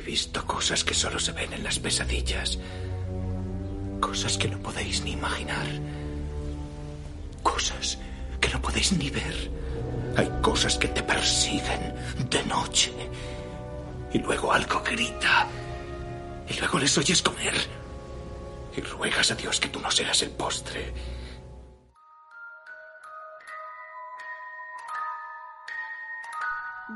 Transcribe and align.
he 0.00 0.02
visto 0.02 0.46
cosas 0.46 0.82
que 0.82 0.94
solo 0.94 1.18
se 1.18 1.32
ven 1.32 1.52
en 1.52 1.62
las 1.62 1.78
pesadillas. 1.78 2.58
Cosas 4.00 4.38
que 4.38 4.48
no 4.48 4.58
podéis 4.58 5.02
ni 5.02 5.12
imaginar. 5.12 5.66
Cosas 7.42 7.98
que 8.40 8.48
no 8.48 8.62
podéis 8.62 8.92
ni 8.92 9.10
ver. 9.10 9.50
Hay 10.16 10.28
cosas 10.40 10.78
que 10.78 10.88
te 10.88 11.02
persiguen 11.02 11.94
de 12.30 12.42
noche. 12.44 12.92
Y 14.12 14.18
luego 14.18 14.52
algo 14.52 14.82
grita. 14.82 15.46
Y 16.48 16.58
luego 16.58 16.78
les 16.78 16.96
oyes 16.96 17.20
comer. 17.20 17.54
Y 18.76 18.80
ruegas 18.80 19.30
a 19.30 19.34
Dios 19.34 19.60
que 19.60 19.68
tú 19.68 19.80
no 19.80 19.90
seas 19.90 20.22
el 20.22 20.30
postre. 20.30 20.92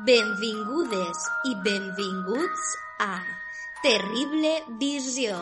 Benvingudes 0.04 1.20
i 1.48 1.54
benvinguts 1.64 2.64
a 3.00 3.22
Terrible 3.80 4.50
Visió, 4.76 5.38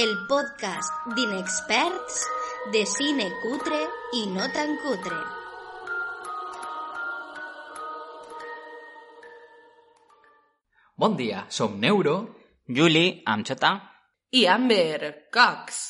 el 0.00 0.14
podcast 0.30 1.10
d'inexperts 1.12 2.22
de 2.72 2.86
cine 2.88 3.26
cutre 3.42 3.82
i 4.16 4.22
no 4.32 4.48
tan 4.54 4.72
cutre. 4.80 5.18
Bon 10.96 11.12
dia, 11.20 11.44
som 11.50 11.76
Neuro. 11.76 12.16
Juli, 12.64 13.20
amb 13.26 13.44
J. 13.44 13.76
i 14.32 14.46
Amber 14.46 15.28
Cox. 15.28 15.84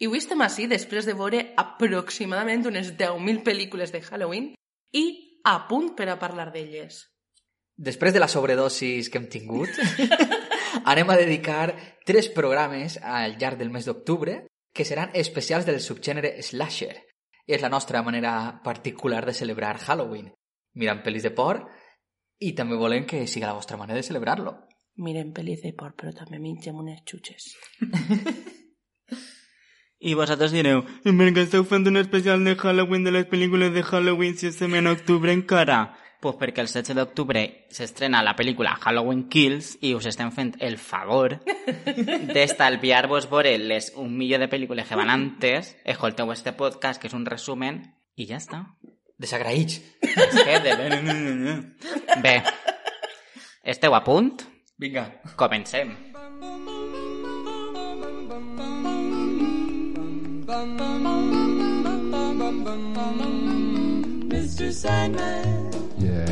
I 0.00 0.08
avui 0.08 0.24
estem 0.24 0.40
així 0.40 0.72
després 0.72 1.04
de 1.04 1.20
veure 1.20 1.50
aproximadament 1.60 2.64
unes 2.72 2.94
10.000 2.96 3.44
pel·lícules 3.44 3.92
de 3.92 4.00
Halloween 4.08 4.54
i 4.96 5.08
a 5.44 5.58
punt 5.68 5.92
per 5.98 6.08
a 6.08 6.16
parlar 6.16 6.48
d'elles. 6.54 7.11
Després 7.76 8.12
de 8.12 8.20
la 8.20 8.28
sobredosis 8.28 9.08
que 9.08 9.18
hem 9.18 9.28
tingut, 9.32 9.70
anem 10.92 11.10
a 11.10 11.16
dedicar 11.16 11.72
tres 12.04 12.28
programes 12.28 12.98
al 13.02 13.38
llarg 13.40 13.58
del 13.58 13.72
mes 13.72 13.88
d'octubre 13.88 14.42
que 14.72 14.84
seran 14.84 15.10
especials 15.14 15.66
del 15.66 15.80
subgènere 15.80 16.42
slasher. 16.42 16.94
És 17.46 17.60
la 17.60 17.68
nostra 17.68 18.02
manera 18.02 18.60
particular 18.62 19.24
de 19.26 19.34
celebrar 19.34 19.78
Halloween. 19.78 20.30
Mirant 20.78 21.02
pel·lis 21.04 21.24
de 21.26 21.32
por 21.34 21.64
i 22.42 22.52
també 22.58 22.78
volem 22.78 23.04
que 23.06 23.26
siga 23.26 23.50
la 23.50 23.56
vostra 23.58 23.76
manera 23.76 23.98
de 23.98 24.06
celebrar-lo. 24.06 24.54
Mirem 25.02 25.32
pel·lis 25.32 25.62
de 25.64 25.72
por, 25.76 25.94
però 25.96 26.12
també 26.14 26.38
mengem 26.38 26.76
unes 26.76 27.00
xutxes. 27.08 27.54
I 30.02 30.14
vosaltres 30.18 30.50
direu, 30.50 30.82
Per 31.04 31.28
què 31.30 31.44
esteu 31.46 31.64
fent 31.64 31.86
un 31.86 31.96
especial 32.00 32.42
de 32.44 32.56
Halloween 32.56 33.04
de 33.04 33.12
les 33.14 33.26
pel·lícules 33.30 33.70
de 33.72 33.84
Halloween 33.86 34.34
si 34.36 34.48
estem 34.48 34.74
en 34.74 34.90
octubre 34.90 35.32
encara? 35.32 35.94
Pues 36.22 36.36
perquè 36.38 36.62
el 36.62 36.68
16 36.70 36.94
d'octubre 36.94 37.40
s'estrena 37.74 38.20
la 38.22 38.36
pel·lícula 38.38 38.76
Halloween 38.78 39.24
Kills 39.28 39.72
i 39.82 39.90
us 39.98 40.06
estem 40.06 40.30
fent 40.30 40.52
el 40.62 40.78
favor 40.78 41.34
d'estalviar-vos 42.30 43.26
veure 43.32 43.56
les 43.58 43.90
un 43.98 44.14
milió 44.14 44.38
de 44.38 44.46
pel·lícules 44.52 44.86
que 44.86 44.98
van 44.98 45.10
antes, 45.10 45.74
escolteu 45.82 46.30
este 46.30 46.54
podcast, 46.54 47.02
que 47.02 47.10
és 47.10 47.18
un 47.18 47.26
resumen, 47.26 47.82
i 48.14 48.28
ja 48.30 48.38
està. 48.38 48.62
Desagraïts. 49.18 49.80
És 50.02 50.38
que 50.38 50.60
de... 50.62 51.58
Bé, 52.22 52.36
esteu 53.74 53.98
a 53.98 54.04
punt? 54.06 54.46
Vinga. 54.78 55.08
Comencem. 55.34 55.96
Mr. 64.32 64.72
Sandman, 64.72 65.71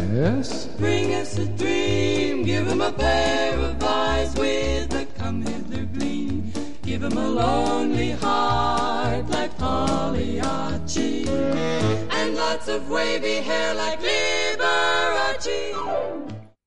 Yes? 0.08 0.66
bring 0.78 1.14
us 1.14 1.38
a 1.38 1.46
dream. 1.46 2.42
Give 2.42 2.66
him 2.66 2.80
a 2.80 2.92
pair 2.92 3.58
of 3.58 3.82
eyes 3.82 4.34
with 4.34 4.94
a 4.94 5.06
come 5.18 5.42
hither 5.42 5.84
gleam. 5.94 6.52
Give 6.82 7.02
him 7.02 7.16
a 7.16 7.28
lonely 7.28 8.12
heart 8.12 9.28
like 9.30 9.56
Pagliacci. 9.58 11.28
And 12.10 12.34
lots 12.34 12.68
of 12.68 12.88
wavy 12.90 13.36
hair 13.44 13.74
like 13.74 14.00
Liberace. 14.00 15.60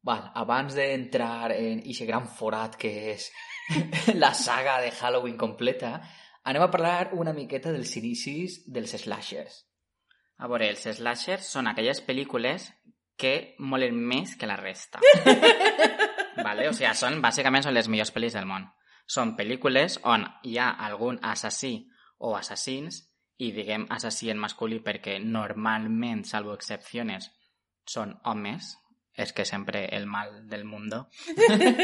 Val, 0.03 0.31
abans 0.35 0.75
d'entrar 0.75 1.51
en 1.55 1.79
aquest 1.79 2.07
gran 2.07 2.27
forat 2.27 2.75
que 2.75 2.91
és 3.13 3.29
la 4.23 4.33
saga 4.35 4.81
de 4.83 4.91
Halloween 4.91 5.37
completa, 5.39 5.93
anem 6.43 6.65
a 6.65 6.71
parlar 6.71 7.13
una 7.15 7.31
miqueta 7.31 7.71
dels 7.71 7.95
inicis 8.01 8.63
dels 8.67 8.97
slashers. 8.99 9.61
A 10.43 10.49
veure, 10.51 10.67
els 10.73 10.83
slashers 10.97 11.47
són 11.47 11.69
aquelles 11.71 12.03
pel·lícules 12.03 12.67
que 13.17 13.55
molen 13.59 13.97
més 13.97 14.35
que 14.39 14.49
la 14.49 14.57
resta. 14.59 14.99
vale? 16.47 16.67
O 16.69 16.73
sigui, 16.73 16.91
són, 16.97 17.21
bàsicament 17.23 17.65
són 17.65 17.75
les 17.77 17.89
millors 17.91 18.13
pel·lis 18.15 18.37
del 18.37 18.47
món. 18.49 18.67
Són 19.05 19.35
pel·lícules 19.37 19.99
on 20.07 20.25
hi 20.47 20.57
ha 20.57 20.69
algun 20.87 21.19
assassí 21.21 21.75
o 22.23 22.33
assassins, 22.37 23.01
i 23.43 23.51
diguem 23.51 23.87
assassí 23.91 24.29
en 24.31 24.39
masculí 24.39 24.79
perquè 24.85 25.17
normalment, 25.19 26.23
salvo 26.27 26.53
excepciones, 26.55 27.29
són 27.89 28.13
homes, 28.29 28.75
és 29.15 29.33
que 29.33 29.45
sempre 29.45 29.85
el 29.95 30.07
mal 30.07 30.47
del 30.49 30.65
mundo. 30.65 31.07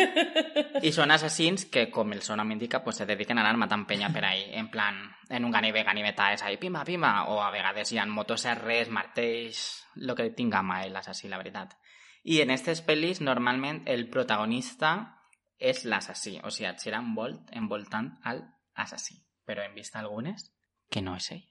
I 0.81 0.91
són 0.95 1.13
assassins 1.13 1.67
que, 1.69 1.85
com 1.93 2.13
el 2.15 2.23
seu 2.25 2.35
nom 2.39 2.51
indica, 2.51 2.81
pues, 2.83 2.97
se 2.97 3.05
dediquen 3.05 3.37
a 3.37 3.43
anar 3.45 3.59
matant 3.61 3.85
penya 3.89 4.09
per 4.13 4.25
ahí, 4.25 4.47
en 4.57 4.71
plan, 4.73 4.97
en 5.29 5.45
un 5.45 5.51
ganive 5.51 5.83
ganivetades 5.83 6.43
ahí, 6.43 6.57
pimba, 6.57 6.83
pimba, 6.85 7.29
o 7.29 7.41
a 7.43 7.51
vegades 7.51 7.91
hi 7.91 7.99
ha 8.01 8.07
motosserres, 8.09 8.89
martells, 8.89 9.85
el 9.95 10.15
que 10.17 10.31
tinga 10.33 10.63
mà 10.65 10.81
l'assassí, 10.89 11.29
la 11.29 11.37
veritat. 11.37 11.77
I 12.23 12.41
en 12.41 12.49
aquestes 12.49 12.81
pel·lis, 12.85 13.21
normalment, 13.21 13.83
el 13.85 14.09
protagonista 14.09 15.19
és 15.59 15.85
l'assassí, 15.85 16.39
o 16.43 16.49
sigui, 16.49 16.69
et 16.71 16.81
gira 16.81 16.99
envolt, 17.03 17.53
envoltant 17.53 18.15
al 18.23 18.43
assassí. 18.73 19.21
Però 19.45 19.63
hem 19.63 19.75
vist 19.77 19.95
algunes 19.95 20.49
que 20.89 21.01
no 21.05 21.15
és 21.19 21.31
ell. 21.35 21.45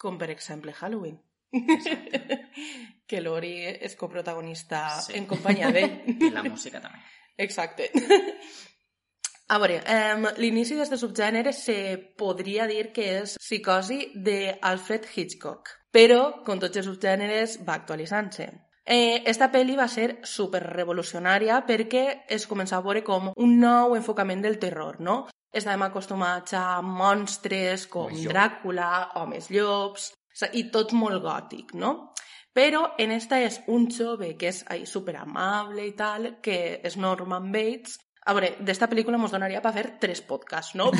Com 0.00 0.18
per 0.18 0.30
exemple 0.32 0.74
Halloween. 0.74 1.20
que 3.10 3.20
Lori 3.20 3.54
és 3.66 3.96
coprotagonista 3.98 4.84
Sí. 5.02 5.16
en 5.18 5.26
companyia 5.26 5.70
d'ell. 5.74 5.94
I 6.28 6.30
la 6.34 6.42
música 6.46 6.80
també. 6.80 6.98
Exacte. 7.40 7.90
A 9.50 9.58
veure, 9.58 9.80
um, 9.82 10.26
l'inici 10.38 10.76
d'aquest 10.78 11.00
subgènere 11.02 11.52
se 11.56 11.74
podria 12.18 12.68
dir 12.70 12.92
que 12.94 13.06
és 13.22 13.32
psicosi 13.40 14.12
d'Alfred 14.14 15.08
Hitchcock, 15.10 15.72
però, 15.90 16.44
com 16.46 16.60
tots 16.62 16.78
els 16.78 16.86
subgèneres, 16.86 17.56
va 17.66 17.74
actualitzant-se. 17.80 18.46
Eh, 18.90 19.22
esta 19.26 19.50
pel·li 19.50 19.74
va 19.78 19.88
ser 19.90 20.20
super 20.26 20.62
revolucionària 20.62 21.60
perquè 21.66 22.04
es 22.30 22.46
començava 22.46 22.80
a 22.82 22.86
veure 22.92 23.02
com 23.06 23.32
un 23.36 23.58
nou 23.60 23.96
enfocament 23.98 24.40
del 24.42 24.58
terror, 24.62 25.00
no? 25.00 25.24
Estàvem 25.50 25.82
acostumats 25.88 26.54
a 26.54 26.80
monstres 26.82 27.88
com. 27.90 28.14
Dràcula, 28.30 29.10
homes 29.18 29.50
llops, 29.50 30.12
i 30.52 30.68
tot 30.72 30.94
molt 30.96 31.22
gòtic, 31.22 31.74
no? 31.74 32.12
Però 32.52 32.94
en 32.98 33.12
esta 33.14 33.38
és 33.40 33.60
un 33.70 33.86
jove 33.94 34.32
que 34.38 34.50
és 34.50 34.64
ai, 34.72 34.84
super 34.86 35.14
amable 35.20 35.84
i 35.86 35.92
tal, 35.96 36.36
que 36.42 36.80
és 36.82 36.96
Norman 36.98 37.50
Bates. 37.52 37.98
A 38.26 38.34
veure, 38.36 38.50
d'esta 38.66 38.88
pel·lícula 38.90 39.18
mos 39.18 39.32
donaria 39.32 39.62
per 39.64 39.72
fer 39.72 39.84
tres 40.02 40.20
podcasts, 40.26 40.74
no? 40.76 40.90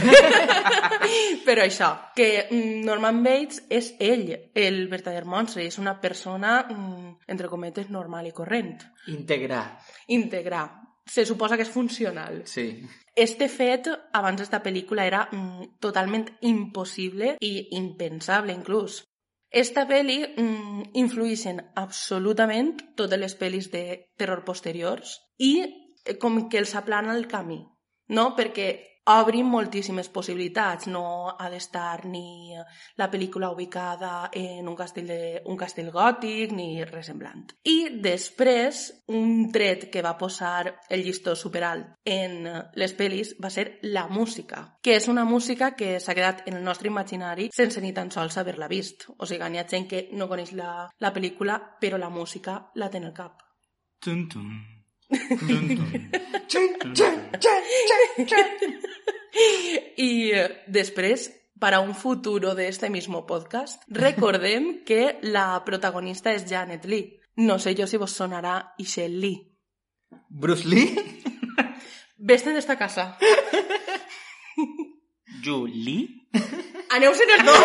Però 1.47 1.65
això, 1.67 1.91
que 2.17 2.47
mm, 2.47 2.79
Norman 2.87 3.21
Bates 3.27 3.65
és 3.69 3.91
ell, 4.01 4.31
el 4.55 4.87
verdader 4.89 5.27
monstre, 5.29 5.67
és 5.67 5.77
una 5.83 5.99
persona, 6.01 6.63
mm, 6.71 7.11
entre 7.35 7.51
cometes, 7.51 7.91
normal 7.91 8.31
i 8.31 8.33
corrent. 8.33 8.79
Integrar. 9.13 9.65
Íntegra. 10.17 10.65
Se 11.11 11.27
suposa 11.27 11.59
que 11.59 11.67
és 11.67 11.75
funcional. 11.75 12.45
Sí. 12.47 12.71
Este 13.19 13.51
fet, 13.51 13.91
abans 14.15 14.39
d'esta 14.39 14.63
pel·lícula, 14.63 15.05
era 15.05 15.27
mm, 15.27 15.75
totalment 15.83 16.31
impossible 16.47 17.35
i 17.43 17.55
impensable, 17.77 18.55
inclús. 18.55 19.03
Esta 19.50 19.82
pel·li 19.91 20.20
mm, 20.23 20.93
influeix 21.00 21.43
en 21.50 21.58
absolutament 21.81 22.76
totes 22.99 23.19
les 23.19 23.35
pel·lis 23.35 23.70
de 23.73 23.85
terror 24.19 24.44
posteriors 24.47 25.17
i 25.43 25.52
eh, 25.64 26.14
com 26.23 26.44
que 26.49 26.61
els 26.62 26.76
aplana 26.79 27.17
el 27.19 27.26
camí, 27.26 27.58
no? 28.14 28.31
Perquè 28.38 28.69
obri 29.06 29.43
moltíssimes 29.43 30.08
possibilitats. 30.08 30.87
No 30.87 31.31
ha 31.31 31.49
d'estar 31.50 32.06
ni 32.06 32.55
la 32.97 33.11
pel·lícula 33.11 33.50
ubicada 33.50 34.31
en 34.32 34.69
un 34.69 34.76
castell, 34.76 35.06
de, 35.06 35.43
un 35.47 35.56
castell 35.56 35.91
gòtic 35.94 36.55
ni 36.56 36.85
res 36.85 37.11
semblant. 37.11 37.47
I 37.64 38.00
després, 38.02 38.82
un 39.08 39.50
tret 39.52 39.88
que 39.93 40.02
va 40.02 40.17
posar 40.19 40.73
el 40.88 41.05
llistó 41.05 41.35
superalt 41.37 41.94
en 42.05 42.49
les 42.75 42.97
pel·lis 42.97 43.35
va 43.43 43.50
ser 43.50 43.81
la 43.82 44.06
música, 44.08 44.64
que 44.82 44.97
és 44.97 45.08
una 45.08 45.25
música 45.25 45.75
que 45.76 45.99
s'ha 46.00 46.17
quedat 46.17 46.44
en 46.47 46.58
el 46.58 46.64
nostre 46.64 46.91
imaginari 46.91 47.50
sense 47.56 47.81
ni 47.81 47.93
tan 47.97 48.11
sols 48.11 48.38
haver-la 48.38 48.69
vist. 48.69 49.08
O 49.19 49.26
sigui, 49.26 49.49
n'hi 49.50 49.62
ha 49.62 49.69
gent 49.69 49.88
que 49.91 50.08
no 50.12 50.29
coneix 50.29 50.52
la, 50.56 50.88
la 51.00 51.14
pel·lícula, 51.14 51.61
però 51.81 51.99
la 51.99 52.12
música 52.12 52.61
la 52.75 52.91
té 52.91 53.00
en 53.00 53.11
el 53.11 53.17
cap. 53.17 53.41
Tum, 54.00 54.29
tum. 54.32 54.80
Y 59.97 60.31
eh, 60.33 60.62
después 60.67 61.41
para 61.59 61.81
un 61.81 61.95
futuro 61.95 62.55
de 62.55 62.69
este 62.69 62.91
mismo 62.91 63.27
podcast, 63.27 63.83
recordem 63.87 64.85
que 64.87 65.19
la 65.23 65.62
protagonista 65.65 66.33
es 66.33 66.47
Janet 66.49 66.85
Lee. 66.87 67.21
No 67.37 67.59
sé 67.59 67.75
yo 67.75 67.87
si 67.87 67.97
vos 67.97 68.11
sonará 68.11 68.75
Michelle 68.79 69.19
Lee. 69.19 69.57
Bruce 70.29 70.67
Lee? 70.67 70.97
Veste 72.17 72.57
esta 72.57 72.77
casa. 72.77 73.19
Julie? 75.45 76.29
Aneu-se'n 76.91 77.31
els 77.37 77.45
dos! 77.47 77.65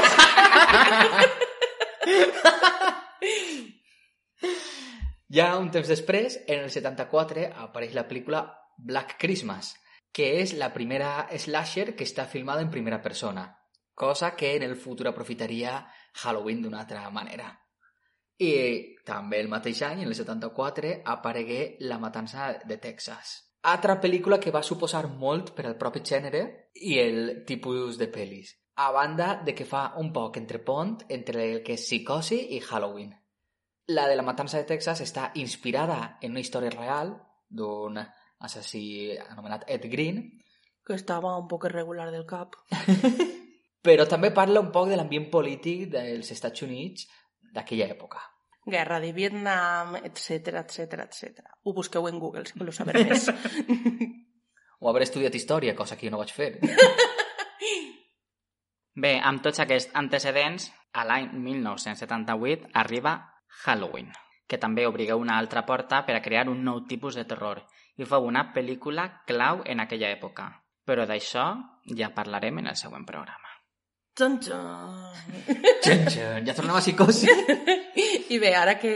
Ja 5.36 5.58
un 5.60 5.66
temps 5.68 5.90
després, 5.92 6.38
en 6.48 6.62
el 6.64 6.70
74, 6.72 7.42
apareix 7.66 7.96
la 7.98 8.06
pel·lícula 8.08 8.40
Black 8.78 9.18
Christmas, 9.20 9.74
que 10.16 10.30
és 10.40 10.54
la 10.56 10.70
primera 10.72 11.26
slasher 11.36 11.90
que 11.92 12.06
està 12.08 12.24
filmada 12.32 12.64
en 12.64 12.70
primera 12.72 13.02
persona, 13.04 13.44
cosa 14.00 14.30
que 14.40 14.54
en 14.56 14.64
el 14.64 14.78
futur 14.80 15.10
aprofitaria 15.10 15.74
Halloween 16.22 16.62
d'una 16.64 16.80
altra 16.86 17.10
manera. 17.12 17.50
I 18.40 18.54
també 19.04 19.42
el 19.44 19.52
mateix 19.52 19.82
any, 19.90 20.06
en 20.06 20.14
el 20.14 20.16
74, 20.16 20.94
aparegué 21.04 21.60
La 21.82 22.00
matança 22.00 22.54
de 22.64 22.78
Texas. 22.78 23.36
Altra 23.76 24.00
pel·lícula 24.00 24.40
que 24.40 24.56
va 24.56 24.64
suposar 24.64 25.04
molt 25.10 25.52
per 25.58 25.68
al 25.68 25.76
propi 25.76 26.00
gènere 26.14 26.46
i 26.76 26.96
el 27.04 27.44
tipus 27.44 28.00
de 28.00 28.08
pel·lis. 28.08 28.56
A 28.80 28.88
banda 28.96 29.42
de 29.44 29.52
que 29.52 29.68
fa 29.68 29.90
un 30.00 30.14
poc 30.16 30.40
entre 30.40 30.64
pont 30.64 30.96
entre 31.10 31.52
el 31.52 31.64
que 31.64 31.76
és 31.76 31.88
psicosi 31.90 32.40
i 32.56 32.64
Halloween. 32.64 33.12
La 33.88 34.08
de 34.10 34.16
la 34.16 34.26
matança 34.26 34.58
de 34.58 34.66
Texas 34.66 35.02
està 35.04 35.30
inspirada 35.38 36.18
en 36.22 36.34
una 36.34 36.42
història 36.42 36.74
real 36.74 37.14
d'un 37.50 38.00
assassí 38.00 39.14
anomenat 39.30 39.70
Ed 39.70 39.90
Green, 39.92 40.26
Que 40.86 40.94
estava 40.94 41.32
un 41.38 41.48
poc 41.50 41.64
irregular 41.66 42.12
del 42.14 42.28
cap. 42.30 42.54
però 43.86 44.06
també 44.10 44.32
parla 44.34 44.62
un 44.62 44.72
poc 44.74 44.90
de 44.90 44.98
l'ambient 44.98 45.30
polític 45.34 45.88
dels 45.94 46.32
Estats 46.34 46.62
Units 46.66 47.08
d'aquella 47.54 47.88
època. 47.94 48.22
Guerra 48.66 49.00
de 49.00 49.12
Vietnam, 49.14 49.96
etc 50.02 50.62
etc 50.64 51.06
etc. 51.06 51.42
Ho 51.64 51.74
busqueu 51.74 52.08
en 52.10 52.20
Google, 52.20 52.46
si 52.50 52.58
voleu 52.60 52.74
saber 52.74 53.06
més. 53.06 53.30
O 54.84 54.90
haver 54.90 55.06
estudiat 55.06 55.34
història, 55.34 55.74
cosa 55.74 55.96
que 55.96 56.06
jo 56.06 56.12
no 56.12 56.18
vaig 56.20 56.34
fer. 56.36 56.50
Bé, 59.04 59.14
amb 59.24 59.42
tots 59.42 59.62
aquests 59.64 59.96
antecedents, 59.96 60.68
a 60.94 61.06
l'any 61.08 61.30
1978 61.32 62.70
arriba 62.84 63.14
Halloween, 63.64 64.12
que 64.48 64.60
també 64.62 64.86
obrigueu 64.88 65.22
una 65.22 65.40
altra 65.40 65.66
porta 65.66 66.04
per 66.06 66.18
a 66.18 66.22
crear 66.22 66.50
un 66.50 66.64
nou 66.68 66.84
tipus 66.90 67.16
de 67.16 67.26
terror 67.26 67.64
i 67.98 68.06
fou 68.06 68.28
una 68.28 68.50
pel·lícula 68.54 69.08
clau 69.28 69.64
en 69.66 69.80
aquella 69.80 70.12
època. 70.12 70.52
Però 70.86 71.08
d'això 71.10 71.48
ja 71.98 72.14
parlarem 72.14 72.60
en 72.62 72.68
el 72.70 72.78
següent 72.78 73.06
programa. 73.08 73.46
Txon, 74.16 74.36
txon. 74.40 74.92
Txan, 75.84 76.06
txan, 76.08 76.46
ja 76.48 76.54
tornem 76.56 76.78
a 76.78 76.84
psicosi. 76.84 77.28
I 78.32 78.38
bé, 78.40 78.54
ara 78.56 78.78
que 78.80 78.94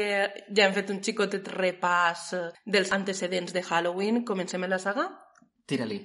ja 0.48 0.68
hem 0.68 0.76
fet 0.78 0.94
un 0.94 1.02
xicotet 1.04 1.50
repàs 1.56 2.30
eh, 2.38 2.46
dels 2.64 2.94
antecedents 2.96 3.52
de 3.56 3.66
Halloween, 3.66 4.24
comencem 4.30 4.64
la 4.70 4.80
saga? 4.80 5.10
Tira-li. 5.68 6.00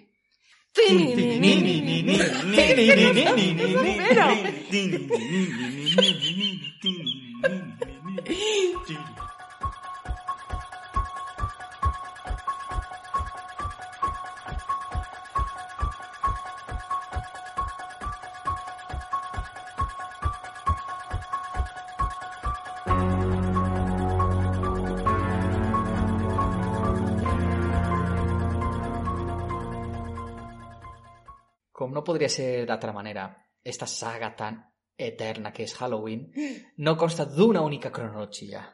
Como 31.73 31.93
no 31.93 32.05
podría 32.05 32.29
ser 32.29 32.67
de 32.67 32.73
otra 32.73 32.93
manera, 32.93 33.47
esta 33.63 33.87
saga 33.87 34.35
tan 34.35 34.74
eterna 34.97 35.53
que 35.53 35.65
és 35.67 35.75
Halloween 35.79 36.29
no 36.87 36.97
consta 36.97 37.27
d'una 37.27 37.63
única 37.63 37.93
cronologia. 37.93 38.65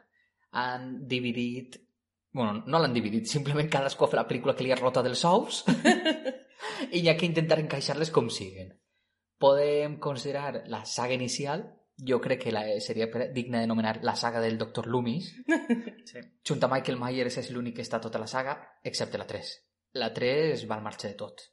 Han 0.51 1.07
dividit... 1.07 1.79
bueno, 2.33 2.63
no 2.65 2.79
l'han 2.79 2.93
dividit, 2.93 3.27
simplement 3.27 3.69
cadascú 3.69 4.07
fa 4.07 4.21
la 4.21 4.27
pel·lícula 4.27 4.55
que 4.55 4.63
li 4.63 4.71
ha 4.71 4.79
rota 4.79 5.03
dels 5.03 5.23
ous 5.27 5.65
i 6.95 7.01
hi 7.01 7.09
ha 7.09 7.17
que 7.17 7.27
intentar 7.27 7.59
encaixar-les 7.59 8.11
com 8.11 8.29
siguen. 8.29 8.71
Podem 9.41 9.97
considerar 9.99 10.63
la 10.69 10.85
saga 10.85 11.17
inicial, 11.17 11.65
jo 11.97 12.19
crec 12.21 12.43
que 12.45 12.53
la, 12.53 12.63
seria 12.79 13.07
digna 13.33 13.61
d'anomenar 13.61 13.99
la 14.03 14.15
saga 14.15 14.41
del 14.41 14.57
Dr. 14.57 14.87
Loomis, 14.87 15.33
Sí. 16.11 16.19
Junta 16.47 16.67
Michael 16.67 16.99
Myers 16.99 17.37
és 17.39 17.51
l'únic 17.53 17.77
que 17.77 17.85
està 17.85 17.99
a 17.99 18.03
tota 18.03 18.19
la 18.19 18.27
saga, 18.27 18.57
excepte 18.83 19.19
la 19.21 19.27
3. 19.29 19.51
La 20.01 20.11
3 20.13 20.65
va 20.69 20.77
al 20.77 20.83
marxa 20.83 21.07
de 21.07 21.15
tot. 21.19 21.43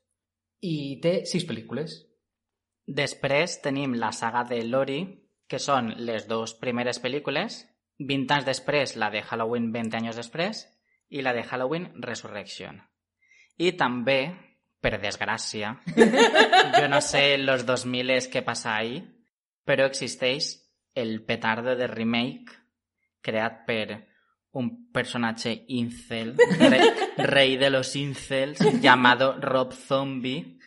I 0.65 0.99
té 1.03 1.21
sis 1.29 1.45
pel·lícules. 1.47 1.99
Després 2.89 3.59
tenim 3.61 3.95
la 4.01 4.13
saga 4.17 4.47
de 4.49 4.63
Lori, 4.65 5.03
que 5.49 5.61
són 5.61 5.91
les 6.09 6.25
dues 6.29 6.55
primeres 6.57 7.01
pel·lícules, 7.05 7.61
20 7.99 8.35
anys 8.37 8.47
després 8.49 8.95
la 8.97 9.11
de 9.13 9.21
Halloween 9.21 9.71
20 9.75 9.99
anys 9.99 10.17
després 10.17 10.63
i 11.11 11.21
la 11.25 11.35
de 11.37 11.43
Halloween 11.43 11.89
Resurrection. 12.01 12.79
I 13.59 13.73
també, 13.77 14.21
per 14.81 14.97
desgràcia, 15.03 15.75
jo 16.79 16.87
no 16.89 17.01
sé 17.05 17.37
los 17.39 17.67
2000 17.69 18.15
és 18.17 18.29
què 18.33 18.45
passa 18.47 18.77
ahí, 18.77 19.01
però 19.67 19.89
existeix 19.89 20.55
el 20.95 21.21
petardo 21.27 21.77
de 21.77 21.89
remake 21.91 22.57
creat 23.21 23.65
per 23.67 23.99
un 24.59 24.71
personatge 24.93 25.53
incel, 25.77 26.37
rei, 26.59 26.87
rei 27.35 27.57
de 27.61 27.69
los 27.71 27.95
incels, 27.97 28.63
llamado 28.81 29.35
Rob 29.41 29.75
Zombie, 29.75 30.58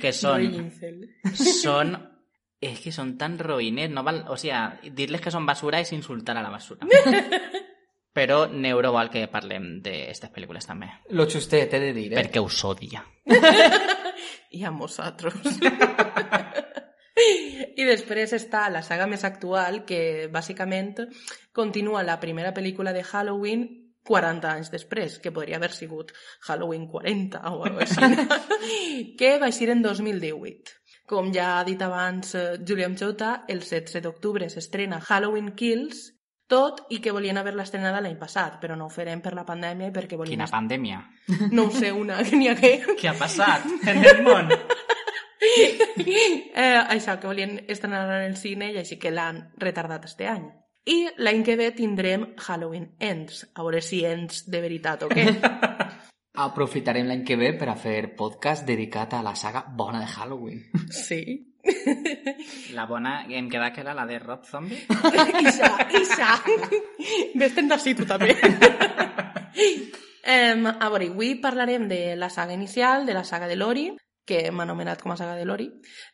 que 0.00 0.12
son 0.22 0.70
son 1.32 1.96
es 2.60 2.80
que 2.80 2.92
son 2.92 3.16
tan 3.16 3.38
roïnes, 3.38 3.90
no 3.90 4.04
val, 4.04 4.24
o 4.28 4.36
sea, 4.36 4.78
dir-les 4.84 5.22
que 5.24 5.32
són 5.32 5.46
basura 5.48 5.80
és 5.80 5.92
insultar 5.96 6.36
a 6.36 6.44
la 6.44 6.52
basura. 6.52 6.86
Però 8.16 8.42
Neuro 8.50 8.90
vol 8.92 9.08
que 9.08 9.28
parlem 9.30 9.78
d'aquestes 9.84 10.32
pel·lícules 10.34 10.66
també, 10.66 10.88
Lo 11.14 11.28
justet, 11.30 11.72
he 11.72 11.80
de 11.80 11.92
dir, 11.94 12.08
eh? 12.12 12.16
perquè 12.18 12.42
us 12.42 12.58
odia. 12.66 13.04
I 14.50 14.64
a 14.66 14.72
nosaltres. 14.74 15.60
I 17.78 17.86
després 17.86 18.34
està 18.34 18.64
la 18.68 18.82
saga 18.82 19.06
més 19.06 19.22
actual, 19.24 19.84
que 19.86 20.26
bàsicament 20.32 21.06
continua 21.54 22.02
la 22.02 22.18
primera 22.18 22.50
pel·lícula 22.52 22.92
de 22.92 23.04
Halloween 23.06 23.68
40 24.06 24.50
anys 24.50 24.70
després, 24.72 25.18
que 25.20 25.32
podria 25.32 25.58
haver 25.60 25.72
sigut 25.76 26.12
Halloween 26.48 26.86
40 26.88 27.40
o 27.40 27.64
alguna 27.64 27.84
cosa 27.84 28.06
així, 28.06 29.16
que 29.18 29.34
va 29.38 29.50
eixir 29.50 29.70
en 29.74 29.82
2018. 29.82 30.78
Com 31.10 31.32
ja 31.34 31.58
ha 31.58 31.64
dit 31.66 31.80
abans 31.82 32.34
eh, 32.38 32.46
Julián 32.66 32.96
Chota, 32.96 33.44
el 33.48 33.60
16 33.64 34.02
d'octubre 34.04 34.48
s'estrena 34.48 35.00
Halloween 35.02 35.52
Kills, 35.58 36.06
tot 36.50 36.84
i 36.90 36.98
que 36.98 37.12
volien 37.14 37.38
haver-la 37.38 37.62
estrenada 37.66 38.00
l'any 38.02 38.16
passat, 38.18 38.58
però 38.62 38.76
no 38.78 38.88
ho 38.88 38.92
farem 38.92 39.20
per 39.22 39.32
la 39.38 39.46
pandèmia 39.46 39.90
i 39.90 39.94
perquè 39.94 40.18
volien... 40.18 40.40
Quina 40.40 40.50
pandèmia. 40.50 41.02
No 41.56 41.68
ho 41.68 41.74
sé, 41.74 41.92
una 41.94 42.18
que 42.26 42.38
n'hi 42.38 42.50
hagué. 42.50 42.72
Què 42.98 43.10
ha 43.10 43.14
passat 43.18 43.66
en 43.86 44.02
el 44.02 44.24
món? 44.26 44.50
eh, 45.40 46.80
això, 46.96 47.18
que 47.20 47.30
volien 47.30 47.60
estrenar 47.68 48.02
en 48.18 48.26
el 48.32 48.36
cine 48.36 48.72
i 48.74 48.80
així 48.82 48.98
que 48.98 49.14
l'han 49.14 49.44
retardat 49.62 50.10
este 50.10 50.26
any. 50.30 50.48
I 50.88 51.10
l'any 51.20 51.42
que 51.44 51.56
ve 51.60 51.70
tindrem 51.76 52.22
Halloween 52.40 52.94
Ends, 52.98 53.42
a 53.52 53.64
veure 53.66 53.82
si 53.84 54.00
ends 54.08 54.46
de 54.48 54.62
veritat 54.64 55.02
o 55.04 55.10
què. 55.12 55.26
Aprofitarem 56.46 57.04
l'any 57.04 57.24
que 57.26 57.36
ve 57.36 57.50
per 57.58 57.68
a 57.68 57.76
fer 57.76 58.14
podcast 58.16 58.64
dedicat 58.64 59.12
a 59.12 59.20
la 59.22 59.34
saga 59.36 59.64
bona 59.68 60.00
de 60.00 60.08
Halloween. 60.08 60.64
Sí. 61.04 61.46
La 62.72 62.86
bona, 62.88 63.26
em 63.28 63.50
queda 63.52 63.68
que 63.74 63.82
era 63.82 63.92
la 63.92 64.06
de 64.08 64.18
Rob 64.18 64.46
Zombie. 64.48 64.78
Isa, 65.44 65.68
Isa. 65.92 66.28
Vés-te'n 67.36 67.68
d'ací 67.68 67.92
tu 67.94 68.06
també. 68.08 68.32
um, 70.24 70.64
a 70.70 70.88
veure, 70.88 71.10
avui 71.12 71.34
parlarem 71.42 71.84
de 71.90 72.16
la 72.16 72.30
saga 72.32 72.56
inicial, 72.56 73.04
de 73.04 73.12
la 73.12 73.26
saga 73.28 73.46
de 73.46 73.60
Lori, 73.60 73.90
que 74.30 74.46
m'ha 74.54 74.62
anomenat 74.68 75.02
com 75.02 75.10
a 75.10 75.18
saga 75.18 75.34
de 75.34 75.44
Lori, 75.48 75.66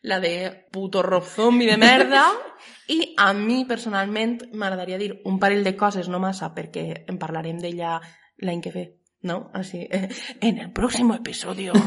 la 0.09 0.19
de 0.25 0.33
puto 0.73 1.03
Rob 1.05 1.25
Zombie 1.29 1.69
de 1.69 1.77
merda, 1.77 2.25
i 2.97 3.13
a 3.21 3.33
mi, 3.37 3.65
personalment, 3.69 4.39
m'agradaria 4.57 5.01
dir 5.01 5.11
un 5.29 5.41
parell 5.43 5.65
de 5.67 5.77
coses, 5.77 6.09
no 6.09 6.23
massa, 6.23 6.55
perquè 6.57 7.05
en 7.05 7.21
parlarem 7.21 7.61
d'ella 7.61 7.99
l'any 8.41 8.63
que 8.65 8.73
ve, 8.73 8.87
no? 9.29 9.51
Així, 9.55 9.85
eh, 9.91 10.09
en 10.41 10.63
el 10.65 10.73
pròxim 10.73 11.13
episodio. 11.17 11.77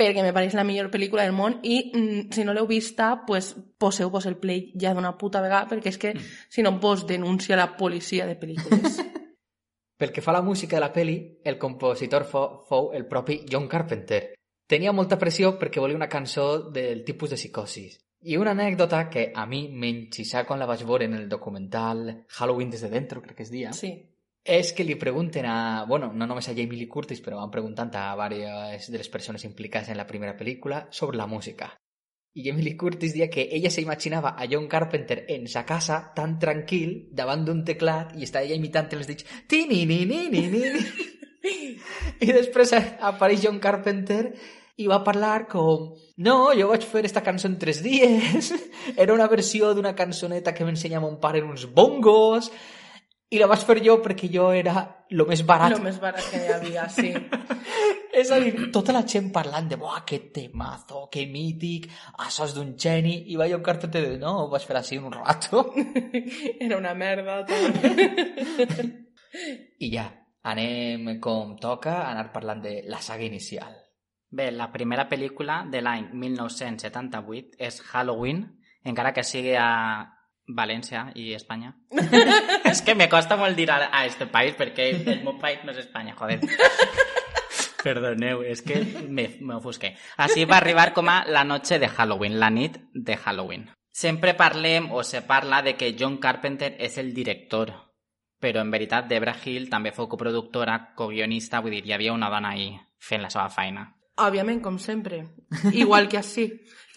perquè 0.00 0.24
me 0.24 0.32
pareix 0.32 0.54
la 0.56 0.64
millor 0.64 0.88
pel·lícula 0.88 1.26
del 1.26 1.36
món 1.36 1.58
i 1.60 1.90
mm, 1.92 2.32
si 2.32 2.44
no 2.46 2.54
l'heu 2.56 2.66
vista, 2.66 3.12
pues, 3.26 3.52
poseu-vos 3.78 4.26
el 4.30 4.38
play 4.40 4.70
ja 4.80 4.94
d'una 4.96 5.12
puta 5.20 5.42
vegada 5.44 5.68
perquè 5.68 5.92
és 5.92 6.00
que 6.00 6.14
si 6.48 6.64
no 6.64 6.78
vos 6.80 7.04
denuncia 7.06 7.58
la 7.60 7.74
policia 7.76 8.26
de 8.26 8.38
pel·lícules. 8.40 8.96
Pel 10.00 10.14
que 10.16 10.22
fa 10.24 10.32
a 10.32 10.38
la 10.38 10.42
música 10.42 10.78
de 10.78 10.80
la 10.80 10.94
peli, 10.94 11.18
el 11.44 11.58
compositor 11.60 12.24
fou, 12.24 12.62
fou 12.64 12.94
el 12.96 13.04
propi 13.04 13.42
John 13.44 13.68
Carpenter. 13.68 14.22
Tenia 14.70 14.92
molta 14.94 15.18
pressió 15.18 15.56
perquè 15.58 15.82
volia 15.82 15.98
una 15.98 16.06
cançó 16.08 16.70
del 16.70 17.02
tipus 17.02 17.32
de 17.32 17.36
psicosis. 17.36 17.96
I 18.22 18.36
una 18.36 18.52
anècdota 18.52 19.08
que 19.10 19.32
a 19.34 19.42
mi 19.50 19.64
m'enxissà 19.72 20.44
quan 20.46 20.60
la 20.60 20.68
vaig 20.68 20.84
veure 20.86 21.08
en 21.08 21.16
el 21.18 21.28
documental 21.28 22.24
Halloween 22.36 22.70
desde 22.70 22.90
dentro, 22.92 23.22
crec 23.22 23.36
que 23.38 23.42
es 23.42 23.50
dia, 23.50 23.72
Sí. 23.72 24.06
és 24.44 24.72
que 24.72 24.84
li 24.84 24.94
pregunten 24.94 25.44
a... 25.44 25.84
Bueno, 25.88 26.12
no 26.12 26.26
només 26.26 26.48
a 26.48 26.54
Jamie 26.54 26.78
Lee 26.78 26.88
Curtis, 26.88 27.20
però 27.20 27.36
van 27.36 27.50
preguntant 27.50 27.90
a 27.96 28.14
diverses 28.28 28.92
de 28.92 28.98
les 28.98 29.08
persones 29.08 29.44
implicades 29.44 29.88
en 29.88 29.96
la 29.96 30.06
primera 30.06 30.36
pel·lícula 30.36 30.86
sobre 30.90 31.16
la 31.16 31.26
música. 31.26 31.74
Jamie 32.32 32.62
Lee 32.62 32.76
Curtis 32.76 33.12
dia 33.12 33.28
que 33.28 33.48
ella 33.50 33.70
s'imaginava 33.70 34.36
a 34.38 34.46
John 34.48 34.68
Carpenter 34.68 35.24
en 35.28 35.48
sa 35.48 35.64
casa 35.66 36.12
tan 36.14 36.38
tranquil 36.38 37.08
davant 37.10 37.44
d'un 37.44 37.64
teclat 37.64 38.14
i 38.16 38.22
estava 38.22 38.44
ella 38.44 38.54
imitant 38.54 38.86
els 38.94 39.08
dits 39.10 39.26
ti 39.48 39.66
ni 39.66 39.84
ni 39.84 40.04
ni 40.06 40.28
ni 40.30 40.46
ni 40.46 40.62
ni 41.42 41.56
i 42.20 42.30
després 42.30 42.72
apareix 43.00 43.42
John 43.42 43.58
Carpenter 43.58 44.30
i 44.80 44.88
va 44.90 45.02
parlar 45.04 45.46
com 45.50 45.90
no, 46.24 46.36
jo 46.56 46.68
vaig 46.72 46.84
fer 46.88 47.04
esta 47.08 47.24
cançó 47.26 47.48
en 47.48 47.58
tres 47.60 47.82
dies 47.84 48.52
era 48.96 49.14
una 49.14 49.28
versió 49.28 49.74
d'una 49.74 49.94
cançoneta 49.96 50.54
que 50.56 50.66
m'ensenya 50.66 51.02
mon 51.02 51.18
pare 51.20 51.44
en 51.44 51.50
uns 51.52 51.66
bongos 51.74 52.50
i 53.30 53.38
la 53.38 53.46
vaig 53.46 53.62
fer 53.62 53.76
jo 53.84 53.94
perquè 54.02 54.26
jo 54.32 54.48
era 54.50 54.82
lo 55.14 55.24
més 55.28 55.44
barat 55.46 55.76
Lo 55.76 55.82
més 55.84 56.00
barat 56.02 56.24
que 56.32 56.38
hi 56.42 56.48
havia, 56.50 56.88
sí. 56.90 57.12
és 58.20 58.30
a 58.34 58.38
dir, 58.42 58.70
tota 58.74 58.94
la 58.96 59.04
gent 59.12 59.28
parlant 59.34 59.68
de 59.70 59.78
buah, 59.78 60.00
que 60.06 60.18
temazo, 60.34 61.04
que 61.12 61.22
mític, 61.30 61.86
això 62.26 62.48
és 62.48 62.56
d'un 62.56 62.72
geni, 62.74 63.14
i 63.30 63.38
va 63.38 63.46
John 63.50 63.62
Carpenter 63.66 64.02
de 64.02 64.16
no, 64.18 64.32
ho 64.42 64.48
vaig 64.50 64.66
fer 64.66 64.80
així 64.80 64.98
un 64.98 65.14
rato. 65.14 65.62
Era 66.66 66.78
una 66.78 66.94
merda. 66.98 67.44
Tot. 67.46 68.82
I 69.78 69.92
ja, 69.94 70.08
anem 70.50 71.12
com 71.22 71.54
toca 71.62 72.00
a 72.00 72.10
anar 72.10 72.32
parlant 72.34 72.66
de 72.66 72.80
la 72.90 72.98
saga 73.04 73.30
inicial. 73.30 73.79
Bé, 74.30 74.52
la 74.54 74.70
primera 74.70 75.08
pel·lícula 75.10 75.64
de 75.66 75.80
l'any 75.82 76.06
1978 76.14 77.58
és 77.58 77.80
Halloween, 77.90 78.44
encara 78.86 79.10
que 79.12 79.24
sigui 79.26 79.56
a 79.58 79.66
València 80.54 81.08
i 81.18 81.32
Espanya. 81.34 81.72
és 82.70 82.82
que 82.86 82.94
me 82.94 83.08
costa 83.10 83.36
molt 83.40 83.58
dir 83.58 83.68
a, 83.74 83.80
a 83.90 84.04
este 84.06 84.28
país 84.30 84.54
perquè 84.58 84.90
el 84.94 85.24
meu 85.24 85.36
país 85.42 85.64
no 85.66 85.74
és 85.74 85.82
Espanya, 85.82 86.14
joder. 86.18 86.40
Perdoneu, 87.84 88.42
és 88.44 88.62
que 88.62 88.78
me, 89.08 89.26
me 89.40 89.56
ofusqué. 89.56 89.94
Així 90.20 90.44
va 90.44 90.58
arribar 90.60 90.90
com 90.94 91.08
a 91.08 91.24
la 91.26 91.44
noche 91.44 91.80
de 91.80 91.88
Halloween, 91.88 92.38
la 92.38 92.50
nit 92.54 92.76
de 92.94 93.16
Halloween. 93.16 93.70
Sempre 93.90 94.36
parlem 94.38 94.90
o 94.92 95.02
se 95.02 95.22
parla 95.26 95.62
de 95.62 95.74
que 95.74 95.94
John 95.98 96.18
Carpenter 96.22 96.76
és 96.78 96.98
el 97.02 97.14
director, 97.16 97.72
però 98.38 98.62
en 98.62 98.70
veritat 98.70 99.08
Debra 99.08 99.34
Hill 99.42 99.66
també 99.72 99.90
fou 99.96 100.06
coproductora, 100.08 100.92
co-guionista, 100.94 101.64
vull 101.64 101.74
dir, 101.80 101.86
hi 101.88 101.96
havia 101.96 102.14
una 102.14 102.30
dona 102.30 102.54
ahí 102.54 102.76
fent 103.00 103.24
la 103.24 103.32
seva 103.32 103.48
feina. 103.50 103.88
Òbviament, 104.26 104.60
com 104.62 104.78
sempre. 104.78 105.24
Igual 105.72 106.08
que 106.08 106.18
així. 106.20 106.46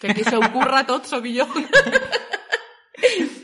Que 0.00 0.10
aquí 0.12 0.24
se 0.24 0.36
ocurra 0.36 0.84
tot, 0.86 1.06
jo. 1.08 1.46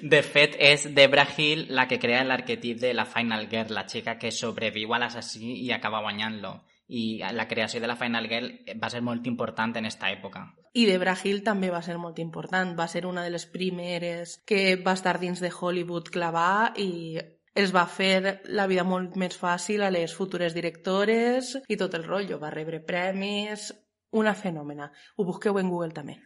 De 0.02 0.22
fet, 0.22 0.56
és 0.58 0.86
Debra 0.94 1.26
Hill 1.36 1.66
la 1.76 1.86
que 1.88 1.98
crea 2.00 2.24
l'arquetip 2.24 2.78
de 2.80 2.94
la 2.94 3.04
Final 3.06 3.46
Girl, 3.50 3.74
la 3.74 3.86
xica 3.88 4.16
que 4.18 4.32
sobreviu 4.32 4.94
a 4.94 4.98
l'assassí 4.98 5.60
i 5.64 5.72
acaba 5.72 6.00
guanyant-lo. 6.00 6.54
I 6.90 7.20
la 7.36 7.46
creació 7.46 7.80
de 7.80 7.86
la 7.86 7.96
Final 7.96 8.26
Girl 8.26 8.48
va 8.80 8.90
ser 8.90 9.02
molt 9.02 9.26
important 9.30 9.76
en 9.78 9.86
esta 9.86 10.10
època. 10.10 10.42
I 10.74 10.86
Debra 10.86 11.14
Hill 11.22 11.44
també 11.46 11.70
va 11.70 11.82
ser 11.82 11.98
molt 11.98 12.18
important. 12.18 12.72
Va 12.78 12.88
ser 12.88 13.04
una 13.06 13.22
de 13.22 13.30
les 13.30 13.46
primeres 13.46 14.38
que 14.46 14.76
va 14.76 14.96
estar 14.98 15.18
dins 15.20 15.40
de 15.40 15.52
Hollywood 15.52 16.10
clavar 16.10 16.72
i 16.78 17.18
els 17.54 17.72
va 17.74 17.86
fer 17.86 18.40
la 18.54 18.66
vida 18.70 18.84
molt 18.84 19.16
més 19.16 19.36
fàcil 19.38 19.82
a 19.82 19.90
les 19.90 20.14
futures 20.14 20.54
directores 20.54 21.56
i 21.68 21.76
tot 21.76 21.94
el 21.94 22.04
rotllo. 22.04 22.38
Va 22.38 22.50
rebre 22.50 22.80
premis, 22.80 23.72
una 24.12 24.34
fenòmena. 24.34 24.90
Ho 25.16 25.24
busqueu 25.24 25.58
en 25.58 25.68
Google 25.70 25.92
també. 25.92 26.18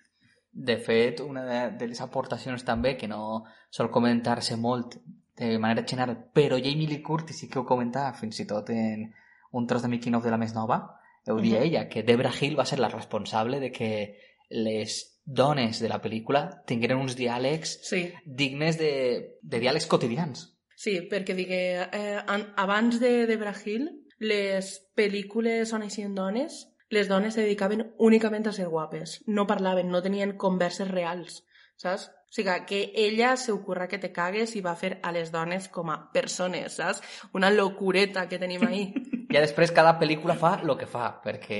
De 0.53 0.77
fet, 0.79 1.21
una 1.21 1.43
de, 1.45 1.61
de 1.79 1.87
les 1.91 2.01
aportacions 2.01 2.63
també, 2.65 2.97
que 2.97 3.09
no 3.09 3.45
sol 3.71 3.91
comentar-se 3.91 4.57
molt 4.57 4.99
de 5.37 5.59
manera 5.59 5.83
general, 5.83 6.15
però 6.33 6.61
Jamie 6.63 6.87
Lee 6.87 7.03
Curtis 7.03 7.41
sí 7.41 7.49
que 7.51 7.59
ho 7.59 7.65
comentava 7.67 8.13
fins 8.15 8.39
i 8.39 8.47
tot 8.47 8.71
en 8.71 9.09
un 9.51 9.67
tros 9.67 9.83
de 9.83 9.89
making 9.91 10.15
of 10.15 10.23
de 10.25 10.31
la 10.31 10.39
més 10.39 10.55
nova, 10.55 11.01
ho 11.27 11.41
dia 11.41 11.59
Mhm. 11.59 11.65
ella, 11.67 11.89
que 11.89 12.03
Debra 12.05 12.31
Hill 12.39 12.57
va 12.59 12.65
ser 12.67 12.79
la 12.79 12.89
responsable 12.89 13.59
de 13.59 13.73
que 13.73 14.19
les 14.51 15.21
dones 15.25 15.81
de 15.81 15.89
la 15.89 16.01
pel·lícula 16.03 16.63
tingueren 16.67 16.99
uns 16.99 17.17
diàlegs 17.17 17.79
Sí, 17.83 18.13
dignes 18.25 18.79
de, 18.79 19.39
de 19.43 19.59
diàlegs 19.59 19.87
quotidians. 19.89 20.54
Sí 20.77 20.99
perquè 21.11 21.35
digue, 21.35 21.61
eh, 21.93 22.19
an- 22.27 22.53
abans 22.57 23.01
de 23.01 23.27
Debra 23.27 23.55
Hill, 23.65 23.91
les 24.19 24.81
pel·lícules 24.97 25.73
on 25.73 25.83
eixien 25.83 26.15
dones, 26.15 26.69
les 26.91 27.09
dones 27.09 27.35
se 27.35 27.41
dedicaven 27.43 27.93
únicament 27.99 28.47
a 28.47 28.53
ser 28.53 28.69
guapes. 28.69 29.23
No 29.27 29.47
parlaven, 29.47 29.89
no 29.91 30.03
tenien 30.03 30.37
converses 30.39 30.89
reals, 30.91 31.43
saps? 31.77 32.11
O 32.29 32.35
sigui, 32.35 32.51
que 32.67 32.93
ella 32.97 33.37
se 33.37 33.53
ocurra 33.53 33.87
que 33.89 33.99
te 33.99 34.11
cagues 34.13 34.57
i 34.57 34.61
va 34.61 34.75
fer 34.75 34.99
a 35.03 35.13
les 35.13 35.31
dones 35.31 35.69
com 35.69 35.91
a 35.91 36.11
persones, 36.13 36.75
saps? 36.81 37.03
Una 37.33 37.51
locureta 37.51 38.29
que 38.29 38.39
tenim 38.39 38.67
ahí. 38.67 38.93
Ja 39.35 39.41
després 39.43 39.73
cada 39.75 39.97
pel·lícula 39.99 40.37
fa 40.39 40.61
el 40.63 40.71
que 40.79 40.87
fa, 40.87 41.09
perquè 41.25 41.57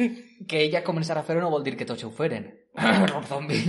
que 0.50 0.62
ella 0.64 0.80
començarà 0.82 1.20
a 1.22 1.22
fer-ho 1.22 1.38
no 1.44 1.52
vol 1.52 1.62
dir 1.62 1.76
que 1.78 1.84
tots 1.86 2.02
ho 2.02 2.10
feren. 2.10 2.48
Rob 3.12 3.28
Zombie. 3.28 3.62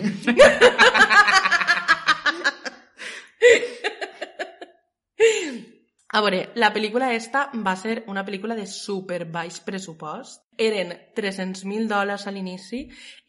A 6.13 6.19
veure, 6.21 6.51
la 6.61 6.67
pel·lícula 6.69 7.07
esta 7.17 7.47
va 7.65 7.71
ser 7.73 8.03
una 8.11 8.21
pel·lícula 8.25 8.53
de 8.53 8.67
super 8.69 9.23
baix 9.33 9.55
pressupost. 9.65 10.43
Eren 10.61 10.91
300.000 11.17 11.87
dòlars 11.89 12.27
a 12.29 12.33
l'inici 12.35 12.83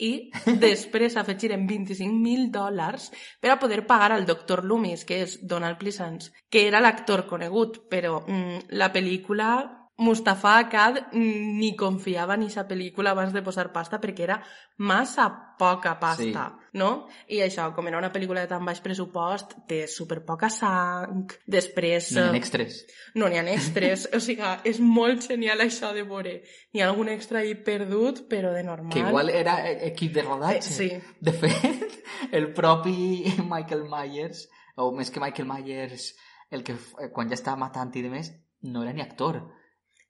i 0.05 0.11
després 0.67 1.17
afegiren 1.17 1.65
25.000 1.71 2.51
dòlars 2.53 3.09
per 3.41 3.55
a 3.55 3.57
poder 3.63 3.87
pagar 3.89 4.11
al 4.13 4.27
doctor 4.29 4.67
Loomis, 4.69 5.07
que 5.09 5.23
és 5.25 5.39
Donald 5.41 5.81
Pleasance, 5.81 6.35
que 6.53 6.67
era 6.69 6.83
l'actor 6.85 7.25
conegut, 7.31 7.87
però 7.89 8.19
mm, 8.27 8.69
la 8.77 8.91
pel·lícula 8.93 9.49
Mustafa 9.97 10.59
Akkad 10.59 11.13
ni 11.15 11.77
confiava 11.79 12.35
en 12.35 12.43
aquesta 12.43 12.65
pel·lícula 12.67 13.13
abans 13.15 13.31
de 13.31 13.45
posar 13.47 13.69
pasta 13.71 14.01
perquè 14.03 14.25
era 14.25 14.41
massa 14.83 15.29
poca 15.55 15.93
pasta, 16.01 16.49
no? 16.75 17.07
I 17.31 17.39
això, 17.45 17.69
com 17.77 17.87
era 17.87 18.01
una 18.01 18.11
pel·lícula 18.11 18.43
de 18.43 18.51
tan 18.51 18.67
baix 18.67 18.81
pressupost, 18.83 19.55
té 19.71 19.85
super 19.87 20.19
poca 20.27 20.51
sang, 20.51 21.31
després... 21.47 22.11
No 22.11 22.25
hi 22.25 22.27
ha 22.27 22.35
eh, 22.35 22.41
extres. 22.41 22.81
no 23.15 23.31
n'hi 23.31 23.39
ha 23.39 23.47
extres, 23.55 24.09
o 24.17 24.23
sigui, 24.25 24.51
és 24.67 24.83
molt 24.83 25.29
genial 25.31 25.63
això 25.63 25.95
de 25.95 26.03
veure. 26.03 26.41
Hi 26.75 26.83
ha 26.83 26.91
algun 26.91 27.15
extra 27.15 27.45
ahí 27.45 27.55
perdut, 27.55 28.25
però 28.27 28.51
de 28.51 28.67
normal. 28.67 28.91
Que 28.91 29.07
igual 29.07 29.31
era 29.31 29.61
equip 29.71 30.19
de 30.19 30.27
rodatge. 30.27 30.75
Eh, 30.75 30.79
sí. 30.81 31.19
De 31.21 31.39
fet, 31.39 32.01
el 32.41 32.51
propi 32.57 33.31
Michael 33.47 33.87
Myers, 33.87 34.49
o 34.75 34.91
més 34.91 35.15
que 35.15 35.23
Michael 35.23 35.47
Myers, 35.47 36.17
el 36.51 36.67
que 36.67 36.75
quan 37.15 37.31
ja 37.31 37.39
estava 37.39 37.63
matant 37.63 37.95
i 37.95 38.03
de 38.03 38.11
més, 38.11 38.35
no 38.67 38.83
era 38.83 38.93
ni 38.93 39.07
actor. 39.07 39.45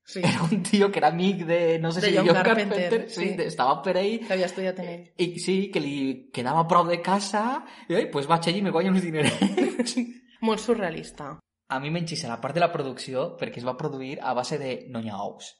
Sí, 0.07 0.21
Era 0.23 0.43
un 0.43 0.63
tio 0.63 0.91
que 0.93 0.99
era 0.99 1.09
amic 1.09 1.47
de, 1.47 1.79
no 1.79 1.91
sé 1.91 2.03
De 2.03 2.09
si 2.11 2.17
John 2.17 2.27
John 2.27 2.35
Carpenter, 2.43 2.79
Carpenter, 2.91 3.11
sí, 3.11 3.21
sí. 3.31 3.37
de- 3.37 3.47
estava 3.47 3.81
per 3.83 3.97
ahí, 3.97 4.19
que 4.21 4.35
havia 4.35 4.47
estudiat 4.47 4.79
en 4.81 4.89
ell. 4.89 5.05
i 5.17 5.39
sí, 5.41 5.71
que 5.73 5.81
li 5.81 6.31
quedava 6.31 6.61
a 6.61 6.69
prop 6.69 6.87
de 6.89 7.01
casa, 7.01 7.65
i 7.89 7.95
ai, 7.95 8.11
pues 8.13 8.27
vaig 8.29 8.47
allí 8.49 8.59
i 8.59 8.63
me 8.63 8.71
guanyo 8.71 8.91
uns 8.93 9.03
dinerets. 9.03 9.97
Molt 10.45 10.61
surrealista. 10.61 11.39
a 11.69 11.81
mi 11.81 11.89
m'enxissa 11.91 12.29
la 12.29 12.37
part 12.41 12.55
de 12.55 12.61
la 12.61 12.69
producció 12.71 13.37
perquè 13.41 13.57
es 13.59 13.65
va 13.67 13.77
produir 13.79 14.19
a 14.21 14.35
base 14.37 14.59
de 14.61 14.85
no 14.91 15.01
hi 15.01 15.09
ha 15.09 15.23
ous. 15.25 15.55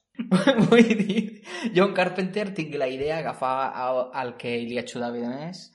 Vull 0.69 0.93
dir, 1.01 1.43
John 1.75 1.95
Carpenter 1.95 2.53
tingui 2.55 2.77
la 2.79 2.87
idea 2.87 3.17
agafar 3.19 3.73
a- 3.73 4.11
al 4.13 4.37
que 4.37 4.59
li 4.61 4.77
ajudava 4.79 5.17
de 5.17 5.27
més 5.33 5.71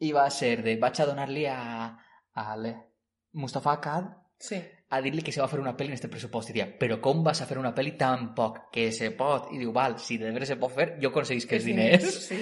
i 0.00 0.10
va 0.16 0.24
ser 0.30 0.62
de 0.64 0.78
vaig 0.80 0.98
a 1.00 1.06
donar-li 1.06 1.44
a, 1.46 1.60
a 2.34 2.56
Mustafa 3.34 3.72
Akkad 3.76 4.08
Sí. 4.40 4.56
A 4.94 5.00
dir-li 5.02 5.22
que 5.26 5.32
se 5.34 5.42
va 5.42 5.48
fer 5.50 5.60
una 5.60 5.74
pel·li 5.76 5.92
en 5.92 5.98
este 5.98 6.10
pressupost. 6.12 6.50
I 6.50 6.54
diria, 6.54 6.68
però 6.80 7.00
com 7.02 7.22
vas 7.26 7.42
a 7.42 7.48
fer 7.48 7.58
una 7.60 7.74
pel·li 7.74 7.96
tan 7.98 8.30
poc 8.36 8.68
que 8.74 8.90
se 8.94 9.10
pot? 9.18 9.50
I 9.54 9.60
diu, 9.60 9.72
val, 9.74 9.98
si 9.98 10.18
de 10.20 10.30
veres 10.34 10.52
se 10.52 10.58
pot 10.60 10.72
fer, 10.74 10.88
jo 11.02 11.10
aconseguís 11.10 11.46
que 11.50 11.58
els 11.58 11.68
diners. 11.68 12.20
Sí. 12.28 12.40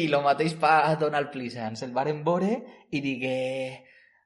I 0.00 0.06
lo 0.12 0.22
mateix 0.24 0.56
pa 0.60 0.94
Donald 1.00 1.32
Pleasance. 1.32 1.84
El 1.86 1.96
varen 1.96 2.22
veure 2.26 2.56
i 2.90 3.02
digué... 3.04 3.38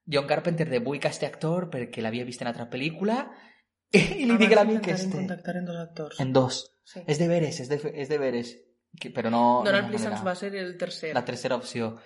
John 0.08 0.24
Carpenter 0.24 0.64
de 0.70 0.78
vull 0.80 0.96
que 0.96 1.10
este 1.12 1.26
actor 1.28 1.66
perquè 1.68 2.00
l'havia 2.00 2.24
vist 2.24 2.40
en 2.40 2.48
altra 2.48 2.64
pel·lícula 2.72 3.26
i 3.92 4.24
li 4.28 4.36
digué 4.40 4.56
a 4.56 4.62
l'amic 4.62 4.88
este. 4.94 5.12
contactar 5.12 5.58
en 5.60 5.66
dos 5.68 5.76
actors. 5.82 6.20
En 6.24 6.32
dos. 6.32 6.62
Sí. 6.88 7.02
És 7.04 7.20
de 7.20 7.28
veres, 7.28 7.60
és 7.60 7.68
de, 7.68 7.76
és 7.92 8.08
de 8.08 8.18
veres. 8.20 8.54
que, 8.98 9.10
però 9.12 9.28
no... 9.28 9.62
Donald 9.66 9.90
no 9.90 9.92
Pleasance 9.92 10.24
va 10.24 10.34
ser 10.34 10.54
el 10.56 10.76
tercer. 10.80 11.12
la 11.14 11.24
tercera 11.24 11.56
opció. 11.56 11.98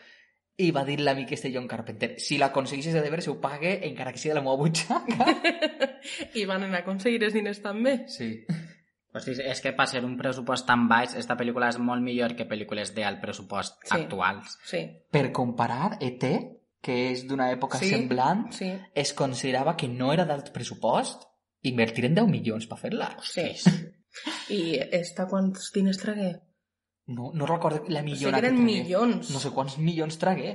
I 0.59 0.71
va 0.71 0.83
dir 0.85 0.99
l'amic 1.01 1.33
este 1.33 1.51
John 1.55 1.67
Carpenter, 1.67 2.15
si 2.21 2.37
l'aconseguissis 2.39 2.93
de 2.93 3.01
deber, 3.01 3.23
se 3.23 3.31
ho 3.31 3.39
pague 3.41 3.79
encara 3.89 4.13
que 4.13 4.19
sigui 4.19 4.35
de 4.35 4.41
la 4.41 4.43
meva 4.45 4.57
butxaca. 4.61 5.27
I 6.41 6.45
van 6.45 6.63
anar 6.67 6.83
a 6.83 6.83
aconseguir 6.85 7.23
els 7.25 7.33
diners 7.35 7.63
també. 7.65 8.03
Sí. 8.13 8.45
Pues 9.13 9.25
sí, 9.29 9.33
és 9.45 9.61
que 9.61 9.73
per 9.77 9.87
ser 9.91 10.01
un 10.05 10.15
pressupost 10.17 10.65
tan 10.69 10.87
baix, 10.89 11.15
esta 11.21 11.37
pel·lícula 11.37 11.69
és 11.73 11.79
molt 11.79 12.01
millor 12.05 12.33
que 12.37 12.47
pel·lícules 12.49 12.95
d'alt 12.97 13.21
pressupost 13.21 13.81
Sí. 13.85 13.95
actuals. 13.99 14.59
Sí, 14.65 14.83
Per 15.11 15.31
comparar, 15.33 15.99
E.T., 16.01 16.31
que 16.83 16.97
és 17.13 17.27
d'una 17.29 17.51
època 17.53 17.79
Sí, 17.79 17.91
semblant, 17.93 18.47
sí. 18.53 18.73
es 18.95 19.13
considerava 19.15 19.77
que 19.77 19.87
no 19.89 20.13
era 20.13 20.25
d'alt 20.25 20.49
pressupost, 20.53 21.29
invertiren 21.63 22.15
10 22.17 22.27
milions 22.29 22.67
per 22.67 22.79
fer-la. 22.81 23.11
Sí. 23.23 23.53
I 24.51 24.81
esta 24.93 25.29
quants 25.29 25.71
diners 25.73 26.01
tragué? 26.01 26.33
No, 27.07 27.33
no 27.35 27.47
recordo 27.47 27.83
la 27.89 28.01
O 28.01 28.05
millona 28.07 28.39
sigui, 28.39 28.47
eren 28.47 28.57
que 28.57 28.63
milions. 28.63 29.31
No 29.35 29.41
sé 29.43 29.51
quants 29.51 29.79
milions 29.79 30.19
tragué. 30.19 30.53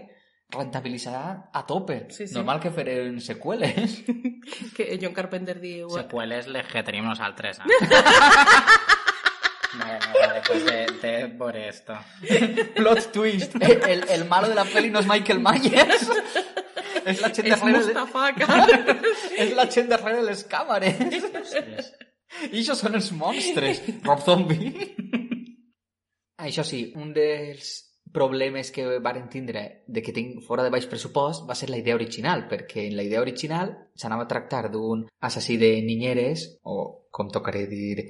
Rentabilitzarà 0.50 1.50
a 1.52 1.66
tope. 1.68 2.06
Sí, 2.10 2.28
sí. 2.28 2.34
Normal 2.38 2.62
que 2.64 2.72
feren 2.72 3.20
seqüeles. 3.22 4.04
Que 4.78 4.96
John 5.02 5.12
Carpenter 5.12 5.58
diu... 5.60 5.90
Seqüeles 5.92 6.48
les 6.48 6.68
que 6.72 6.84
tenim 6.88 7.04
nosaltres. 7.10 7.60
Eh? 9.78 10.00
Mía, 10.14 10.34
después 10.34 10.66
de, 10.66 10.86
de 11.02 11.28
por 11.28 11.56
esto. 11.56 11.94
Plot 12.76 13.12
twist. 13.12 13.56
El, 13.62 14.10
el 14.10 14.26
malo 14.26 14.48
de 14.50 14.56
la 14.56 14.64
peli 14.66 14.90
no 14.90 15.04
és 15.04 15.08
Michael 15.10 15.42
Myers. 15.44 16.08
és 17.06 17.22
la 17.22 17.30
gent 17.30 17.46
És 17.52 17.60
darrere... 17.60 17.84
Mustafa, 17.84 18.32
cara. 18.40 18.98
És 19.38 19.54
la 19.60 19.68
gent 19.70 19.92
darrere 19.92 20.24
les 20.26 20.42
càmeres. 20.50 21.92
I 22.50 22.64
això 22.64 22.76
són 22.80 22.98
els 22.98 23.12
monstres. 23.16 23.84
Rob 24.08 24.24
Zombie. 24.26 24.88
Això 26.38 26.64
sí, 26.64 26.92
un 26.96 27.14
dels 27.14 27.76
problemes 28.14 28.72
que 28.72 29.00
varen 29.04 29.28
tindre 29.30 29.84
de 29.88 30.02
que 30.02 30.14
tinc 30.16 30.40
fora 30.46 30.64
de 30.64 30.72
baix 30.72 30.88
pressupost 30.88 31.48
va 31.50 31.56
ser 31.58 31.70
la 31.70 31.80
idea 31.82 31.96
original, 31.98 32.46
perquè 32.50 32.86
en 32.88 32.96
la 32.96 33.04
idea 33.04 33.22
original 33.22 33.74
s'anava 33.96 34.24
a 34.26 34.32
tractar 34.32 34.70
d'un 34.72 35.08
assassí 35.20 35.58
de 35.58 35.74
niñeres, 35.82 36.48
o 36.64 37.10
com 37.12 37.30
tocaré 37.34 37.66
dir, 37.68 38.06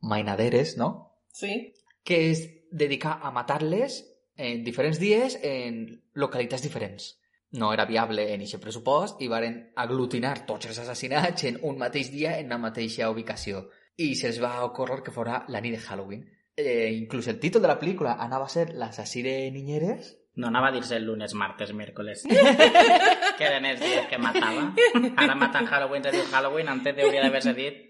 mainaderes, 0.00 0.76
no? 0.76 1.18
Sí. 1.32 1.74
Que 2.04 2.30
es 2.30 2.46
dedica 2.70 3.18
a 3.22 3.30
matar-les 3.32 4.02
en 4.36 4.64
diferents 4.64 4.98
dies 4.98 5.38
en 5.42 6.02
localitats 6.14 6.62
diferents. 6.62 7.14
No 7.54 7.72
era 7.72 7.86
viable 7.86 8.32
en 8.34 8.42
aquest 8.42 8.62
pressupost 8.62 9.20
i 9.22 9.28
varen 9.30 9.60
aglutinar 9.78 10.40
tots 10.46 10.66
els 10.66 10.80
assassinats 10.82 11.46
en 11.50 11.60
un 11.62 11.78
mateix 11.78 12.10
dia 12.10 12.38
en 12.40 12.50
una 12.50 12.58
mateixa 12.68 13.10
ubicació. 13.10 13.68
I 13.96 14.14
se'ls 14.18 14.40
va 14.42 14.64
ocórrer 14.66 15.04
que 15.06 15.14
fora 15.14 15.44
la 15.48 15.60
nit 15.62 15.76
de 15.76 15.82
Halloween. 15.84 16.24
Eh, 16.56 16.92
inclús 16.94 17.26
el 17.28 17.40
títol 17.40 17.62
de 17.62 17.68
la 17.68 17.78
pel·lícula 17.80 18.14
anava 18.22 18.46
a 18.46 18.52
ser 18.52 18.74
L'assassí 18.78 19.22
de 19.22 19.50
niñeres. 19.50 20.14
No 20.38 20.48
anava 20.48 20.68
a 20.68 20.74
dir-se 20.74 20.96
el 20.96 21.04
lunes, 21.06 21.34
martes, 21.34 21.72
miércoles. 21.74 22.22
que 23.38 23.44
eren 23.44 23.66
els 23.66 23.80
dies 23.80 24.06
que 24.10 24.18
matava. 24.18 24.70
Ara 25.16 25.34
matant 25.38 25.66
Halloween 25.70 26.06
se 26.06 26.14
diu 26.14 26.24
Halloween, 26.30 26.70
antes 26.70 26.98
hauria 26.98 27.22
d'haver-se 27.22 27.54
dit 27.54 27.82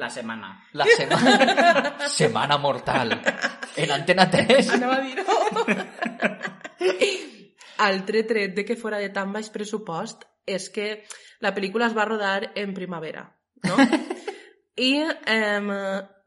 la 0.00 0.08
setmana. 0.10 0.54
La 0.72 0.86
setmana... 0.88 2.08
Setmana 2.08 2.58
mortal. 2.58 3.12
En 3.76 3.90
Antena 3.92 4.28
3. 4.30 4.70
Anava 4.76 4.96
a 4.96 5.02
dir-ho. 5.04 5.26
Altre 7.82 8.22
tret 8.28 8.54
de 8.56 8.64
que 8.64 8.76
fora 8.76 9.00
de 9.02 9.10
tan 9.12 9.32
baix 9.32 9.50
pressupost 9.52 10.24
és 10.46 10.68
que 10.70 11.04
la 11.44 11.52
pel·lícula 11.54 11.88
es 11.88 11.96
va 11.96 12.06
rodar 12.08 12.52
en 12.54 12.74
primavera, 12.74 13.26
no? 13.64 13.76
I 14.76 15.02
em, 15.26 15.68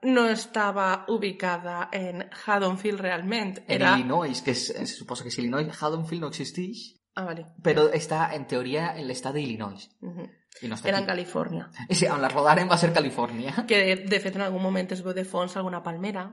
no 0.06 0.28
estava 0.30 1.06
ubicada 1.10 1.90
en 1.92 2.26
Haddonfield 2.46 3.00
realment. 3.02 3.58
En 3.68 3.82
Era... 3.82 3.96
Illinois, 3.98 4.42
que 4.42 4.52
es, 4.52 4.68
se 4.68 4.86
suposa 4.86 5.24
que 5.24 5.32
si 5.32 5.42
Illinois, 5.42 5.68
Haddonfield 5.82 6.22
no 6.22 6.30
existeix, 6.30 6.92
Ah, 7.18 7.24
vale. 7.24 7.46
però 7.64 7.86
està, 7.96 8.26
en 8.36 8.44
teoria, 8.46 8.90
en 9.00 9.08
l'estat 9.08 9.34
d'Illinois. 9.34 9.86
Mhm. 10.02 10.26
I 10.62 10.68
no 10.68 10.76
està 10.76 10.88
Era 10.90 10.98
en 11.00 11.04
aquí. 11.04 11.12
Califòrnia. 11.14 11.70
Sí, 11.90 12.06
on 12.12 12.22
la 12.22 12.28
rodaren 12.30 12.70
va 12.70 12.78
ser 12.78 12.92
Califòrnia. 12.94 13.54
que 13.68 13.78
de, 13.80 13.96
de 14.08 14.20
fet 14.20 14.36
en 14.36 14.42
algun 14.42 14.62
moment 14.62 14.92
es 14.92 15.02
veu 15.04 15.14
de 15.16 15.24
fons 15.26 15.56
alguna 15.58 15.82
palmera, 15.84 16.30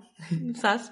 saps? 0.58 0.90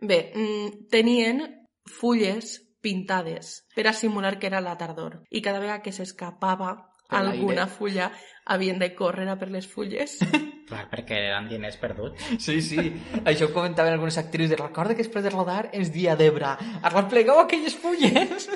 Bé, 0.00 0.32
mm, 0.34 0.88
tenien 0.90 1.44
fulles 1.88 2.62
pintades 2.80 3.66
per 3.74 3.86
a 3.88 3.92
simular 3.92 4.38
que 4.38 4.46
era 4.46 4.60
la 4.60 4.76
tardor 4.78 5.22
i 5.30 5.40
cada 5.42 5.58
vegada 5.60 5.82
que 5.82 5.92
s'escapava 5.92 6.74
alguna 7.08 7.66
fulla 7.66 8.10
havien 8.46 8.78
de 8.78 8.92
córrer 8.94 9.28
a 9.28 9.36
per 9.38 9.50
les 9.50 9.66
fulles. 9.66 10.18
Clar, 10.68 10.86
perquè 10.90 11.18
eren 11.28 11.46
diners 11.50 11.76
perduts. 11.78 12.24
Sí, 12.42 12.58
sí. 12.62 12.80
Això 13.22 13.46
ho 13.46 13.52
comentaven 13.54 13.94
algunes 13.94 14.18
actrius 14.18 14.50
de 14.50 14.58
recorda 14.58 14.96
que 14.96 15.04
després 15.04 15.22
de 15.22 15.30
rodar 15.30 15.68
ens 15.72 15.92
dia 15.94 16.16
d'Ebre. 16.18 16.56
Arreplegueu 16.82 17.38
aquelles 17.38 17.76
fulles. 17.78 18.48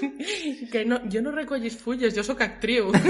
que 0.73 0.85
no, 0.87 0.99
jo 1.07 1.23
no 1.23 1.35
recollis 1.35 1.79
fulles, 1.79 2.15
jo 2.17 2.27
sóc 2.27 2.43
actriu. 2.43 2.91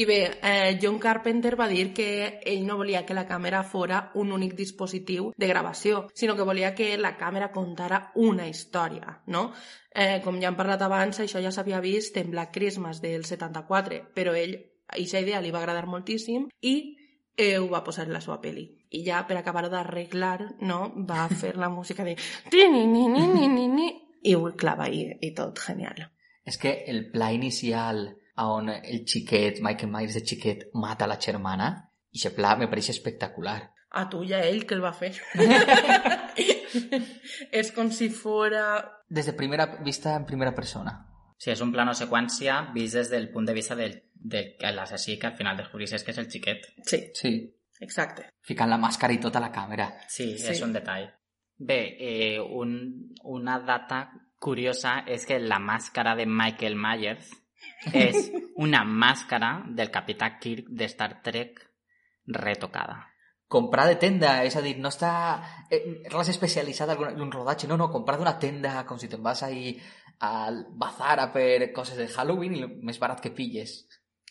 I 0.00 0.04
bé, 0.06 0.38
eh, 0.42 0.78
John 0.80 0.98
Carpenter 0.98 1.58
va 1.60 1.66
dir 1.68 1.90
que 1.92 2.40
ell 2.48 2.62
no 2.64 2.78
volia 2.78 3.02
que 3.04 3.12
la 3.12 3.26
càmera 3.28 3.58
fora 3.68 3.98
un 4.16 4.30
únic 4.32 4.54
dispositiu 4.56 5.26
de 5.36 5.48
gravació, 5.50 6.06
sinó 6.16 6.32
que 6.38 6.46
volia 6.48 6.70
que 6.74 6.94
la 6.96 7.18
càmera 7.18 7.50
contara 7.52 7.98
una 8.14 8.46
història, 8.48 9.18
no? 9.26 9.50
Eh, 9.92 10.22
com 10.24 10.38
ja 10.40 10.48
hem 10.48 10.56
parlat 10.56 10.80
abans, 10.86 11.20
això 11.20 11.42
ja 11.44 11.52
s'havia 11.52 11.82
vist 11.84 12.16
en 12.16 12.30
Black 12.32 12.54
Christmas 12.54 13.02
del 13.02 13.26
74, 13.28 13.98
però 14.16 14.32
ell, 14.32 14.54
aquesta 14.88 15.20
idea 15.20 15.42
li 15.44 15.52
va 15.52 15.60
agradar 15.60 15.84
moltíssim 15.84 16.48
i 16.62 16.74
eh, 17.36 17.58
ho 17.58 17.68
va 17.68 17.84
posar 17.84 18.06
en 18.08 18.14
la 18.16 18.22
seva 18.24 18.38
peli. 18.40 18.64
I 18.96 19.02
ja, 19.04 19.20
per 19.28 19.36
acabar 19.36 19.66
d'arreglar, 19.68 20.54
no, 20.64 20.94
va 20.96 21.28
fer 21.28 21.58
la 21.58 21.68
música 21.68 22.08
de... 22.08 22.16
I 24.24 24.34
ho 24.34 24.48
clava 24.56 24.88
i, 24.88 25.04
i 25.20 25.34
tot, 25.36 25.60
genial. 25.60 26.06
És 26.48 26.56
que 26.56 26.78
el 26.88 27.10
pla 27.12 27.34
inicial 27.36 28.06
on 28.46 28.68
el 28.70 29.04
xiquet, 29.06 29.60
Michael 29.60 29.90
Myers 29.92 30.14
de 30.14 30.24
xiquet, 30.26 30.68
mata 30.74 31.06
la 31.06 31.18
germana, 31.20 31.70
i 32.12 32.18
aquest 32.20 32.36
pla 32.36 32.56
me 32.56 32.68
pareix 32.68 32.88
espectacular. 32.90 33.58
A 33.92 34.04
tu 34.08 34.22
i 34.22 34.32
a 34.32 34.40
ell, 34.46 34.64
que 34.66 34.74
el 34.74 34.82
va 34.84 34.92
fer. 34.94 35.12
és 37.50 37.70
com 37.74 37.90
si 37.90 38.08
fora... 38.10 38.80
Des 39.10 39.26
de 39.26 39.32
primera 39.34 39.66
vista 39.84 40.14
en 40.16 40.26
primera 40.26 40.54
persona. 40.54 40.92
Sí, 41.40 41.50
és 41.50 41.60
un 41.64 41.72
plano 41.72 41.94
seqüència 41.96 42.60
vist 42.74 42.94
des 42.98 43.10
del 43.10 43.30
punt 43.32 43.46
de 43.48 43.54
vista 43.56 43.74
del, 43.74 43.94
del 44.14 44.52
que 44.60 44.70
l'assassí 44.76 45.18
que 45.18 45.26
al 45.30 45.36
final 45.38 45.56
descobrisses 45.56 46.04
que 46.04 46.12
és 46.12 46.18
el 46.20 46.28
xiquet. 46.30 46.66
Sí, 46.84 47.00
Sí. 47.16 47.32
exacte. 47.80 48.28
Ficant 48.44 48.68
la 48.70 48.78
màscara 48.78 49.12
i 49.16 49.18
tota 49.20 49.40
la 49.40 49.50
càmera. 49.52 49.88
Sí, 50.06 50.36
Sí. 50.36 50.44
sí. 50.44 50.50
és 50.52 50.60
un 50.62 50.72
detall. 50.72 51.08
Bé, 51.56 51.96
eh, 51.98 52.40
un, 52.40 53.12
una 53.24 53.58
data 53.60 54.10
curiosa 54.38 55.00
és 55.06 55.26
que 55.26 55.38
la 55.40 55.58
màscara 55.58 56.14
de 56.16 56.26
Michael 56.26 56.76
Myers 56.76 57.30
és 57.92 58.30
una 58.56 58.84
màscara 58.84 59.60
del 59.68 59.90
Capità 59.90 60.36
Kirk 60.38 60.68
de 60.68 60.88
Star 60.88 61.22
Trek 61.22 61.62
retocada. 62.26 63.06
comprar 63.50 63.88
de 63.88 63.96
tenda, 63.98 64.44
és 64.46 64.54
a 64.54 64.60
dir, 64.62 64.76
no 64.78 64.92
està 64.92 65.42
eh, 65.74 65.80
res 66.12 66.28
especialitzat 66.30 66.92
en 66.94 67.24
un 67.24 67.32
rodatge, 67.34 67.66
no, 67.66 67.74
no, 67.76 67.88
comprar 67.90 68.14
d'una 68.20 68.36
tenda 68.38 68.84
com 68.86 69.00
si 69.00 69.08
te'n 69.10 69.24
vas 69.24 69.42
ahí 69.42 69.72
al 70.20 70.60
bazar 70.78 71.16
a 71.18 71.32
per 71.32 71.72
coses 71.74 71.98
de 71.98 72.06
Halloween 72.06 72.54
i 72.54 72.62
el 72.62 72.76
més 72.86 73.00
barat 73.02 73.18
que 73.24 73.32
pilles. 73.34 73.72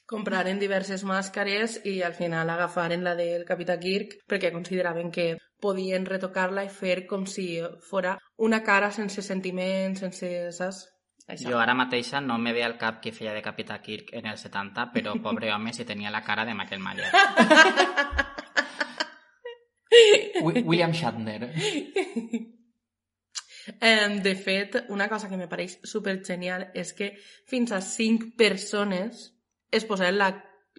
Compraren 0.08 0.62
diverses 0.62 1.04
màscares 1.04 1.82
i 1.84 2.00
al 2.02 2.16
final 2.16 2.50
agafaren 2.50 3.04
la 3.04 3.18
del 3.20 3.44
Capità 3.46 3.76
Kirk 3.78 4.22
perquè 4.24 4.54
consideraven 4.56 5.12
que 5.12 5.36
podien 5.60 6.08
retocar-la 6.08 6.64
i 6.64 6.72
fer 6.72 7.04
com 7.10 7.28
si 7.28 7.60
fora 7.90 8.16
una 8.38 8.64
cara 8.64 8.94
sense 8.96 9.22
sentiments, 9.22 10.00
sense... 10.00 10.32
Saps? 10.56 10.86
Això. 11.30 11.50
Jo 11.52 11.60
ara 11.62 11.76
mateixa 11.78 12.20
no 12.26 12.38
me 12.42 12.52
ve 12.56 12.64
al 12.66 12.74
cap 12.82 12.98
qui 13.04 13.12
feia 13.14 13.34
de 13.36 13.42
Capità 13.46 13.78
Kirk 13.86 14.10
en 14.18 14.26
el 14.32 14.38
70, 14.42 14.88
però 14.94 15.14
pobre 15.26 15.52
home 15.54 15.74
si 15.74 15.86
tenia 15.86 16.10
la 16.12 16.24
cara 16.26 16.46
de 16.46 16.56
Michael 16.58 16.82
Myers. 16.82 17.12
Wi- 20.42 20.64
William 20.66 20.92
Shatner. 20.94 21.50
Em, 23.82 24.22
de 24.24 24.36
fet, 24.36 24.86
una 24.90 25.08
cosa 25.10 25.30
que 25.30 25.38
me 25.38 25.48
pareix 25.52 25.78
super 25.86 26.16
genial 26.26 26.70
és 26.74 26.94
que 26.98 27.12
fins 27.50 27.72
a 27.76 27.82
cinc 27.86 28.32
persones 28.38 29.28
es 29.72 29.86
posaven 29.86 30.18
la, 30.18 30.30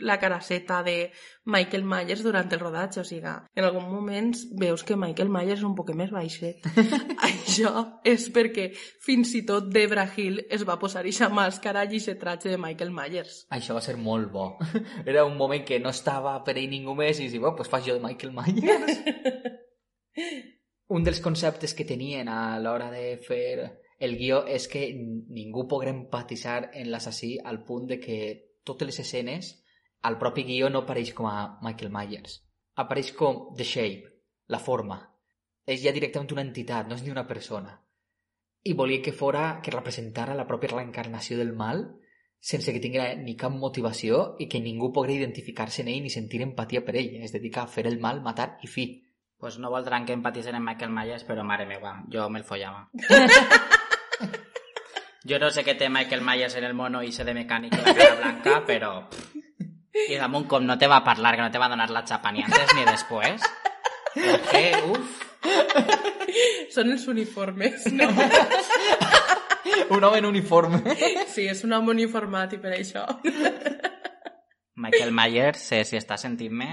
la 0.00 0.18
caraceta 0.18 0.82
de 0.82 1.12
Michael 1.44 1.84
Myers 1.84 2.22
durant 2.24 2.50
el 2.52 2.60
rodatge. 2.60 3.00
O 3.00 3.04
sigui, 3.04 3.32
en 3.54 3.66
algun 3.66 3.86
moment 3.90 4.32
veus 4.60 4.84
que 4.84 4.96
Michael 4.96 5.30
Myers 5.32 5.60
és 5.60 5.66
un 5.66 5.74
poc 5.78 5.92
més 5.96 6.12
baixet. 6.14 6.66
Això 7.30 8.02
és 8.04 8.28
perquè 8.34 8.70
fins 9.06 9.34
i 9.38 9.44
tot 9.48 9.70
Debra 9.72 10.06
Hill 10.08 10.42
es 10.50 10.64
va 10.68 10.78
posar 10.80 11.04
eixa 11.06 11.30
màscara 11.32 11.84
i 11.84 12.00
aquest 12.00 12.20
tratge 12.20 12.52
de 12.52 12.60
Michael 12.60 12.94
Myers. 12.94 13.44
Això 13.54 13.76
va 13.76 13.84
ser 13.84 13.96
molt 14.00 14.30
bo. 14.32 14.46
Era 15.10 15.24
un 15.28 15.36
moment 15.40 15.64
que 15.66 15.80
no 15.80 15.92
estava 15.94 16.38
per 16.44 16.56
ell 16.56 16.70
ningú 16.70 16.96
més 16.98 17.20
i 17.20 17.28
dic, 17.28 17.40
bueno, 17.40 17.56
pues 17.56 17.70
faig 17.72 17.90
jo 17.90 17.98
de 17.98 18.04
Michael 18.04 18.34
Myers. 18.36 19.04
un 20.90 21.04
dels 21.06 21.20
conceptes 21.22 21.74
que 21.74 21.86
tenien 21.86 22.28
a 22.28 22.58
l'hora 22.58 22.90
de 22.90 23.14
fer 23.22 23.70
el 24.00 24.16
guió 24.16 24.40
és 24.48 24.66
que 24.72 24.88
ningú 24.90 25.66
podrà 25.68 25.92
empatitzar 25.94 26.70
en 26.74 26.90
l'assassí 26.90 27.36
al 27.44 27.62
punt 27.68 27.86
de 27.92 28.00
que 28.00 28.16
totes 28.64 28.88
les 28.88 28.98
escenes 29.04 29.52
al 30.02 30.18
propi 30.18 30.44
guió 30.48 30.70
no 30.70 30.84
apareix 30.84 31.12
com 31.14 31.28
a 31.28 31.58
Michael 31.62 31.92
Myers. 31.92 32.40
Apareix 32.76 33.12
com 33.12 33.54
The 33.56 33.64
Shape, 33.64 34.10
la 34.48 34.58
forma. 34.58 35.06
és 35.70 35.84
ja 35.84 35.92
directament 35.94 36.32
una 36.34 36.42
entitat, 36.42 36.88
no 36.88 36.96
és 36.96 37.02
ni 37.04 37.12
una 37.12 37.28
persona. 37.28 37.76
I 38.64 38.72
volia 38.74 39.02
que 39.02 39.12
fora, 39.12 39.60
que 39.62 39.70
representara 39.70 40.34
la 40.34 40.46
pròpia 40.48 40.72
reencarnació 40.72 41.36
del 41.38 41.52
mal 41.54 41.84
sense 42.40 42.72
que 42.72 42.80
tinguera 42.80 43.14
ni 43.14 43.36
cap 43.36 43.52
motivació 43.52 44.34
i 44.40 44.48
que 44.48 44.62
ningú 44.64 44.90
pogués 44.96 45.18
identificar-se 45.18 45.84
en 45.84 45.90
ell 45.92 46.02
ni 46.02 46.10
sentir 46.10 46.40
empatia 46.42 46.82
per 46.84 46.96
ell. 46.96 47.20
Es 47.22 47.36
dedica 47.36 47.62
a 47.62 47.68
fer 47.68 47.86
el 47.86 48.00
mal, 48.00 48.22
matar 48.24 48.56
i 48.64 48.66
fi. 48.66 48.86
Pues 49.38 49.58
no 49.58 49.70
voldran 49.70 50.06
que 50.06 50.16
empatitzen 50.16 50.56
en 50.56 50.64
Michael 50.64 50.90
Myers, 50.90 51.24
però 51.28 51.44
mare 51.44 51.68
meva, 51.68 51.98
jo 52.12 52.28
me'l 52.32 52.44
follava. 52.44 52.88
jo 55.28 55.40
no 55.40 55.50
sé 55.52 55.64
què 55.64 55.76
té 55.76 55.88
Michael 55.88 56.24
Myers 56.24 56.56
en 56.56 56.64
el 56.64 56.74
mono 56.74 57.04
i 57.04 57.12
sé 57.12 57.24
de 57.28 57.36
mecànic 57.36 57.76
la 57.76 57.94
cara 57.94 58.16
blanca, 58.16 58.64
però... 58.66 58.94
I 59.94 60.20
damunt 60.20 60.46
com 60.50 60.66
no 60.66 60.76
te 60.78 60.88
va 60.90 61.02
parlar, 61.06 61.34
que 61.36 61.42
no 61.42 61.50
te 61.50 61.58
va 61.62 61.70
donar 61.72 61.90
la 61.90 62.04
xapa 62.06 62.30
ni 62.32 62.44
antes 62.46 62.76
ni 62.76 62.86
després. 62.86 63.42
És 64.14 64.46
que, 64.50 64.64
uf, 64.90 65.26
Són 66.74 66.92
els 66.92 67.06
uniformes, 67.10 67.86
no? 67.94 68.08
Un 69.94 70.04
home 70.04 70.20
en 70.20 70.26
uniforme. 70.28 70.80
Sí, 71.30 71.46
és 71.50 71.60
un 71.66 71.72
home 71.76 71.92
uniformat 71.92 72.54
i 72.56 72.58
per 72.62 72.72
això. 72.76 73.02
Michael 74.80 75.12
Myers, 75.14 75.60
sé 75.72 75.82
si 75.86 75.98
estàs 75.98 76.24
sentint-me. 76.24 76.70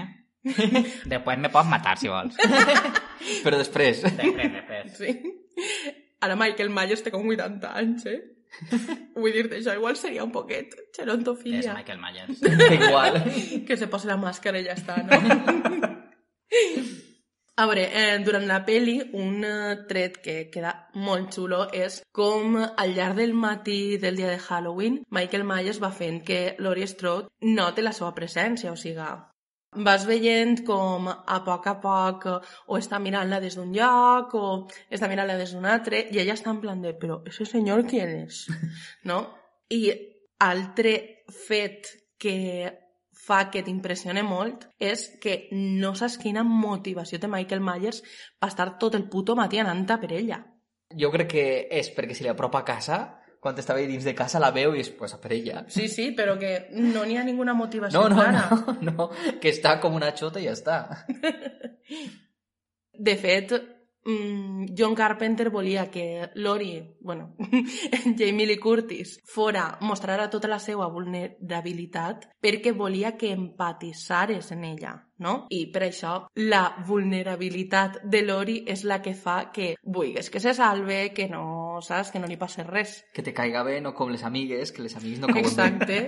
Després 1.12 1.40
me 1.42 1.50
pots 1.52 1.68
matar, 1.68 1.96
si 2.00 2.10
vols. 2.10 2.38
Però 3.44 3.58
després... 3.58 4.02
Després, 4.06 4.54
després. 4.54 4.94
Sí. 4.96 5.14
Ara 6.24 6.38
Michael 6.38 6.72
Myers 6.74 7.04
té 7.04 7.12
com 7.14 7.26
80 7.28 7.74
anys, 7.82 8.06
eh? 8.10 8.18
Vull 9.20 9.34
dir-te, 9.34 9.60
això 9.60 9.74
igual 9.76 9.96
seria 10.00 10.24
un 10.26 10.32
poquet 10.34 10.74
És 10.74 11.00
gerontofilia. 11.00 11.76
Michael 11.76 12.00
Myers. 12.02 12.42
Igual. 12.78 13.22
Que 13.66 13.76
se 13.76 13.88
posi 13.90 14.10
la 14.10 14.18
màscara 14.20 14.60
i 14.60 14.66
ja 14.66 14.76
està, 14.78 14.98
no? 15.04 15.96
A 17.58 17.64
veure, 17.66 17.88
eh, 17.90 18.18
durant 18.22 18.44
la 18.46 18.60
peli, 18.62 19.00
un 19.18 19.42
eh, 19.42 19.78
tret 19.90 20.20
que 20.22 20.34
queda 20.52 20.70
molt 20.94 21.34
xulo 21.34 21.64
és 21.74 21.96
com 22.14 22.54
al 22.60 22.92
llarg 22.94 23.18
del 23.18 23.34
matí 23.34 23.96
del 23.98 24.20
dia 24.20 24.28
de 24.30 24.38
Halloween 24.38 25.00
Michael 25.10 25.42
Myers 25.48 25.80
va 25.82 25.90
fent 25.90 26.20
que 26.22 26.54
Laurie 26.62 26.86
Strode 26.86 27.26
noti 27.42 27.82
la 27.82 27.92
seva 27.96 28.12
presència, 28.14 28.70
o 28.70 28.78
sigui, 28.78 29.08
vas 29.72 30.06
veient 30.08 30.64
com 30.64 31.08
a 31.08 31.38
poc 31.44 31.66
a 31.68 31.74
poc 31.82 32.26
eh, 32.26 32.38
o 32.66 32.78
està 32.78 32.98
mirant-la 33.02 33.40
des 33.40 33.56
d'un 33.58 33.72
lloc 33.74 34.34
o 34.34 34.44
està 34.90 35.08
mirant-la 35.08 35.36
des 35.36 35.52
d'un 35.52 35.66
altre 35.68 36.06
i 36.10 36.20
ella 36.22 36.36
està 36.38 36.50
en 36.50 36.60
plan 36.60 36.80
de, 36.80 36.94
però 36.96 37.20
ese 37.28 37.44
senyor 37.44 37.84
qui 37.86 38.00
és? 38.00 38.46
No? 39.04 39.20
I 39.68 39.92
altre 40.40 41.24
fet 41.28 41.92
que 42.18 42.72
fa 43.28 43.50
que 43.52 43.62
t'impressione 43.62 44.22
molt 44.24 44.64
és 44.80 45.04
que 45.20 45.48
no 45.52 45.92
saps 45.98 46.16
quina 46.22 46.44
motivació 46.46 47.20
té 47.20 47.28
Michael 47.28 47.60
Myers 47.60 48.00
per 48.38 48.48
estar 48.48 48.70
tot 48.80 48.96
el 48.96 49.08
puto 49.12 49.36
matí 49.36 49.60
anant 49.60 49.84
per 49.88 50.12
ella. 50.12 50.40
Jo 50.96 51.10
crec 51.12 51.28
que 51.34 51.46
és 51.68 51.90
perquè 51.92 52.14
si 52.16 52.24
li 52.24 52.32
apropa 52.32 52.62
a 52.62 52.64
casa, 52.64 53.17
quan 53.40 53.58
estava 53.58 53.80
dins 53.86 54.04
de 54.04 54.14
casa 54.18 54.40
la 54.42 54.50
veu 54.50 54.74
i 54.74 54.80
és 54.82 54.90
pues, 54.90 55.14
a 55.14 55.20
per 55.22 55.32
ella. 55.36 55.64
Sí, 55.68 55.88
sí, 55.88 56.10
però 56.16 56.36
que 56.38 56.68
no 56.74 57.04
n'hi 57.06 57.16
ha 57.18 57.24
ninguna 57.24 57.54
motivació 57.54 58.00
No, 58.00 58.08
no, 58.08 58.16
clara. 58.16 58.48
no, 58.50 58.76
no, 58.90 59.08
que 59.40 59.52
està 59.54 59.78
com 59.80 59.94
una 59.94 60.12
xota 60.16 60.40
i 60.42 60.48
ja 60.48 60.56
està. 60.56 60.78
De 62.98 63.14
fet, 63.16 63.52
mm, 64.04 64.72
John 64.76 64.94
Carpenter 64.94 65.50
volia 65.50 65.88
que 65.90 66.30
Lori, 66.34 66.96
bueno, 67.00 67.36
Jamie 68.18 68.46
Lee 68.46 68.58
Curtis, 68.58 69.20
fora, 69.24 69.78
mostrara 69.80 70.28
tota 70.30 70.48
la 70.48 70.58
seva 70.58 70.88
vulnerabilitat 70.90 72.26
perquè 72.42 72.72
volia 72.74 73.16
que 73.16 73.30
empatissares 73.30 74.50
en 74.52 74.64
ella, 74.64 74.96
no? 75.18 75.46
I 75.50 75.66
per 75.74 75.82
això 75.88 76.14
la 76.38 76.62
vulnerabilitat 76.86 78.00
de 78.04 78.22
Lori 78.22 78.62
és 78.66 78.84
la 78.84 79.00
que 79.02 79.14
fa 79.14 79.50
que 79.52 79.74
vulguis 79.82 80.30
que 80.30 80.40
se 80.40 80.54
salve, 80.54 81.12
que 81.14 81.28
no, 81.28 81.80
saps, 81.82 82.12
que 82.14 82.22
no 82.22 82.30
li 82.30 82.38
passi 82.38 82.62
res. 82.66 83.04
Que 83.14 83.22
te 83.22 83.34
caiga 83.34 83.62
bé, 83.66 83.80
no 83.80 83.94
com 83.94 84.10
les 84.14 84.24
amigues, 84.24 84.72
que 84.72 84.82
les 84.82 84.96
amigues 84.96 85.20
no 85.20 85.28
cauen 85.28 85.44
bé. 85.44 85.50
Exacte. 85.50 86.00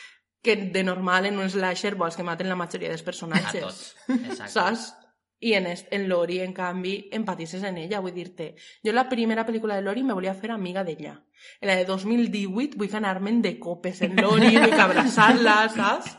que 0.46 0.56
de 0.56 0.84
normal 0.84 1.26
en 1.26 1.40
un 1.42 1.50
slasher 1.50 1.96
vols 1.98 2.14
que 2.14 2.22
maten 2.22 2.48
la 2.48 2.54
majoria 2.58 2.92
dels 2.92 3.02
A 3.02 3.06
personatges. 3.08 3.64
tots. 3.64 3.96
Exacte. 4.30 4.52
saps? 4.52 4.92
I 5.40 5.52
en, 5.52 5.66
en 5.66 6.08
Lori, 6.08 6.38
en 6.40 6.54
canvi, 6.56 7.10
empatisses 7.12 7.62
en 7.68 7.76
ella, 7.76 7.98
vull 8.00 8.14
dir-te. 8.14 8.54
Jo 8.82 8.94
la 8.94 9.04
primera 9.08 9.44
pel·lícula 9.44 9.76
de 9.76 9.82
Lori 9.84 10.02
me 10.02 10.14
volia 10.16 10.32
fer 10.34 10.50
amiga 10.54 10.84
d'ella. 10.84 11.18
En 11.60 11.68
la 11.68 11.74
de 11.76 11.84
2018 11.84 12.78
vull 12.80 12.94
anar-me'n 12.96 13.42
de 13.44 13.58
copes 13.60 14.00
en 14.06 14.16
Lori, 14.16 14.54
vull 14.56 14.80
abraçar-la, 14.80 15.58
saps? 15.74 16.14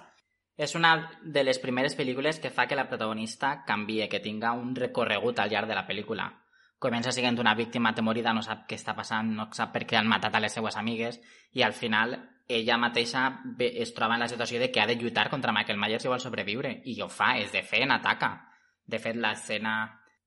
És 0.57 0.73
una 0.75 1.11
de 1.21 1.43
les 1.45 1.59
primeres 1.61 1.93
pel·lícules 1.97 2.39
que 2.41 2.49
fa 2.49 2.65
que 2.65 2.75
la 2.75 2.87
protagonista 2.89 3.63
canvie, 3.65 4.09
que 4.09 4.19
tinga 4.19 4.55
un 4.57 4.73
recorregut 4.75 5.39
al 5.39 5.51
llarg 5.53 5.69
de 5.69 5.77
la 5.77 5.85
pel·lícula. 5.85 6.31
Comença 6.81 7.11
sent 7.13 7.39
una 7.39 7.53
víctima 7.55 7.89
atemorida, 7.93 8.33
no 8.33 8.41
sap 8.45 8.65
què 8.69 8.77
està 8.77 8.95
passant, 8.97 9.29
no 9.37 9.47
sap 9.53 9.71
per 9.73 9.85
què 9.85 9.97
han 9.97 10.09
matat 10.09 10.35
a 10.35 10.41
les 10.41 10.53
seues 10.53 10.77
amigues, 10.77 11.21
i 11.53 11.63
al 11.65 11.73
final 11.73 12.17
ella 12.47 12.77
mateixa 12.77 13.43
es 13.59 13.93
troba 13.93 14.15
en 14.15 14.21
la 14.23 14.29
situació 14.31 14.59
de 14.59 14.71
que 14.71 14.81
ha 14.81 14.87
de 14.87 14.95
lluitar 14.95 15.29
contra 15.29 15.51
Michael 15.51 15.79
Myers 15.79 16.05
si 16.05 16.09
vol 16.09 16.21
sobreviure. 16.21 16.81
I 16.85 17.01
ho 17.01 17.09
fa, 17.09 17.35
és 17.37 17.51
de 17.51 17.61
fer, 17.61 17.83
en 17.83 17.91
ataca. 17.91 18.31
De 18.85 18.99
fet, 19.03 19.17
l'escena 19.19 19.75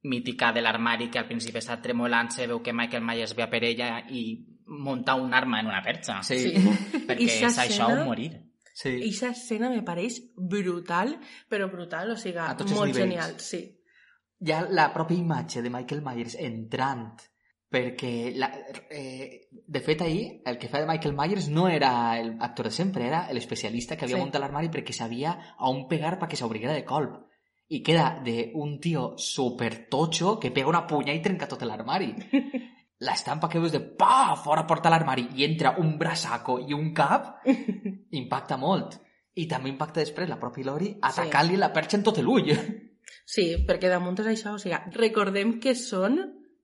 mítica 0.03 0.53
de 0.53 0.63
l'armari 0.63 1.09
que 1.11 1.19
al 1.19 1.29
principi 1.29 1.59
està 1.61 1.81
tremolant-se, 1.81 2.47
veu 2.47 2.63
que 2.63 2.75
Michael 2.77 3.05
Myers 3.05 3.35
ve 3.37 3.45
a 3.47 3.51
per 3.53 3.63
ella 3.65 3.91
i 4.09 4.25
munta 4.67 5.15
un 5.15 5.35
arma 5.35 5.61
en 5.61 5.73
una 5.73 5.83
perxa. 5.83 6.21
Sí. 6.23 6.55
Perquè 7.09 7.25
Ixa 7.25 7.49
és 7.49 7.59
això 7.67 7.89
o 7.91 8.05
morir. 8.05 8.31
Sí. 8.73 8.97
I 8.99 9.09
aquesta 9.11 9.31
escena 9.31 9.71
me 9.71 9.83
pareix 9.83 10.21
brutal, 10.37 11.17
però 11.49 11.71
brutal, 11.71 12.13
o 12.13 12.17
sigui, 12.17 12.39
molt 12.75 12.95
genial, 12.97 13.39
sí. 13.41 13.65
ja 14.41 14.63
la 14.71 14.93
pròpia 14.95 15.19
imatge 15.21 15.61
de 15.63 15.71
Michael 15.71 16.03
Myers 16.03 16.37
entrant 16.41 17.11
perquè 17.71 18.33
la, 18.35 18.49
eh, 18.91 19.47
de 19.51 19.81
fet 19.81 20.01
ahir 20.03 20.41
el 20.45 20.57
que 20.59 20.67
feia 20.69 20.83
de 20.83 20.89
Michael 20.91 21.15
Myers 21.15 21.49
no 21.49 21.69
era 21.69 22.19
el 22.19 22.33
actor 22.41 22.67
de 22.67 22.73
sempre, 22.73 23.07
era 23.07 23.29
l'especialista 23.33 23.97
que 23.97 24.07
havia 24.07 24.17
Sí. 24.17 24.23
muntat 24.23 24.41
l'armari 24.43 24.69
perquè 24.69 24.93
sabia 24.93 25.37
a 25.57 25.69
on 25.69 25.87
pegar 25.89 26.19
perquè 26.19 26.35
s'obriguera 26.35 26.75
de 26.75 26.85
colp 26.85 27.21
i 27.69 27.83
queda 27.87 28.19
de 28.25 28.51
un 28.55 28.81
tio 28.81 29.15
super 29.17 29.87
tocho 29.89 30.41
que 30.41 30.51
pega 30.51 30.69
una 30.69 30.87
punya 30.87 31.15
i 31.15 31.23
trenca 31.23 31.47
tot 31.47 31.63
l'armari 31.63 32.11
l'estampa 33.07 33.49
que 33.49 33.61
veus 33.63 33.73
de 33.73 33.81
pa, 33.81 34.37
fora 34.37 34.67
porta 34.69 34.91
l'armari 34.93 35.29
i 35.39 35.47
entra 35.47 35.77
un 35.81 35.97
braçaco 35.99 36.59
i 36.61 36.77
un 36.77 36.93
cap 36.97 37.41
impacta 38.21 38.59
molt. 38.61 38.99
I 39.41 39.47
també 39.49 39.71
impacta 39.71 40.03
després 40.03 40.29
la 40.29 40.41
pròpia 40.41 40.69
Lori 40.69 40.91
atacant-li 41.09 41.57
la 41.57 41.71
perxa 41.73 41.97
en 41.97 42.05
tot 42.07 42.19
l'ull 42.21 42.51
Sí, 43.31 43.45
perquè 43.67 43.89
damunt 43.91 44.19
és 44.23 44.29
això, 44.33 44.55
o 44.57 44.61
sigui, 44.61 44.77
recordem 44.97 45.57
que 45.63 45.75
són 45.79 46.19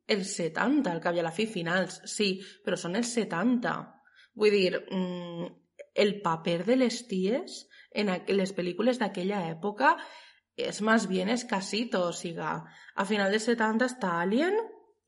els 0.07 0.35
70, 0.39 0.91
al 0.91 1.01
cap 1.03 1.17
i 1.17 1.23
a 1.23 1.27
la 1.27 1.35
fi, 1.35 1.47
finals, 1.51 2.01
sí, 2.11 2.37
però 2.65 2.79
són 2.79 2.99
els 2.99 3.11
70. 3.15 3.75
Vull 4.39 4.55
dir, 4.55 4.73
mm, 4.75 5.49
el 6.05 6.21
paper 6.23 6.61
de 6.67 6.77
les 6.77 7.01
ties 7.09 7.65
en 7.97 8.13
les 8.29 8.55
pel·lícules 8.55 9.01
d'aquella 9.01 9.45
època 9.49 9.97
és 10.57 10.81
més 10.83 11.07
bien 11.09 11.29
escasito, 11.33 12.07
o 12.11 12.13
sigui, 12.13 12.43
a 12.43 13.05
final 13.09 13.33
dels 13.33 13.49
70 13.49 13.89
està 13.91 14.19
Alien 14.21 14.57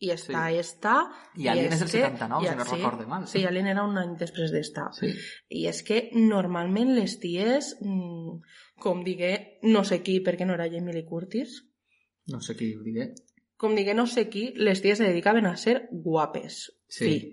i 0.00 0.10
està 0.14 0.44
Sí. 0.48 0.56
esta... 0.58 0.92
I 1.36 1.48
Alien 1.48 1.72
és 1.72 1.80
del 1.80 1.88
que- 1.90 1.98
79, 1.98 2.44
i- 2.44 2.48
si 2.48 2.56
no 2.56 2.64
recorde 2.64 3.06
mal. 3.06 3.26
Sí, 3.26 3.44
Alien 3.44 3.66
era 3.66 3.82
un 3.84 3.96
any 3.98 4.16
després 4.16 4.52
d'esta. 4.52 4.88
sí. 4.92 5.12
I 5.50 5.66
és 5.66 5.82
que 5.82 6.10
normalment 6.14 6.94
les 6.94 7.18
ties, 7.20 7.76
mm, 7.80 8.40
com 8.78 9.02
digué, 9.04 9.58
no 9.62 9.82
sé 9.84 10.02
qui, 10.02 10.20
perquè 10.22 10.46
no 10.46 10.54
era 10.54 10.68
Jamie 10.70 10.92
Lee 10.94 11.04
Curtis, 11.04 11.64
No 12.26 12.40
sé 12.40 12.54
qui 12.56 12.74
ho 12.76 12.82
diré. 12.82 13.14
com 13.56 13.74
digué 13.74 13.94
no 13.94 14.06
sé 14.06 14.28
qui, 14.28 14.52
les 14.54 14.80
ties 14.82 14.98
se 14.98 15.04
dedicaven 15.04 15.46
a 15.46 15.56
ser 15.56 15.88
guapes. 15.90 16.74
Sí. 16.88 17.04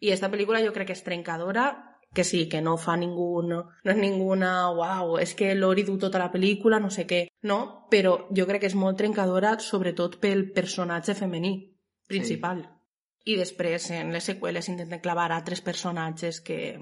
I 0.00 0.10
esta 0.10 0.30
pel·lícula 0.30 0.64
jo 0.64 0.72
crec 0.72 0.86
que 0.86 0.92
és 0.92 1.02
trencadora, 1.02 1.92
que 2.14 2.22
sí, 2.24 2.48
que 2.48 2.62
no 2.62 2.76
fa 2.78 2.96
ningú, 2.96 3.42
no, 3.42 3.64
no 3.84 3.90
és 3.90 3.96
ninguna, 3.98 4.70
uau, 4.70 5.18
és 5.18 5.34
que 5.34 5.54
Lori 5.54 5.82
du 5.82 5.98
tota 5.98 6.18
la 6.18 6.30
pel·lícula, 6.32 6.78
no 6.80 6.88
sé 6.88 7.04
què, 7.06 7.28
no, 7.42 7.86
però 7.90 8.28
jo 8.30 8.46
crec 8.46 8.60
que 8.60 8.66
és 8.68 8.74
molt 8.74 8.96
trencadora, 8.96 9.58
sobretot 9.58 10.18
pel 10.20 10.52
personatge 10.52 11.14
femení 11.14 11.75
principal. 12.06 12.64
I 13.26 13.34
després, 13.34 13.88
en 13.90 14.12
les 14.14 14.22
seqüeles, 14.22 14.68
intenten 14.70 15.00
clavar 15.02 15.32
altres 15.34 15.60
personatges 15.60 16.40
que 16.40 16.78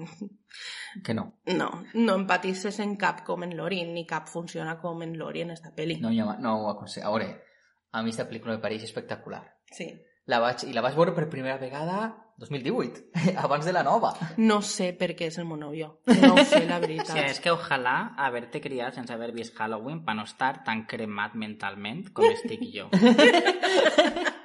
Que 1.03 1.13
no. 1.17 1.39
no, 1.47 1.69
no 1.95 2.15
empatisses 2.15 2.77
en 2.79 2.95
cap 3.01 3.23
com 3.25 3.43
en 3.43 3.55
Lori, 3.57 3.83
ni 3.85 4.05
cap 4.05 4.27
funciona 4.29 4.77
com 4.79 5.01
en 5.01 5.17
Lori 5.17 5.41
en 5.41 5.51
esta 5.51 5.73
pel·li. 5.75 5.97
No, 6.01 6.11
ja, 6.13 6.37
no 6.39 6.53
ho 6.61 6.69
aconsegueixo. 6.69 7.09
A 7.09 7.11
veure, 7.17 7.31
a 7.91 8.03
mi 8.03 8.11
aquesta 8.11 8.29
pel·lícula 8.29 8.55
me 8.55 8.61
pareix 8.61 8.83
espectacular. 8.85 9.41
Sí. 9.73 9.89
La 10.27 10.39
vaig, 10.39 10.63
I 10.69 10.73
la 10.73 10.81
vaig 10.85 10.95
veure 10.95 11.13
per 11.17 11.25
primera 11.29 11.57
vegada 11.57 12.13
2018, 12.37 13.03
abans 13.45 13.65
de 13.65 13.73
la 13.73 13.83
nova. 13.83 14.13
No 14.37 14.61
sé 14.61 14.91
per 14.93 15.15
què 15.17 15.31
és 15.31 15.37
el 15.41 15.49
meu 15.49 15.57
nòvio. 15.57 15.91
No 16.21 16.37
sé, 16.45 16.61
la 16.69 16.77
veritat. 16.79 17.09
Sí, 17.15 17.19
és 17.25 17.39
que 17.41 17.51
ojalà 17.53 18.13
haver-te 18.21 18.61
criat 18.61 18.93
sense 18.95 19.13
haver 19.13 19.31
vist 19.33 19.57
Halloween 19.57 20.05
per 20.05 20.15
no 20.15 20.23
estar 20.29 20.61
tan 20.63 20.85
cremat 20.85 21.33
mentalment 21.33 22.11
com 22.13 22.29
estic 22.29 22.61
jo. 22.69 22.89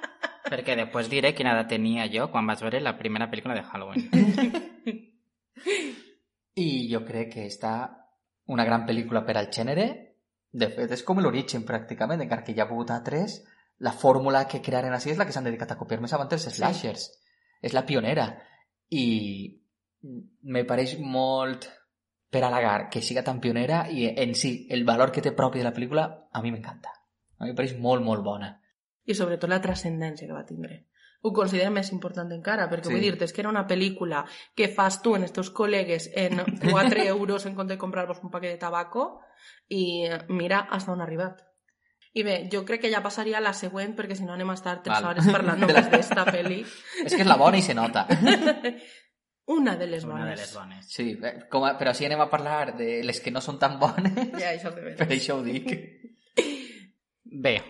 Perquè 0.51 0.75
després 0.75 1.07
diré 1.11 1.31
quina 1.31 1.53
edat 1.55 1.69
tenia 1.71 2.09
jo 2.11 2.27
quan 2.31 2.47
vaig 2.49 2.59
veure 2.65 2.81
la 2.83 2.97
primera 2.99 3.29
pel·lícula 3.31 3.55
de 3.55 3.63
Halloween. 3.63 4.03
I 6.59 6.69
jo 6.91 7.03
crec 7.07 7.33
que 7.37 7.45
està 7.47 7.73
una 8.51 8.65
gran 8.67 8.85
pel·lícula 8.87 9.23
per 9.23 9.37
al 9.39 9.47
gènere. 9.55 9.87
De 10.51 10.67
fet, 10.67 10.91
és 10.91 11.03
com 11.07 11.21
l'origen, 11.23 11.63
pràcticament, 11.63 12.25
encara 12.25 12.43
que 12.43 12.51
hi 12.51 12.59
ha 12.59 12.67
hagut 12.67 12.91
altres. 12.91 13.41
la 13.81 13.93
fórmula 13.97 14.43
que 14.45 14.59
crearen 14.61 14.93
així 14.93 15.09
és 15.09 15.17
la 15.17 15.25
que 15.25 15.33
s'han 15.33 15.47
dedicat 15.47 15.71
a 15.73 15.77
copiar 15.77 15.97
més 16.03 16.11
avant 16.13 16.29
els 16.29 16.43
slashers. 16.53 17.07
És 17.65 17.73
la 17.73 17.81
pionera. 17.85 18.27
I 18.93 19.57
me 20.43 20.63
pareix 20.69 20.99
molt 20.99 21.65
per 22.29 22.43
halagar 22.43 22.89
que 22.93 23.01
siga 23.01 23.23
tan 23.23 23.39
pionera 23.41 23.87
i 23.89 24.05
en 24.07 24.35
si 24.35 24.67
el 24.69 24.85
valor 24.85 25.11
que 25.11 25.21
té 25.21 25.31
propi 25.31 25.59
de 25.59 25.65
la 25.65 25.73
pel·lícula 25.73 26.05
a 26.31 26.41
mi 26.43 26.51
m'encanta. 26.51 26.93
A 27.39 27.43
mi 27.43 27.55
em 27.55 27.57
pareix 27.57 27.73
molt, 27.79 28.05
molt 28.05 28.21
bona. 28.23 28.60
I 29.05 29.13
sobretot 29.15 29.49
la 29.49 29.61
transcendència 29.61 30.27
que 30.27 30.33
va 30.33 30.45
tindre. 30.45 30.87
Ho 31.23 31.31
considera 31.33 31.69
més 31.69 31.91
important 31.91 32.31
encara, 32.33 32.67
perquè 32.69 32.85
Sí. 32.87 32.93
vull 32.93 33.01
dir-te, 33.01 33.25
és 33.25 33.33
que 33.33 33.41
era 33.41 33.49
una 33.49 33.67
pel·lícula 33.67 34.25
que 34.55 34.67
fas 34.67 35.01
tu 35.03 35.15
en 35.15 35.21
els 35.23 35.31
teus 35.33 35.51
col·legues 35.53 36.09
en 36.15 36.41
4 36.71 37.03
euros 37.13 37.45
en 37.45 37.53
compte 37.55 37.73
de 37.73 37.77
comprar-vos 37.79 38.19
un 38.23 38.31
paquet 38.31 38.51
de 38.51 38.57
tabaco 38.57 39.21
i 39.69 40.07
mira 40.29 40.67
hasta 40.69 40.91
on 40.91 41.01
ha 41.01 41.03
arribat. 41.05 41.41
I 42.13 42.23
bé, 42.23 42.49
jo 42.51 42.65
crec 42.65 42.81
que 42.81 42.91
ja 42.91 43.01
passaria 43.03 43.37
a 43.37 43.41
la 43.41 43.53
següent 43.53 43.93
perquè 43.95 44.15
si 44.15 44.25
no 44.25 44.33
anem 44.33 44.49
a 44.49 44.53
estar 44.57 44.81
3 44.83 44.97
Val. 45.01 45.05
hores 45.11 45.27
parlant 45.31 45.59
De 45.65 45.67
la- 45.73 45.81
només 45.81 45.91
d'esta 45.91 46.25
pel·li. 46.25 46.61
És 47.05 47.13
que 47.15 47.21
és 47.21 47.27
la 47.27 47.37
bona 47.37 47.57
i 47.57 47.61
se 47.61 47.73
nota. 47.77 48.07
Una 49.45 49.75
de 49.75 49.87
les 49.87 50.03
Una 50.03 50.13
bones. 50.15 50.29
de 50.39 50.41
les 50.41 50.53
bones. 50.55 50.85
Sí, 50.89 51.19
com 51.49 51.63
a, 51.65 51.77
però 51.77 51.93
si 51.93 52.05
anem 52.05 52.21
a 52.21 52.29
parlar 52.29 52.75
de 52.77 53.03
les 53.03 53.19
que 53.21 53.31
no 53.31 53.41
són 53.41 53.59
tan 53.59 53.77
bones, 53.79 54.13
Ja, 54.39 54.51
això 54.55 54.73
de 54.73 54.81
per 54.81 54.95
veres. 55.07 55.21
això 55.21 55.37
ho 55.39 55.43
dic. 55.43 55.71
Bé, 57.23 57.61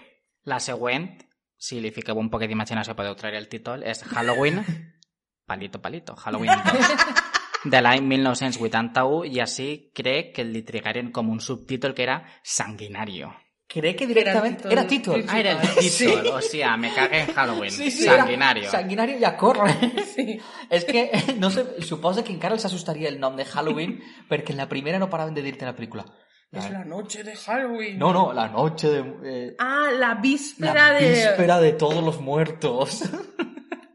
la 0.46 0.60
següent, 0.60 1.10
si 1.58 1.80
li 1.82 1.92
fiqueu 1.94 2.18
un 2.18 2.32
poquet 2.34 2.50
d'imaginació 2.50 2.96
podeu 2.98 3.16
treure 3.20 3.38
el 3.38 3.50
títol, 3.50 3.84
és 3.84 4.02
Halloween, 4.10 4.64
palito, 5.50 5.82
palito, 5.82 6.16
Halloween 6.16 6.64
2, 6.66 7.70
de 7.72 7.82
l'any 7.82 8.08
1981, 8.08 9.24
i 9.30 9.40
així 9.44 9.70
crec 9.94 10.34
que 10.38 10.48
li 10.48 10.64
trigaren 10.66 11.12
com 11.14 11.30
un 11.30 11.40
subtítol 11.40 11.94
que 11.94 12.08
era 12.08 12.22
Sanguinario. 12.42 13.30
Crec 13.72 14.02
que 14.02 14.08
directament 14.08 14.58
títol 14.58 14.72
era 14.74 14.84
títol. 14.88 15.22
Ah, 15.30 15.38
era 15.40 15.52
el 15.54 15.70
títol, 15.78 16.26
o 16.28 16.42
sea, 16.42 16.76
me 16.76 16.92
cagué 16.92 17.22
en 17.22 17.34
Halloween. 17.34 17.72
Sí, 17.72 17.92
Sanguinario. 17.92 18.70
Sanguinario 18.70 19.20
ja 19.20 19.38
corre. 19.38 19.72
Sí. 20.12 20.36
És 20.70 20.84
que, 20.84 21.06
no 21.40 21.50
sé, 21.50 21.64
suposa 21.88 22.22
que 22.22 22.34
encara 22.34 22.58
els 22.58 22.66
assustaria 22.68 23.08
el 23.08 23.22
nom 23.22 23.38
de 23.38 23.46
Halloween 23.46 23.94
perquè 24.28 24.52
en 24.52 24.60
la 24.60 24.68
primera 24.68 25.00
no 25.00 25.08
paraven 25.10 25.34
de 25.34 25.46
dir-te 25.46 25.64
la 25.64 25.72
pel·lícula. 25.78 26.04
És 26.52 26.70
la 26.70 26.84
noche 26.84 27.24
de 27.24 27.34
Halloween. 27.36 27.98
No, 27.98 28.12
no, 28.12 28.34
la 28.34 28.48
noche 28.50 28.90
de... 28.90 29.00
eh, 29.24 29.56
Ah, 29.58 29.90
la 29.98 30.16
víspera 30.16 30.92
la 30.92 31.00
de... 31.00 31.10
víspera 31.10 31.60
de 31.62 31.72
todos 31.74 32.04
los 32.04 32.20
muertos. 32.20 33.04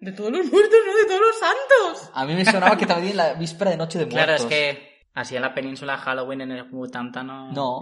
De 0.06 0.12
todos 0.12 0.30
los 0.30 0.46
muertos, 0.52 0.78
no 0.86 0.94
de 0.96 1.04
todos 1.04 1.20
los 1.20 1.36
santos. 1.40 2.10
A 2.14 2.24
mí 2.26 2.34
me 2.36 2.44
sonaba 2.44 2.76
que 2.78 2.86
también 2.86 3.16
la 3.16 3.34
víspera 3.34 3.72
de 3.72 3.76
noche 3.76 3.98
de 3.98 4.06
Claro, 4.06 4.34
muertos. 4.34 4.46
és 4.46 4.48
que 4.48 5.10
així 5.16 5.34
en 5.34 5.42
la 5.42 5.52
península 5.52 5.96
Halloween 5.98 6.42
en 6.42 6.52
el 6.52 6.66
80 6.72 7.24
no... 7.24 7.50
No. 7.50 7.80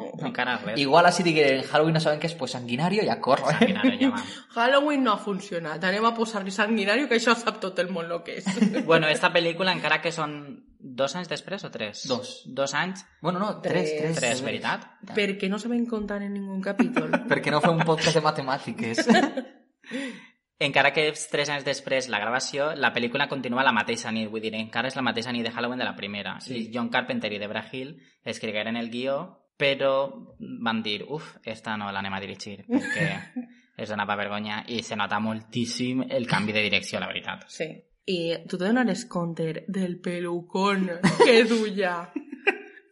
res. 0.65 0.79
Igual 0.79 1.05
así 1.05 1.23
digué, 1.23 1.57
en 1.59 1.65
Halloween 1.65 1.93
no 1.93 2.01
saben 2.01 2.21
què 2.21 2.25
és, 2.31 2.35
pues 2.35 2.53
sanguinario 2.53 3.03
ja 3.05 3.21
corre. 3.21 3.53
Sanguinario, 3.59 3.99
ja 4.01 4.09
va. 4.15 4.23
Halloween 4.55 5.05
no 5.05 5.13
ha 5.13 5.19
funcionat. 5.19 5.85
Anem 5.85 6.07
a 6.07 6.15
posar-li 6.17 6.51
sanguinario, 6.51 7.09
que 7.11 7.17
això 7.21 7.35
sap 7.37 7.61
tot 7.61 7.79
el 7.85 7.91
món 7.93 8.09
lo 8.09 8.23
que 8.25 8.39
és. 8.41 8.47
Bueno, 8.87 9.07
esta 9.09 9.29
pel·lícula, 9.31 9.73
encara 9.77 10.01
que 10.01 10.11
són 10.11 10.64
dos 10.85 11.15
anys 11.17 11.31
després 11.33 11.65
o 11.65 11.71
tres? 11.73 12.03
Dos. 12.07 12.43
Dos 12.47 12.75
anys, 12.77 13.07
Bueno, 13.23 13.39
no, 13.41 13.61
tres, 13.65 13.89
Tres. 13.89 14.01
tres. 14.01 14.17
tres, 14.21 14.43
veritat? 14.45 14.85
Per 15.15 15.31
què 15.41 15.49
no 15.49 15.59
saben 15.59 15.87
contar 15.89 16.21
en 16.23 16.35
ningún 16.35 16.61
capítol? 16.61 17.11
Perquè 17.31 17.51
no 17.51 17.63
fue 17.65 17.73
un 17.73 17.81
podcast 17.89 18.19
de 18.21 18.23
matemàtiques. 18.23 19.01
Encara 20.65 20.93
que 20.95 21.09
és 21.11 21.25
tres 21.33 21.51
anys 21.51 21.65
després 21.67 22.07
la 22.13 22.21
gravació, 22.23 22.69
la 22.79 22.93
pel·lícula 22.95 23.27
continua 23.29 23.65
la 23.67 23.73
mateixa 23.75 24.13
nit, 24.15 24.29
vull 24.31 24.41
dir, 24.45 24.53
encara 24.55 24.89
és 24.89 24.95
la 24.97 25.03
mateixa 25.03 25.33
nit 25.35 25.43
de 25.45 25.51
Halloween 25.51 25.81
de 25.83 25.89
la 25.89 25.97
primera. 25.97 26.37
Sí. 26.41 26.55
I 26.61 26.71
John 26.73 26.89
Carpenter 26.95 27.33
i 27.35 27.41
Debra 27.43 27.65
Hill 27.73 27.97
escrigueren 28.23 28.77
el 28.79 28.89
guió, 28.93 29.17
però 29.59 30.13
van 30.39 30.81
dir, 30.83 31.03
uf, 31.09 31.35
esta 31.45 31.75
no 31.77 31.91
l'anem 31.93 32.15
a 32.15 32.21
dirigir, 32.23 32.61
perquè 32.71 33.09
és 33.83 33.91
donava 33.91 34.15
vergonya 34.17 34.63
i 34.71 34.79
se 34.87 34.95
nota 34.97 35.19
moltíssim 35.19 36.05
el 36.09 36.29
canvi 36.31 36.55
de 36.55 36.63
direcció, 36.69 37.01
la 37.03 37.11
veritat. 37.11 37.49
Sí. 37.51 37.67
I 38.07 38.35
tu 38.49 38.59
te 38.59 38.67
donares 38.67 39.07
compte 39.07 39.65
del 39.67 39.99
pelucón 40.01 40.91
que 41.25 41.45
duia 41.49 42.11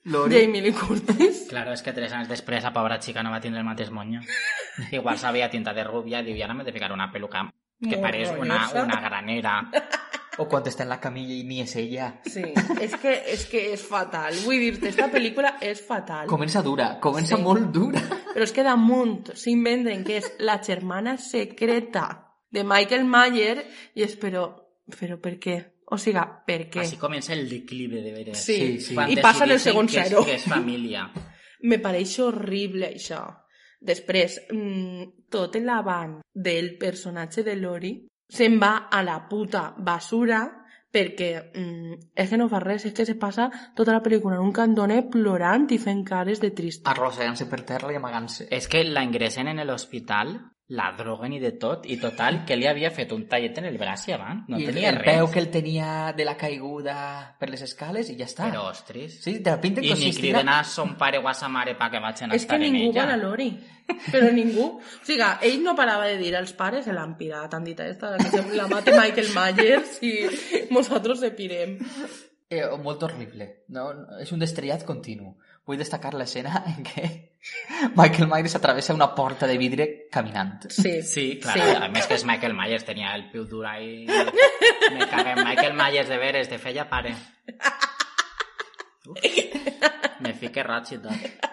Jamie 0.04 0.62
Lee 0.62 0.72
Curtis? 0.72 1.46
Claro, 1.50 1.72
és 1.76 1.82
que 1.84 1.92
tres 1.94 2.12
anys 2.16 2.28
després 2.32 2.64
la 2.64 2.72
pobra 2.74 2.96
xica 3.00 3.22
no 3.22 3.30
va 3.30 3.40
tindre 3.40 3.60
el 3.60 3.66
mateix 3.68 3.90
monyo. 3.94 4.18
Igual 4.90 5.18
s'havia 5.20 5.50
tintat 5.52 5.76
de 5.78 5.84
rubia 5.86 6.22
i 6.24 6.32
diu, 6.32 6.40
no 6.48 6.56
m'he 6.58 6.64
de 6.66 6.72
ficar 6.74 6.90
una 6.92 7.10
peluca 7.12 7.44
que 7.82 7.98
pareix 8.02 8.32
una, 8.38 8.64
una 8.82 8.98
granera. 9.04 9.58
o 10.40 10.46
quan 10.48 10.64
està 10.64 10.82
en 10.86 10.88
la 10.88 10.96
camilla 10.98 11.34
i 11.36 11.44
ni 11.44 11.60
és 11.60 11.74
ella. 11.76 12.06
Sí, 12.24 12.42
és 12.80 12.94
que, 12.96 13.12
és 13.34 13.44
que 13.52 13.66
és 13.74 13.82
fatal. 13.84 14.32
Vull 14.46 14.58
dir-te, 14.64 14.88
esta 14.88 15.10
pel·lícula 15.12 15.58
és 15.60 15.84
fatal. 15.86 16.24
Comença 16.26 16.62
dura, 16.64 16.96
comença 17.04 17.36
Sí. 17.36 17.42
molt 17.44 17.68
dura. 17.70 18.00
Però 18.32 18.42
és 18.42 18.52
que 18.56 18.64
damunt 18.64 19.28
s'inventen 19.36 20.02
que 20.08 20.16
és 20.22 20.32
la 20.40 20.56
germana 20.64 21.18
secreta 21.20 22.32
de 22.50 22.64
Michael 22.64 23.04
Mayer 23.04 23.58
i 23.94 24.02
és 24.08 24.16
però, 24.18 24.48
però 24.98 25.18
per 25.22 25.36
què? 25.42 25.58
O 25.92 25.98
siga, 26.00 26.24
per 26.46 26.70
què? 26.72 26.86
Així 26.86 26.96
comença 26.96 27.34
el 27.34 27.44
declive 27.50 28.00
de 28.00 28.12
veres. 28.14 28.40
Sí, 28.40 28.56
Sí, 28.56 28.80
sí. 28.80 28.94
Quan 28.96 29.10
i 29.12 29.18
passa 29.20 29.44
en 29.44 29.52
el 29.56 29.60
segon 29.60 29.90
que 29.90 30.00
és-. 30.00 30.14
Que 30.24 30.38
és 30.38 30.48
família. 30.48 31.08
Me 31.68 31.78
pareix 31.78 32.16
horrible 32.24 32.88
això. 32.88 33.22
Després, 33.82 34.38
mm, 34.50 35.28
tot 35.30 35.58
l'avant 35.60 36.20
del 36.32 36.76
personatge 36.78 37.42
de 37.42 37.56
Lori 37.58 37.92
se'n 38.32 38.58
va 38.62 38.88
a 38.90 39.02
la 39.02 39.18
puta 39.28 39.72
basura 39.76 40.44
perquè 40.92 41.30
mm, 41.56 41.98
és 42.14 42.30
que 42.30 42.38
no 42.38 42.48
fa 42.52 42.60
res, 42.60 42.84
és 42.86 42.94
que 42.94 43.06
se 43.08 43.16
passa 43.16 43.48
tota 43.76 43.94
la 43.94 44.02
pel·lícula 44.04 44.36
en 44.36 44.44
un 44.44 44.52
candoner 44.52 45.06
plorant 45.10 45.66
i 45.72 45.78
fent 45.80 46.02
cares 46.04 46.40
de 46.40 46.52
trist. 46.52 46.84
Arrossegant-se 46.88 47.48
per 47.48 47.62
terra 47.68 47.92
i 47.92 47.98
amagant-se. 47.98 48.46
És 48.52 48.68
que 48.68 48.84
la 48.84 49.04
ingressen 49.06 49.48
en 49.48 49.64
l'hospital, 49.66 50.36
la 50.72 50.86
droguen 50.96 51.34
i 51.36 51.40
de 51.42 51.50
tot, 51.60 51.84
i 51.90 51.98
total, 52.00 52.42
que 52.48 52.56
li 52.56 52.64
havia 52.66 52.88
fet 52.94 53.10
un 53.12 53.26
tallet 53.28 53.58
en 53.60 53.66
el 53.68 53.76
braç 53.80 54.06
i 54.08 54.14
avant. 54.16 54.44
No 54.48 54.56
I 54.56 54.64
el, 54.64 54.70
tenia 54.72 54.88
el 54.92 54.98
res. 55.02 55.18
peu 55.18 55.28
que 55.34 55.42
el 55.42 55.50
tenia 55.52 55.88
de 56.16 56.24
la 56.24 56.34
caiguda 56.40 56.96
per 57.38 57.50
les 57.52 57.60
escales 57.66 58.08
i 58.08 58.16
ja 58.16 58.24
està. 58.28 58.48
Però, 58.48 58.64
ostres... 58.70 59.18
Sí, 59.20 59.36
te 59.44 59.52
la 59.52 59.60
pinten 59.60 59.84
I 59.84 59.92
com 59.92 60.00
ni 60.00 60.08
si 60.12 60.20
criden 60.22 60.48
a 60.48 60.62
son 60.64 60.96
pare 61.00 61.20
o 61.20 61.28
a 61.28 61.34
sa 61.36 61.50
mare 61.52 61.76
pa 61.76 61.90
que 61.92 62.00
vagin 62.00 62.32
a 62.32 62.38
És 62.38 62.46
que 62.46 62.54
estar 62.56 62.60
en 62.62 62.72
ningú 62.72 62.88
ella. 62.90 63.04
vol 63.04 63.14
a 63.14 63.20
Lori. 63.20 63.50
Però 64.08 64.32
ningú. 64.32 64.66
O 64.80 65.04
sigui, 65.04 65.28
ell 65.50 65.62
no 65.62 65.76
parava 65.76 66.08
de 66.08 66.16
dir 66.16 66.34
als 66.38 66.54
pares 66.56 66.86
se 66.88 66.96
l'han 66.96 67.16
pirat, 67.20 67.52
han 67.52 67.64
dit 67.68 67.78
esta, 67.84 68.16
que 68.16 68.30
se 68.32 68.42
la 68.56 68.68
mate 68.70 68.94
Michael 68.96 69.32
Myers 69.36 69.98
i 70.06 70.14
nosaltres 70.76 71.20
se 71.20 71.32
pirem. 71.36 71.76
Eh, 72.52 72.64
molt 72.84 73.02
horrible. 73.02 73.64
No, 73.72 73.90
no, 73.96 74.18
és 74.20 74.32
un 74.32 74.40
destrellat 74.40 74.84
continu. 74.88 75.34
Vull 75.66 75.78
destacar 75.78 76.10
l'escena 76.18 76.64
en 76.72 76.82
què 76.86 77.04
Michael 77.94 78.28
Myers 78.30 78.56
atravessa 78.58 78.94
una 78.94 79.12
porta 79.14 79.46
de 79.46 79.56
vidre 79.58 79.86
caminant. 80.10 80.68
Sí, 80.70 81.00
Sí, 81.06 81.26
clar, 81.42 81.84
a 81.84 81.88
més 81.92 82.06
que 82.06 82.18
és 82.18 82.26
Michael 82.26 82.54
Myers, 82.58 82.86
tenia 82.86 83.14
el 83.14 83.28
piu 83.30 83.46
dur 83.46 83.66
ahí. 83.66 84.06
Me 84.06 85.06
cagué 85.10 85.36
en 85.36 85.44
Michael 85.44 85.74
Myers 85.78 86.10
de 86.10 86.18
veres, 86.18 86.50
de 86.50 86.58
feia 86.58 86.88
pare. 86.90 87.14
Uf, 89.06 89.18
me 90.22 90.34
fique 90.38 90.62
roig 90.62 90.92
i 90.94 91.00
tot. 91.02 91.48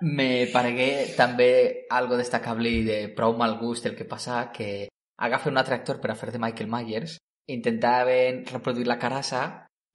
Me 0.00 0.46
paregué 0.52 1.14
també 1.18 1.50
algo 1.90 2.18
destacable 2.18 2.70
i 2.70 2.84
de 2.86 2.98
prou 3.16 3.34
mal 3.38 3.56
gust 3.58 3.86
el 3.90 3.96
que 3.98 4.06
passa 4.06 4.44
que 4.54 4.88
agafa 5.18 5.50
un 5.50 5.58
altre 5.58 5.74
actor 5.74 5.98
per 6.00 6.12
a 6.12 6.18
fer 6.18 6.30
de 6.30 6.38
Michael 6.38 6.70
Myers 6.70 7.18
intentaven 7.50 8.44
reproduir 8.46 8.86
la 8.86 8.98
carassa 8.98 9.42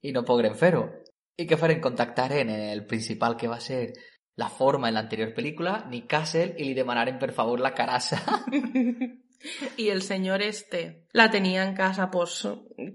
i 0.04 0.12
no 0.12 0.24
pogren 0.28 0.56
fer-ho. 0.58 0.84
I 1.36 1.46
que 1.46 1.58
feren 1.58 1.80
contactaren 1.82 2.50
el 2.50 2.84
principal 2.86 3.36
que 3.36 3.48
va 3.50 3.60
ser 3.60 3.92
la 4.36 4.48
forma 4.48 4.88
en 4.88 4.94
l'anterior 4.94 5.32
pel·lícula, 5.34 5.84
Nick 5.90 6.08
Castle, 6.10 6.54
i 6.58 6.68
li 6.68 6.74
demanaren 6.74 7.18
per 7.18 7.30
favor 7.34 7.60
la 7.62 7.72
carassa. 7.74 8.20
I 9.76 9.88
el 9.94 10.02
senyor 10.02 10.42
este 10.42 11.06
la 11.12 11.30
tenia 11.30 11.64
en 11.64 11.74
casa, 11.74 12.10
pues, 12.10 12.46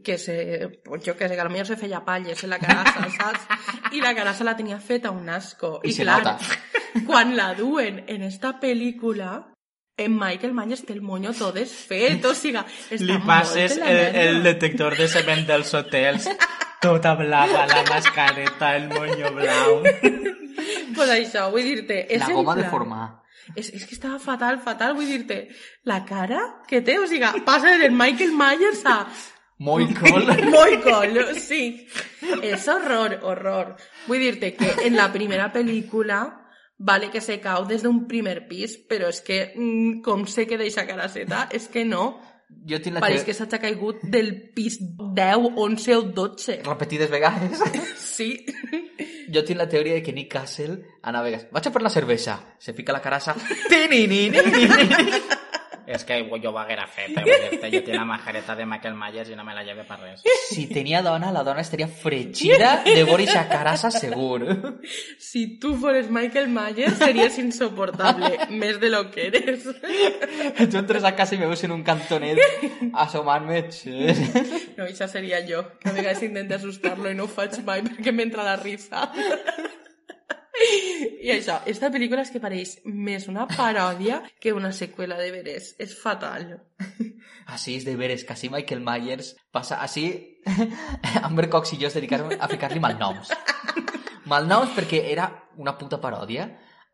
que 0.04 0.17
se, 0.17 0.82
pues 0.84 1.04
jo 1.06 1.15
que 1.15 1.30
sé, 1.30 1.36
que 1.36 1.43
potser 1.43 1.67
se 1.67 1.78
feia 1.78 2.04
palles 2.04 2.43
en 2.43 2.49
la 2.49 2.60
carassa, 2.60 3.08
saps? 3.19 3.47
I 3.93 4.02
la 4.02 4.15
carassa 4.15 4.43
la 4.43 4.58
tenia 4.58 4.80
feta 4.80 5.12
un 5.12 5.30
asco. 5.30 5.80
I 5.84 5.89
I, 5.89 5.93
se 5.93 6.04
clar, 6.04 6.23
nota. 6.23 6.38
quan 7.08 7.36
la 7.38 7.54
duen 7.56 8.04
en 8.08 8.23
esta 8.23 8.60
pel·lícula, 8.60 9.54
en 9.99 10.15
Michael 10.15 10.54
Myers 10.54 10.86
té 10.88 10.93
el 10.95 11.02
moño 11.02 11.34
tot 11.36 11.56
desfet, 11.56 12.23
o 12.25 12.34
sigui, 12.36 12.63
Li 13.04 13.17
passes 13.28 13.78
la 13.78 13.91
el, 13.91 14.15
el 14.15 14.43
detector 14.43 14.95
de 14.97 15.08
cement 15.12 15.45
dels 15.47 15.73
hotels. 15.75 16.28
Tota 16.82 17.15
blava, 17.20 17.65
la 17.68 17.84
mascareta, 17.89 18.76
el 18.78 18.88
moño 18.88 19.32
blau. 19.36 19.82
Pues 20.96 21.10
això, 21.12 21.50
vull 21.52 21.65
dir-te... 21.68 22.06
és 22.08 22.22
la 22.24 22.30
en 22.32 22.39
goma 22.39 22.56
de 22.56 22.70
formar. 22.72 23.08
És, 23.56 23.72
és 23.74 23.84
que 23.88 23.96
estava 23.98 24.20
fatal, 24.22 24.60
fatal, 24.63 24.94
vull 24.96 25.10
dir-te, 25.10 25.42
la 25.89 26.04
cara 26.08 26.39
que 26.70 26.82
té, 26.86 27.00
o 27.02 27.08
sigui, 27.10 27.44
passa 27.48 27.76
del 27.82 27.96
Michael 27.96 28.32
Myers 28.38 28.86
a 28.88 28.98
Moicol. 29.60 30.30
Moicol, 30.56 31.20
sí. 31.36 31.63
És 32.42 32.68
horror, 32.72 33.18
horror. 33.28 33.74
Vull 34.08 34.24
dir-te 34.24 34.54
que 34.56 34.72
en 34.88 34.96
la 34.96 35.10
primera 35.12 35.50
pel·lícula 35.52 36.22
vale 36.80 37.10
que 37.12 37.20
se 37.20 37.42
cau 37.44 37.65
des 37.68 37.84
d'un 37.84 38.06
primer 38.08 38.48
pis, 38.48 38.78
però 38.88 39.10
és 39.12 39.20
que 39.20 39.39
mm, 39.52 40.00
com 40.06 40.24
sé 40.32 40.48
que 40.48 40.58
deixa 40.58 40.88
caraceta, 40.88 41.50
és 41.52 41.68
que 41.68 41.84
no. 41.84 42.22
Jo 42.70 42.80
tinc 42.82 42.96
la 42.96 43.02
Pareix 43.02 43.22
teo- 43.24 43.26
que 43.30 43.34
s'ha 43.34 43.60
caigut 43.62 44.02
del 44.04 44.34
pis 44.54 44.78
10, 44.82 45.52
11 45.56 45.96
o 45.96 46.02
12. 46.04 46.62
repetides 46.66 47.10
vegades. 47.10 47.60
Sí. 48.20 48.44
Jo 49.32 49.44
tinc 49.46 49.58
la 49.60 49.70
teoria 49.70 49.94
de 49.94 50.02
que 50.04 50.12
Nick 50.12 50.32
Castle 50.34 50.80
anava 51.04 51.24
a 51.28 51.30
vegades, 51.30 51.48
vaig 51.54 51.68
a 51.68 51.72
per 51.72 51.82
la 51.86 51.90
cervesa, 51.94 52.40
se 52.60 52.74
fica 52.74 52.92
la 52.92 53.00
carassa, 53.02 53.36
És 55.89 56.04
que 56.06 56.19
jo 56.21 56.52
haguera 56.62 56.86
fet, 56.86 57.15
eh, 57.17 57.23
vull 57.25 57.45
dir-te. 57.47 57.69
Jo 57.73 57.82
tinc 57.82 57.95
la 57.97 58.06
majareta 58.13 58.56
de 58.56 58.65
Michael 58.69 58.93
Myers 58.93 59.32
i 59.34 59.38
no 59.38 59.43
me 59.47 59.56
la 59.58 59.63
lleve 59.65 59.86
per 59.88 59.97
res. 60.04 60.21
Si 60.52 60.67
tenia 60.69 61.02
dona, 61.02 61.32
la 61.34 61.41
dona 61.47 61.63
estaria 61.65 61.88
fregida 61.89 62.84
de 62.86 63.04
Boris 63.08 63.34
Carassa 63.49 63.89
segur. 63.91 64.45
Si 65.17 65.58
tú 65.60 65.75
fueres 65.82 66.12
Michael 66.13 66.49
Myers, 66.54 66.99
serías 67.02 67.39
insoportable. 67.41 68.38
Més 68.49 68.78
de 68.80 68.91
lo 68.93 69.10
que 69.10 69.28
eres. 69.32 69.65
Tu 70.60 70.78
entres 70.78 71.04
a 71.04 71.15
casa 71.17 71.34
i 71.36 71.41
me 71.41 71.49
veus 71.49 71.63
en 71.65 71.73
un 71.73 71.84
cantonet 71.88 72.38
asomant-me. 72.93 73.63
No, 74.78 74.86
això 74.86 75.10
seria 75.10 75.41
jo, 75.47 75.65
que 75.82 75.89
a 75.89 75.95
vegades 75.97 76.21
intento 76.28 76.60
assustar-lo 76.60 77.10
i 77.10 77.17
no 77.17 77.25
ho 77.25 77.32
faig 77.32 77.58
mai 77.65 77.82
perquè 77.86 78.13
m'entra 78.13 78.45
la 78.45 78.58
risa. 78.62 79.10
I 81.20 81.34
això, 81.34 81.58
esta 81.68 81.90
pel·lícula 81.92 82.24
és 82.24 82.32
que 82.32 82.40
pareix 82.40 82.78
més 82.86 83.28
una 83.28 83.46
paròdia 83.50 84.22
que 84.40 84.54
una 84.56 84.72
seqüela 84.76 85.18
de 85.20 85.32
veres. 85.34 85.74
És 85.82 85.96
fatal. 86.00 86.54
Així 87.54 87.76
és 87.80 87.86
de 87.88 87.96
veres, 88.00 88.24
que 88.24 88.36
així 88.36 88.50
Michael 88.54 88.84
Myers 88.86 89.34
passa... 89.52 89.80
Així 89.82 90.06
Amber 91.28 91.50
Cox 91.50 91.74
i 91.74 91.80
jo 91.82 91.90
es 91.90 91.98
dedicarem 91.98 92.36
a 92.38 92.50
ficar-li 92.52 92.82
malnoms. 92.84 93.34
Malnoms 94.30 94.76
perquè 94.76 95.02
era 95.10 95.26
una 95.58 95.74
puta 95.80 95.98
paròdia. 96.02 96.46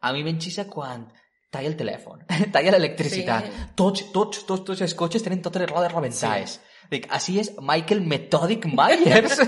A 0.01 0.13
mi 0.15 0.23
m'enxissa 0.23 0.63
quan 0.71 1.03
talla 1.51 1.71
el 1.71 1.75
telèfon, 1.79 2.23
talla 2.55 2.75
l'electricitat. 2.75 3.49
Sí. 3.49 3.65
Tots, 3.79 4.05
tots, 4.15 4.45
tots, 4.47 4.63
tots 4.69 4.85
els 4.85 4.95
cotxes 4.95 5.25
tenen 5.25 5.43
totes 5.43 5.65
les 5.65 5.71
rodes 5.71 5.91
rebentades. 5.91 6.59
Dic, 6.91 7.09
així 7.17 7.39
és 7.41 7.51
Michael 7.59 8.05
Methodic 8.05 8.67
Myers. 8.71 9.41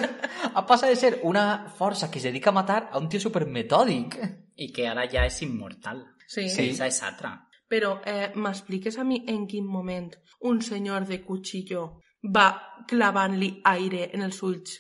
ha 0.54 0.66
passat 0.68 0.92
de 0.92 1.00
ser 1.00 1.14
una 1.28 1.46
força 1.78 2.12
que 2.12 2.20
es 2.20 2.28
dedica 2.28 2.52
a 2.52 2.58
matar 2.60 2.82
a 2.92 3.00
un 3.00 3.08
tio 3.10 3.24
supermetòdic. 3.24 4.20
I 4.58 4.72
que 4.74 4.88
ara 4.90 5.08
ja 5.10 5.26
és 5.26 5.42
immortal. 5.46 6.04
Sí. 6.28 6.48
Que 6.56 6.70
esa 6.72 6.88
és 6.90 7.02
altra. 7.04 7.36
Però 7.68 7.98
eh, 8.08 8.32
m'expliques 8.36 8.98
a 8.98 9.04
mi 9.04 9.22
en 9.28 9.46
quin 9.48 9.66
moment 9.68 10.14
un 10.48 10.62
senyor 10.62 11.06
de 11.08 11.22
cuchillo 11.24 12.00
va 12.24 12.48
clavant-li 12.88 13.50
aire 13.70 14.08
en 14.16 14.24
els 14.26 14.40
ulls 14.44 14.78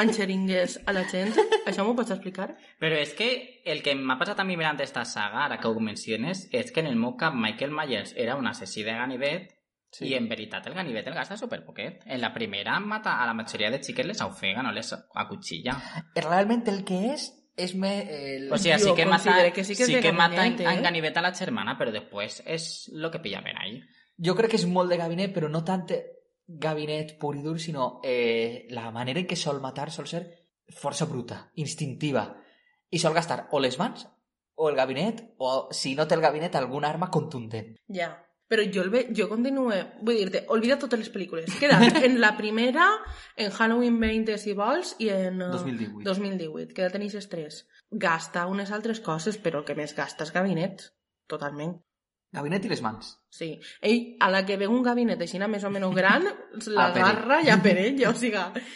en 0.00 0.10
xeringues 0.14 0.78
a 0.86 0.94
la 0.96 1.04
gent? 1.08 1.36
Això 1.68 1.84
m'ho 1.84 1.94
pots 1.96 2.12
explicar? 2.14 2.50
Però 2.80 2.98
és 2.98 3.12
que 3.16 3.30
el 3.64 3.82
que 3.84 3.94
m'ha 3.94 4.18
passat 4.20 4.40
a 4.40 4.46
mi 4.48 4.56
mirant 4.58 4.80
esta 4.80 5.04
saga, 5.04 5.44
ara 5.44 5.60
que 5.60 5.68
ho 5.68 5.80
menciones, 5.80 6.48
és 6.52 6.72
que 6.72 6.82
en 6.82 6.90
el 6.90 6.98
meu 6.98 7.16
cap 7.20 7.36
Michael 7.36 7.74
Myers 7.76 8.14
era 8.16 8.36
un 8.36 8.48
assassí 8.48 8.82
de 8.82 8.96
ganivet 8.96 9.50
sí. 9.92 10.08
i 10.10 10.14
en 10.18 10.28
veritat 10.28 10.66
el 10.66 10.74
ganivet 10.74 11.06
el 11.06 11.14
gasta 11.14 11.36
superpoquet. 11.36 12.06
En 12.06 12.20
la 12.20 12.32
primera 12.34 12.78
mata 12.80 13.20
a 13.20 13.26
la 13.26 13.34
majoria 13.34 13.70
de 13.70 13.82
xiques 13.82 14.06
les 14.06 14.22
ofega, 14.24 14.62
no 14.62 14.72
les 14.72 14.92
acuchilla. 14.94 15.76
Realment 16.16 16.66
el 16.72 16.84
que 16.84 17.04
és 17.14 17.30
és 17.56 17.74
me, 17.74 17.92
el... 18.10 18.46
O 18.52 18.58
sigui, 18.58 18.78
sí 18.78 18.88
Jo 18.88 18.94
que 18.94 19.06
mata, 19.06 19.36
que 19.52 19.64
sí 19.64 19.76
que 19.76 19.86
de 19.86 20.00
que 20.00 20.12
mata 20.12 20.46
en, 20.46 20.60
eh? 20.60 20.68
en 20.70 20.82
ganivet 20.82 21.16
a 21.16 21.24
la 21.24 21.34
germana, 21.34 21.76
però 21.78 21.92
després 21.94 22.42
és 22.46 22.90
lo 22.92 23.10
que 23.10 23.20
pilla 23.20 23.42
ahí. 23.56 23.80
Jo 24.18 24.36
crec 24.36 24.52
que 24.54 24.60
és 24.60 24.66
molt 24.66 24.90
de 24.90 24.98
gabinet, 25.00 25.34
però 25.34 25.48
no 25.48 25.64
tant 25.64 25.86
gabinet 26.46 27.18
pur 27.18 27.36
i 27.36 27.42
dur, 27.42 27.58
sinó 27.60 28.00
eh, 28.04 28.66
la 28.70 28.90
manera 28.90 29.20
en 29.20 29.26
què 29.26 29.36
sol 29.36 29.60
matar 29.60 29.90
sol 29.90 30.08
ser 30.08 30.24
força 30.70 31.06
bruta, 31.06 31.50
instintiva, 31.56 32.24
i 32.90 32.98
sol 32.98 33.14
gastar 33.14 33.48
o 33.50 33.60
les 33.60 33.78
mans 33.78 34.06
o 34.60 34.68
el 34.68 34.76
gabinet, 34.76 35.22
o 35.38 35.68
si 35.72 35.94
no 35.96 36.06
té 36.06 36.14
el 36.14 36.20
gabinet, 36.20 36.54
alguna 36.54 36.90
arma 36.90 37.08
contundent. 37.10 37.78
Ja. 37.88 38.10
Però 38.12 38.29
jo, 38.72 38.82
el 38.82 38.90
ve, 38.90 39.02
jo 39.16 39.28
continuo... 39.30 39.70
Vull 40.02 40.16
dir-te, 40.18 40.40
olvida 40.50 40.78
totes 40.78 40.98
les 40.98 41.10
pel·lícules. 41.12 41.52
Queda 41.60 41.78
en 42.06 42.16
la 42.20 42.32
primera, 42.36 42.88
en 43.36 43.52
Halloween 43.54 44.00
20, 44.00 44.38
si 44.42 44.54
vols, 44.58 44.96
i 44.98 45.10
en... 45.14 45.38
eh, 45.42 45.50
2018. 45.52 46.02
2018, 46.08 46.74
que 46.74 46.82
ja 46.82 46.90
tenis 46.90 47.14
els 47.14 47.30
tres. 47.30 47.60
Gasta 47.90 48.48
unes 48.50 48.72
altres 48.74 49.00
coses, 49.04 49.38
però 49.38 49.62
el 49.62 49.68
que 49.68 49.78
més 49.78 49.94
gasta 49.94 50.26
és 50.26 50.34
gabinet. 50.34 50.88
Totalment. 51.30 51.76
Gabinet 52.34 52.66
i 52.66 52.70
les 52.70 52.82
mans. 52.82 53.14
Sí. 53.30 53.52
Ell, 53.86 54.02
a 54.22 54.30
la 54.34 54.42
que 54.46 54.58
ve 54.58 54.66
un 54.70 54.82
gabinet 54.86 55.22
així 55.22 55.38
més 55.46 55.64
o 55.64 55.70
menys 55.70 55.94
gran, 55.94 56.26
per 56.58 56.74
l'agarra 56.74 57.40
ja 57.46 57.60
per 57.62 57.76
ell, 57.78 58.02
o 58.10 58.14
sigui... 58.24 58.66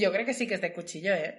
Jo 0.00 0.12
crec 0.14 0.28
que 0.30 0.34
sí 0.38 0.46
que 0.46 0.54
és 0.54 0.62
de 0.62 0.72
cuchillo, 0.72 1.12
eh? 1.12 1.32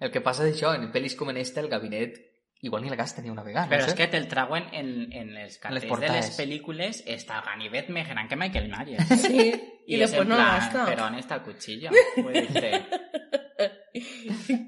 El 0.00 0.12
que 0.14 0.22
passa 0.24 0.44
d'això, 0.46 0.72
en 0.72 0.88
pel·lis 0.92 1.16
com 1.18 1.28
en 1.28 1.40
esta, 1.40 1.60
el 1.60 1.68
gabinet 1.68 2.29
igual 2.62 2.82
ni 2.82 2.90
la 2.90 2.96
gasta 2.96 3.22
ni 3.22 3.30
una 3.30 3.42
vegada. 3.42 3.68
Però 3.70 3.80
no 3.80 3.86
és 3.88 3.94
sé. 3.94 3.96
que 3.96 4.06
te'l 4.12 4.26
trauen 4.28 4.66
en, 4.76 4.90
en 5.12 5.30
els 5.36 5.58
cartells 5.58 5.82
de 5.82 5.88
portades. 5.88 6.26
les 6.28 6.36
pel·lícules 6.38 7.02
està 7.08 7.38
el 7.40 7.44
ganivet 7.48 7.88
més 7.88 8.08
gran 8.08 8.28
que 8.28 8.36
Michael 8.36 8.68
Myers. 8.72 9.08
Sí. 9.26 9.52
I, 9.90 9.96
és 9.96 10.00
després 10.04 10.22
en 10.22 10.28
no 10.30 10.36
plan, 10.36 10.52
gasta. 10.60 10.84
Però 10.86 11.06
on 11.08 11.16
està 11.18 11.34
el 11.40 11.42
cuchillo? 11.42 11.90
Dir-te, 12.34 12.70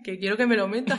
Que 0.03 0.19
quiero 0.19 0.37
que 0.37 0.47
me 0.47 0.57
lo 0.57 0.67
meta. 0.67 0.99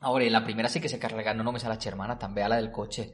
A 0.00 0.08
veure, 0.08 0.30
la 0.30 0.42
primera 0.44 0.68
sí 0.68 0.80
que 0.80 0.88
se 0.88 0.98
carrega 0.98 1.34
no 1.34 1.44
només 1.44 1.64
a 1.66 1.68
la 1.68 1.76
germana, 1.80 2.16
també 2.18 2.42
a 2.42 2.48
la 2.48 2.56
del 2.56 2.70
cotxe. 2.72 3.10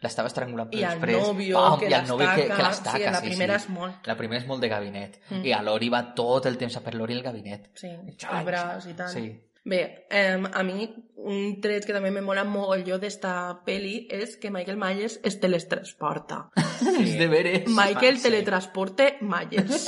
L'estava 0.00 0.30
estrangulant 0.30 0.70
per 0.70 0.78
I 0.78 0.84
al 0.88 0.96
després. 1.00 1.26
nòvio, 1.26 1.58
Pam, 1.58 1.78
que 1.82 1.90
i 1.90 1.98
nòvio 2.08 2.30
que, 2.30 2.46
que 2.48 2.48
l'estaca. 2.48 2.68
l'estaca. 2.68 2.96
Sí, 2.96 3.04
la 3.04 3.20
sí, 3.20 3.28
primera 3.28 3.58
sí. 3.58 3.64
és 3.66 3.76
molt. 3.76 4.08
La 4.08 4.16
primera 4.16 4.40
és 4.40 4.48
molt 4.48 4.64
de 4.64 4.72
gabinet. 4.72 5.20
Mm. 5.28 5.44
I 5.44 5.52
a 5.52 5.60
l'Ori 5.66 5.92
va 5.92 6.02
tot 6.16 6.48
el 6.48 6.56
temps 6.56 6.80
a 6.80 6.82
per 6.86 6.94
l'Ori 6.96 7.18
el 7.18 7.22
gabinet. 7.22 7.70
Sí, 7.76 7.92
el 7.92 8.44
braç 8.48 8.88
i 8.88 8.96
tal. 8.96 9.12
Sí. 9.12 9.28
Bé, 9.62 10.06
eh, 10.08 10.40
a 10.40 10.62
mi 10.64 10.88
un 11.20 11.60
tret 11.60 11.84
que 11.84 11.92
també 11.92 12.08
me 12.10 12.22
mola 12.24 12.46
mogolló 12.48 12.96
d'esta 12.98 13.32
peli 13.66 14.06
és 14.08 14.38
que 14.40 14.48
Michael 14.50 14.78
Myers 14.80 15.18
es 15.22 15.36
teletransporta. 15.42 16.46
És 17.04 17.18
de 17.20 17.28
veres. 17.28 17.68
Michael 17.68 18.16
sí. 18.16 18.22
teletransporte 18.30 19.18
Myers. 19.20 19.84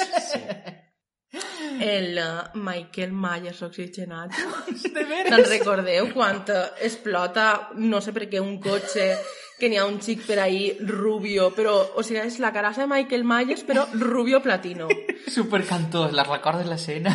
El 1.80 2.18
uh, 2.18 2.50
Michael 2.54 3.12
Myers 3.12 3.62
oxigenat. 3.66 4.34
Te'n 4.82 5.46
recordeu 5.48 6.10
quan 6.12 6.42
eh, 6.48 6.64
explota, 6.88 7.46
no 7.78 8.02
sé 8.04 8.12
per 8.12 8.28
què, 8.28 8.42
un 8.42 8.58
cotxe 8.62 9.12
que 9.58 9.70
n'hi 9.70 9.78
ha 9.78 9.86
un 9.86 10.00
xic 10.02 10.24
per 10.26 10.40
ahí 10.42 10.72
rubio, 10.88 11.52
però, 11.54 11.76
o 11.94 12.02
sigui, 12.02 12.24
és 12.24 12.40
la 12.42 12.50
carassa 12.52 12.82
de 12.82 12.90
Michael 12.90 13.24
Myers, 13.24 13.62
però 13.68 13.86
rubio 13.94 14.42
platino. 14.42 14.90
Supercantós, 15.38 16.12
la 16.16 16.26
recordes 16.26 16.66
l'escena? 16.66 17.14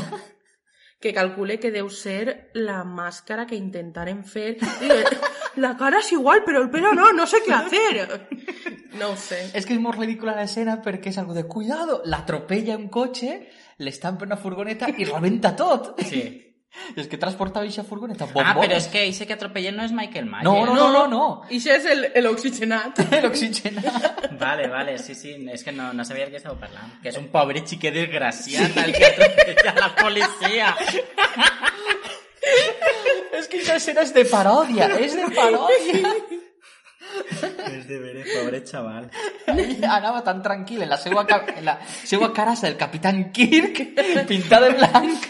que 1.00 1.14
calcule 1.14 1.60
que 1.62 1.70
deu 1.70 1.90
ser 1.94 2.50
la 2.58 2.82
màscara 2.84 3.46
que 3.46 3.58
intentaren 3.58 4.24
fer. 4.26 4.58
La 5.62 5.76
cara 5.78 6.02
és 6.02 6.12
igual, 6.14 6.44
però 6.46 6.64
el 6.64 6.72
pelo 6.74 6.94
no, 6.98 7.12
no 7.14 7.28
sé 7.30 7.44
què 7.46 7.54
hacer. 7.54 8.08
No 8.98 9.12
ho 9.14 9.16
sé. 9.18 9.40
És 9.58 9.66
que 9.66 9.76
és 9.76 9.82
molt 9.82 10.00
ridícula 10.00 10.36
l'escena 10.38 10.80
perquè 10.86 11.14
és 11.14 11.18
algo 11.22 11.38
de 11.38 11.46
cuidado, 11.50 12.02
l'atropella 12.06 12.78
un 12.78 12.90
cotxe, 12.94 13.40
le 13.78 13.90
estampa 13.90 14.26
una 14.26 14.38
furgoneta 14.38 14.88
y 14.96 15.06
reventa 15.06 15.56
todo. 15.56 15.96
Sí. 16.00 16.44
Es 16.96 17.08
que 17.08 17.18
transportaba 17.18 17.66
esa 17.66 17.84
furgoneta 17.84 18.26
ah, 18.26 18.28
bombones. 18.28 18.56
Ah, 18.56 18.60
pero 18.62 18.76
es 18.76 18.88
que 18.88 19.08
ese 19.08 19.26
que 19.26 19.34
atropellé 19.34 19.72
no 19.72 19.84
es 19.84 19.92
Michael 19.92 20.26
Myers. 20.26 20.44
No, 20.44 20.66
no, 20.66 20.76
no, 20.76 20.92
no. 20.92 21.08
no. 21.08 21.42
Ese 21.50 21.76
es 21.76 21.86
el, 21.86 22.12
el 22.14 22.26
oxigenat. 22.28 23.00
el 23.14 23.26
oxigenat. 23.26 24.32
Vale, 24.40 24.68
vale, 24.68 25.00
sí, 25.00 25.16
sí. 25.16 25.48
Es 25.52 25.64
que 25.64 25.72
no, 25.72 25.94
no 25.94 26.06
sabía 26.06 26.26
de 26.26 26.32
qué 26.32 26.38
estaba 26.38 26.56
hablando. 26.56 27.02
Que 27.02 27.10
es 27.10 27.18
un 27.18 27.30
pobre 27.30 27.64
chique 27.64 27.90
desgraciado 27.90 28.68
sí. 28.68 28.80
el 28.80 28.94
que 28.94 29.06
atropella 29.06 29.72
a 29.72 29.80
la 29.80 29.96
policía. 29.96 30.78
es 33.34 33.48
que 33.48 33.58
esa 33.58 33.78
escena 33.78 34.02
es 34.02 34.14
de 34.14 34.26
parodia. 34.26 34.86
Es 35.00 35.16
de 35.16 35.28
parodia. 35.32 36.16
És 37.78 37.88
de 37.88 38.00
veres, 38.00 38.30
pobre 38.32 38.62
xaval. 38.66 39.10
Anava 39.98 40.24
tan 40.26 40.42
tranquil 40.46 40.84
en 40.86 40.92
la 40.94 41.00
seva, 41.02 41.26
ca 41.28 41.44
en 41.56 41.66
la 41.66 41.78
seva 41.86 42.32
carassa 42.34 42.68
del 42.68 42.78
Capitán 42.78 43.32
Kirk, 43.32 43.84
pintada 44.28 44.70
de 44.70 44.78
blanc. 44.80 45.28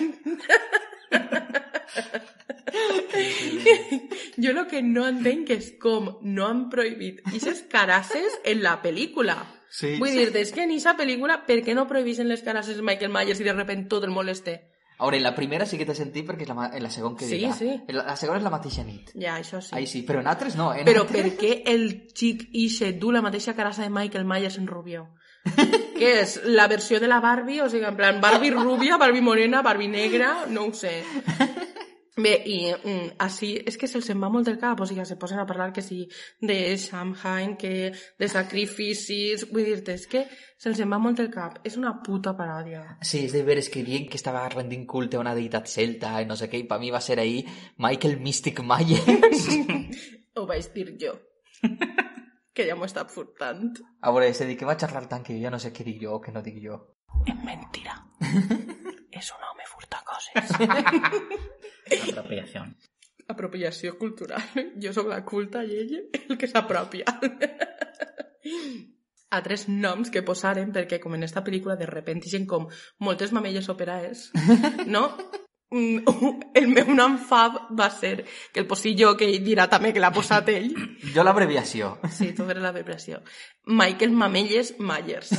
Jo 4.38 4.52
el 4.52 4.64
que 4.72 4.82
no 4.86 5.08
entenc 5.10 5.52
és 5.58 5.74
com 5.82 6.10
no 6.22 6.48
han 6.48 6.68
prohibit 6.74 7.22
aquestes 7.26 7.64
carasses 7.72 8.40
en 8.44 8.64
la 8.64 8.78
pel·lícula. 8.84 9.38
Sí, 9.70 9.98
Vull 10.00 10.14
sí. 10.14 10.22
dir-te, 10.22 10.42
és 10.42 10.54
que 10.56 10.64
en 10.64 10.72
aquesta 10.72 10.96
pel·lícula, 11.00 11.42
per 11.48 11.60
què 11.66 11.76
no 11.76 11.88
prohibeixen 11.90 12.30
les 12.32 12.44
carasses 12.46 12.80
de 12.80 12.86
Michael 12.86 13.14
Myers 13.14 13.42
i 13.44 13.48
de 13.48 13.54
repente 13.54 13.90
tot 13.92 14.06
el 14.08 14.16
moleste? 14.16 14.62
A 15.00 15.04
veure, 15.06 15.18
en 15.18 15.24
la 15.24 15.36
primera 15.36 15.66
sí 15.70 15.78
que 15.78 15.86
t'he 15.86 15.94
sentit 15.94 16.26
perquè 16.26 16.42
és 16.48 16.50
la, 16.50 16.72
en 16.74 16.82
la 16.84 16.90
segona 16.90 17.16
que 17.20 17.28
Sí, 17.30 17.38
dirà. 17.38 17.54
sí. 17.54 17.68
En 17.88 17.96
La, 18.00 18.04
la 18.08 18.16
segona 18.18 18.40
és 18.40 18.44
la 18.44 18.50
mateixa 18.50 18.84
nit. 18.84 19.12
Ja, 19.14 19.36
això 19.38 19.62
sí. 19.62 19.76
Ahí 19.78 19.86
sí, 19.86 20.02
però 20.08 20.20
en 20.24 20.28
altres 20.28 20.56
no. 20.58 20.72
En 20.74 20.86
Però 20.90 21.04
altres... 21.06 21.22
per 21.22 21.38
què 21.38 21.62
el 21.70 21.86
xic 22.18 22.48
ixe 22.54 22.94
du 22.94 23.12
la 23.12 23.22
mateixa 23.22 23.54
carassa 23.54 23.84
de 23.84 23.90
Michael 23.94 24.26
Myers 24.26 24.58
en 24.58 24.66
Rubio? 24.68 25.08
Què 25.98 26.10
és? 26.24 26.42
La 26.46 26.68
versió 26.68 27.00
de 27.00 27.08
la 27.08 27.20
Barbie? 27.22 27.62
O 27.62 27.70
sigui, 27.70 27.86
en 27.86 27.96
plan, 27.96 28.20
Barbie 28.22 28.52
rubia, 28.52 28.98
Barbie 28.98 29.22
morena, 29.22 29.62
Barbie 29.62 29.88
negra... 29.88 30.46
No 30.50 30.66
ho 30.66 30.74
sé. 30.74 31.04
Bé, 32.18 32.32
i 32.50 32.58
mm, 32.74 33.12
així 33.22 33.52
és 33.70 33.76
que 33.78 33.86
se'ls 33.90 34.08
en 34.10 34.24
va 34.24 34.30
molt 34.34 34.48
del 34.50 34.58
cap, 34.58 34.80
o 34.82 34.88
sigui, 34.90 35.04
se 35.06 35.20
posen 35.22 35.38
a 35.38 35.46
parlar 35.46 35.70
que 35.74 35.84
sí 35.86 36.00
de 36.42 36.78
Samhain, 36.82 37.54
que 37.62 37.92
de 37.94 38.30
sacrificis... 38.32 39.46
Vull 39.52 39.68
dir-te, 39.68 39.94
és 40.00 40.08
que 40.10 40.24
se'ls 40.58 40.82
en 40.82 40.90
va 40.96 40.98
molt 41.04 41.22
del 41.22 41.30
cap. 41.34 41.60
És 41.68 41.78
una 41.78 41.94
puta 42.02 42.34
paròdia. 42.40 42.82
Sí, 43.06 43.28
és 43.28 43.36
de 43.38 43.44
veres 43.46 43.70
que 43.70 43.86
dient 43.86 44.10
que 44.10 44.18
estava 44.18 44.42
rendint 44.50 44.88
culte 44.90 45.20
a 45.20 45.22
una 45.22 45.36
deïtat 45.38 45.70
celta 45.70 46.16
i 46.24 46.26
no 46.26 46.40
sé 46.40 46.50
què, 46.50 46.64
i 46.64 46.68
per 46.70 46.80
mi 46.82 46.90
va 46.96 47.04
ser 47.06 47.20
ahir 47.22 47.44
Michael 47.86 48.18
Mystic 48.26 48.64
Myers. 48.66 49.46
Ho 50.38 50.48
vaig 50.50 50.74
dir 50.74 50.90
jo. 51.04 51.14
que 52.58 52.66
ja 52.66 52.74
m'ho 52.74 52.90
està 52.90 53.06
furtant. 53.14 53.76
A 54.02 54.14
veure, 54.16 54.34
se 54.34 54.50
dir 54.50 54.58
que 54.58 54.66
va 54.66 54.78
xerrar 54.82 55.06
tant 55.06 55.22
que 55.22 55.38
jo 55.38 55.46
ja 55.46 55.54
no 55.54 55.62
sé 55.62 55.70
què 55.70 55.86
dic 55.86 56.02
jo 56.02 56.18
o 56.18 56.22
què 56.24 56.34
no 56.34 56.42
dic 56.42 56.58
jo. 56.66 56.82
És 57.30 57.38
mentira. 57.46 57.94
és 59.22 59.32
un 59.38 59.46
home 59.52 59.70
furta 59.70 60.02
coses. 60.10 60.58
Apropiación. 62.12 62.76
apropiació 63.28 63.98
cultural. 63.98 64.42
Jo 64.82 64.94
sóc 64.96 65.10
la 65.12 65.24
culta 65.26 65.64
i 65.68 65.76
ell 65.82 65.96
el 66.30 66.38
que 66.40 66.48
s'apropia. 66.48 67.04
A 69.30 69.42
tres 69.44 69.66
noms 69.68 70.08
que 70.10 70.24
posaren, 70.24 70.72
perquè 70.72 71.02
com 71.04 71.18
en 71.18 71.26
esta 71.28 71.44
pel·lícula 71.44 71.76
de 71.76 71.90
repente 71.90 72.32
hi 72.32 72.46
com 72.48 72.70
moltes 73.04 73.34
mamelles 73.36 73.68
operaes, 73.70 74.30
no? 74.88 75.10
Mm, 75.70 76.00
El 76.56 76.70
meu 76.72 76.94
nom 76.96 77.18
fab 77.20 77.58
va 77.76 77.90
ser, 77.92 78.24
que 78.54 78.62
el 78.64 78.68
posi 78.68 78.94
jo, 78.96 79.18
que 79.20 79.28
ell 79.28 79.44
dirà 79.44 79.66
també 79.68 79.92
que 79.92 80.00
l'ha 80.00 80.14
posat 80.16 80.48
ell, 80.54 80.72
Jo 81.14 81.26
l'abreviació. 81.28 81.98
Sí, 82.08 82.32
tu 82.32 82.48
eres 82.48 82.64
la 82.64 82.72
vibració. 82.72 83.20
Michael 83.68 84.16
Mamelles 84.16 84.78
Myers. 84.80 85.34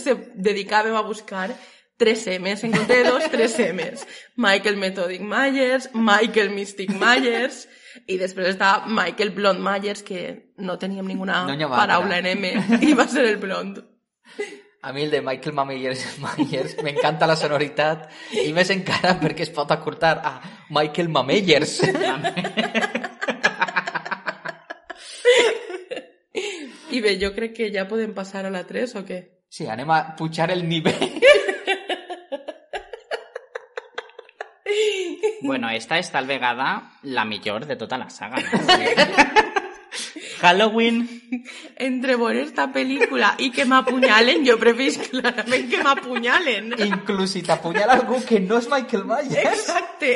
Se 0.00 0.16
dedicàvem 0.34 0.96
a 0.96 1.04
buscar 1.04 1.50
tres 1.96 2.26
M's, 2.26 2.64
en 2.64 2.72
compte 2.72 2.96
de 2.96 3.04
dos, 3.04 3.30
tres 3.30 3.58
M's. 3.58 4.06
Michael 4.36 4.76
Methodic 4.76 5.20
Myers, 5.20 5.90
Michael 5.94 6.50
Mystic 6.50 6.90
Myers, 6.90 7.68
i 8.10 8.18
després 8.18 8.54
està 8.54 8.84
Michael 8.90 9.30
Blond 9.34 9.62
Myers, 9.62 10.02
que 10.02 10.54
no 10.58 10.78
teníem 10.78 11.06
ninguna 11.06 11.44
No 11.46 11.70
paraula 11.70 12.18
en 12.18 12.26
M, 12.34 12.52
i 12.88 12.94
va 12.94 13.06
ser 13.08 13.26
el 13.28 13.38
blond. 13.38 13.82
A 14.84 14.92
mi 14.92 15.04
el 15.06 15.10
de 15.10 15.22
Michael 15.22 15.54
Myers, 15.56 16.02
Myers 16.24 16.76
m'encanta 16.82 17.28
la 17.30 17.38
sonoritat 17.40 18.10
i 18.42 18.50
més 18.52 18.70
encara 18.74 19.14
perquè 19.22 19.46
es 19.46 19.54
pot 19.54 19.70
acurtar 19.72 20.18
a 20.20 20.34
Michael 20.74 21.08
Mamellers. 21.08 21.78
I 26.90 27.00
bé, 27.04 27.16
jo 27.22 27.32
crec 27.32 27.56
que 27.56 27.70
ja 27.72 27.86
podem 27.88 28.12
passar 28.12 28.44
a 28.44 28.52
la 28.52 28.66
3 28.66 28.98
o 29.00 29.06
què? 29.06 29.22
Sí, 29.48 29.68
anem 29.70 29.88
a 29.94 30.16
pujar 30.18 30.50
el 30.50 30.66
nivell. 30.68 31.22
Bueno, 35.44 35.68
esta 35.78 35.98
és 36.00 36.10
tal 36.10 36.26
vegada 36.26 36.70
la 37.02 37.24
millor 37.28 37.66
de 37.68 37.76
tota 37.76 37.98
la 38.00 38.08
saga. 38.10 38.40
No? 38.40 39.54
Halloween, 40.44 41.04
Entre 41.78 42.16
veure 42.20 42.42
esta 42.42 42.66
pel·lícula 42.74 43.30
i 43.40 43.50
que 43.54 43.64
m'apunyalen, 43.68 44.42
jo 44.44 44.56
preferís 44.60 44.98
clarament 45.00 45.68
que 45.70 45.80
m'apunyalen. 45.84 46.72
Inclús 46.84 47.36
si 47.36 47.42
t'apunyala 47.46 47.96
algú 48.00 48.18
que 48.26 48.40
no 48.42 48.58
és 48.60 48.68
Michael 48.68 49.06
Myers. 49.08 49.38
Exacte. 49.44 50.10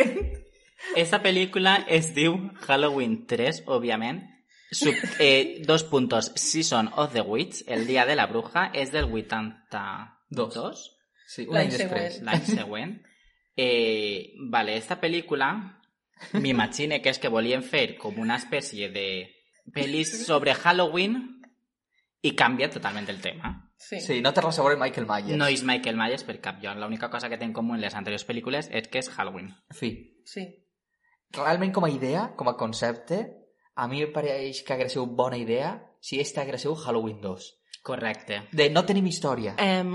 esta 0.96 1.22
pel·lícula 1.22 1.78
es 1.88 2.12
diu 2.16 2.36
Halloween 2.66 3.22
3, 3.30 3.62
òbviament. 3.66 4.20
Sub, 4.70 4.94
eh, 5.18 5.62
dos 5.64 5.84
puntos. 5.88 6.32
Season 6.36 6.90
of 6.96 7.14
the 7.14 7.22
Witch, 7.22 7.62
el 7.66 7.86
dia 7.86 8.04
de 8.04 8.16
la 8.16 8.26
bruja, 8.26 8.68
és 8.74 8.92
del 8.92 9.08
82, 9.08 10.90
Sí, 11.28 11.46
un 11.48 11.56
any 11.56 11.70
després. 11.70 12.14
següent. 12.18 12.24
l'any 12.24 12.44
següent. 12.44 12.94
Eh, 13.58 14.34
vale, 14.38 14.76
esta 14.78 15.00
pel·lícula 15.02 15.50
m'imagine 16.38 17.00
que 17.02 17.10
és 17.10 17.18
que 17.18 17.30
volien 17.30 17.64
fer 17.66 17.96
com 17.98 18.20
una 18.22 18.36
espècie 18.38 18.86
de 18.94 19.08
pel·lis 19.74 20.12
sobre 20.28 20.54
Halloween 20.54 21.16
i 22.22 22.36
canvia 22.38 22.70
totalment 22.70 23.10
el 23.10 23.18
tema. 23.20 23.50
Sí. 23.78 23.98
Sí, 24.02 24.20
no 24.22 24.30
veure 24.34 24.76
amb 24.76 24.84
Michael 24.84 25.06
Myers. 25.06 25.38
No 25.38 25.48
és 25.50 25.64
Michael 25.66 25.98
Myers 25.98 26.24
per 26.26 26.38
cap 26.42 26.62
lloc. 26.62 26.78
L'única 26.78 27.10
cosa 27.10 27.28
que 27.28 27.38
té 27.38 27.46
en 27.46 27.52
comú 27.54 27.74
en 27.74 27.82
les 27.82 27.94
anteriors 27.98 28.26
pel·lícules 28.26 28.70
és 28.70 28.88
que 28.90 29.02
és 29.02 29.10
Halloween. 29.10 29.52
Fi. 29.74 29.90
Sí. 30.26 30.46
Realment 31.34 31.74
com 31.74 31.86
a 31.86 31.90
idea, 31.90 32.28
com 32.38 32.48
a 32.50 32.56
concepte, 32.56 33.20
a 33.74 33.86
mi 33.90 34.02
em 34.02 34.12
pareix 34.14 34.62
que 34.66 34.74
hagués 34.74 34.94
sigut 34.94 35.14
bona 35.18 35.38
idea 35.38 35.74
si 36.00 36.18
este 36.20 36.40
hagués 36.40 36.62
sigut 36.62 36.82
Halloween 36.84 37.20
2. 37.20 37.50
Correcte. 37.82 38.42
De 38.52 38.68
no 38.70 38.84
tenim 38.84 39.06
història. 39.06 39.54
Em, 39.62 39.94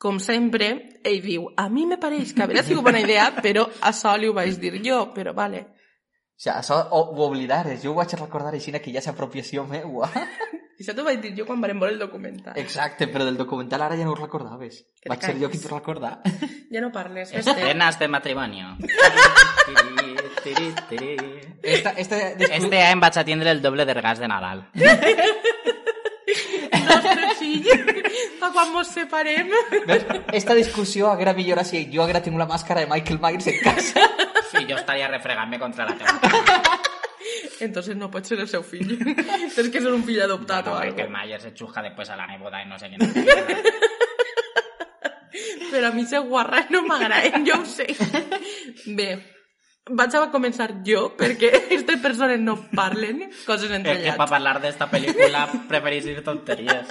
com 0.00 0.16
sempre, 0.24 0.70
ell 1.04 1.20
diu, 1.20 1.50
a 1.60 1.68
mi 1.68 1.84
me 1.86 1.98
pareix 2.00 2.32
que 2.32 2.42
hauria 2.46 2.62
sigut 2.64 2.86
bona 2.86 3.02
idea, 3.04 3.26
però 3.44 3.66
a 3.84 3.92
Sol 3.92 4.24
ho 4.30 4.32
vaig 4.36 4.56
dir 4.62 4.78
jo, 4.84 5.02
però 5.12 5.34
vale. 5.36 5.60
O 5.68 6.40
sigui, 6.40 6.54
això 6.56 6.78
ho, 6.88 7.02
ho 7.12 7.26
oblidares. 7.26 7.82
Jo 7.84 7.92
ho 7.92 7.98
vaig 7.98 8.14
recordar 8.16 8.54
així 8.56 8.72
que 8.72 8.92
ja 8.94 9.02
és 9.04 9.08
apropiació 9.12 9.66
meua. 9.68 10.08
I 10.80 10.82
això 10.82 10.94
t'ho 10.96 11.04
vaig 11.04 11.18
dir 11.20 11.34
jo 11.36 11.44
quan 11.44 11.60
vam 11.60 11.76
veure 11.76 11.92
el 11.92 11.98
documental. 12.00 12.54
Exacte, 12.56 13.04
però 13.12 13.26
del 13.28 13.36
documental 13.36 13.82
ara 13.84 13.98
ja 13.98 14.06
no 14.08 14.14
ho 14.14 14.16
recordaves. 14.16 14.78
Que 15.02 15.10
Vaig 15.12 15.20
ser 15.20 15.36
jo 15.36 15.50
qui 15.52 15.60
t'ho 15.60 15.74
recordar. 15.76 16.22
Ja 16.72 16.80
no 16.80 16.92
parles. 16.94 17.32
Escenas 17.34 17.98
de 17.98 18.06
matrimonio. 18.08 18.76
Esta, 21.62 21.90
esta, 21.90 22.16
descu- 22.38 22.54
Este 22.54 22.82
any 22.86 23.00
vaig 23.02 23.18
a 23.18 23.24
tindre 23.24 23.50
el 23.50 23.60
doble 23.60 23.84
de 23.84 23.94
regals 23.94 24.20
de 24.22 24.28
Nadal. 24.28 24.68
nostre 26.86 27.34
fill, 27.38 27.66
a 28.42 28.50
quan 28.52 28.72
mos 28.72 28.88
separem. 28.88 29.50
Ves? 29.86 30.06
Esta 30.32 30.54
discussió 30.54 31.10
haguera 31.10 31.32
millorat 31.34 31.66
si 31.66 31.84
jo 31.92 32.02
haguera 32.04 32.22
tingut 32.22 32.40
la 32.42 32.48
màscara 32.50 32.80
de 32.84 32.88
Michael 32.90 33.20
Myers 33.22 33.46
en 33.52 33.58
casa. 33.64 34.06
Sí, 34.50 34.64
jo 34.68 34.76
estaria 34.76 35.08
refregant-me 35.08 35.58
contra 35.58 35.86
la 35.86 35.94
teva. 35.94 36.18
Entonces 37.60 37.94
no 37.96 38.10
pot 38.10 38.24
ser 38.24 38.38
el 38.40 38.48
seu 38.48 38.62
fill. 38.64 38.96
És 39.56 39.68
que 39.68 39.78
és 39.78 39.86
un 39.86 40.02
fill 40.06 40.22
adoptat 40.24 40.66
No, 40.66 40.72
o 40.72 40.80
Michael 40.80 41.06
algo. 41.06 41.18
Myers 41.18 41.42
se 41.44 41.52
xuja 41.54 41.82
después 41.84 42.08
a 42.10 42.16
la 42.16 42.26
neboda 42.26 42.62
i 42.62 42.66
no 42.66 42.78
sé 42.80 42.88
quién. 42.88 43.04
Però 45.70 45.86
a 45.88 45.92
mi 45.94 46.04
se 46.06 46.18
guarra 46.18 46.64
no 46.70 46.82
m'agraden, 46.82 47.44
jo 47.46 47.60
ho 47.60 47.66
sé. 47.68 47.86
Bé, 48.96 49.10
vaig 49.86 50.16
a 50.18 50.24
començar 50.32 50.70
jo, 50.86 51.12
perquè 51.18 51.52
aquestes 51.60 52.00
persones 52.02 52.40
no 52.42 52.56
parlen 52.74 53.28
coses 53.46 53.70
entre 53.70 53.92
Es 53.92 53.98
que 53.98 54.04
ellats. 54.08 54.18
para 54.18 54.36
hablar 54.40 54.60
de 54.60 54.68
esta 54.72 54.90
película 54.90 55.44
preferís 55.68 56.06
ir 56.10 56.24
tonterías. 56.24 56.88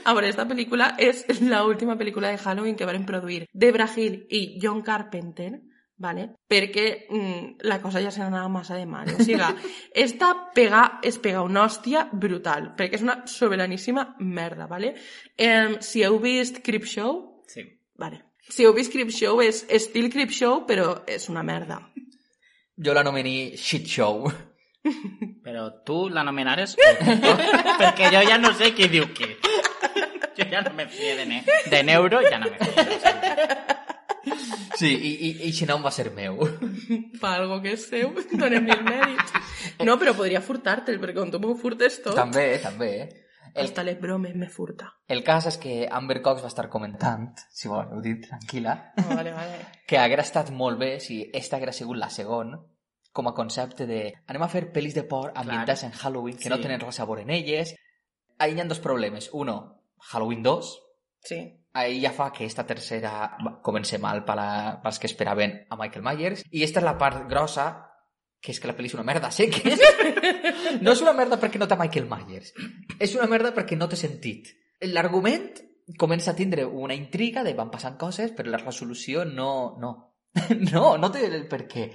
A 0.08 0.12
veure, 0.14 0.28
esta 0.30 0.46
pel·lícula 0.48 0.94
és 0.98 1.24
la 1.42 1.64
última 1.64 1.96
pel·lícula 1.98 2.30
de 2.30 2.38
Halloween 2.38 2.76
que 2.76 2.86
van 2.88 3.04
produir 3.06 3.46
Debra 3.52 3.88
Hill 3.94 4.26
i 4.30 4.58
John 4.62 4.80
Carpenter, 4.82 5.60
¿vale? 6.00 6.30
perquè 6.48 7.06
mm, 7.10 7.58
la 7.68 7.80
cosa 7.82 8.00
ja 8.00 8.10
se 8.10 8.20
n'anava 8.22 8.48
massa 8.48 8.74
de 8.78 8.86
mal. 8.86 9.08
O 9.12 9.22
sigui, 9.22 9.44
esta 9.94 10.30
pega, 10.54 10.98
es 11.02 11.18
pega 11.18 11.42
una 11.44 11.66
hòstia 11.66 12.06
brutal, 12.12 12.70
perquè 12.76 12.96
és 12.96 13.04
una 13.04 13.18
soberaníssima 13.28 14.14
merda, 14.20 14.66
¿vale? 14.66 14.94
Eh, 15.36 15.76
si 15.80 16.02
heu 16.02 16.18
vist 16.18 16.62
Creepshow, 16.64 17.42
Sí. 17.50 17.66
vale. 17.94 18.22
Si 18.48 18.64
heu 18.64 18.72
vist 18.74 18.90
Creepshow, 18.92 19.42
és 19.44 19.66
estil 19.68 20.08
Creepshow, 20.10 20.64
però 20.66 21.02
és 21.06 21.28
una 21.28 21.42
merda. 21.44 21.82
Jo 22.80 22.94
l'anomeni 22.96 23.56
shit 23.60 23.84
show. 23.86 24.24
Pero 25.44 25.82
tú 25.84 26.08
la 26.08 26.24
nominares 26.24 26.74
porque 27.78 28.04
yo 28.10 28.22
ya 28.22 28.38
no 28.38 28.54
sé 28.54 28.72
quién 28.72 28.90
diu 28.90 29.04
què. 29.12 29.36
Ya 30.50 30.62
no 30.62 30.70
me 30.74 30.86
fío 30.88 31.16
de, 31.16 31.26
ne 31.26 31.44
de 31.70 31.82
neuro, 31.84 32.20
ya 32.28 32.38
no 32.38 32.46
me 32.50 32.58
siento. 32.58 33.30
Sí, 34.76 34.88
i, 34.94 35.10
i, 35.28 35.30
i 35.48 35.52
si 35.52 35.66
no 35.68 35.76
em 35.78 35.84
va 35.84 35.90
ser 35.92 36.10
meu. 36.16 36.38
Pa 37.20 37.34
algo 37.38 37.58
que 37.64 37.74
és 37.76 37.82
seu, 37.90 38.12
donem-li 38.40 38.72
el 38.74 38.84
mèrit. 38.86 39.32
No, 39.84 39.96
però 40.00 40.14
podria 40.16 40.40
furtar-te'l, 40.44 41.00
perquè 41.02 41.16
quan 41.18 41.32
tu 41.32 41.40
m'ho 41.42 41.54
furtes 41.60 41.98
tot, 42.04 42.16
també, 42.16 42.46
també. 42.62 42.90
El, 43.50 43.64
hasta 43.66 43.82
les 43.82 43.96
bromes 44.00 44.36
me 44.38 44.46
furta. 44.48 44.92
el 45.10 45.24
cas 45.26 45.48
és 45.50 45.56
que 45.58 45.88
Amber 45.90 46.20
Cox 46.22 46.44
va 46.44 46.48
estar 46.52 46.68
comentant, 46.70 47.32
si 47.50 47.66
voleu 47.68 47.98
dir, 48.04 48.20
tranquil·la, 48.22 48.76
Oh, 49.02 49.08
vale, 49.16 49.32
vale. 49.34 49.56
que 49.90 49.98
haguera 49.98 50.22
estat 50.22 50.52
molt 50.54 50.78
bé 50.78 50.92
si 51.02 51.24
esta 51.34 51.56
haguera 51.56 51.72
sigut 51.74 51.98
la 51.98 52.08
segon 52.14 52.54
com 53.12 53.26
a 53.26 53.34
concepte 53.34 53.88
de 53.90 54.04
anem 54.30 54.44
a 54.46 54.48
fer 54.52 54.68
pel·lis 54.72 54.94
de 54.94 55.02
por 55.02 55.32
ambientats 55.34 55.82
en 55.82 55.90
Halloween 55.90 56.38
que 56.38 56.48
no 56.48 56.56
Sí. 56.60 56.62
tenen 56.62 56.80
res 56.80 57.00
a 57.00 57.04
veure 57.10 57.22
en 57.26 57.30
elles. 57.34 57.74
Ahí 58.38 58.54
hi 58.54 58.60
ha 58.60 58.64
dos 58.70 58.78
problemes. 58.78 59.30
Uno, 59.32 59.79
Halloween 60.00 60.42
2, 60.42 60.78
Sí. 61.22 61.60
ahí 61.74 62.00
ja 62.00 62.12
fa 62.12 62.32
que 62.32 62.46
esta 62.46 62.66
tercera 62.66 63.36
comenci 63.62 63.98
mal 63.98 64.24
per 64.24 64.38
a, 64.40 64.80
pels 64.82 64.98
que 64.98 65.06
esperaven 65.06 65.66
a 65.68 65.76
Michael 65.76 66.02
Myers. 66.02 66.44
I 66.50 66.64
esta 66.64 66.80
és 66.80 66.84
la 66.84 66.96
part 66.98 67.28
grossa, 67.28 67.86
que 68.40 68.52
és 68.52 68.60
que 68.60 68.70
la 68.70 68.74
pel·li 68.76 68.88
és 68.88 68.94
una 68.96 69.04
merda, 69.04 69.30
sé 69.30 69.50
que 69.50 69.74
és. 69.74 69.80
No 70.80 70.92
és 70.92 71.02
una 71.02 71.12
merda 71.12 71.36
perquè 71.40 71.58
no 71.60 71.68
té 71.68 71.76
Michael 71.76 72.08
Myers. 72.08 72.54
És 72.98 73.14
una 73.14 73.26
merda 73.28 73.52
perquè 73.54 73.76
no 73.76 73.88
té 73.88 73.96
sentit. 74.00 74.48
L'argument 74.80 75.50
comença 75.98 76.30
a 76.32 76.36
tindre 76.38 76.64
una 76.64 76.94
intriga 76.94 77.44
de 77.44 77.52
van 77.54 77.70
passant 77.70 77.98
coses, 77.98 78.32
però 78.32 78.50
la 78.50 78.62
resolució 78.62 79.24
no... 79.24 79.76
No, 79.80 79.92
no, 80.72 80.96
no 80.96 81.10
té 81.10 81.26
el 81.26 81.48
per 81.50 81.66
què. 81.68 81.90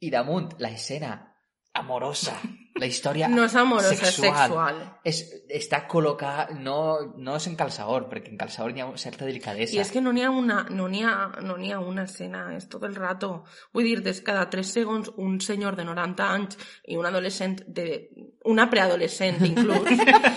I 0.00 0.10
damunt, 0.10 0.54
la 0.58 0.70
escena 0.72 1.29
amorosa, 1.74 2.34
la 2.80 2.86
història 2.88 3.28
No 3.28 3.44
és 3.44 3.54
amorosa, 3.54 3.94
sexual. 3.94 4.48
sexual. 4.48 4.78
És, 5.06 5.20
està 5.54 5.82
col·locada, 5.90 6.54
no, 6.58 6.76
no 7.20 7.36
és 7.36 7.46
en 7.50 7.56
calçador, 7.58 8.06
perquè 8.10 8.32
en 8.32 8.38
calçador 8.40 8.74
hi 8.74 8.82
ha 8.82 8.88
certa 8.98 9.26
delicadesa. 9.28 9.76
I 9.76 9.82
és 9.82 9.92
que 9.92 10.02
no 10.02 10.12
n'hi 10.16 10.24
ha 10.24 10.30
una, 10.34 10.62
no 10.70 10.88
n'hi 10.90 11.04
ha, 11.06 11.14
no 11.44 11.56
n'hi 11.60 11.72
ha 11.74 11.80
una 11.84 12.06
escena, 12.08 12.46
és 12.56 12.66
tot 12.72 12.86
el 12.88 12.96
rato. 12.96 13.44
Vull 13.76 13.86
dir, 13.86 14.00
des 14.06 14.22
cada 14.26 14.48
3 14.50 14.72
segons 14.80 15.12
un 15.16 15.38
senyor 15.44 15.76
de 15.78 15.86
90 15.88 16.30
anys 16.38 16.58
i 16.88 16.98
un 16.98 17.06
adolescent 17.06 17.60
de... 17.66 17.88
una 18.50 18.70
preadolescent 18.70 19.42
inclús 19.44 19.90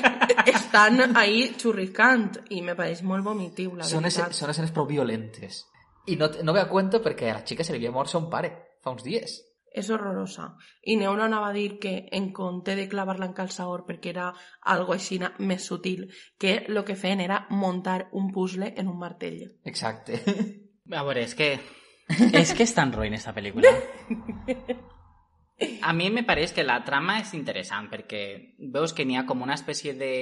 estan 0.54 1.16
ahí 1.16 1.54
xurricant 1.58 2.42
i 2.52 2.62
me 2.62 2.76
pareix 2.76 3.02
molt 3.08 3.24
vomitiu, 3.24 3.78
la 3.78 3.88
són, 3.88 4.04
veritat. 4.04 4.28
escenes, 4.28 4.42
són 4.44 4.52
escenes 4.52 4.76
prou 4.76 4.90
violentes. 4.90 5.64
I 6.12 6.18
no, 6.20 6.28
no 6.44 6.54
ve 6.54 6.60
a 6.60 6.68
cuento 6.68 7.00
perquè 7.00 7.32
a 7.32 7.40
la 7.40 7.46
xica 7.48 7.64
se 7.64 7.72
li 7.72 7.80
havia 7.80 7.96
mort 7.96 8.12
son 8.12 8.30
pare 8.30 8.52
fa 8.84 8.92
uns 8.92 9.06
dies. 9.06 9.40
És 9.74 9.90
horrorosa. 9.90 10.52
I 10.86 10.96
Neura 11.02 11.26
anava 11.26 11.50
a 11.50 11.54
dir 11.56 11.80
que 11.82 11.94
en 12.14 12.32
compte 12.32 12.76
de 12.78 12.86
clavar-la 12.90 13.26
en 13.26 13.34
calçador 13.34 13.88
perquè 13.88 14.12
era 14.14 14.28
algo 14.62 14.94
així 14.94 15.18
més 15.40 15.66
sutil, 15.66 16.06
que 16.38 16.60
el 16.68 16.84
que 16.86 16.96
feien 16.96 17.24
era 17.26 17.48
muntar 17.50 18.10
un 18.12 18.32
puzzle 18.32 18.74
en 18.78 18.92
un 18.92 19.00
martell. 19.02 19.40
Exacte. 19.66 20.22
A 20.92 21.02
veure, 21.02 21.24
és 21.26 21.34
que... 21.34 21.56
És 22.36 22.52
que 22.54 22.68
és 22.68 22.74
tan 22.76 22.92
ruïn 22.94 23.16
esta 23.18 23.34
pel·lícula. 23.34 23.72
A 25.82 25.94
mi 25.94 26.10
me 26.12 26.26
pareix 26.28 26.52
que 26.52 26.66
la 26.66 26.82
trama 26.86 27.20
és 27.22 27.34
interessant 27.38 27.88
perquè 27.90 28.24
veus 28.74 28.94
que 28.94 29.06
n'hi 29.06 29.18
ha 29.18 29.26
com 29.26 29.42
una 29.42 29.56
espècie 29.56 29.94
de 29.98 30.14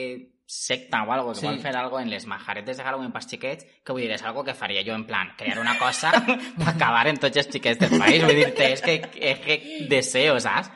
secta 0.52 1.04
o 1.08 1.12
algo 1.16 1.32
que 1.32 1.40
Sí. 1.40 1.46
vol 1.48 1.60
fer 1.64 1.72
algo 1.80 2.00
en 2.02 2.10
les 2.12 2.26
majaretes 2.28 2.76
de 2.78 2.84
Halloween 2.84 3.12
pels 3.14 3.28
xiquets 3.32 3.64
que 3.86 3.94
vull 3.94 4.02
dir, 4.04 4.12
és 4.12 4.24
algo 4.28 4.44
que 4.44 4.54
faria 4.54 4.84
jo 4.84 4.92
en 4.98 5.06
plan 5.08 5.30
crear 5.38 5.60
una 5.62 5.78
cosa 5.80 6.12
per 6.60 6.68
acabar 6.74 7.06
en 7.08 7.18
tots 7.24 7.38
els 7.40 7.48
xiquets 7.54 7.80
del 7.80 7.98
país 8.00 8.24
vull 8.26 8.36
dir-te, 8.36 8.68
és 8.74 8.82
que, 8.84 8.98
és 9.16 9.40
que 9.40 9.60
deseo, 9.90 10.36
saps? 10.44 10.70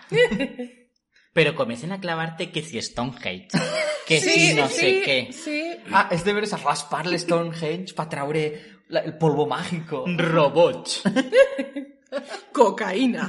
Però 1.35 1.51
comencen 1.53 1.91
a 1.91 1.99
clavar-te 1.99 2.47
que 2.49 2.61
si 2.63 2.79
Stonehenge 2.81 3.59
que 4.07 4.21
si 4.23 4.53
no 4.55 4.69
sé 4.71 5.01
què 5.03 5.17
Sí, 5.35 5.59
Ah, 5.91 6.07
és 6.15 6.23
de 6.23 6.31
veres 6.33 6.53
a 6.55 6.61
raspar 6.63 7.03
l'Stonehenge 7.05 7.93
per 7.97 8.07
treure 8.07 8.45
la, 8.87 9.01
el 9.01 9.17
polvo 9.19 9.45
mágico. 9.45 10.05
robots 10.07 11.01
cocaïna. 12.53 13.27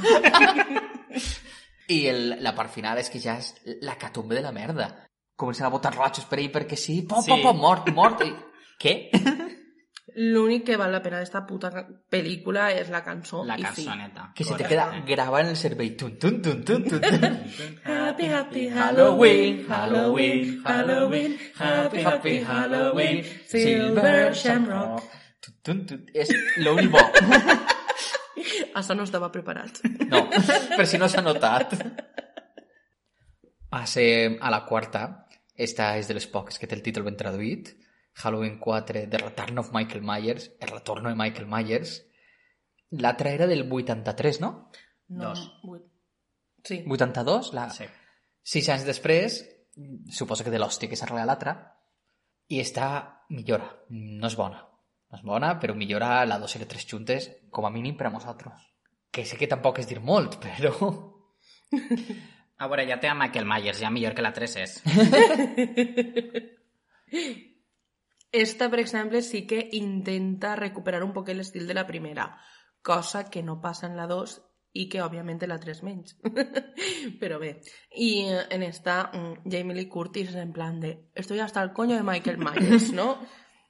I 1.88 1.98
el, 2.12 2.22
la 2.42 2.54
part 2.54 2.70
final 2.72 2.98
és 3.02 3.10
que 3.10 3.18
ja 3.22 3.36
és 3.40 3.52
la 3.82 3.96
catombe 3.98 4.36
de 4.38 4.42
la 4.44 4.52
merda. 4.54 4.88
Comencen 5.36 5.66
a 5.66 5.68
botar 5.70 5.94
rojos 5.94 6.24
per 6.24 6.38
ahí 6.40 6.48
perquè 6.48 6.76
sí. 6.80 7.02
Pop, 7.02 7.22
Sí. 7.24 7.30
pop, 7.30 7.42
pop, 7.42 7.56
mort, 7.56 7.90
mort. 7.92 8.22
I... 8.24 8.32
Què? 8.82 8.94
L'únic 10.16 10.62
que 10.64 10.76
val 10.80 10.92
la 10.92 11.02
pena 11.04 11.18
d'esta 11.20 11.42
puta 11.44 11.68
pel·lícula 12.08 12.70
és 12.72 12.88
la 12.88 13.02
cançó 13.04 13.42
la 13.44 13.58
cançoneta 13.60 14.30
Que 14.34 14.44
se 14.48 14.54
te 14.56 14.64
queda 14.64 14.86
gravat 15.04 15.42
en 15.44 15.50
el 15.50 15.56
cervell. 15.60 15.90
Tun, 15.96 16.14
tun, 16.18 16.38
tun, 16.40 16.62
tun, 16.64 16.84
tun, 16.88 17.00
tun. 17.04 17.36
Happy, 17.84 18.24
happy 18.32 18.68
Halloween, 18.72 19.66
Halloween, 19.68 20.62
Halloween, 20.64 21.36
happy, 21.58 22.02
happy 22.02 22.38
Halloween, 22.44 23.24
Silver 23.46 24.32
Shamrock. 24.34 25.04
Tun, 25.44 25.54
tun, 25.62 25.84
tun. 25.86 26.06
És 26.14 26.32
l'únic 26.64 26.88
bo. 26.96 27.02
Això 28.76 28.96
no 28.96 29.04
estava 29.04 29.28
preparat. 29.32 29.82
No, 30.08 30.24
per 30.76 30.86
si 30.88 30.96
no 30.96 31.08
s'ha 31.12 31.20
notat. 31.20 31.76
Passem 33.68 34.38
a 34.40 34.50
la 34.50 34.64
quarta. 34.64 35.25
Esta 35.56 35.94
és 35.96 36.08
de 36.08 36.16
les 36.16 36.26
poques 36.28 36.58
que 36.60 36.68
té 36.68 36.76
el 36.76 36.84
títol 36.84 37.06
ben 37.06 37.16
traduït. 37.16 37.72
Halloween 38.22 38.58
4, 38.60 39.06
The 39.12 39.20
Return 39.20 39.58
of 39.60 39.72
Michael 39.72 40.04
Myers, 40.04 40.50
el 40.60 40.68
retorno 40.68 41.10
de 41.10 41.16
Michael 41.16 41.48
Myers. 41.48 41.98
L'altra 42.96 43.32
era 43.32 43.46
del 43.46 43.66
83, 43.70 44.40
no? 44.40 44.70
No, 45.08 45.28
Dos. 45.30 45.42
Sí. 46.64 46.82
82? 46.86 47.52
La... 47.54 47.68
sí. 47.70 47.86
Sis 48.46 48.68
anys 48.70 48.86
després, 48.86 49.40
suposo 50.14 50.44
que 50.46 50.52
de 50.54 50.60
l'hòstia 50.62 50.88
que 50.88 50.96
s'arregla 50.98 51.26
l'altra, 51.26 51.56
i 52.48 52.60
està 52.62 52.88
millora. 53.34 53.68
No 53.90 54.30
és 54.30 54.36
bona. 54.38 54.62
No 55.10 55.18
és 55.18 55.24
bona, 55.26 55.52
però 55.62 55.74
millora 55.74 56.24
la 56.28 56.38
2 56.42 56.56
i 56.56 56.62
la 56.62 56.70
3 56.70 56.88
juntes, 56.92 57.28
com 57.50 57.66
a 57.66 57.72
mínim 57.74 57.98
per 57.98 58.08
a 58.08 58.14
nosaltres. 58.14 58.64
Que 59.10 59.24
sé 59.26 59.38
que 59.40 59.50
tampoc 59.50 59.80
és 59.82 59.90
dir 59.90 60.00
molt, 60.00 60.38
però... 60.44 60.72
a 62.56 62.68
veure, 62.68 62.86
ja 62.88 63.00
té 63.00 63.08
a 63.08 63.14
Michael 63.14 63.46
Myers 63.48 63.80
ja 63.82 63.90
millor 63.92 64.14
que 64.16 64.24
la 64.24 64.32
3 64.36 64.56
és 64.62 64.82
Esta, 68.36 68.68
per 68.68 68.80
exemple, 68.80 69.22
sí 69.22 69.46
que 69.46 69.68
intenta 69.78 70.56
recuperar 70.56 71.02
un 71.04 71.12
poc 71.14 71.30
l'estil 71.32 71.66
de 71.66 71.74
la 71.74 71.86
primera, 71.86 72.26
cosa 72.82 73.30
que 73.30 73.42
no 73.42 73.60
passa 73.62 73.86
en 73.86 73.96
la 73.96 74.06
2 74.10 74.34
i 74.76 74.88
que, 74.92 75.00
òbviament, 75.00 75.40
en 75.40 75.48
la 75.48 75.58
3 75.62 75.82
menys. 75.86 76.18
Però 77.20 77.38
bé, 77.40 77.54
i 77.96 78.10
eh, 78.26 78.42
en 78.52 78.62
esta, 78.66 79.10
mm, 79.12 79.48
Jamie 79.48 79.76
Lee 79.78 79.88
Curtis 79.88 80.34
en 80.34 80.52
plan 80.52 80.80
de 80.80 81.08
estoy 81.14 81.40
hasta 81.40 81.62
el 81.62 81.72
coño 81.72 81.96
de 81.96 82.02
Michael 82.02 82.38
Myers, 82.38 82.92
¿no? 82.92 83.18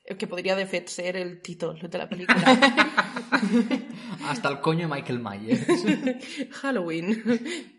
El 0.04 0.16
que 0.18 0.26
de 0.26 0.66
fet, 0.66 0.88
ser 0.88 1.16
el 1.16 1.40
títol 1.42 1.78
de 1.78 1.98
la 1.98 2.08
pel·lícula. 2.08 2.58
Hasta 4.26 4.48
el 4.48 4.60
coño 4.60 4.88
de 4.88 4.94
Michael 4.94 5.20
Myers. 5.20 5.84
Halloween. 6.50 7.75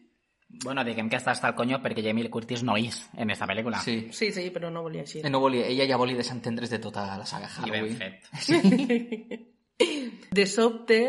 Bueno, 0.64 0.84
diguem 0.84 1.10
que 1.10 1.18
està 1.20 1.32
hasta 1.32 1.48
el 1.52 1.56
coño 1.56 1.78
perquè 1.84 2.02
Jamie 2.04 2.24
Lee 2.26 2.32
Curtis 2.34 2.64
no 2.64 2.78
és 2.78 3.04
en 3.18 3.30
esta 3.30 3.46
pel·lícula. 3.46 3.80
Sí. 3.84 4.08
Sí, 4.12 4.32
sí, 4.32 4.50
però 4.54 4.72
no 4.74 4.82
volia 4.84 5.04
així. 5.04 5.20
Eh, 5.24 5.30
No 5.30 5.40
volia, 5.40 5.68
ella 5.68 5.86
ja 5.88 5.98
volia 5.98 6.18
desentendre's 6.18 6.70
de 6.74 6.80
tota 6.80 7.06
la 7.18 7.26
saga 7.26 7.50
I 7.66 7.70
ben 7.70 7.84
Halloween. 7.84 7.98
fet. 7.98 9.48
De 10.32 10.46
sobte, 10.48 11.00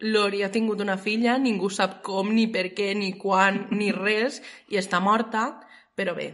Lori 0.00 0.42
ha 0.42 0.50
tingut 0.50 0.80
una 0.80 0.96
filla, 0.98 1.36
ningú 1.38 1.68
sap 1.70 2.00
com, 2.02 2.30
ni 2.34 2.46
per 2.48 2.70
què, 2.74 2.94
ni 2.96 3.12
quan, 3.20 3.66
ni 3.70 3.92
res, 3.92 4.40
i 4.68 4.76
està 4.80 5.00
morta, 5.00 5.60
però 5.94 6.14
bé. 6.16 6.30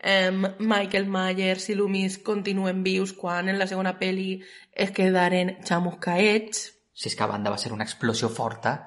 Um, 0.00 0.46
Michael 0.58 1.06
Myers 1.12 1.68
i 1.68 1.74
Loomis 1.76 2.18
continuen 2.24 2.82
vius 2.82 3.12
quan 3.12 3.48
en 3.52 3.58
la 3.60 3.66
segona 3.68 3.98
pel·li 4.00 4.38
es 4.72 4.90
quedaren 4.96 5.58
xamuscaets. 5.66 6.62
Si 6.92 7.08
és 7.08 7.16
que 7.16 7.24
a 7.24 7.28
banda 7.28 7.50
va 7.52 7.58
ser 7.60 7.72
una 7.72 7.84
explosió 7.84 8.28
forta, 8.28 8.78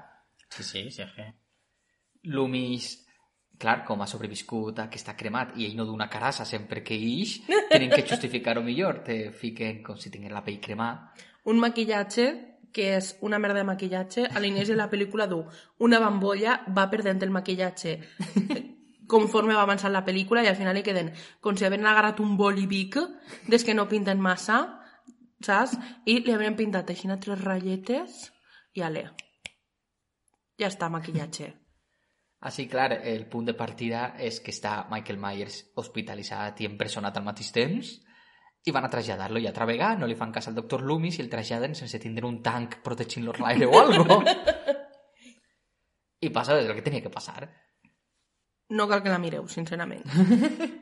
Sí, 0.54 0.62
sí, 0.64 0.82
sí, 0.92 1.02
és 1.02 1.10
que... 1.16 1.24
Loomis, 2.30 3.03
clar, 3.64 3.80
com 3.88 4.04
ha 4.04 4.10
sobreviscut 4.10 4.84
a 4.84 4.90
que 4.92 5.00
està 5.00 5.16
cremat 5.20 5.56
i 5.58 5.68
ell 5.68 5.78
no 5.80 5.88
d'una 5.88 6.10
carassa 6.12 6.46
sempre 6.46 6.84
que 6.84 6.98
ix, 7.00 7.40
tenen 7.72 7.92
que 7.94 8.04
justificar-ho 8.06 8.64
millor. 8.66 9.04
Te 9.08 9.32
fiquen 9.32 9.82
com 9.86 10.00
si 10.00 10.12
tingués 10.12 10.36
la 10.36 10.44
pell 10.46 10.60
cremada. 10.64 11.14
Un 11.48 11.60
maquillatge 11.64 12.28
que 12.74 12.90
és 12.98 13.14
una 13.22 13.38
merda 13.40 13.62
de 13.62 13.70
maquillatge, 13.70 14.26
a 14.34 14.42
l'inici 14.42 14.74
de 14.74 14.80
la 14.80 14.90
pel·lícula 14.90 15.28
du 15.30 15.44
una 15.86 16.00
bambolla, 16.02 16.64
va 16.74 16.88
perdent 16.90 17.22
el 17.22 17.32
maquillatge 17.32 18.00
conforme 19.14 19.54
va 19.54 19.66
avançant 19.68 19.94
la 19.94 20.04
pel·lícula 20.06 20.44
i 20.44 20.50
al 20.50 20.58
final 20.58 20.76
li 20.76 20.84
queden 20.86 21.12
com 21.40 21.56
si 21.56 21.68
havien 21.68 21.86
agarrat 21.86 22.20
un 22.24 22.34
boli 22.40 22.66
bic 22.68 22.98
des 23.48 23.64
que 23.64 23.78
no 23.78 23.86
pinten 23.92 24.20
massa, 24.20 24.64
saps? 25.46 25.78
I 26.10 26.24
li 26.26 26.34
havien 26.34 26.58
pintat 26.58 26.90
així 26.90 27.12
tres 27.22 27.44
ratlletes 27.44 28.32
i 28.74 28.82
ale. 28.82 29.12
Ja 30.58 30.70
està, 30.70 30.90
maquillatge. 30.90 31.63
Així, 32.44 32.66
clar, 32.68 32.90
el 33.08 33.26
punt 33.32 33.46
de 33.48 33.56
partida 33.56 34.14
és 34.20 34.42
que 34.44 34.52
està 34.52 34.82
Michael 34.92 35.20
Myers 35.22 35.60
hospitalitzat 35.80 36.60
i 36.60 36.68
empresonat 36.68 37.16
al 37.18 37.24
mateix 37.24 37.54
temps 37.56 37.94
i 38.68 38.72
van 38.76 38.88
a 38.88 38.90
traslladar-lo 38.92 39.40
i 39.40 39.48
altra 39.48 39.68
vegada 39.68 40.00
no 40.00 40.08
li 40.08 40.16
fan 40.20 40.32
cas 40.36 40.50
al 40.50 40.56
doctor 40.56 40.84
Loomis 40.84 41.20
i 41.20 41.24
el 41.24 41.32
traslladen 41.32 41.76
sense 41.76 42.00
tindre 42.04 42.28
un 42.28 42.42
tanc 42.44 42.82
protegint-lo 42.84 43.36
l'aire 43.40 43.68
o 43.68 43.80
algo. 43.80 44.20
I 46.24 46.30
passa 46.36 46.60
el 46.60 46.72
que 46.76 46.84
tenia 46.84 47.04
que 47.04 47.12
passar. 47.12 47.48
No 48.72 48.88
cal 48.88 49.04
que 49.04 49.12
la 49.12 49.20
mireu, 49.20 49.48
sincerament. 49.48 50.04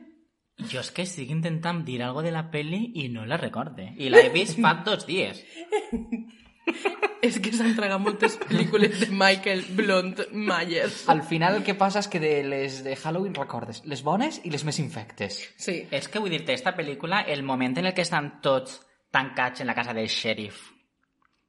Jo 0.70 0.82
és 0.82 0.90
que 0.94 1.06
estic 1.06 1.30
intentant 1.32 1.80
dir 1.86 2.02
algo 2.04 2.22
de 2.22 2.30
la 2.30 2.44
pel·li 2.52 2.92
i 3.00 3.06
no 3.10 3.24
la 3.26 3.38
recorde. 3.40 3.86
I 3.96 4.10
l'he 4.12 4.28
vist 4.34 4.60
fa 4.60 4.74
dos 4.84 5.06
dies. 5.08 5.40
és 7.22 7.38
que 7.38 7.52
s'han 7.54 7.76
tragat 7.78 8.00
moltes 8.02 8.34
pel·lícules 8.40 8.98
de 9.00 9.08
Michael 9.14 9.62
Blond 9.78 10.24
Myers. 10.32 11.04
Al 11.12 11.22
final 11.22 11.60
el 11.60 11.64
que 11.66 11.76
passa 11.78 12.00
és 12.02 12.08
que 12.10 12.18
de 12.20 12.32
les 12.44 12.80
de 12.84 12.96
Halloween 12.96 13.34
recordes 13.38 13.82
les 13.86 14.02
bones 14.02 14.40
i 14.44 14.50
les 14.50 14.64
més 14.66 14.78
infectes. 14.82 15.38
Sí. 15.56 15.76
És 15.90 16.08
que 16.10 16.18
vull 16.22 16.32
dir-te, 16.34 16.52
esta 16.56 16.74
pel·lícula, 16.76 17.22
el 17.28 17.42
moment 17.46 17.78
en 17.78 17.86
el 17.86 17.94
que 17.94 18.02
estan 18.02 18.40
tots 18.42 18.80
tancats 19.12 19.60
en 19.62 19.68
la 19.70 19.74
casa 19.78 19.94
del 19.94 20.08
xèrif, 20.10 20.58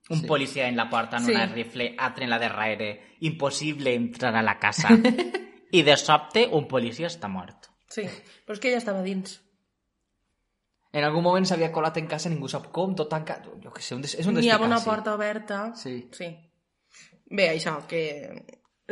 un 0.09 0.21
Sí. 0.21 0.27
policia 0.27 0.67
en 0.67 0.75
la 0.77 0.89
porta 0.89 1.17
amb 1.17 1.25
Sí. 1.25 1.31
una 1.33 1.47
rifle, 1.47 1.95
altre 1.97 2.25
en 2.25 2.29
la 2.29 2.39
darrere, 2.39 3.15
impossible 3.21 3.93
entrar 3.93 4.35
a 4.35 4.43
la 4.43 4.59
casa. 4.59 4.89
I 5.71 5.81
de 5.81 5.97
sobte 5.97 6.47
un 6.51 6.67
policia 6.67 7.07
està 7.07 7.27
mort. 7.27 7.69
Sí, 7.89 8.03
però 8.45 8.53
és 8.53 8.59
que 8.59 8.69
ja 8.71 8.77
estava 8.77 9.01
dins. 9.01 9.39
En 10.93 11.05
algun 11.07 11.23
moment 11.25 11.45
s'havia 11.49 11.71
colat 11.73 11.97
en 11.97 12.07
casa, 12.09 12.29
ningú 12.29 12.49
sap 12.51 12.67
com, 12.75 12.93
tot 12.97 13.09
tancat. 13.09 13.47
Jo 13.63 13.71
què 13.73 13.81
sé, 13.81 13.95
un 13.97 14.03
des... 14.05 14.13
és 14.21 14.27
un 14.29 14.37
N'hi 14.37 14.51
havia 14.53 14.69
una 14.69 14.81
porta 14.83 15.15
oberta. 15.17 15.63
Sí. 15.79 15.95
Sí. 16.13 16.29
Bé, 17.33 17.47
això, 17.55 17.79
que 17.89 18.03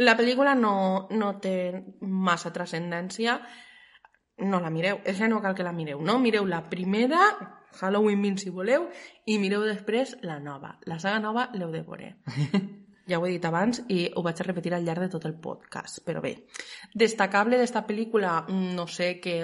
la 0.02 0.16
pel·lícula 0.18 0.56
no, 0.58 0.74
no 1.14 1.36
té 1.44 1.56
massa 2.02 2.50
transcendència. 2.56 3.38
No 4.42 4.58
la 4.64 4.74
mireu, 4.74 5.04
és 5.06 5.22
que 5.22 5.30
no 5.30 5.44
cal 5.44 5.54
que 5.54 5.68
la 5.68 5.76
mireu, 5.78 6.02
no? 6.02 6.18
Mireu 6.18 6.48
la 6.50 6.64
primera, 6.72 7.28
Halloween 7.78 8.24
20 8.26 8.42
si 8.48 8.50
voleu, 8.50 8.90
i 9.30 9.38
mireu 9.38 9.62
després 9.70 10.16
la 10.26 10.40
nova. 10.42 10.80
La 10.90 10.98
saga 11.04 11.22
nova 11.22 11.52
l'heu 11.54 11.70
de 11.70 11.84
veure. 11.86 12.16
Ja 13.12 13.20
ho 13.20 13.26
he 13.28 13.34
dit 13.36 13.46
abans 13.46 13.82
i 13.92 14.06
ho 14.16 14.24
vaig 14.24 14.40
a 14.40 14.48
repetir 14.48 14.74
al 14.78 14.86
llarg 14.88 15.04
de 15.06 15.10
tot 15.12 15.26
el 15.28 15.36
podcast, 15.44 16.00
però 16.08 16.22
bé. 16.24 16.32
Destacable 16.96 17.60
d'esta 17.60 17.84
pel·lícula, 17.88 18.46
mm, 18.48 18.72
no 18.80 18.88
sé, 18.88 19.20
que 19.20 19.36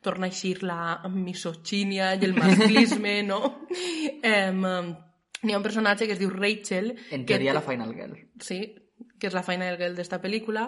torna 0.00 0.26
a 0.26 0.32
eixir 0.32 0.62
la 0.64 0.80
misogínia 1.12 2.14
i 2.16 2.24
el 2.24 2.34
masclisme, 2.34 3.22
no? 3.22 3.42
Em, 4.22 4.64
N'hi 5.42 5.54
ha 5.54 5.56
un 5.56 5.64
personatge 5.64 6.04
que 6.04 6.12
es 6.12 6.18
diu 6.20 6.28
Rachel, 6.28 6.90
En 7.10 7.22
que 7.24 7.32
teoria 7.32 7.54
té- 7.54 7.56
la 7.56 7.62
Final 7.64 7.94
Girl. 7.96 8.16
sí, 8.44 8.74
que 9.18 9.28
és 9.28 9.34
la 9.36 9.42
final 9.44 9.76
girl 9.80 9.94
d'esta 9.96 10.18
pel·lícula, 10.20 10.66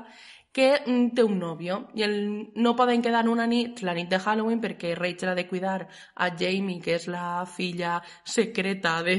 que 0.52 0.68
mm, 0.84 1.14
té 1.16 1.24
un 1.24 1.38
nòvio 1.40 1.78
i 1.96 2.04
el, 2.04 2.16
no 2.60 2.74
poden 2.76 3.02
quedar 3.04 3.24
una 3.32 3.46
nit, 3.48 3.80
la 3.82 3.94
nit 3.96 4.10
de 4.12 4.20
Halloween, 4.20 4.60
perquè 4.60 4.92
Rachel 4.98 5.32
ha 5.32 5.36
de 5.38 5.46
cuidar 5.48 5.88
a 6.14 6.28
Jamie, 6.36 6.80
que 6.84 6.98
és 6.98 7.08
la 7.08 7.44
filla 7.48 7.96
secreta 8.24 8.98
de, 9.02 9.16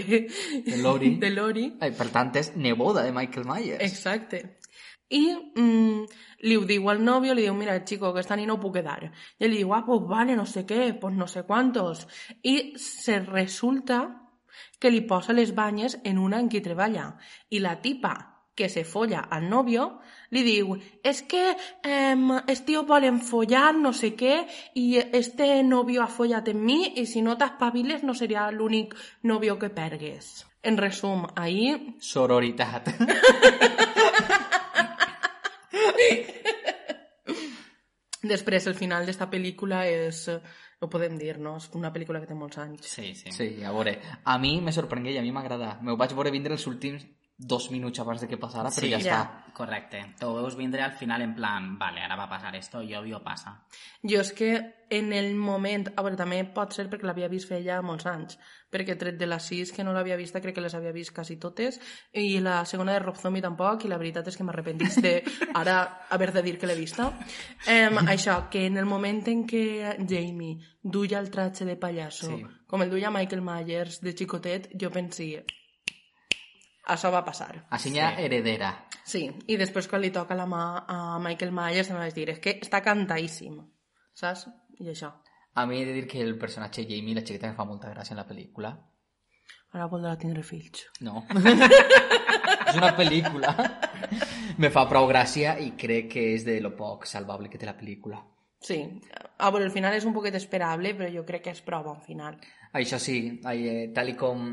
De 0.66 0.78
Lori. 0.78 1.16
de 1.24 1.32
Lori. 1.34 1.66
Ai, 1.82 1.92
per 1.98 2.12
tant, 2.14 2.30
és 2.38 2.54
neboda 2.56 3.04
de 3.04 3.16
Michael 3.16 3.50
Myers. 3.50 3.82
Exacte. 3.82 4.44
I 5.14 5.26
mm, 5.34 6.06
li 6.46 6.58
ho 6.58 6.66
diu 6.70 6.88
al 6.90 7.02
nòvio, 7.04 7.34
li 7.34 7.48
diu, 7.48 7.56
mira, 7.58 7.80
chico, 7.86 8.14
que 8.14 8.22
esta 8.22 8.38
nit 8.38 8.50
no 8.50 8.60
puc 8.62 8.78
quedar. 8.78 9.10
I 9.40 9.48
ell 9.48 9.58
diu, 9.58 9.74
ah, 9.74 9.84
pues 9.86 10.06
vale, 10.10 10.38
no 10.38 10.46
sé 10.50 10.68
què, 10.70 10.94
pues 11.02 11.18
no 11.18 11.28
sé 11.28 11.48
quantos. 11.50 12.06
I 12.42 12.76
se 12.78 13.20
resulta 13.26 14.04
que 14.80 14.92
li 14.92 15.02
posa 15.10 15.34
les 15.34 15.54
banyes 15.56 15.98
en 16.04 16.22
una 16.22 16.40
en 16.40 16.50
qui 16.50 16.62
treballa. 16.62 17.14
I 17.50 17.62
la 17.64 17.80
tipa 17.82 18.14
que 18.56 18.70
se 18.70 18.84
folla 18.84 19.20
al 19.20 19.50
novio, 19.50 20.00
li 20.34 20.44
diu, 20.46 20.74
és 21.06 21.22
que 21.30 21.44
em, 21.86 22.26
els 22.42 22.64
tios 22.68 22.88
volen 22.90 23.20
follar, 23.22 23.74
no 23.78 23.94
sé 23.94 24.14
què, 24.18 24.40
i 24.80 24.98
este 25.00 25.62
novio 25.64 26.04
ha 26.04 26.10
follat 26.12 26.50
en 26.52 26.64
mi, 26.66 26.94
i 27.00 27.06
si 27.10 27.22
no 27.22 27.38
t'espaviles 27.38 28.04
no 28.04 28.14
seria 28.18 28.50
l'únic 28.52 28.96
novio 29.24 29.60
que 29.62 29.70
pergues. 29.70 30.46
En 30.64 30.78
resum, 30.80 31.28
ahí 31.36 31.76
Sororitat. 32.00 32.88
Després, 38.24 38.66
el 38.72 38.76
final 38.80 39.06
d'esta 39.06 39.28
pel·lícula 39.28 39.84
és... 39.90 40.30
Ho 40.84 40.88
podem 40.92 41.16
dir, 41.20 41.38
no? 41.40 41.58
És 41.60 41.70
una 41.80 41.92
pel·lícula 41.96 42.20
que 42.20 42.28
té 42.28 42.36
molts 42.36 42.60
anys. 42.60 42.88
Sí, 42.92 43.14
sí. 43.16 43.32
Sí, 43.36 43.48
a 43.64 43.72
veure, 43.72 43.94
a 44.28 44.36
mi 44.40 44.58
me 44.64 44.72
sorprengué 44.76 45.14
i 45.14 45.20
a 45.20 45.24
mi 45.24 45.32
m'agrada. 45.36 45.78
Me 45.84 45.94
ho 45.94 46.00
vaig 46.00 46.16
veure 46.16 46.32
vindre 46.32 46.56
els 46.58 46.66
últims 46.68 47.06
dos 47.38 47.72
minuts 47.72 48.00
abans 48.00 48.22
de 48.22 48.28
que 48.28 48.38
passara, 48.38 48.70
però 48.70 48.86
Sí, 48.86 48.90
ja 48.92 49.00
ja. 49.00 49.16
està. 49.24 49.40
Correcte. 49.54 50.00
T'ho 50.20 50.34
veus 50.34 50.56
vindre 50.58 50.82
al 50.82 50.94
final 50.98 51.22
en 51.22 51.34
plan, 51.36 51.78
vale, 51.78 52.02
ara 52.02 52.16
va 52.16 52.28
passar 52.30 52.56
esto 52.56 52.82
i 52.82 52.96
obvio 52.96 53.20
passa. 53.24 53.60
Jo 54.02 54.22
és 54.22 54.32
que 54.34 54.50
en 54.90 55.12
el 55.14 55.36
moment... 55.36 55.90
A 55.96 56.02
veure, 56.02 56.16
també 56.18 56.40
pot 56.54 56.74
ser 56.74 56.88
perquè 56.90 57.06
l'havia 57.06 57.28
vist 57.30 57.50
feia 57.50 57.80
molts 57.86 58.06
anys, 58.10 58.38
perquè 58.72 58.96
tret 58.98 59.18
de 59.20 59.28
les 59.28 59.44
sis 59.46 59.72
que 59.72 59.84
no 59.84 59.94
l'havia 59.94 60.16
vista, 60.18 60.42
crec 60.42 60.56
que 60.56 60.62
les 60.62 60.74
havia 60.74 60.92
vist 60.92 61.14
quasi 61.14 61.38
totes, 61.38 61.80
i 62.14 62.40
la 62.40 62.64
segona 62.66 62.94
de 62.94 63.00
Rob 63.04 63.18
Zombie 63.18 63.42
tampoc, 63.46 63.86
i 63.86 63.90
la 63.92 63.98
veritat 64.02 64.28
és 64.28 64.38
que 64.38 64.44
m'arrepentís 64.44 64.98
de 65.02 65.24
ara 65.54 66.06
haver 66.10 66.32
de 66.34 66.42
dir 66.42 66.58
que 66.58 66.66
l'he 66.70 66.76
vista. 66.80 67.12
Um, 67.68 67.98
això, 68.08 68.50
que 68.50 68.66
en 68.66 68.78
el 68.78 68.86
moment 68.86 69.22
en 69.28 69.46
què 69.46 69.98
Jamie 70.10 70.58
duia 70.82 71.20
el 71.20 71.30
tratge 71.30 71.66
de 71.66 71.76
pallasso, 71.78 72.30
Sí. 72.38 72.46
com 72.68 72.82
el 72.82 72.90
duia 72.90 73.12
Michael 73.12 73.42
Myers 73.42 74.02
de 74.02 74.14
xicotet, 74.18 74.72
jo 74.80 74.90
pensia, 74.90 75.44
això 76.84 77.12
va 77.12 77.24
passar. 77.26 77.52
Així 77.72 77.94
ja 77.96 78.14
heredera. 78.20 78.74
Sí, 79.04 79.26
i 79.48 79.58
després 79.60 79.88
quan 79.92 80.02
li 80.04 80.12
toca 80.16 80.36
la 80.36 80.48
mà 80.48 80.64
a 80.88 81.20
Michael 81.24 81.52
Myers 81.56 81.92
em 81.92 82.00
vaig 82.00 82.16
dir, 82.16 82.30
és 82.36 82.40
que 82.44 82.58
està 82.64 82.82
cantadíssim, 82.84 83.60
saps? 84.16 84.48
I 84.80 84.90
això. 84.92 85.12
A 85.56 85.68
mi 85.70 85.82
he 85.82 85.86
de 85.86 85.94
dir 85.94 86.08
que 86.10 86.22
el 86.24 86.38
personatge 86.40 86.88
Jamie, 86.90 87.14
la 87.16 87.22
xiqueta, 87.22 87.52
me 87.52 87.58
fa 87.58 87.68
molta 87.68 87.92
gràcia 87.94 88.16
en 88.16 88.22
la 88.24 88.28
pel·lícula. 88.28 88.74
Ara 89.74 89.88
voldrà 89.90 90.16
tindre 90.18 90.44
fills. 90.46 90.88
No. 91.02 91.24
és 91.34 92.76
una 92.78 92.94
pel·lícula. 92.98 93.54
me 94.62 94.70
fa 94.74 94.86
prou 94.90 95.08
gràcia 95.10 95.58
i 95.62 95.72
crec 95.78 96.12
que 96.14 96.28
és 96.34 96.46
de 96.46 96.60
lo 96.62 96.74
poc 96.78 97.08
salvable 97.10 97.50
que 97.50 97.62
té 97.62 97.70
la 97.70 97.78
pel·lícula. 97.78 98.22
Sí, 98.64 98.80
a 99.44 99.50
veure, 99.52 99.66
el 99.68 99.74
final 99.76 99.96
és 99.98 100.06
un 100.08 100.14
poquet 100.16 100.36
esperable, 100.40 100.94
però 100.98 101.10
jo 101.12 101.26
crec 101.28 101.48
que 101.48 101.56
és 101.56 101.64
prou 101.66 101.84
bon 101.86 102.00
final. 102.06 102.38
Això 102.80 102.98
sí, 103.02 103.18
eh, 103.50 103.90
tal 103.94 104.14
i 104.14 104.16
com 104.18 104.46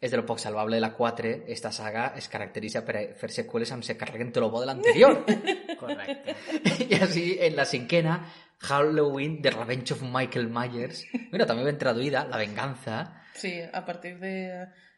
és 0.00 0.10
de 0.10 0.16
lo 0.16 0.24
poc 0.24 0.38
salvable 0.40 0.76
de 0.76 0.80
la 0.80 0.94
4, 0.96 1.28
esta 1.52 1.70
saga 1.72 2.14
es 2.16 2.28
caracteritza 2.32 2.80
per 2.86 3.14
fer 3.20 3.28
seqüeles 3.30 3.70
amb 3.74 3.84
se 3.84 3.96
carreguen 4.00 4.30
tot 4.32 4.40
lo 4.40 4.50
bo 4.50 4.60
de 4.62 4.66
l'anterior. 4.70 5.24
Correcte. 5.80 6.34
I 6.88 6.94
així, 7.02 7.24
en 7.40 7.56
la 7.56 7.66
cinquena, 7.68 8.14
Halloween, 8.62 9.40
The 9.42 9.50
Revenge 9.50 9.92
of 9.94 10.02
Michael 10.02 10.48
Myers. 10.48 11.04
Mira, 11.32 11.46
també 11.46 11.64
ben 11.64 11.78
traduïda, 11.80 12.26
La 12.28 12.38
venganza. 12.40 13.02
Sí, 13.34 13.54
a 13.60 13.84
partir 13.84 14.18
de 14.18 14.32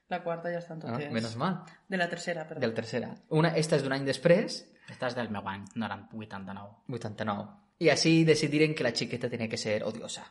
la 0.08 0.22
quarta 0.22 0.50
ja 0.52 0.58
estan 0.58 0.80
Ah, 0.84 0.92
totes. 0.92 1.10
menos 1.12 1.36
mal. 1.36 1.62
De 1.88 1.96
la 1.96 2.08
tercera, 2.08 2.46
perdó. 2.46 2.60
Del 2.60 2.74
tercera. 2.74 3.14
Una, 3.30 3.54
esta 3.56 3.76
és 3.76 3.82
d'un 3.82 3.92
any 3.92 4.04
després, 4.06 4.62
Esta 4.90 5.06
és 5.08 5.14
del 5.14 5.30
meu 5.30 5.46
any, 5.48 5.62
90, 5.74 6.08
89. 6.12 6.70
89. 6.88 7.44
I 7.78 7.88
així 7.90 8.24
decidiren 8.24 8.74
que 8.74 8.82
la 8.84 8.90
xiqueta 8.92 9.30
tenia 9.30 9.48
que 9.48 9.56
ser 9.56 9.82
odiosa. 9.84 10.24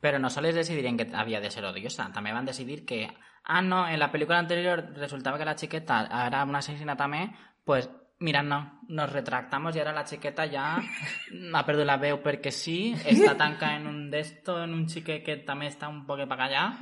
Pero 0.00 0.18
no 0.18 0.30
sols 0.32 0.54
decidiren 0.56 0.96
que 0.96 1.06
havia 1.14 1.38
de 1.40 1.50
ser 1.50 1.64
odiosa, 1.68 2.08
també 2.12 2.32
van 2.32 2.46
decidir 2.48 2.84
que, 2.86 3.06
ah, 3.44 3.62
no, 3.62 3.88
en 3.88 3.98
la 3.98 4.10
película 4.10 4.38
anterior 4.38 4.92
resultaba 4.94 5.38
que 5.38 5.44
la 5.44 5.56
chiqueta 5.56 6.08
era 6.26 6.44
una 6.44 6.58
asesina 6.58 6.96
también, 6.96 7.32
pues 7.64 7.90
mira, 8.20 8.42
no, 8.42 8.80
nos 8.88 9.10
retractamos 9.10 9.74
y 9.74 9.78
ahora 9.78 9.92
la 9.92 10.04
chiqueta 10.04 10.46
ya 10.46 10.78
ha 11.54 11.66
perdido 11.66 11.84
la 11.84 11.96
veo 11.96 12.22
porque 12.22 12.52
sí, 12.52 12.94
está 13.04 13.36
tanca 13.36 13.76
en 13.76 13.86
un 13.86 14.10
de 14.10 14.20
esto, 14.20 14.62
en 14.62 14.74
un 14.74 14.86
chique 14.86 15.22
que 15.22 15.38
también 15.38 15.72
está 15.72 15.88
un 15.88 16.06
poco 16.06 16.28
para 16.28 16.44
allá, 16.44 16.78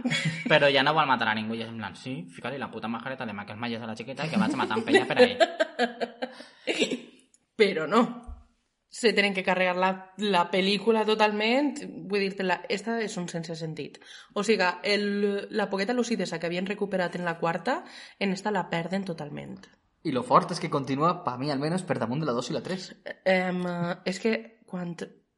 pero 0.48 0.68
ya 0.68 0.82
no 0.82 0.94
va 0.94 1.02
a 1.02 1.06
matar 1.06 1.28
a 1.28 1.34
ningún 1.34 1.56
y 1.56 1.62
es 1.62 1.68
en 1.68 1.78
plan, 1.78 1.96
sí, 1.96 2.28
fíjate, 2.30 2.58
la 2.58 2.70
puta 2.70 2.88
majareta 2.88 3.24
de 3.24 3.32
Michael 3.32 3.58
Myers 3.58 3.82
a 3.82 3.86
la 3.86 3.94
chiqueta 3.94 4.28
que 4.28 4.36
va 4.36 4.46
a 4.46 4.48
matar 4.48 4.76
a 4.76 4.80
un 4.80 4.84
peña, 4.84 5.04
pero 5.06 5.20
ahí. 5.22 5.38
Pero 7.58 7.88
no. 7.88 8.27
Se 8.98 9.12
tenen 9.14 9.34
que 9.34 9.44
carregar 9.46 9.76
la, 9.78 9.90
la 10.18 10.48
pel·lícula 10.50 11.04
totalment. 11.06 11.76
Vull 12.10 12.24
dir-te, 12.24 12.42
la, 12.42 12.56
esta 12.66 12.96
és 13.04 13.14
un 13.20 13.28
sense 13.30 13.54
sentit. 13.54 14.00
O 14.34 14.42
sigui, 14.42 14.66
el, 14.82 15.04
la 15.54 15.68
poqueta 15.70 15.94
lucidesa 15.94 16.40
que 16.40 16.48
havien 16.50 16.66
recuperat 16.66 17.14
en 17.14 17.22
la 17.28 17.36
quarta, 17.38 17.84
en 18.18 18.34
esta 18.34 18.50
la 18.50 18.66
perden 18.72 19.06
totalment. 19.06 19.60
I 20.02 20.14
lo 20.14 20.24
fort 20.26 20.50
és 20.54 20.58
que 20.58 20.70
continua, 20.70 21.12
pa 21.22 21.36
mi 21.38 21.52
almenys, 21.54 21.84
per 21.86 22.00
damunt 22.02 22.24
de 22.24 22.26
la 22.26 22.34
2 22.34 22.50
i 22.50 22.56
la 22.56 22.62
3. 22.66 22.88
Um, 23.34 23.62
és 24.08 24.18
que 24.22 24.34
quan 24.66 24.96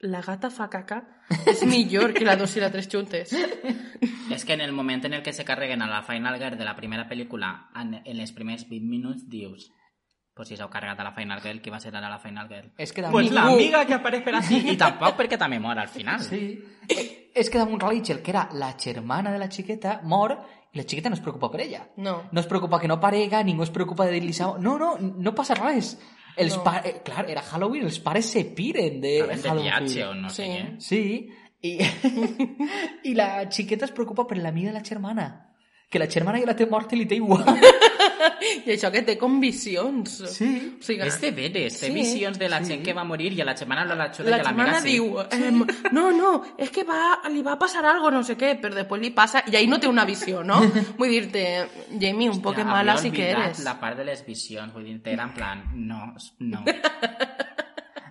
la 0.08 0.22
gata 0.24 0.48
fa 0.48 0.70
caca 0.72 1.02
és 1.48 1.60
millor 1.68 2.14
que 2.16 2.24
la 2.24 2.38
2 2.40 2.56
i 2.56 2.64
la 2.64 2.70
3 2.72 2.88
juntes. 2.88 3.34
És 4.34 4.44
que 4.46 4.54
en 4.54 4.60
el 4.62 4.72
moment 4.72 5.04
en 5.04 5.16
el 5.18 5.22
que 5.26 5.32
se 5.34 5.44
carreguen 5.44 5.82
a 5.82 5.88
la 5.90 6.04
Final 6.06 6.38
Girl 6.38 6.56
de 6.56 6.64
la 6.64 6.76
primera 6.76 7.08
pel·lícula, 7.10 7.68
en, 7.76 7.96
en 8.04 8.16
les 8.16 8.30
primers 8.32 8.62
20 8.70 8.86
minuts, 8.86 9.24
dius 9.28 9.68
pues 10.34 10.48
si 10.48 10.56
s'heu 10.56 10.68
carregat 10.70 11.00
a 11.00 11.04
la 11.04 11.12
Final 11.12 11.40
Girl, 11.42 11.60
qui 11.60 11.70
va 11.70 11.80
ser 11.80 11.94
ara 11.94 12.08
la 12.08 12.18
Final 12.18 12.48
Girl? 12.48 12.70
És 12.78 12.92
que 12.92 13.02
Pues 13.02 13.30
damunt... 13.30 13.34
la 13.34 13.42
amiga 13.52 13.84
que 13.86 13.94
apareix 13.94 14.22
per 14.24 14.34
així. 14.40 14.62
I 14.72 14.76
tampoc 14.76 15.16
perquè 15.18 15.36
també 15.38 15.58
mor 15.60 15.78
al 15.78 15.88
final. 15.88 16.20
Sí. 16.24 16.58
És 17.34 17.50
que 17.50 17.58
damunt 17.58 17.80
Rachel, 17.82 18.22
que 18.22 18.30
era 18.30 18.48
la 18.52 18.74
germana 18.78 19.32
de 19.32 19.38
la 19.38 19.48
xiqueta, 19.50 20.00
mor 20.04 20.38
i 20.72 20.78
la 20.78 20.84
xiqueta 20.86 21.08
no 21.10 21.14
es 21.18 21.20
preocupa 21.20 21.50
per 21.50 21.60
ella. 21.62 21.82
No. 21.96 22.22
No 22.30 22.40
es 22.40 22.46
preocupa 22.46 22.78
que 22.80 22.88
no 22.88 23.00
parega, 23.00 23.42
ningú 23.42 23.62
es 23.64 23.70
preocupa 23.70 24.06
de 24.06 24.12
dir-li... 24.12 24.32
No, 24.60 24.78
no, 24.78 24.96
no 25.00 25.34
passa 25.34 25.54
res. 25.54 25.96
Els 26.36 26.56
No. 26.56 26.62
pa... 26.64 26.78
eh, 26.84 27.02
clar, 27.04 27.28
era 27.28 27.42
Halloween, 27.42 27.84
els 27.84 27.98
pares 28.00 28.24
se 28.30 28.44
piren 28.44 29.00
de 29.00 29.18
Estaven 29.18 29.42
de 29.42 29.48
Halloween. 29.50 29.84
viatge 29.84 30.04
o 30.06 30.14
no 30.14 30.30
sé 30.30 30.44
Sí. 30.46 30.50
què. 30.50 30.80
Sí, 30.80 31.28
i, 31.62 33.10
i 33.10 33.14
la 33.18 33.50
xiqueta 33.50 33.84
es 33.84 33.90
preocupa 33.92 34.26
per 34.26 34.38
la 34.38 34.52
mida 34.52 34.68
de 34.72 34.78
la 34.78 34.84
germana. 34.84 35.26
Que 35.90 35.98
la 35.98 36.06
germana 36.06 36.38
ja 36.38 36.46
la 36.46 36.54
té 36.56 36.66
morta 36.70 36.94
i 36.94 37.00
li 37.00 37.06
té 37.10 37.16
igual. 37.18 37.44
I 38.66 38.74
això 38.74 38.90
que 38.92 39.02
té 39.06 39.16
com 39.20 39.38
visions. 39.42 40.16
Sí. 40.34 40.48
O 40.78 40.84
sigui, 40.84 41.06
És 41.06 41.18
de 41.22 41.30
veres, 41.36 41.78
té 41.80 41.88
Sí, 41.88 41.92
visions 41.94 42.38
de 42.38 42.48
la 42.52 42.60
sí. 42.64 42.72
gent 42.72 42.84
que 42.84 42.94
va 42.96 43.04
morir 43.04 43.32
i 43.36 43.40
a 43.42 43.46
la 43.48 43.56
setmana 43.56 43.84
no 43.88 43.96
l'ajuda 43.98 44.30
la 44.30 44.38
i 44.38 44.40
a 44.40 44.44
l'amiga 44.44 44.66
germana 44.66 44.80
sí. 44.84 44.96
diu, 44.96 45.20
em, 45.36 45.62
no, 45.96 46.10
no, 46.16 46.32
és 46.58 46.70
que 46.74 46.84
va, 46.88 47.20
li 47.32 47.42
va 47.46 47.56
passar 47.58 47.84
algo, 47.88 48.10
no 48.10 48.22
sé 48.26 48.36
què, 48.40 48.54
però 48.60 48.74
després 48.76 49.00
li 49.02 49.10
passa, 49.16 49.42
i 49.50 49.56
ahí 49.56 49.66
no 49.70 49.80
té 49.80 49.88
una 49.88 50.04
visió, 50.08 50.44
no? 50.44 50.60
Vull 51.00 51.10
dir-te, 51.16 51.44
Jamie, 51.98 52.30
un 52.30 52.42
poc 52.44 52.58
mala 52.64 52.96
sí 53.00 53.10
que 53.10 53.30
eres. 53.32 53.64
la 53.64 53.78
part 53.80 53.96
de 53.98 54.04
les 54.04 54.24
visions, 54.26 54.72
vull 54.74 54.84
dir, 54.84 55.00
era 55.04 55.24
en 55.24 55.34
plan, 55.34 55.64
no, 55.74 56.14
no. 56.40 56.64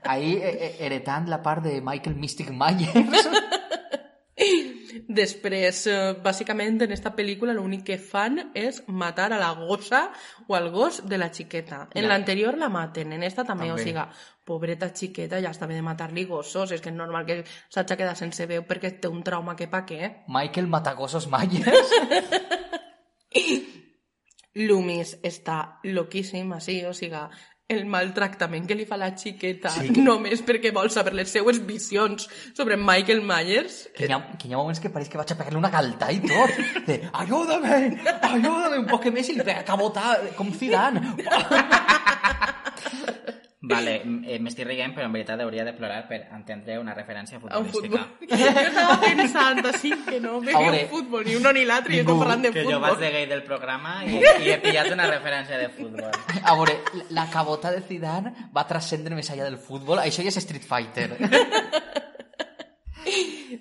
Ahí 0.10 0.32
eh, 0.42 0.56
eh, 0.66 0.76
heretant 0.80 1.28
la 1.30 1.38
part 1.44 1.62
de 1.64 1.82
Michael 1.86 2.16
Mystic 2.16 2.50
Myers. 2.50 3.30
Després, 5.08 5.86
eh, 5.88 6.14
bàsicament, 6.24 6.82
en 6.82 6.92
esta 6.92 7.12
pel·lícula 7.16 7.54
l'únic 7.54 7.84
que 7.86 7.98
fan 7.98 8.52
és 8.54 8.84
matar 8.88 9.32
a 9.34 9.40
la 9.40 9.52
gossa 9.54 10.12
o 10.48 10.56
al 10.56 10.70
gos 10.72 11.02
de 11.08 11.18
la 11.18 11.30
xiqueta. 11.34 11.88
En 11.94 12.04
Ja. 12.04 12.10
l'anterior 12.10 12.58
la 12.58 12.70
maten, 12.70 13.14
en 13.14 13.24
esta 13.24 13.44
també, 13.44 13.68
També. 13.68 13.82
o 13.82 13.84
sigui, 13.84 14.02
pobreta 14.46 14.90
xiqueta, 14.94 15.40
ja 15.42 15.52
està 15.52 15.68
bé 15.68 15.76
de 15.76 15.82
matar-li 15.82 16.26
gossos, 16.26 16.72
és 16.72 16.82
que 16.82 16.90
és 16.90 16.96
normal 16.96 17.26
que 17.26 17.44
s'hagi 17.70 17.96
quedat 17.98 18.18
sense 18.18 18.46
veu 18.48 18.64
perquè 18.64 19.00
té 19.00 19.08
un 19.08 19.24
trauma 19.24 19.56
que 19.56 19.68
pa 19.68 19.86
què. 19.86 20.24
Michael 20.28 20.68
Matagossos 20.68 21.28
Myers. 21.28 21.90
Loomis 24.56 25.18
està 25.24 25.80
loquíssim, 25.84 26.52
així, 26.54 26.80
o 26.86 26.94
sigui, 26.98 27.22
el 27.70 27.84
maltractament 27.86 28.66
que 28.66 28.74
li 28.74 28.86
fa 28.90 28.98
la 28.98 29.12
xiqueta 29.14 29.70
Sí. 29.70 29.92
només 30.02 30.42
perquè 30.46 30.72
vol 30.74 30.90
saber 30.90 31.14
les 31.14 31.30
seues 31.30 31.60
visions 31.68 32.26
sobre 32.58 32.76
Michael 32.78 33.22
Myers. 33.22 33.90
Que 33.94 34.08
hi, 34.08 34.12
ha, 34.16 34.18
que 34.42 34.48
hi 34.50 34.54
ha 34.56 34.58
moments 34.58 34.80
que 34.82 34.90
pareix 34.90 35.08
que 35.10 35.20
vaig 35.22 35.32
a 35.36 35.38
pegar-li 35.38 35.60
una 35.62 35.70
galta 35.70 36.10
i 36.12 36.18
tot. 36.24 36.50
De, 36.88 36.98
ayúdame, 37.14 38.02
ayúdame, 38.26 38.80
un 38.82 38.88
poc 38.90 39.06
més 39.14 39.30
i 39.30 39.38
li 39.38 39.46
pega 39.46 39.62
cabota 39.68 40.18
com 40.36 40.50
Zidane. 40.52 41.14
Vale, 43.70 43.96
eh, 44.26 44.40
m'estic 44.42 44.66
rient, 44.68 44.96
però 44.96 45.06
en 45.06 45.14
veritat 45.14 45.40
hauria 45.44 45.64
de 45.68 45.74
plorar 45.78 46.08
per 46.10 46.24
entendre 46.36 46.80
una 46.82 46.94
referència 46.98 47.38
A 47.50 47.60
un 47.60 47.68
futbolística. 47.70 48.08
futbol. 48.20 48.40
Jo 48.40 48.68
estava 48.68 48.96
pensant 49.04 49.66
així 49.70 49.92
que 50.08 50.20
no 50.24 50.40
veure, 50.42 50.84
un 50.84 50.90
futbol, 50.90 51.24
ni 51.26 51.36
un 51.38 51.46
ni 51.54 51.66
l'altre, 51.70 51.94
i 51.94 52.00
estem 52.02 52.18
parlant 52.20 52.42
de 52.48 52.52
Que 52.52 52.64
futbol. 52.64 52.74
jo 52.74 52.80
vaig 52.88 52.98
de 53.04 53.12
gay 53.12 53.26
del 53.30 53.44
programa 53.44 53.94
i, 54.06 54.18
i 54.46 54.50
he 54.56 54.58
pillat 54.64 54.92
una 54.94 55.08
referència 55.12 55.58
de 55.62 55.70
futbol. 55.70 56.12
A 56.44 56.56
veure, 56.56 56.80
la 57.12 57.28
cabota 57.30 57.72
de 57.72 57.82
Zidane 57.86 58.34
va 58.56 58.66
transcendre 58.68 59.16
més 59.16 59.30
allà 59.30 59.46
del 59.46 59.58
futbol. 59.58 60.00
Això 60.00 60.26
ja 60.26 60.34
és 60.34 60.42
Street 60.44 60.66
Fighter. 60.66 61.10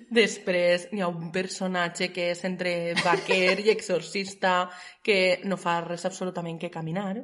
Després 0.09 0.87
hi 0.91 1.01
ha 1.01 1.07
un 1.07 1.29
personatge 1.31 2.09
que 2.13 2.31
és 2.33 2.43
entre 2.47 2.95
vaquer 3.03 3.59
i 3.61 3.69
exorcista 3.73 4.69
que 5.05 5.39
no 5.45 5.57
fa 5.61 5.79
res 5.85 6.05
absolutament 6.09 6.57
que 6.61 6.71
caminar. 6.73 7.19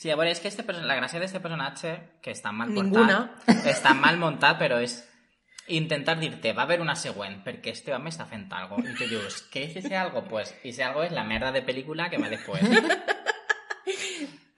Sí, 0.00 0.10
a 0.10 0.16
veure, 0.16 0.30
és 0.32 0.40
que 0.40 0.48
este, 0.48 0.64
la 0.64 0.96
gràcia 0.96 1.20
d'aquest 1.20 1.40
personatge, 1.40 1.94
que 2.24 2.32
està 2.36 2.52
mal 2.52 2.72
Ninguna. 2.72 3.22
portat, 3.36 3.66
està 3.68 3.94
mal 3.96 4.20
muntat, 4.20 4.58
però 4.60 4.80
és 4.80 4.98
intentar 5.70 6.18
dir-te, 6.18 6.52
va 6.52 6.64
haver 6.64 6.80
una 6.80 6.96
següent, 6.96 7.40
perquè 7.44 7.72
este 7.72 7.94
home 7.94 8.10
està 8.10 8.26
fent 8.26 8.48
algo. 8.56 8.80
I 8.80 8.96
tu 8.98 9.06
dius, 9.08 9.44
què 9.52 9.68
és 9.68 9.76
ese 9.84 9.96
algo? 9.96 10.24
Pues, 10.28 10.54
ese 10.64 10.84
algo 10.84 11.04
és 11.04 11.12
la 11.12 11.24
merda 11.24 11.52
de 11.52 11.64
pel·lícula 11.64 12.10
que 12.10 12.18
va 12.18 12.32
després. 12.32 12.64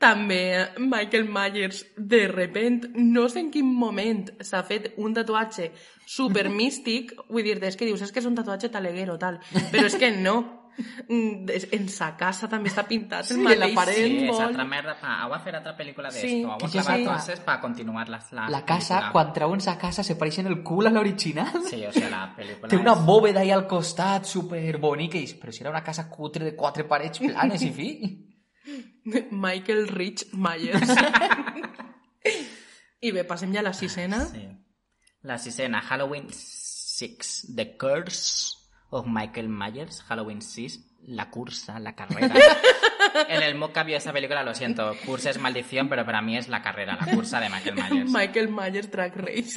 També 0.03 0.41
Michael 0.83 1.29
Myers, 1.31 1.85
de 1.97 2.25
repent, 2.29 2.89
no 2.99 3.29
sé 3.31 3.39
en 3.45 3.51
quin 3.55 3.69
moment 3.71 4.25
s'ha 4.43 4.65
fet 4.67 4.93
un 4.99 5.15
tatuatge 5.15 5.71
super 6.07 6.49
místic, 6.51 7.13
vull 7.33 7.45
dir, 7.47 7.61
és 7.63 7.77
que 7.79 7.87
dius, 7.87 8.03
és 8.03 8.11
que 8.13 8.19
és 8.19 8.27
un 8.27 8.35
tatuatge 8.35 8.69
taleguero, 8.75 9.15
tal, 9.23 9.39
però 9.71 9.87
és 9.87 9.95
que 10.01 10.11
no. 10.17 10.59
Mm, 11.07 11.51
es- 11.53 11.67
En 11.77 11.83
sa 11.93 12.15
casa 12.17 12.49
també 12.49 12.71
està 12.71 12.87
pintat 12.89 13.29
el 13.31 13.37
Sí, 13.37 13.43
mateix 13.45 13.59
la 13.61 13.67
paret. 13.77 13.95
Sí, 13.99 14.23
és 14.25 14.39
altra 14.41 14.65
merda. 14.65 14.95
Pa, 14.99 15.19
heu 15.27 15.35
a 15.37 15.39
fer 15.45 15.53
altra 15.59 15.75
pel·lícula 15.77 16.09
Sí, 16.11 16.23
d'esto. 16.23 16.49
Heu 16.55 16.59
que 16.59 16.65
a 16.65 16.69
sí, 16.71 16.79
clavar 16.79 16.97
sí. 16.97 17.05
coses 17.11 17.41
para 17.45 17.61
continuar 17.61 18.09
la, 18.09 18.21
la, 18.33 18.47
La 18.49 18.63
casa, 18.65 18.95
pel·lícula. 18.97 19.13
quan 19.13 19.33
treuen 19.37 19.61
sa 19.61 19.77
casa, 19.77 20.03
se 20.03 20.17
pareixen 20.17 20.47
el 20.49 20.63
cul 20.65 20.87
a 20.89 20.91
l'original. 20.91 21.61
Sí, 21.69 21.85
o 21.85 21.93
sigui, 21.93 22.09
la 22.09 22.25
pel·lícula 22.35 22.69
Té 22.73 22.77
una 22.81 22.95
és- 22.97 23.05
bóveda 23.05 23.41
ahí 23.45 23.51
al 23.53 23.67
costat, 23.69 24.25
super 24.25 24.79
bonica, 24.79 25.19
però 25.39 25.53
si 25.53 25.61
era 25.63 25.71
una 25.71 25.85
casa 25.85 26.09
cutre 26.09 26.43
de 26.47 26.57
quatre 26.57 26.85
parets 26.89 27.19
planes 27.21 27.63
i 27.63 27.71
fi. 27.71 27.89
Michael 29.31 29.89
Rich 29.89 30.33
Myers. 30.33 30.95
I 33.03 33.11
bé, 33.11 33.25
passem 33.27 33.53
ja 33.55 33.61
a 33.61 33.67
la 33.67 33.73
sisena. 33.75 34.25
Sí. 34.31 34.47
La 35.23 35.39
sisena, 35.39 35.81
Halloween 35.83 36.29
6, 36.31 37.55
The 37.55 37.77
Curse 37.77 38.57
of 38.91 39.07
Michael 39.07 39.49
Myers, 39.49 40.03
Halloween 40.03 40.43
6, 40.43 40.81
la 41.07 41.31
cursa, 41.31 41.79
la 41.81 41.95
carrera. 41.95 42.35
en 43.29 43.43
el 43.43 43.55
mock 43.55 43.77
había 43.77 43.99
esa 43.99 44.13
película, 44.13 44.43
lo 44.43 44.55
siento, 44.55 44.97
cursa 45.05 45.31
es 45.31 45.39
maldición, 45.39 45.89
pero 45.89 46.05
para 46.05 46.23
mí 46.23 46.37
es 46.37 46.49
la 46.49 46.63
carrera, 46.63 46.97
la 47.01 47.13
cursa 47.13 47.41
de 47.41 47.49
Michael 47.49 47.75
Myers. 47.75 48.11
Michael 48.15 48.49
Myers 48.49 48.91
Drag 48.91 49.17
Race. 49.17 49.55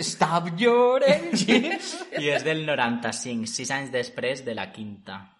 Stop 0.00 0.56
your 0.56 1.02
engines. 1.06 1.98
I 2.18 2.30
és 2.32 2.44
del 2.44 2.64
95, 2.66 3.46
sis 3.50 3.70
anys 3.74 3.92
després 3.92 4.44
de 4.44 4.54
la 4.56 4.70
quinta. 4.72 5.33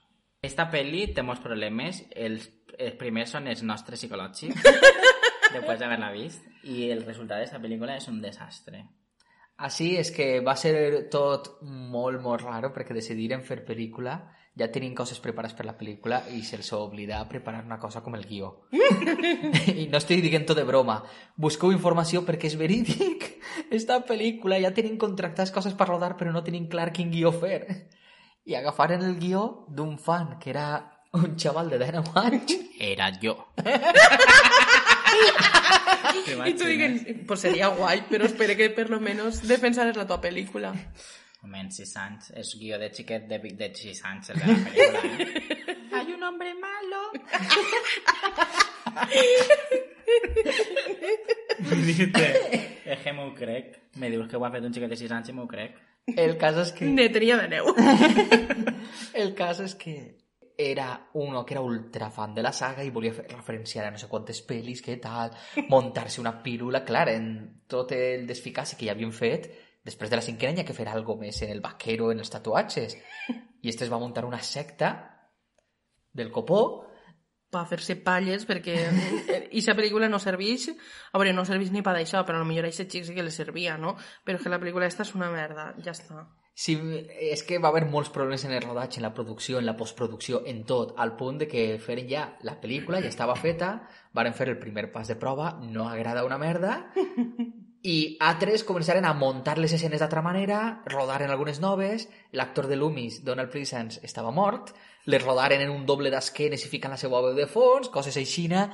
Esta 0.45 0.67
pel·li 0.71 1.07
té 1.17 1.25
molts 1.25 1.41
problemes. 1.45 2.03
Els, 2.11 2.49
els 2.77 2.99
primers 3.01 3.33
són 3.33 3.49
els 3.49 3.63
nostres 3.65 4.03
psicològics, 4.03 4.61
després 5.55 5.81
d'haver-la 5.81 6.13
vist, 6.13 6.45
i 6.69 6.91
el 6.91 7.05
resultat 7.07 7.39
d'aquesta 7.39 7.63
pel·lícula 7.63 7.97
és 7.97 8.11
un 8.13 8.21
desastre. 8.21 8.85
Així 9.65 9.95
és 9.97 10.11
que 10.11 10.41
va 10.43 10.57
ser 10.59 10.75
tot 11.15 11.55
molt, 11.63 12.19
molt 12.21 12.43
raro 12.43 12.73
perquè 12.75 12.97
decidiren 12.97 13.45
fer 13.47 13.63
pel·lícula, 13.65 14.19
ja 14.59 14.69
tenien 14.71 14.95
coses 14.95 15.21
preparades 15.23 15.55
per 15.55 15.67
la 15.67 15.77
pel·lícula 15.79 16.21
i 16.35 16.43
se'ls 16.47 16.73
oblidà 16.77 17.21
preparar 17.31 17.65
una 17.65 17.79
cosa 17.83 18.03
com 18.03 18.19
el 18.19 18.27
guió. 18.27 18.51
I 19.81 19.87
no 19.91 20.01
estic 20.03 20.23
dient 20.27 20.47
tot 20.47 20.59
de 20.59 20.67
broma. 20.67 21.01
Busqueu 21.37 21.73
informació 21.75 22.25
perquè 22.27 22.51
és 22.51 22.59
verídic. 22.59 23.31
Esta 23.71 24.01
pel·lícula 24.07 24.59
ja 24.63 24.75
tenien 24.75 24.99
contractats 24.99 25.55
coses 25.55 25.75
per 25.79 25.89
rodar 25.89 26.17
però 26.19 26.35
no 26.35 26.45
tenien 26.47 26.69
clar 26.69 26.93
quin 26.93 27.15
guió 27.15 27.33
fer. 27.35 27.63
I 28.45 28.55
agafaren 28.59 29.03
el 29.03 29.17
guió 29.19 29.67
d'un 29.69 29.99
fan 29.99 30.39
que 30.39 30.51
era 30.51 30.67
un 31.17 31.37
xaval 31.39 31.71
de 31.71 31.79
19 31.79 32.21
anys 32.21 32.57
Era 32.79 33.11
jo. 33.23 33.35
I 36.45 36.55
tu 36.55 36.65
diguen, 36.67 37.25
pues 37.27 37.41
seria 37.41 37.69
guai, 37.69 38.03
però 38.09 38.27
espere 38.27 38.57
que 38.57 38.69
per 38.71 38.91
lo 38.91 39.01
menos 39.01 39.43
defensares 39.49 39.97
la 39.97 40.07
tua 40.07 40.21
pel·lícula. 40.21 40.75
Home, 41.45 41.61
en 41.61 41.71
6 41.73 41.97
anys, 42.01 42.31
és 42.41 42.55
guió 42.61 42.79
de 42.81 42.91
xiquet 42.93 43.27
de, 43.29 43.39
de 43.39 43.71
6 43.75 44.05
anys, 44.11 44.31
el 44.35 44.41
de 44.41 44.47
la 44.49 44.55
pel·lícula, 44.67 45.01
eh? 45.05 45.89
Hay 45.95 46.13
un 46.13 46.23
hombre 46.25 46.55
malo. 46.55 47.01
Dijiste, 51.85 52.25
És 52.85 53.01
que 53.01 53.13
m'ho 53.13 53.33
crec. 53.37 53.79
Me 54.01 54.11
dius 54.11 54.29
que 54.29 54.37
ho 54.37 54.45
ha 54.45 54.53
fet 54.53 54.65
un 54.67 54.75
xiquet 54.75 54.91
de 54.93 54.99
6 55.01 55.13
anys 55.17 55.31
i 55.31 55.37
m'ho 55.37 55.47
crec. 55.51 55.77
El 56.07 56.37
cas 56.41 56.59
és 56.61 56.75
que... 56.77 56.89
Netria 56.91 57.39
de 57.41 57.49
neu. 57.49 57.71
El 59.23 59.33
cas 59.39 59.63
és 59.65 59.75
que 59.81 59.95
era 60.57 61.09
uno 61.15 61.45
que 61.45 61.55
era 61.55 61.63
ultra 61.63 62.11
fan 62.11 62.35
de 62.35 62.43
la 62.43 62.53
saga 62.53 62.85
i 62.85 62.93
volia 62.95 63.15
fer 63.15 63.25
referenciar 63.33 63.89
a 63.89 63.91
no 63.91 63.99
sé 63.99 64.07
quantes 64.11 64.43
pel·lis, 64.47 64.83
que 64.85 64.99
tal, 65.03 65.33
muntar-se 65.71 66.21
una 66.23 66.37
pílula, 66.43 66.85
clar, 66.87 67.09
en 67.11 67.65
tot 67.67 67.93
el 67.97 68.27
desficaci 68.29 68.77
que 68.79 68.87
ja 68.87 68.95
havien 68.95 69.13
fet, 69.13 69.49
després 69.85 70.13
de 70.13 70.21
la 70.21 70.25
cinquena 70.25 70.61
hi 70.61 70.63
ha 70.63 70.69
que 70.69 70.77
fer 70.77 70.87
algo 70.93 71.17
més 71.19 71.41
en 71.43 71.51
el 71.57 71.65
vaquero, 71.65 72.13
en 72.13 72.23
els 72.23 72.31
tatuatges. 72.31 72.97
I 73.65 73.73
este 73.73 73.89
es 73.89 73.93
va 73.93 73.99
muntar 73.99 74.25
una 74.29 74.43
secta 74.43 74.93
del 76.13 76.31
copó, 76.31 76.87
per 77.55 77.65
fer-se 77.71 77.97
palles, 78.05 78.47
perquè 78.49 78.77
aquesta 79.47 79.77
pel·lícula 79.79 80.11
no 80.11 80.21
serveix, 80.23 80.69
a 81.13 81.21
veure, 81.21 81.35
no 81.37 81.47
serveix 81.49 81.73
ni 81.73 81.83
per 81.87 81.97
d'això, 81.97 82.25
però 82.27 82.43
potser 82.43 82.65
a 82.65 82.71
aquest 82.71 82.91
xic 82.91 83.09
sí 83.09 83.17
que 83.17 83.25
li 83.25 83.35
servia, 83.35 83.79
no? 83.79 83.97
Però 84.27 84.41
que 84.43 84.53
la 84.53 84.61
pel·lícula 84.63 84.91
esta 84.91 85.07
és 85.07 85.15
una 85.15 85.31
merda, 85.33 85.73
ja 85.85 85.95
està. 85.95 86.27
Sí, 86.55 86.77
és 87.19 87.43
que 87.43 87.59
va 87.59 87.73
haver 87.73 87.89
molts 87.91 88.13
problemes 88.15 88.45
en 88.47 88.53
el 88.55 88.63
rodatge, 88.63 89.01
en 89.01 89.07
la 89.09 89.15
producció, 89.15 89.59
en 89.59 89.67
la 89.67 89.75
postproducció, 89.77 90.45
en 90.47 90.63
tot, 90.69 90.95
al 91.03 91.17
punt 91.19 91.41
de 91.43 91.49
que 91.51 91.65
feren 91.83 92.07
ja 92.11 92.29
la 92.47 92.55
pel·lícula, 92.63 93.03
ja 93.03 93.11
estava 93.11 93.35
feta, 93.35 93.73
varen 94.15 94.37
fer 94.39 94.53
el 94.53 94.61
primer 94.63 94.91
pas 94.95 95.11
de 95.11 95.19
prova, 95.19 95.57
no 95.63 95.89
agrada 95.89 96.23
una 96.27 96.39
merda, 96.39 96.77
i 97.85 98.17
altres 98.25 98.63
començaren 98.65 99.05
a 99.05 99.13
muntar 99.13 99.59
les 99.61 99.75
escenes 99.77 100.01
d'altra 100.01 100.23
manera, 100.25 100.81
rodaren 100.89 101.29
algunes 101.29 101.59
noves, 101.61 102.07
l'actor 102.33 102.65
de 102.67 102.79
Loomis, 102.81 103.19
Donald 103.27 103.51
Pleasence, 103.53 104.01
estava 104.03 104.31
mort, 104.33 104.73
les 105.05 105.21
rodaren 105.21 105.61
en 105.61 105.73
un 105.73 105.85
doble 105.85 106.09
d'esquenes 106.09 106.65
i 106.65 106.71
fiquen 106.73 106.95
la 106.95 106.97
seva 106.97 107.21
veu 107.21 107.37
de 107.37 107.45
fons, 107.45 107.91
coses 107.93 108.17
aixina. 108.17 108.65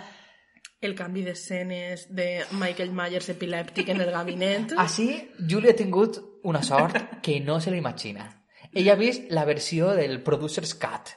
El 0.81 0.95
canvi 0.95 1.25
d'escenes 1.27 2.07
de 2.15 2.29
Michael 2.55 2.95
Myers 2.95 3.33
epilèptic 3.35 3.91
en 3.91 4.01
el 4.01 4.13
gabinet. 4.15 4.77
Així, 4.85 5.09
Julia 5.43 5.75
ha 5.75 5.81
tingut 5.83 6.23
una 6.47 6.63
sort 6.63 7.19
que 7.21 7.41
no 7.43 7.59
se 7.61 7.75
l'imagina. 7.75 8.29
Ella 8.71 8.95
ha 8.95 9.01
vist 9.03 9.27
la 9.35 9.45
versió 9.45 9.91
del 9.99 10.21
Producer's 10.23 10.77
Cut, 10.79 11.17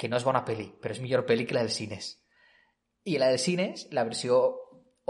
que 0.00 0.08
no 0.08 0.16
és 0.16 0.24
bona 0.24 0.46
pel·li, 0.48 0.70
però 0.80 0.96
és 0.96 1.04
millor 1.04 1.28
pel·li 1.28 1.44
que 1.44 1.60
la 1.60 1.68
dels 1.68 1.76
cines. 1.76 2.14
I 3.04 3.20
la 3.20 3.28
dels 3.28 3.44
cines, 3.44 3.88
la 3.92 4.08
versió 4.08 4.40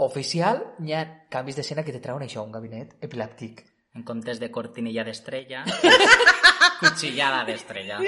oficial, 0.05 0.61
hi 0.83 0.93
ha 0.93 1.03
canvis 1.31 1.57
d'escena 1.59 1.83
que 1.83 1.93
te 1.95 2.01
trauen 2.03 2.25
això, 2.25 2.43
un 2.45 2.51
gabinet 2.53 2.97
epilèptic. 3.01 3.63
En 3.93 4.03
comptes 4.03 4.39
de 4.41 4.49
cortinilla 4.51 5.03
d'estrella, 5.05 5.63
cuchillada 6.81 7.43
d'estrella. 7.45 7.99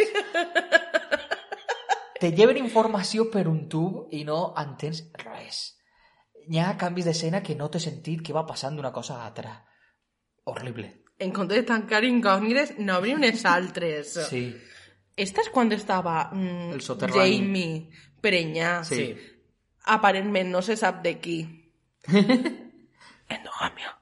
Te 2.19 2.31
lleven 2.31 2.57
informació 2.57 3.27
per 3.29 3.45
un 3.51 3.65
tub 3.69 4.13
i 4.15 4.23
no 4.25 4.39
entens 4.57 5.03
res. 5.21 5.63
Hi 6.49 6.61
ha 6.61 6.75
canvis 6.79 7.09
d'escena 7.09 7.41
que 7.43 7.57
no 7.59 7.67
t'he 7.69 7.81
sentit 7.83 8.21
que 8.25 8.33
va 8.33 8.45
passant 8.47 8.77
d'una 8.77 8.93
cosa 8.95 9.19
a 9.19 9.27
altra. 9.27 9.55
Horrible. 10.45 10.87
En 11.19 11.31
comptes 11.35 11.61
de 11.61 11.67
tancar 11.67 12.03
incògnites, 12.03 12.75
n'obri 12.79 13.13
unes 13.15 13.45
altres. 13.49 14.15
Sí. 14.29 14.47
Esta 15.15 15.45
és 15.45 15.49
quan 15.51 15.71
estava 15.71 16.29
mm, 16.33 16.75
El. 16.75 17.13
Jamie 17.13 17.87
prenyà. 18.21 18.79
Sí. 18.83 19.13
Aparentment 19.95 20.51
no 20.51 20.61
se 20.65 20.75
sap 20.79 21.01
de 21.05 21.15
qui. 21.21 21.39
Endogàmia. 23.35 23.95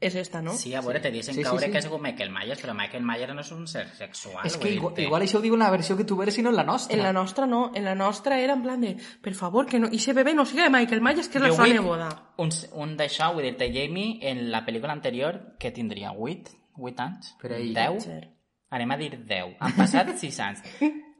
És 0.00 0.14
esta, 0.16 0.40
no? 0.40 0.54
Sí, 0.56 0.72
a 0.74 0.80
veure, 0.80 0.98
te 1.04 1.10
dicen 1.12 1.34
Sí, 1.34 1.42
sí, 1.42 1.44
caure 1.44 1.66
sí. 1.66 1.72
que 1.72 1.78
ha 1.78 1.82
sigut 1.82 2.00
Michael 2.00 2.30
Myers, 2.32 2.62
però 2.62 2.72
Michael 2.72 3.04
Myers 3.04 3.34
no 3.34 3.42
és 3.42 3.50
un 3.52 3.66
ser 3.68 3.82
sexual. 3.98 4.46
És 4.48 4.56
que 4.56 4.70
igual, 4.72 4.94
dir-te. 4.94 5.04
igual 5.04 5.24
això 5.26 5.38
ho 5.38 5.42
diu 5.44 5.52
en 5.58 5.60
la 5.60 5.68
versió 5.70 5.96
que 5.98 6.06
tu 6.08 6.16
veres 6.16 6.38
i 6.40 6.42
no 6.42 6.48
en 6.48 6.56
la 6.56 6.64
nostra. 6.64 6.96
En 6.96 7.02
la 7.04 7.12
nostra 7.12 7.44
no, 7.46 7.70
en 7.76 7.84
la 7.84 7.94
nostra 7.94 8.38
era 8.40 8.54
en 8.56 8.62
plan 8.62 8.80
de, 8.80 8.94
per 9.20 9.34
favor, 9.34 9.66
que 9.66 9.78
no, 9.78 9.88
ese 9.92 10.14
bebé 10.16 10.32
no 10.32 10.46
siga 10.46 10.64
de 10.64 10.70
Michael 10.70 11.02
Myers, 11.04 11.28
que 11.28 11.36
és 11.36 11.44
la 11.44 11.52
seva 11.52 11.68
neboda. 11.68 12.08
Un, 12.40 12.48
un 12.80 12.96
d'això, 12.96 13.28
vull 13.34 13.44
dir-te, 13.44 13.68
Jamie, 13.74 14.16
en 14.22 14.46
la 14.50 14.64
pel·lícula 14.64 14.96
anterior, 14.96 15.42
que 15.60 15.70
tindria 15.70 16.14
8, 16.16 16.56
8 16.78 17.02
anys? 17.04 17.34
Per 17.42 17.52
ahí. 17.58 17.74
10? 17.76 18.00
Ser. 18.08 18.24
Anem 18.70 18.96
a 18.96 18.96
dir 18.96 19.12
10. 19.26 19.56
Han 19.60 19.76
passat 19.76 20.14
6 20.24 20.40
anys. 20.48 20.64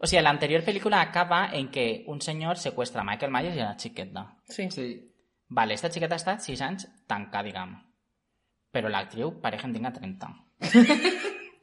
O 0.00 0.08
sigui, 0.08 0.24
l'anterior 0.24 0.64
pel·lícula 0.64 1.02
acaba 1.04 1.50
en 1.52 1.68
que 1.68 2.04
un 2.08 2.24
senyor 2.24 2.56
seqüestra 2.56 3.02
a 3.02 3.04
Michael 3.04 3.30
Myers 3.36 3.60
i 3.60 3.60
una 3.60 3.76
xiqueta. 3.76 4.24
Sí. 4.48 4.70
Sí. 4.72 4.88
Vale, 5.50 5.74
esta 5.74 5.90
xiqueta 5.90 6.14
ha 6.14 6.22
estat 6.22 6.44
6 6.46 6.60
anys 6.62 6.88
tancada, 7.10 7.44
diguem. 7.48 7.74
Però 8.70 8.88
l'actriu 8.88 9.32
pareix 9.42 9.62
que 9.62 9.68
en 9.68 9.74
tinga 9.74 9.92
30. 9.96 10.28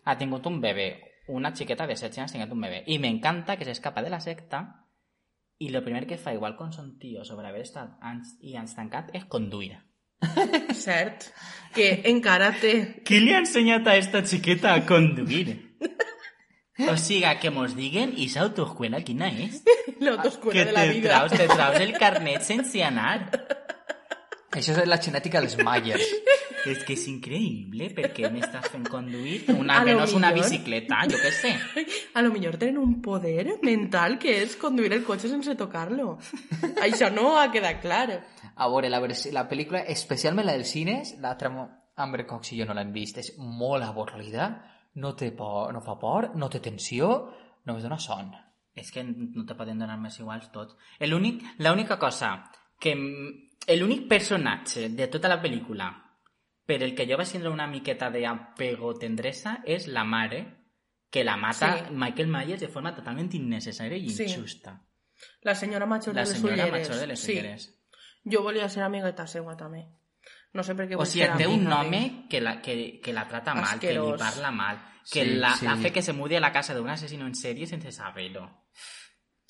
ha 0.05 0.17
tingut 0.19 0.45
un 0.51 0.59
bebè. 0.61 0.89
Una 1.31 1.53
xiqueta 1.55 1.88
de 1.88 1.95
16 1.95 2.23
anys 2.23 2.33
ha 2.33 2.38
tingut 2.38 2.55
un 2.57 2.65
bebè. 2.67 2.83
I 2.91 2.99
m'encanta 2.99 3.55
que 3.55 3.67
s'escapa 3.67 4.03
de 4.03 4.11
la 4.11 4.19
secta 4.19 4.65
i 5.59 5.69
lo 5.69 5.81
primer 5.83 6.05
que 6.05 6.17
fa, 6.17 6.33
igual 6.33 6.55
con 6.55 6.73
son 6.73 6.97
tío, 6.99 7.23
sobre 7.25 7.47
haver 7.47 7.63
estat 7.65 7.95
anys 8.01 8.35
i 8.41 8.57
anys 8.59 8.75
tancat, 8.77 9.09
és 9.17 9.25
conduir. 9.25 9.79
Cert. 10.85 11.31
Que 11.73 12.01
encara 12.11 12.51
té... 12.59 13.01
¿Qué 13.05 13.21
le 13.21 13.35
ha 13.35 13.39
enseñado 13.39 13.89
a 13.89 13.95
esta 13.95 14.23
chiqueta 14.23 14.73
a 14.73 14.85
conduir? 14.85 15.77
O 16.89 16.95
siga, 16.95 17.39
que 17.39 17.49
mos 17.49 17.73
diguen, 17.73 18.11
i 18.21 18.27
sa 18.29 18.43
autoescuela 18.43 19.01
quina 19.01 19.31
és? 19.33 19.63
L'autoscuela 20.05 20.53
Que 20.53 20.65
de 20.69 20.75
la 20.75 20.83
te 20.85 20.91
vida. 20.93 21.09
Traus, 21.09 21.31
te 21.33 21.47
traus 21.49 21.79
el 21.81 21.95
carnet 21.97 22.45
sense 22.45 22.83
anar. 22.85 23.31
Això 24.58 24.74
és 24.74 24.88
la 24.89 24.97
genètica 25.01 25.41
dels 25.43 25.58
Myers. 25.62 26.08
És 26.68 26.82
que 26.84 26.95
és 26.97 27.03
increïble, 27.08 27.91
perquè 27.95 28.28
m'estàs 28.34 28.66
fent 28.74 28.84
conduir 28.91 29.43
una, 29.55 29.78
A 29.80 29.86
que 29.86 29.93
no 29.95 30.03
és 30.03 30.14
una 30.18 30.34
bicicleta, 30.36 31.03
jo 31.08 31.20
què 31.22 31.32
sé. 31.32 31.51
A 32.18 32.24
lo 32.26 32.32
millor 32.34 32.58
tenen 32.60 32.80
un 32.82 32.97
poder 33.05 33.60
mental 33.64 34.18
que 34.20 34.34
és 34.41 34.58
conduir 34.60 34.91
el 34.97 35.05
cotxe 35.08 35.30
sense 35.32 35.55
tocar-lo. 35.55 36.18
Això 36.84 37.12
no 37.14 37.38
ha 37.39 37.45
quedat 37.53 37.80
clar. 37.86 38.08
A 38.58 38.68
veure, 38.74 38.89
la, 38.89 38.99
la 39.38 39.45
pel·lícula, 39.47 39.84
especialment 39.93 40.47
la 40.49 40.58
dels 40.58 40.74
cines, 40.76 41.14
l'altra 41.24 41.53
mo- 41.53 41.70
Amber 42.03 42.26
Cox 42.30 42.51
i 42.53 42.60
jo 42.60 42.66
no 42.68 42.76
l'hem 42.78 42.91
vist, 42.93 43.18
és 43.22 43.32
molt 43.39 43.86
avorrida, 43.86 44.49
no, 45.01 45.14
té 45.16 45.32
por, 45.38 45.72
no 45.74 45.80
fa 45.86 45.95
por, 46.01 46.32
no 46.36 46.49
té 46.49 46.60
tensió, 46.60 47.08
només 47.66 47.86
dona 47.86 47.97
son. 48.01 48.34
És 48.78 48.91
que 48.93 49.01
no 49.08 49.45
te 49.47 49.55
poden 49.58 49.80
donar 49.82 49.95
més 50.01 50.20
iguals 50.20 50.51
tots. 50.53 50.76
L'únic, 51.05 51.45
l'única 51.64 51.97
cosa 52.01 52.36
que... 52.82 52.93
m- 53.68 53.76
L'únic 53.80 54.08
personatge 54.08 54.89
de 54.89 55.08
tota 55.08 55.28
la 55.28 55.41
pel·lícula 55.41 55.88
per 56.66 56.84
el 56.84 56.93
que 56.93 57.05
jo 57.08 57.18
vaig 57.18 57.30
tindre 57.32 57.49
una 57.49 57.68
miqueta 57.68 58.10
d'apego 58.12 58.93
tendresa 58.99 59.62
és 59.66 59.88
la 59.88 60.03
mare 60.03 60.41
que 61.10 61.24
la 61.24 61.38
mata 61.38 61.78
Sí. 61.88 61.93
Michael 61.93 62.28
Myers 62.28 62.60
de 62.62 62.68
forma 62.68 62.93
totalment 62.93 63.32
innecessària 63.34 63.97
i 63.97 64.10
Sí. 64.10 64.24
injusta. 64.24 64.82
La 65.41 65.55
senyora 65.55 65.86
major 65.86 66.14
La 66.14 66.24
de 66.24 66.28
les 66.30 66.38
senyora 66.38 66.53
ulleres. 66.66 66.89
major 66.89 66.99
de 67.01 67.08
les 67.08 67.20
sí. 67.20 67.32
ulleres. 67.32 67.74
Jo 68.26 68.43
volia 68.43 68.68
ser 68.70 68.84
amigueta 68.84 69.26
seva, 69.26 69.55
també. 69.55 69.88
No 70.53 70.64
sé 70.64 70.76
per 70.76 70.88
què 70.89 70.95
O 70.97 71.05
sigui, 71.05 71.26
ser 71.26 71.38
té 71.38 71.47
un 71.47 71.72
home 71.72 72.28
que 72.30 72.41
la, 72.41 72.62
que, 72.62 72.99
que 73.01 73.14
la 73.14 73.28
trata 73.28 73.53
mal, 73.55 73.80
que 73.80 73.93
li 73.93 73.99
parla 74.18 74.51
mal, 74.51 74.78
que 75.10 75.24
Sí, 75.24 75.36
la, 75.36 75.53
sí. 75.55 75.66
hace 75.68 75.91
que 75.93 76.01
se 76.01 76.12
mude 76.14 76.36
a 76.38 76.39
la 76.41 76.51
casa 76.51 76.74
de 76.74 76.82
un 76.82 76.89
asesino 76.89 77.26
en 77.26 77.36
serie 77.36 77.66
sense 77.68 77.91
saber-ho. 77.91 78.66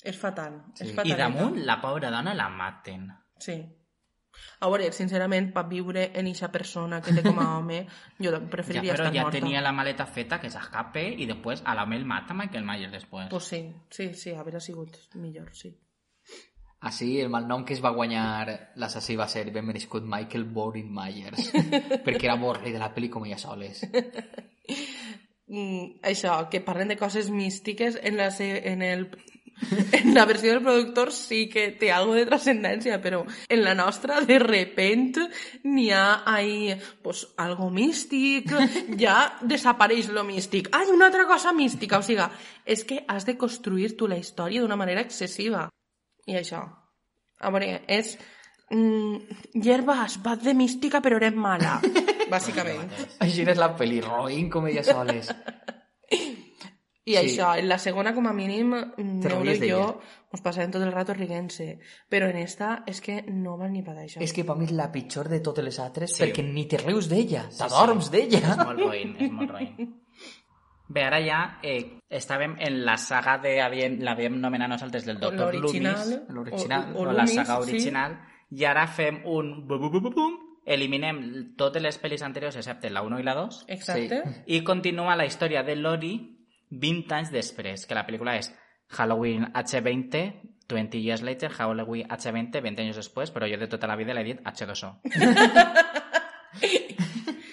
És 0.02 0.16
fatal. 0.16 0.62
És 0.78 0.88
Sí. 0.88 0.94
fatal. 0.94 1.10
I 1.10 1.14
damunt, 1.16 1.56
la 1.64 1.80
pobra 1.80 2.10
dona 2.10 2.34
la 2.34 2.48
maten. 2.48 3.08
Sí. 3.38 3.64
A 4.60 4.68
veure, 4.68 4.90
sincerament, 4.92 5.52
per 5.54 5.64
viure 5.70 6.08
en 6.18 6.26
eixa 6.26 6.48
persona 6.54 7.00
que 7.02 7.14
té 7.14 7.22
com 7.22 7.38
a 7.38 7.48
home, 7.58 7.82
jo 8.24 8.32
Ja, 8.32 8.40
preferiria 8.50 8.94
però 8.94 9.04
estar 9.06 9.14
ja 9.14 9.26
morta. 9.26 9.38
tenia 9.38 9.60
la 9.62 9.72
maleta 9.72 10.06
feta, 10.06 10.40
que 10.42 10.50
s'escape, 10.50 11.04
i 11.18 11.26
després 11.30 11.62
a 11.64 11.74
l'home 11.78 11.96
el 11.96 12.06
mata 12.06 12.34
Michael 12.34 12.64
Myers 12.66 12.92
després. 12.92 13.28
Pues 13.30 13.44
sí, 13.44 13.62
sí, 13.90 14.12
sí, 14.14 14.34
hauria 14.34 14.60
sigut 14.60 14.96
millor, 15.14 15.52
sí. 15.54 15.74
Així, 16.80 17.20
el 17.20 17.30
malnom 17.30 17.64
que 17.66 17.74
es 17.74 17.80
va 17.82 17.90
guanyar 17.90 18.26
l'assassí 18.78 19.16
va 19.18 19.26
ser 19.26 19.48
ben 19.50 19.66
merescut 19.66 20.04
Michael 20.06 20.44
Boring 20.44 20.92
Myers, 20.94 21.50
perquè 22.06 22.28
era 22.28 22.36
avorrit 22.38 22.74
de 22.76 22.82
la 22.82 22.92
pel·li 22.94 23.10
com 23.10 23.26
ella 23.26 23.38
soles. 23.38 23.82
Mm, 25.48 26.02
això, 26.04 26.34
que 26.52 26.60
parlen 26.60 26.90
de 26.92 26.98
coses 27.00 27.30
místiques 27.32 27.94
en 28.02 28.18
la, 28.18 28.26
se 28.30 28.68
en 28.68 28.82
el 28.82 29.06
en 29.92 30.14
la 30.14 30.24
versió 30.24 30.52
del 30.52 30.62
productor 30.62 31.12
sí 31.12 31.48
que 31.48 31.68
té 31.78 31.90
algo 31.92 32.14
de 32.14 32.24
trascendència, 32.28 33.00
però 33.02 33.24
en 33.48 33.64
la 33.64 33.74
nostra 33.74 34.20
de 34.26 34.38
repent 34.42 35.18
n'hi 35.64 35.88
ha 35.90 36.22
ahí 36.28 36.76
pues, 37.02 37.26
algo 37.36 37.70
místic, 37.70 38.52
ja 39.02 39.18
desapareix 39.42 40.10
lo 40.14 40.24
místic. 40.24 40.70
Ai, 40.72 40.88
una 40.94 41.08
altra 41.10 41.26
cosa 41.26 41.52
mística, 41.52 41.98
o 41.98 42.06
sigui, 42.06 42.26
és 42.64 42.84
que 42.84 43.02
has 43.08 43.26
de 43.26 43.36
construir 43.38 43.96
tu 43.96 44.08
la 44.08 44.18
història 44.18 44.62
d'una 44.62 44.78
manera 44.78 45.04
excessiva. 45.04 45.68
I 46.28 46.40
això, 46.40 46.64
a 47.40 47.54
veure, 47.54 47.82
és... 47.88 48.16
Mm, 48.68 49.38
hierbas, 49.64 50.18
vas 50.20 50.42
de 50.44 50.52
mística 50.52 51.00
però 51.00 51.16
eres 51.16 51.32
mala, 51.32 51.78
bàsicament. 52.28 52.90
Així 53.24 53.46
és 53.48 53.56
la 53.56 53.70
pel·li, 53.78 54.02
roïn 54.04 54.50
com 54.52 54.68
ella 54.68 54.84
soles. 54.84 55.32
I 57.08 57.14
Sí. 57.16 57.28
sí. 57.28 57.38
això, 57.38 57.54
en 57.58 57.68
la 57.68 57.78
segona, 57.78 58.12
com 58.14 58.26
a 58.28 58.32
mínim, 58.36 58.74
mm, 58.74 59.20
Neuro 59.24 59.44
i 59.52 59.70
jo 59.70 60.00
ens 60.32 60.42
passarem 60.44 60.70
tot 60.70 60.82
el 60.84 60.92
rato 60.92 61.14
riguent-se. 61.14 61.78
Però 62.10 62.28
en 62.28 62.36
esta 62.36 62.82
és 62.86 63.00
que 63.00 63.22
no 63.32 63.56
val 63.56 63.72
ni 63.72 63.82
per 63.82 63.94
això. 63.96 64.20
És 64.20 64.32
que 64.36 64.44
per 64.44 64.56
mi 64.56 64.66
és 64.66 64.72
la 64.76 64.90
pitjor 64.92 65.28
de 65.28 65.40
totes 65.40 65.64
les 65.64 65.78
altres, 65.80 66.12
Sí. 66.16 66.22
perquè 66.24 66.44
ni 66.44 66.66
te 66.68 66.76
rius 66.78 67.08
d'ella, 67.08 67.46
t'adorms 67.56 68.10
d'ella. 68.10 68.38
És 68.38 68.56
molt 68.58 68.80
roïn, 68.80 69.16
és 69.18 69.30
molt 69.32 69.50
roïn. 69.50 69.74
Bé, 70.90 71.02
ara 71.04 71.18
ja 71.20 71.58
eh, 71.62 71.98
estàvem 72.08 72.54
en 72.64 72.84
la 72.86 72.96
saga 72.96 73.36
de... 73.38 73.58
havíem- 73.60 73.98
L'havíem 74.00 74.38
nomenat 74.40 74.70
nosaltres 74.70 75.04
del. 75.04 75.18
L'original, 75.20 75.98
Loomis, 76.08 76.28
l'original, 76.30 76.92
o, 76.94 77.02
o, 77.02 77.08
o 77.08 77.12
la 77.12 77.26
saga 77.26 77.58
sí. 77.62 77.70
original, 77.70 78.14
i 78.50 78.64
ara 78.64 78.86
fem 78.86 79.20
un... 79.26 79.66
bum, 79.68 79.80
bum, 79.80 79.90
bum, 79.92 80.02
bum, 80.02 80.14
bum, 80.14 80.38
eliminem 80.64 81.54
totes 81.56 81.82
les 81.82 81.96
pel·lis 82.00 82.22
anteriors 82.24 82.56
excepte 82.56 82.88
la 82.90 83.02
1 83.02 83.20
i 83.20 83.22
la 83.24 83.34
2 83.34 83.64
Exacte. 83.68 84.22
i 84.46 84.62
continua 84.64 85.14
la 85.16 85.24
història 85.24 85.62
de 85.62 85.76
Lori 85.76 86.37
20 86.70 87.14
anys 87.16 87.32
després, 87.32 87.86
que 87.86 87.96
la 87.96 88.06
pel·lícula 88.06 88.36
és 88.38 88.50
Halloween 88.96 89.52
H20, 89.52 90.22
20 90.68 91.00
years 91.00 91.22
later, 91.22 91.50
Halloween 91.50 92.08
H20, 92.08 92.60
20 92.62 92.84
anys 92.84 92.96
després, 93.00 93.32
però 93.32 93.48
jo 93.48 93.58
de 93.60 93.68
tota 93.68 93.88
la 93.88 93.96
vida 93.96 94.14
l'he 94.14 94.24
dit 94.24 94.40
H2O. 94.44 94.92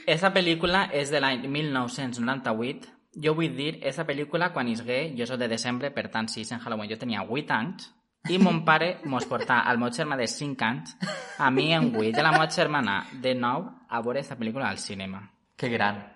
Esta 0.05 0.29
pel·lícula 0.33 0.89
és 0.93 1.09
de 1.09 1.19
l'any 1.23 1.47
1998. 1.49 2.91
Jo 3.23 3.33
vull 3.33 3.55
dir, 3.55 3.79
esta 3.81 4.05
pel·lícula, 4.05 4.51
quan 4.53 4.67
isgué, 4.67 5.15
jo 5.17 5.25
soc 5.25 5.39
de 5.39 5.47
desembre, 5.49 5.89
per 5.95 6.09
tant, 6.11 6.27
si 6.29 6.43
és 6.43 6.51
en 6.51 6.59
Halloween, 6.59 6.91
jo 6.91 6.99
tenia 6.99 7.23
8 7.23 7.55
anys, 7.55 7.87
i 8.29 8.39
mon 8.41 8.63
pare 8.65 8.97
mos 9.05 9.27
portà 9.29 9.61
al 9.69 9.79
meu 9.79 9.91
germà 9.93 10.17
de 10.19 10.27
5 10.27 10.65
anys, 10.67 10.95
a 11.39 11.51
mi 11.53 11.71
en 11.73 11.91
8, 11.93 12.09
i 12.09 12.19
a 12.19 12.25
la 12.25 12.33
meva 12.35 12.49
germana 12.51 12.99
de 13.21 13.35
9, 13.37 13.71
a 13.89 14.01
veure 14.01 14.19
esta 14.21 14.37
pel·lícula 14.37 14.69
al 14.69 14.81
cinema. 14.81 15.23
Que 15.55 15.69
gran. 15.69 16.14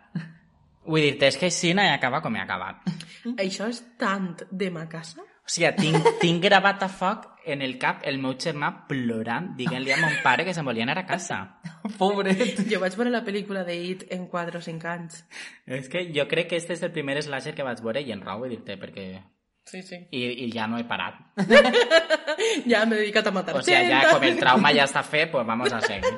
Vull 0.89 1.05
dir-te, 1.05 1.29
és 1.29 1.37
que 1.37 1.49
així 1.49 1.73
no 1.77 1.83
he 1.85 1.91
acabat 1.93 2.23
com 2.25 2.35
he 2.35 2.41
acabat. 2.41 2.87
Això 3.43 3.67
és 3.69 3.83
tant 4.01 4.31
de 4.49 4.71
ma 4.73 4.87
casa. 4.89 5.21
O 5.21 5.51
sigui, 5.51 5.69
tinc, 5.77 6.07
tinc 6.21 6.43
gravat 6.45 6.83
a 6.85 6.89
foc 6.93 7.25
en 7.49 7.63
el 7.65 7.77
cap 7.81 8.03
el 8.09 8.19
meu 8.21 8.35
germà 8.41 8.69
plorant, 8.89 9.47
dient-li 9.57 9.93
a 9.95 9.97
mon 10.01 10.19
pare 10.21 10.45
que 10.45 10.53
se'n 10.53 10.67
volia 10.67 10.85
anar 10.85 10.99
a 11.01 11.05
casa. 11.09 11.39
Pobret. 12.01 12.61
Jo 12.69 12.81
vaig 12.81 12.97
veure 12.97 13.13
la 13.13 13.23
pel·lícula 13.25 13.63
de 13.65 13.75
It 13.89 14.05
en 14.13 14.27
4 14.29 14.61
o 14.61 14.65
5 14.65 14.91
anys. 14.91 15.23
És 15.65 15.89
que 15.89 16.05
jo 16.13 16.27
crec 16.29 16.51
que 16.51 16.61
este 16.61 16.77
és 16.77 16.85
el 16.85 16.93
primer 16.93 17.17
slasher 17.25 17.55
que 17.57 17.65
vaig 17.65 17.81
veure 17.85 18.01
i 18.05 18.13
en 18.13 18.21
raó, 18.25 18.43
vull 18.43 18.53
dir-te, 18.53 18.77
perquè... 18.81 19.09
Sí, 19.69 19.83
sí. 19.85 19.97
I, 20.17 20.21
I 20.45 20.51
ja 20.53 20.65
no 20.69 20.79
he 20.81 20.85
parat. 20.89 21.21
Ja 22.71 22.85
m'he 22.87 22.95
dedicat 22.95 23.27
a 23.27 23.31
matar 23.35 23.57
O 23.59 23.61
sigui, 23.65 23.89
ja 23.91 24.13
com 24.13 24.23
el 24.23 24.37
trauma 24.39 24.71
ja 24.73 24.85
està 24.87 25.03
fet, 25.03 25.29
pues 25.33 25.45
vamos 25.45 25.73
a 25.75 25.81
seguir. 25.83 26.13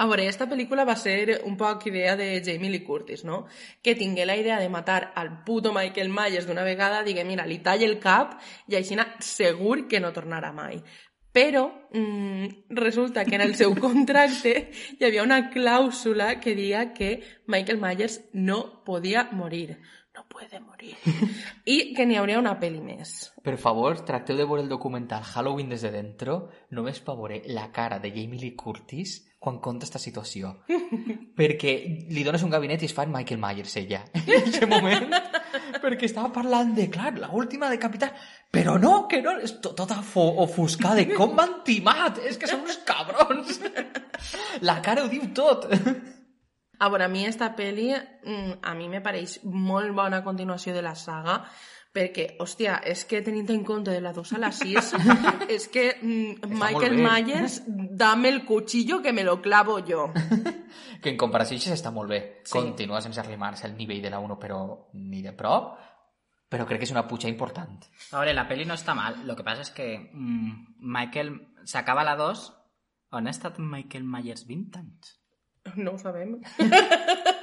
A 0.00 0.06
veure, 0.08 0.24
esta 0.32 0.46
pel·lícula 0.48 0.86
va 0.88 0.94
ser 0.96 1.42
un 1.44 1.58
poc 1.60 1.82
idea 1.90 2.14
de 2.16 2.30
Jamie 2.40 2.70
Lee 2.72 2.84
Curtis, 2.86 3.20
no? 3.28 3.42
Que 3.84 3.92
tingué 3.94 4.24
la 4.24 4.36
idea 4.38 4.56
de 4.58 4.70
matar 4.72 5.12
al 5.14 5.42
puto 5.44 5.74
Michael 5.76 6.08
Myers 6.08 6.46
d'una 6.48 6.64
vegada, 6.64 7.02
digue, 7.04 7.24
mira, 7.28 7.44
li 7.44 7.58
talla 7.60 7.84
el 7.84 7.98
cap 8.00 8.38
i 8.72 8.78
així 8.78 8.96
segur 9.20 9.84
que 9.90 10.00
no 10.00 10.08
tornarà 10.16 10.54
mai. 10.56 10.80
Però 11.36 11.66
mm, 11.92 12.72
resulta 12.80 13.26
que 13.26 13.36
en 13.36 13.44
el 13.44 13.54
seu 13.60 13.76
contracte 13.84 14.70
hi 14.96 15.04
havia 15.04 15.22
una 15.22 15.50
clàusula 15.52 16.38
que 16.40 16.56
deia 16.56 16.94
que 16.96 17.20
Michael 17.46 17.84
Myers 17.84 18.22
no 18.32 18.82
podia 18.86 19.28
morir. 19.32 19.82
No 20.16 20.24
puede 20.32 20.60
morir. 20.64 20.96
I 21.66 21.92
que 21.92 22.06
n'hi 22.08 22.16
hauria 22.16 22.40
una 22.40 22.56
pel·li 22.58 22.80
més. 22.80 23.34
Per 23.44 23.58
favor, 23.60 24.00
tracteu 24.00 24.40
de 24.40 24.48
veure 24.48 24.64
el 24.64 24.72
documental 24.72 25.28
Halloween 25.28 25.68
des 25.76 25.84
de 25.84 25.92
dentro, 25.92 26.46
només 26.70 27.04
per 27.04 27.20
veure 27.20 27.42
la 27.52 27.68
cara 27.70 28.00
de 28.00 28.16
Jamie 28.16 28.40
Lee 28.40 28.56
Curtis 28.56 29.26
quan 29.40 29.56
conta 29.58 29.86
esta 29.88 29.98
situació. 29.98 30.52
perquè 31.40 31.72
li 32.12 32.22
dones 32.26 32.42
un 32.44 32.52
gabinet 32.52 32.82
i 32.84 32.88
es 32.90 32.94
fa 32.94 33.06
en 33.06 33.14
Michael 33.14 33.40
Myers, 33.40 33.74
ella. 33.80 34.02
En 34.20 34.36
aquest 34.36 34.66
moment. 34.68 35.08
perquè 35.80 36.04
estava 36.06 36.28
parlant 36.34 36.74
de, 36.76 36.86
clar, 36.92 37.14
la 37.18 37.30
última 37.32 37.70
de 37.72 37.78
Capital. 37.80 38.12
Però 38.52 38.76
no, 38.78 39.06
que 39.08 39.22
no, 39.24 39.38
és 39.40 39.56
to- 39.64 39.72
tota 39.74 39.96
ofuscada. 40.44 41.06
Com 41.16 41.34
m'han 41.38 41.60
timat? 41.64 42.20
És 42.28 42.36
que 42.38 42.50
són 42.50 42.66
uns 42.68 42.78
cabrons. 42.86 43.60
la 44.68 44.80
cara 44.84 45.06
ho 45.06 45.08
diu 45.10 45.30
tot. 45.34 45.66
A 46.80 46.88
veure, 46.88 47.04
a 47.08 47.12
mi 47.12 47.26
esta 47.28 47.50
pel·li, 47.56 47.90
mm, 47.94 48.60
a 48.64 48.74
mi 48.76 48.88
me 48.92 49.00
pareix 49.04 49.38
molt 49.44 49.92
bona 49.96 50.22
continuació 50.24 50.72
de 50.76 50.84
la 50.84 50.94
saga, 50.96 51.42
perquè, 51.94 52.26
hòstia, 52.38 52.78
és 52.86 53.02
que 53.08 53.20
tenint 53.26 53.50
en 53.50 53.64
compte 53.66 53.90
de 53.90 54.00
la 54.02 54.12
2 54.14 54.32
a 54.36 54.40
la 54.40 54.50
6, 54.54 54.92
és 55.56 55.66
que 55.72 55.86
mm, 55.98 56.50
Michael. 56.54 56.96
Myers, 57.00 57.60
dame 57.66 58.30
el 58.30 58.44
cuchillo 58.46 59.00
que 59.02 59.12
me 59.12 59.24
lo 59.24 59.40
clavo 59.42 59.78
yo. 59.80 60.10
que 61.02 61.10
en 61.10 61.18
comparació 61.18 61.58
això 61.58 61.74
està 61.74 61.92
molt 61.94 62.12
bé. 62.12 62.20
Sí. 62.44 62.54
Continua 62.54 63.02
sense 63.02 63.20
arrimar-se 63.22 63.66
al 63.66 63.76
nivell 63.76 64.02
de 64.02 64.12
la 64.12 64.22
1, 64.22 64.38
però 64.38 64.60
ni 64.94 65.22
de 65.22 65.34
prop. 65.34 65.74
Però 66.50 66.66
crec 66.66 66.82
que 66.82 66.88
és 66.88 66.94
una 66.94 67.06
puja 67.06 67.28
important. 67.30 67.76
A 68.10 68.18
veure, 68.18 68.34
la 68.34 68.48
peli 68.48 68.64
no 68.66 68.74
està 68.74 68.94
mal, 68.98 69.20
lo 69.26 69.36
que 69.38 69.46
passa 69.46 69.66
és 69.66 69.74
que 69.74 69.92
mm, 69.98 70.80
Michael... 70.80 71.38
S'acaba 71.70 72.00
la 72.06 72.14
2, 72.16 72.40
on 73.12 73.26
ha 73.28 73.32
estat 73.34 73.58
Michael 73.60 74.06
Myers 74.08 74.46
20 74.48 74.78
anys? 74.80 75.12
No 75.76 75.92
ho 75.92 75.98
sabem. 76.00 76.38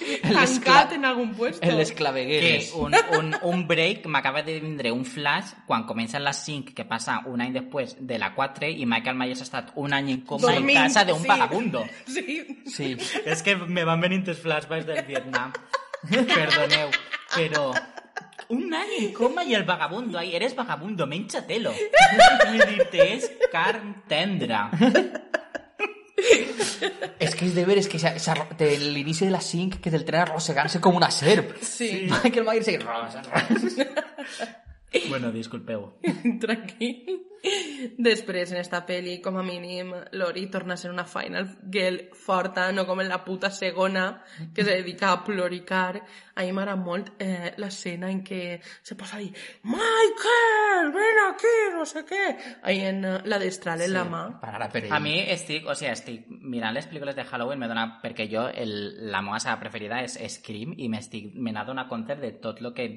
Tancat 0.22 0.92
en 0.92 1.04
algun 1.04 1.34
puesto. 1.34 1.66
En 1.66 1.76
les 1.78 1.92
Que 1.92 2.70
un, 2.74 2.94
un, 3.18 3.34
un 3.42 3.66
break 3.68 4.06
m'acaba 4.06 4.42
de 4.42 4.58
vindre 4.60 4.92
un 4.92 5.04
flash 5.04 5.52
quan 5.66 5.84
comencen 5.86 6.24
les 6.24 6.36
5 6.44 6.74
que 6.74 6.84
passa 6.84 7.20
un 7.26 7.40
any 7.40 7.52
després 7.52 7.96
de 8.00 8.18
la 8.18 8.32
4 8.34 8.70
i 8.70 8.86
Michael 8.86 9.16
Myers 9.16 9.44
ha 9.44 9.48
estat 9.48 9.72
un 9.76 9.92
any 9.92 10.10
en 10.14 10.20
coma 10.26 10.54
en 10.54 10.66
casa 10.66 11.04
d'un 11.04 11.22
sí. 11.22 11.28
vagabundo. 11.28 11.84
Sí. 12.10 12.40
Sí. 12.66 12.96
És 13.24 13.42
que 13.42 13.54
me 13.56 13.84
van 13.86 14.00
venint 14.00 14.26
els 14.28 14.40
flashbacks 14.42 14.86
del 14.88 15.04
Vietnam. 15.06 15.52
Perdoneu, 16.10 16.90
però... 17.36 17.70
Un 18.50 18.72
any 18.74 18.96
en 18.98 19.12
coma 19.14 19.44
i 19.46 19.54
el 19.54 19.62
vagabundo. 19.62 20.18
Ai, 20.18 20.32
eres 20.34 20.56
vagabundo, 20.58 21.06
menja-telo. 21.06 21.70
Dir-te, 21.70 23.04
és 23.14 23.28
carn 23.52 24.00
tendra. 24.10 24.64
Es 27.18 27.34
que 27.34 27.46
es 27.46 27.54
de 27.54 27.64
ver, 27.64 27.78
es 27.78 27.88
que 27.88 27.98
se, 27.98 28.18
se, 28.18 28.32
el 28.58 28.96
inicio 28.96 29.26
de 29.26 29.30
la 29.30 29.40
sync 29.40 29.80
que 29.80 29.90
del 29.90 30.04
tren 30.04 30.22
a 30.22 30.24
Rosegan 30.24 30.68
se 30.68 30.80
como 30.80 30.96
una 30.96 31.10
serp. 31.10 31.56
Sí. 31.62 32.08
Michael 32.24 32.44
Myers 32.44 32.64
se... 32.64 32.78
Bueno, 35.08 35.32
disculpeu. 35.32 35.92
Tranquil. 36.44 37.26
Després, 37.96 38.50
en 38.52 38.58
esta 38.60 38.82
pel·li, 38.84 39.14
com 39.24 39.38
a 39.40 39.44
mínim, 39.44 39.94
Lori 40.18 40.44
torna 40.52 40.74
a 40.74 40.80
ser 40.80 40.90
una 40.92 41.06
final 41.08 41.46
girl 41.72 42.00
forta, 42.12 42.66
no 42.76 42.84
com 42.88 43.00
en 43.00 43.08
la 43.08 43.22
puta 43.24 43.50
segona, 43.50 44.22
que 44.54 44.64
se 44.64 44.74
dedica 44.74 45.12
a 45.12 45.22
ploricar. 45.24 46.02
A 46.34 46.44
mi 46.44 46.52
m'agrada 46.56 46.80
molt 46.80 47.14
eh, 47.20 47.54
l'escena 47.60 48.10
en 48.12 48.20
què 48.24 48.60
se 48.60 48.96
posa 48.96 49.16
a 49.16 49.20
dir 49.20 49.30
Michael, 49.64 50.92
ven 50.94 51.22
aquí, 51.26 51.54
no 51.74 51.86
sé 51.88 52.04
què. 52.08 52.26
Ahí 52.62 52.84
en 52.90 53.04
eh, 53.04 53.16
la 53.24 53.40
destral 53.40 53.86
en 53.86 53.94
la 53.96 54.04
mà. 54.08 54.22
Per 54.42 54.52
anar 54.52 54.70
per 54.72 54.84
ell. 54.84 54.92
A 54.96 55.00
mi 55.00 55.16
estic, 55.32 55.64
o 55.64 55.76
sigui, 55.76 55.94
estic 55.94 56.28
mirant 56.28 56.76
les 56.76 56.88
pel·lícules 56.90 57.16
de 57.16 57.24
Halloween, 57.24 57.60
me 57.60 57.70
dona, 57.72 57.86
perquè 58.04 58.28
jo 58.32 58.46
el, 58.52 58.76
la 59.12 59.24
meva 59.24 59.40
saga 59.40 59.60
preferida 59.64 60.02
és 60.04 60.18
Scream 60.36 60.76
i 60.76 60.92
m'estic 60.92 61.32
me 61.36 61.56
n'ha 61.56 61.64
donat 61.68 61.88
compte 61.88 62.16
de 62.20 62.34
tot 62.40 62.60
el 62.60 62.72
que 62.76 62.88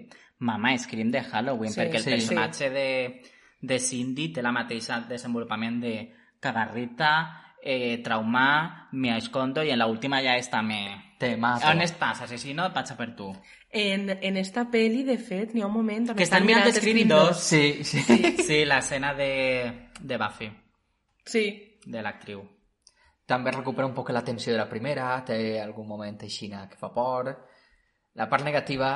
mama 0.44 0.74
Scream 0.78 1.12
de 1.12 1.22
Halloween, 1.24 1.72
Sí, 1.72 1.80
perquè 1.80 2.02
el 2.02 2.04
sí. 2.04 2.12
personatge 2.12 2.70
de, 2.70 2.90
de 3.62 3.80
Cindy 3.80 4.30
té 4.36 4.44
la 4.44 4.52
mateixa 4.52 5.00
desenvolupament 5.08 5.80
de 5.82 5.96
cagarrita, 6.44 7.14
eh, 7.64 8.02
traumar, 8.04 8.90
me 8.92 9.18
escondo 9.18 9.64
i 9.64 9.72
en 9.72 9.80
la 9.80 9.88
última 9.88 10.22
ja 10.22 10.36
està 10.38 10.62
me... 10.62 11.14
Te 11.24 11.38
mato. 11.40 11.70
On 11.72 11.80
estàs, 11.80 12.20
assassino? 12.26 12.66
Vaig 12.76 12.90
a 12.92 12.98
per 13.00 13.14
tu. 13.16 13.30
En, 13.72 14.10
en 14.12 14.38
esta 14.38 14.66
pel·li, 14.68 15.06
de 15.08 15.16
fet, 15.16 15.54
n'hi 15.56 15.64
ha 15.64 15.70
un 15.70 15.78
moment... 15.78 16.12
Que 16.18 16.26
estan 16.28 16.44
mirant 16.46 16.68
Scream 16.76 17.08
2. 17.08 17.40
Sí, 17.40 17.84
sí. 17.88 18.04
Sí, 18.44 18.58
l'escena 18.68 19.14
de, 19.16 19.30
de 20.02 20.18
Buffy, 20.20 20.52
Sí, 21.24 21.80
de 21.86 22.04
l'actriu. 22.04 22.44
També 23.26 23.54
recupera 23.56 23.88
un 23.88 23.96
poc 23.96 24.12
la 24.12 24.26
tensió 24.28 24.52
de 24.52 24.60
la 24.60 24.68
primera, 24.68 25.16
té 25.24 25.62
algun 25.62 25.88
moment 25.88 26.20
així 26.28 26.52
que 26.52 26.76
fa 26.76 26.92
por. 26.92 27.32
La 28.20 28.28
part 28.28 28.44
negativa 28.44 28.92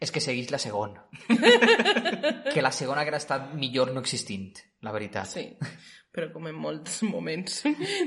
és 0.00 0.10
que 0.12 0.20
segueix 0.20 0.50
la 0.54 0.58
segona. 0.62 1.04
que 2.52 2.62
la 2.62 2.72
segona 2.72 3.00
haguera 3.02 3.16
estat 3.22 3.52
millor 3.54 3.92
no 3.94 4.00
existint, 4.04 4.52
la 4.82 4.92
veritat. 4.92 5.26
sí. 5.26 5.48
Però 6.16 6.30
com 6.32 6.46
en 6.48 6.54
molts 6.56 7.02
moments, 7.04 7.58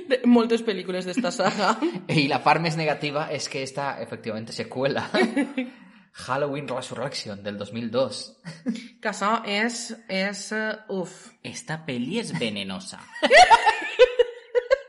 de 0.10 0.18
moltes 0.26 0.64
pel·lícules 0.66 1.06
d'esta 1.06 1.30
saga. 1.30 1.76
I 2.10 2.24
la 2.32 2.40
part 2.42 2.58
més 2.64 2.74
negativa 2.76 3.28
és 3.30 3.46
que 3.54 3.62
esta, 3.62 4.00
efectivament, 4.02 4.48
seqüela. 4.50 5.04
Halloween 6.26 6.66
Resurrection, 6.68 7.44
del 7.46 7.60
2002. 7.60 8.24
Que 9.00 9.12
això 9.12 9.30
és... 9.46 9.92
és 10.10 10.42
uh, 10.58 10.98
uf. 10.98 11.14
Esta 11.46 11.78
peli 11.86 12.18
és 12.24 12.34
venenosa. 12.34 12.98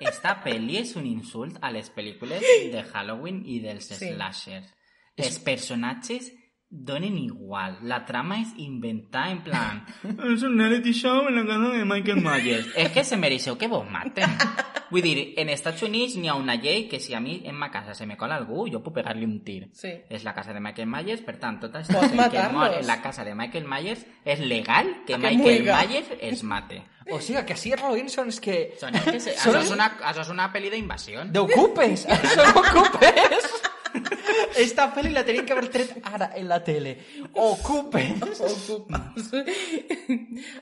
Esta 0.01 0.39
peli 0.43 0.79
és 0.81 0.95
un 0.97 1.05
insult 1.07 1.59
a 1.61 1.69
les 1.75 1.91
pel·lícules 1.93 2.41
de 2.73 2.83
Halloween 2.95 3.43
i 3.45 3.61
dels 3.61 3.91
Sí. 3.93 4.15
slashers. 4.15 4.73
Els 5.21 5.37
personatges 5.45 6.31
donen 6.71 7.19
igual. 7.19 7.79
La 7.83 8.05
trama 8.07 8.39
és 8.41 8.53
inventar 8.63 9.29
en 9.33 9.43
plan... 9.43 9.81
Es 10.33 10.43
un 10.47 10.57
reality 10.57 10.93
show 10.95 11.27
en 11.29 11.35
la 11.37 11.45
casa 11.45 11.71
de 11.77 11.85
Michael 11.85 12.23
Myers. 12.23 12.69
És 12.77 12.93
que 12.95 13.03
se 13.05 13.17
mereixeu 13.19 13.59
que 13.59 13.67
vos 13.69 13.85
maten. 13.91 14.31
Vull 14.91 15.03
dir, 15.03 15.35
en 15.39 15.51
Estats 15.55 15.83
Units 15.87 16.17
n'hi 16.19 16.27
ha 16.31 16.35
una 16.35 16.57
llei 16.59 16.89
que 16.91 16.99
si 16.99 17.15
a 17.15 17.21
mi 17.23 17.37
en 17.47 17.55
ma 17.55 17.69
casa 17.71 17.95
se 17.95 18.07
me 18.11 18.17
cola 18.19 18.35
algú, 18.41 18.65
jo 18.73 18.81
puc 18.83 18.97
pegar-li 18.97 19.23
un 19.27 19.37
tir. 19.47 19.69
Sí. 19.75 19.93
És 20.11 20.25
la 20.27 20.33
casa 20.35 20.51
de 20.55 20.59
Michael 20.63 20.89
Myers, 20.91 21.23
per 21.23 21.37
tant, 21.39 21.61
tota 21.63 21.85
gent 21.87 22.17
que 22.33 22.47
mor 22.55 22.75
en 22.75 22.87
la 22.89 22.97
casa 23.03 23.23
de 23.27 23.35
Michael 23.39 23.69
Myers 23.71 24.03
és 24.25 24.41
legal 24.43 24.91
que 25.07 25.15
Que 25.15 25.19
Michael 25.19 25.63
muiga. 25.63 25.79
Myers 25.87 26.11
els 26.21 26.43
mate. 26.43 26.83
O 27.11 27.21
sigui, 27.23 27.39
que 27.47 27.55
així 27.55 27.71
Halloween 27.75 28.11
són 28.11 28.27
els 28.31 28.41
que... 28.43 28.59
Són 28.83 28.95
els 28.99 29.07
que 29.07 29.21
se... 29.21 29.37
Són 29.39 29.55
això, 29.55 29.63
els- 29.63 29.71
és 29.71 29.75
una, 29.79 29.89
això 30.11 30.23
és 30.27 30.35
una 30.35 30.51
pel·li 30.53 30.71
d'invasió. 30.75 31.23
D'ocupes! 31.39 32.07
Ocupes! 32.11 33.70
Esta 34.65 34.89
pel·li 34.95 35.11
la 35.15 35.23
tenim 35.27 35.45
que 35.47 35.53
haver 35.55 35.69
tret 35.73 35.97
ara 36.13 36.31
en 36.37 36.49
la 36.49 36.59
tele. 36.65 36.97
Ocupes! 37.35 38.41
Ocupes. 38.41 39.31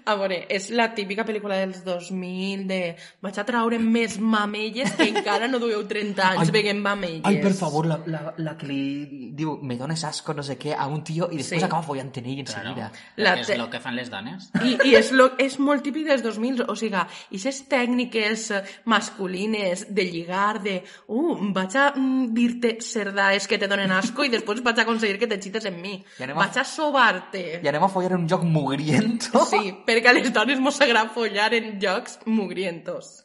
A 0.09 0.14
veure, 0.18 0.39
és 0.53 0.68
la 0.76 0.89
típica 0.97 1.24
pel·lícula 1.29 1.57
dels 1.61 1.83
2000 1.87 2.64
de 2.68 2.81
vaig 3.24 3.39
a 3.41 3.45
traure 3.49 3.79
més 3.83 4.18
mamelles 4.20 4.93
que 4.99 5.09
encara 5.09 5.49
no 5.49 5.61
dueu 5.62 5.83
30 5.89 6.29
anys 6.35 6.49
Ai. 6.49 6.55
veient 6.55 6.81
mamelles. 6.83 7.24
Ai, 7.29 7.41
per 7.43 7.53
favor, 7.57 7.87
la, 7.89 7.99
la, 8.07 8.22
la 8.39 8.57
que 8.59 8.68
li 8.68 9.31
diu 9.39 9.57
me 9.62 9.76
dones 9.81 10.05
asco, 10.09 10.35
no 10.37 10.43
sé 10.47 10.59
què, 10.61 10.74
a 10.76 10.87
un 10.91 11.03
tio 11.05 11.29
i 11.33 11.37
després 11.41 11.59
Sí. 11.59 11.64
acaba 11.66 11.83
follant 11.83 12.12
en 12.20 12.26
ell 12.26 12.39
en 12.43 12.47
Claro, 12.49 12.68
seguida. 12.68 12.93
La 13.16 13.35
és 13.41 13.47
te- 13.49 13.55
el 13.57 13.68
que 13.72 13.81
fan 13.81 13.97
les 13.97 14.11
dones. 14.11 14.51
I, 14.62 14.76
i 14.89 14.95
és, 14.99 15.11
lo, 15.12 15.31
és 15.39 15.59
molt 15.59 15.83
típic 15.83 16.07
dels 16.09 16.22
2000, 16.22 16.62
o 16.68 16.76
sigui, 16.76 16.95
aquestes 16.97 17.62
tècniques 17.68 18.49
masculines 18.85 19.87
de 19.95 20.05
lligar, 20.05 20.61
de 20.62 20.83
uh, 21.09 21.37
vaig 21.55 21.76
a 21.76 21.89
mm, 21.97 22.29
dir-te 22.37 22.76
cerdaes 23.18 23.46
que 23.48 23.58
te 23.58 23.66
donen 23.68 23.90
asco 23.92 24.24
i 24.24 24.30
després 24.30 24.62
vaig 24.62 24.78
a 24.78 24.82
aconseguir 24.86 25.18
que 25.18 25.26
te 25.26 25.38
xites 25.42 25.64
en. 25.66 25.78
I 25.84 26.22
anem 26.22 26.38
a- 26.38 26.64
sobar-te. 26.64 27.60
I 27.62 27.68
anem 27.68 27.82
a 27.84 27.88
follar 27.88 28.12
en 28.12 28.20
un 28.22 28.28
joc 28.28 28.42
mugriento. 28.44 29.44
Sí, 29.50 29.72
perquè 29.86 30.08
a 30.10 30.12
les 30.12 30.32
dones 30.32 30.60
mos 30.60 30.80
agrada 30.80 31.10
follar 31.10 31.52
en 31.54 31.78
jocs 31.82 32.18
mugrientos. 32.26 33.24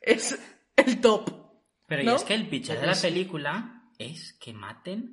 És 0.00 0.34
el 0.76 1.00
top. 1.00 1.30
Però 1.88 2.02
No? 2.04 2.12
i 2.12 2.14
és 2.16 2.24
que 2.24 2.34
el 2.34 2.46
pitjor 2.48 2.80
de 2.80 2.86
la 2.86 2.94
pel·lícula 2.96 3.54
és 3.98 4.32
que 4.40 4.52
maten 4.52 5.04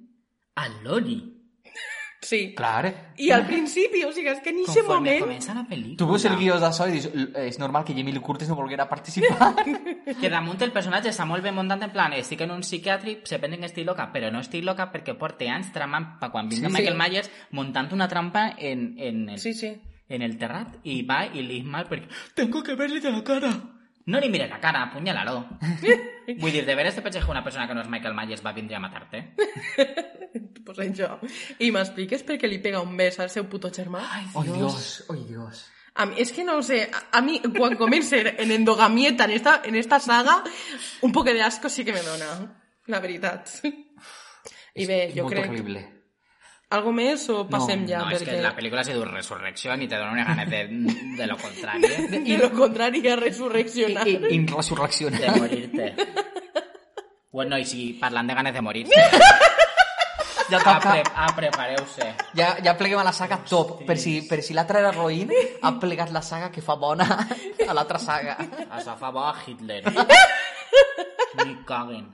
a 0.55 0.67
Lori. 0.83 1.40
Sí. 2.21 2.53
Clar. 2.55 3.13
I 3.17 3.31
al 3.33 3.47
principi, 3.47 4.03
o 4.05 4.11
sigui, 4.13 4.27
és 4.29 4.39
que 4.45 4.51
en 4.51 4.59
aquest 4.61 4.77
Conforme 4.77 4.99
moment... 4.99 5.23
comença 5.23 5.55
la 5.57 5.63
pel·lícula. 5.65 5.97
Tu 5.97 6.05
veus 6.07 6.25
el 6.29 6.35
guió 6.37 6.59
d'això 6.61 6.85
i 6.87 6.91
dius, 6.93 7.07
"L- 7.15 7.31
és 7.47 7.57
normal 7.57 7.83
que 7.83 7.95
Jamie 7.97 8.13
Lee 8.13 8.21
Curtis 8.21 8.47
no 8.47 8.55
volguera 8.55 8.87
participar. 8.87 9.55
Que 10.21 10.29
damunt 10.29 10.61
el 10.61 10.71
personatge 10.71 11.09
està 11.09 11.25
molt 11.25 11.41
ben 11.41 11.55
muntat 11.55 11.81
en 11.81 11.89
plan 11.91 12.13
estic 12.13 12.41
en 12.45 12.51
un 12.51 12.61
psiquiàtric, 12.61 13.25
se 13.25 13.39
pensen 13.39 13.59
que 13.61 13.65
estic 13.71 13.85
loca, 13.87 14.11
però 14.13 14.29
no 14.31 14.39
estic 14.39 14.63
loca 14.63 14.91
perquè 14.91 15.15
porte 15.17 15.49
anys 15.49 15.71
tramant 15.73 16.19
pa 16.19 16.29
quan 16.29 16.47
vinga 16.47 16.69
Sí, 16.69 16.73
Michael 16.75 16.93
sí. 16.93 17.01
Myers 17.01 17.31
muntant 17.51 17.91
una 17.91 18.07
trampa 18.07 18.53
en, 18.57 18.93
en, 18.99 19.29
el, 19.29 19.39
Sí, 19.39 19.53
sí. 19.53 19.73
en 20.07 20.21
el 20.21 20.37
terrat 20.37 20.77
i 20.83 21.01
va 21.01 21.25
i 21.25 21.41
li 21.41 21.57
és 21.59 21.65
mal 21.65 21.87
perquè 21.89 22.05
Tengo 22.35 22.61
que 22.61 22.75
verle 22.75 22.99
de 22.99 23.11
la 23.11 23.23
cara. 23.23 23.51
No 24.07 24.19
li 24.19 24.29
mires 24.29 24.49
la 24.49 24.59
cara, 24.63 24.85
apunyala-lo. 24.87 25.43
Vull 26.39 26.53
dir, 26.53 26.63
de 26.65 26.75
veres 26.75 26.95
te 26.95 27.03
penses 27.05 27.25
que 27.25 27.31
una 27.31 27.43
persona 27.43 27.67
que 27.67 27.75
no 27.75 27.83
és 27.83 27.89
Michael 27.91 28.15
Myers 28.17 28.43
va 28.45 28.53
vindre 28.57 28.77
a 28.77 28.83
matar-te? 28.83 29.25
Pues 30.61 30.77
això. 30.79 31.15
I 31.59 31.71
m'expliques 31.73 32.21
per 32.23 32.37
què 32.39 32.47
li 32.47 32.59
pega 32.61 32.79
un 32.85 32.93
bes 32.95 33.17
al 33.19 33.31
seu 33.33 33.47
puto 33.49 33.71
germà? 33.73 34.03
Ai, 34.13 34.27
Ai, 34.39 34.51
Dios, 34.53 35.03
ai, 35.09 35.23
Dios. 35.27 35.63
A 35.99 36.05
mi, 36.05 36.15
és 36.23 36.31
que 36.31 36.45
no 36.47 36.61
sé, 36.63 36.85
a, 36.87 37.01
a 37.17 37.21
mi 37.25 37.41
quan 37.41 37.75
comença 37.75 38.21
en 38.21 38.53
endogamieta 38.53 39.25
en 39.25 39.33
esta, 39.35 39.57
en 39.65 39.75
esta 39.75 39.99
saga, 39.99 40.37
un 41.01 41.11
poc 41.11 41.27
de 41.27 41.41
asco 41.43 41.67
sí 41.67 41.83
que 41.83 41.91
me 41.91 42.03
dona, 42.05 42.29
la 42.87 43.01
veritat. 43.03 43.49
I 43.65 44.85
bé, 44.85 45.09
És 45.09 45.17
jo 45.17 45.25
molt 45.25 45.35
crec... 45.35 46.00
Algo 46.71 46.93
més 46.95 47.25
o 47.33 47.41
passem 47.51 47.83
ja? 47.89 47.99
no, 47.99 48.11
és 48.15 48.21
que 48.21 48.29
perquè... 48.29 48.41
la 48.43 48.53
pel·lícula 48.55 48.83
se 48.87 48.93
diu 48.95 49.03
Resurrecció 49.03 49.75
i 49.75 49.89
te 49.91 49.97
dona 49.99 50.13
una 50.15 50.23
ganes 50.23 50.47
de, 50.51 50.61
de 51.17 51.27
lo 51.27 51.35
contrari, 51.41 51.89
eh? 51.91 52.21
I 52.31 52.37
lo 52.39 52.51
contrari 52.55 53.03
a 53.11 53.17
resurreccionar. 53.19 54.07
I, 54.07 54.15
i 54.31 54.39
resurrecciona. 54.47 55.19
de 55.19 55.33
morir-te. 55.35 55.89
Bueno, 57.31 57.59
i 57.59 57.65
si 57.67 57.91
parlant 57.99 58.27
de 58.27 58.35
ganes 58.39 58.55
de 58.55 58.61
morir 58.63 58.85
Ja 60.51 60.59
toca. 60.59 60.91
pre 60.91 61.03
a 61.15 61.27
prepareu-se. 61.35 62.07
Ja, 62.35 62.49
ja 62.63 62.73
pleguem 62.75 62.99
a 62.99 63.05
la 63.07 63.13
saga 63.15 63.37
top. 63.47 63.85
Per 63.87 63.95
si, 63.99 64.17
per 64.27 64.41
si 64.43 64.55
l'altra 64.57 64.81
era 64.81 64.91
roïn, 64.91 65.31
ha 65.61 65.71
plegat 65.79 66.11
la 66.11 66.21
saga 66.21 66.51
que 66.51 66.63
fa 66.65 66.75
bona 66.75 67.07
a 67.15 67.73
l'altra 67.75 68.01
saga. 68.03 68.35
Això 68.67 68.97
fa 68.99 69.13
bo 69.15 69.23
a 69.23 69.35
Hitler. 69.45 69.83
Ni 71.45 71.55
caguen. 71.67 72.11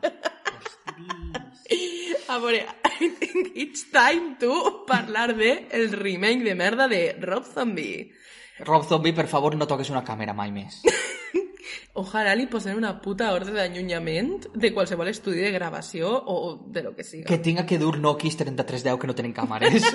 A 2.29 2.39
veure, 2.43 2.65
it's 3.55 3.85
time 3.91 4.35
to 4.39 4.83
parlar 4.85 5.35
de 5.35 5.67
el 5.71 5.91
remake 5.93 6.43
de 6.43 6.55
merda 6.55 6.87
de 6.87 7.15
Rob 7.21 7.45
Zombie. 7.45 8.11
Rob 8.59 8.83
Zombie, 8.83 9.13
per 9.13 9.27
favor, 9.27 9.55
no 9.55 9.67
toques 9.67 9.89
una 9.93 10.03
càmera 10.03 10.33
mai 10.35 10.51
més. 10.51 10.81
Ojalà 11.97 12.33
li 12.35 12.45
posem 12.51 12.77
una 12.77 12.91
puta 13.01 13.31
ordre 13.33 13.55
d'allunyament 13.55 14.49
de 14.53 14.73
qualsevol 14.73 15.07
estudi 15.09 15.39
de 15.41 15.53
gravació 15.55 16.11
o 16.11 16.65
de 16.67 16.83
lo 16.83 16.93
que 16.95 17.05
siga. 17.07 17.29
Que 17.29 17.39
tinga 17.39 17.65
que 17.65 17.79
dur 17.79 17.97
Nokis 17.97 18.37
3310 18.37 18.99
que 18.99 19.07
no 19.07 19.15
tenen 19.15 19.33
càmeres. 19.33 19.87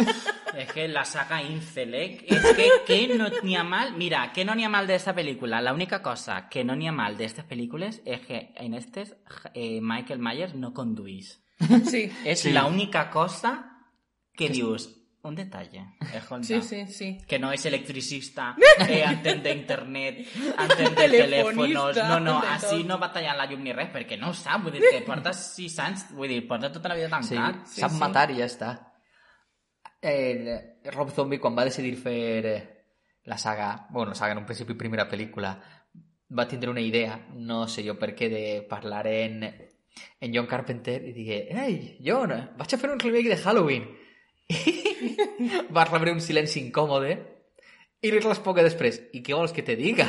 Es 0.52 0.70
que 0.70 0.86
la 0.86 1.06
saga 1.06 1.40
Incelec, 1.40 2.26
es 2.28 2.42
que, 2.52 2.66
que 2.84 3.16
no 3.16 3.30
n'hi 3.42 3.54
ha 3.56 3.62
mal... 3.64 3.94
Mira, 3.96 4.26
que 4.34 4.44
no 4.44 4.54
n'hi 4.54 4.66
ha 4.66 4.68
mal 4.68 4.86
de 4.86 4.96
esta 4.96 5.14
película. 5.14 5.62
La 5.62 5.72
única 5.72 6.02
cosa 6.02 6.50
que 6.50 6.62
no 6.62 6.76
n'hi 6.76 6.88
ha 6.88 6.92
mal 6.92 7.16
de 7.16 7.24
estas 7.24 7.46
películas 7.46 8.02
es 8.04 8.20
que 8.20 8.52
en 8.56 8.74
estes 8.74 9.16
eh, 9.54 9.80
Michael 9.80 10.20
Myers 10.20 10.54
no 10.54 10.74
conduís. 10.74 11.41
Sí, 11.88 12.10
Es 12.24 12.40
Sí. 12.40 12.50
la 12.52 12.66
única 12.66 13.08
cosa 13.10 13.78
que 14.34 14.48
dius, 14.48 14.88
un 15.22 15.34
detalle. 15.36 15.84
escolta. 16.14 16.46
sí, 16.46 16.60
sí, 16.62 16.86
sí. 16.88 17.18
que 17.28 17.38
no 17.38 17.52
és 17.52 17.64
electricista, 17.66 18.56
eh, 18.88 19.04
entén 19.06 19.42
d'internet, 19.44 20.18
entén 20.58 20.94
de 20.96 21.08
telèfons, 21.08 21.54
Telefonista, 21.54 22.08
no, 22.08 22.18
no, 22.20 22.40
tot. 22.40 22.86
no 22.86 22.98
va 22.98 23.12
tallant 23.12 23.36
la 23.38 23.46
llum 23.46 23.62
ni 23.62 23.72
res, 23.72 23.90
perquè 23.94 24.18
no 24.18 24.30
ho 24.30 24.34
sap, 24.34 24.64
vull 24.64 24.72
dir 24.74 24.82
que 24.90 25.02
porta 25.06 25.32
6 25.32 25.78
anys, 25.78 26.06
vull 26.16 26.28
dir, 26.32 26.40
porta 26.48 26.72
tota 26.72 26.88
la 26.90 26.96
vida 26.98 27.06
Sí, 27.22 27.36
tancat. 27.36 27.66
Sí, 27.68 27.80
sap 27.84 27.92
sí. 27.92 27.98
matar 28.02 28.30
i 28.32 28.40
ja 28.40 28.48
està. 28.50 28.72
El 30.00 30.48
Rob 30.90 31.10
Zombie, 31.14 31.38
quan 31.38 31.54
va 31.56 31.64
decidir 31.68 31.94
fer 31.96 32.46
eh, 32.46 32.60
la 33.24 33.38
saga, 33.38 33.86
bueno, 33.90 34.10
la 34.10 34.16
saga 34.18 34.32
en 34.32 34.38
un 34.42 34.46
principi 34.46 34.74
primera 34.74 35.06
pel·lícula, 35.08 35.52
va 36.36 36.48
tindre 36.48 36.70
una 36.70 36.80
idea, 36.80 37.20
no 37.36 37.68
sé 37.68 37.84
jo 37.86 37.94
per 37.98 38.10
què, 38.16 38.28
de 38.32 38.66
parlar 38.68 39.06
en, 39.06 39.44
en 40.20 40.32
John 40.34 40.46
Carpenter 40.46 40.98
i 41.08 41.12
digué, 41.16 41.42
ei, 41.64 41.98
John, 42.04 42.32
vaig 42.58 42.74
a 42.74 42.78
fer 42.80 42.90
un 42.92 43.00
remake 43.02 43.32
de 43.32 43.38
Halloween. 43.40 43.88
I 44.52 45.68
va 45.72 45.86
rebre 45.88 46.12
un 46.12 46.20
silenci 46.20 46.60
incòmode 46.60 47.12
I 48.02 48.10
li 48.10 48.20
responc 48.20 48.58
després, 48.58 48.98
i 49.14 49.22
què 49.22 49.36
vols 49.38 49.54
que 49.54 49.62
te 49.62 49.76
diga? 49.78 50.08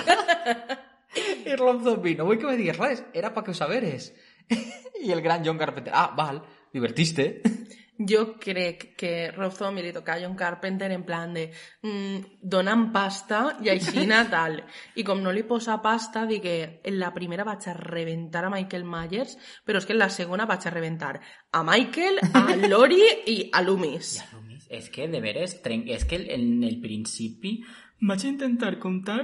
I 1.48 1.56
Rob 1.60 1.84
Zombie, 1.86 2.18
no 2.18 2.26
vull 2.26 2.40
que 2.42 2.50
me 2.50 2.58
digues 2.58 2.80
res, 2.80 3.04
era 3.14 3.34
pa 3.34 3.44
que 3.44 3.54
ho 3.54 3.58
saberes. 3.58 4.12
I 5.04 5.14
el 5.14 5.22
gran 5.22 5.46
John 5.46 5.60
Carpenter, 5.62 5.94
ah, 5.94 6.12
val, 6.18 6.42
divertiste. 6.74 7.42
Jo 8.10 8.38
crec 8.40 8.96
que 8.98 9.32
Rob 9.32 9.54
Zombie 9.54 9.84
li 9.86 9.94
toca 9.94 10.16
a 10.16 10.22
John 10.22 10.36
Carpenter 10.36 10.92
en 10.92 11.04
plan 11.04 11.34
de 11.34 11.48
mm, 11.82 12.42
dona'm 12.42 12.90
pasta 12.94 13.58
i 13.64 13.70
així 13.70 14.08
tal. 14.34 14.60
I 14.96 15.04
com 15.04 15.22
no 15.24 15.32
li 15.32 15.44
posa 15.44 15.80
pasta, 15.82 16.26
dic 16.26 16.44
que 16.44 16.58
en 16.84 17.00
la 17.00 17.14
primera 17.14 17.46
vaig 17.48 17.70
a 17.70 17.78
reventar 17.78 18.46
a 18.46 18.52
Michael 18.54 18.84
Myers, 18.84 19.38
però 19.66 19.80
és 19.80 19.86
que 19.86 19.94
en 19.94 20.02
la 20.02 20.10
segona 20.10 20.46
vaig 20.50 20.68
a 20.68 20.74
reventar 20.74 21.16
a 21.52 21.64
Michael, 21.64 22.20
a 22.34 22.56
Lori 22.72 23.04
i 23.28 23.40
a 23.52 23.62
Loomis. 23.62 24.18
Ja, 24.20 24.30
Loomis, 24.34 24.68
és 24.70 24.90
que 24.90 25.08
de 25.08 25.22
veres, 25.22 25.62
tren... 25.62 25.88
és 25.88 26.06
que 26.06 26.20
en 26.34 26.64
el 26.64 26.80
principi 26.82 27.60
Vaig 28.04 28.26
a 28.26 28.28
intentar 28.28 28.80
contar 28.84 29.22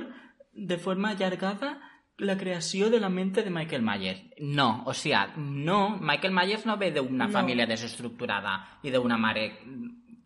de 0.53 0.77
forma 0.77 1.09
allargada 1.09 1.73
la 2.19 2.37
creació 2.37 2.89
de 2.89 2.99
la 2.99 3.09
mente 3.09 3.43
de 3.43 3.49
Michael 3.49 3.81
Myers. 3.81 4.21
No, 4.39 4.83
o 4.85 4.93
sea, 4.93 5.33
no, 5.37 5.97
Michael 5.99 6.33
Myers 6.33 6.65
no 6.65 6.77
ve 6.77 6.91
d'una 6.91 7.27
No. 7.27 7.31
família 7.33 7.65
desestructurada 7.65 8.79
i 8.83 8.91
d'una 8.91 9.17
mare 9.17 9.59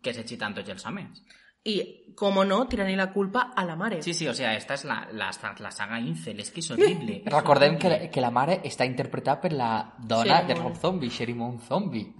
que 0.02 0.12
s'excita 0.12 0.52
tots 0.54 0.68
els 0.70 0.84
homes. 0.86 1.22
I, 1.64 2.12
com 2.14 2.36
no, 2.44 2.58
tirant 2.68 2.90
la 2.96 3.10
culpa 3.12 3.52
a 3.56 3.64
la 3.64 3.74
mare. 3.74 4.02
Sí, 4.02 4.12
sí, 4.12 4.28
o 4.28 4.34
sea, 4.34 4.54
esta 4.54 4.74
és 4.74 4.84
la, 4.84 5.08
la, 5.12 5.30
la 5.60 5.70
saga 5.72 5.98
Incel, 5.98 6.38
és 6.40 6.50
que 6.52 6.60
és 6.60 6.70
horrible. 6.70 7.22
és 7.24 7.32
Recordem 7.32 7.78
que, 7.78 7.88
horrible. 7.88 8.10
que 8.10 8.20
la 8.20 8.30
mare 8.30 8.60
està 8.64 8.84
interpretada 8.84 9.40
per 9.40 9.52
la 9.54 9.94
dona 9.98 10.42
Sherry 10.42 10.52
de. 10.52 10.60
Rob 10.60 10.76
Zombie, 10.76 11.10
Sherry 11.10 11.34
Moon 11.34 11.58
Zombie. 11.60 12.14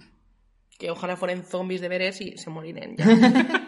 Que 0.79 0.89
ojalà 0.91 1.15
foren 1.15 1.43
zombis 1.45 1.79
de 1.79 1.87
veres 1.87 2.19
i 2.21 2.33
se 2.37 2.49
moriren 2.49 2.97
ja. 2.97 3.05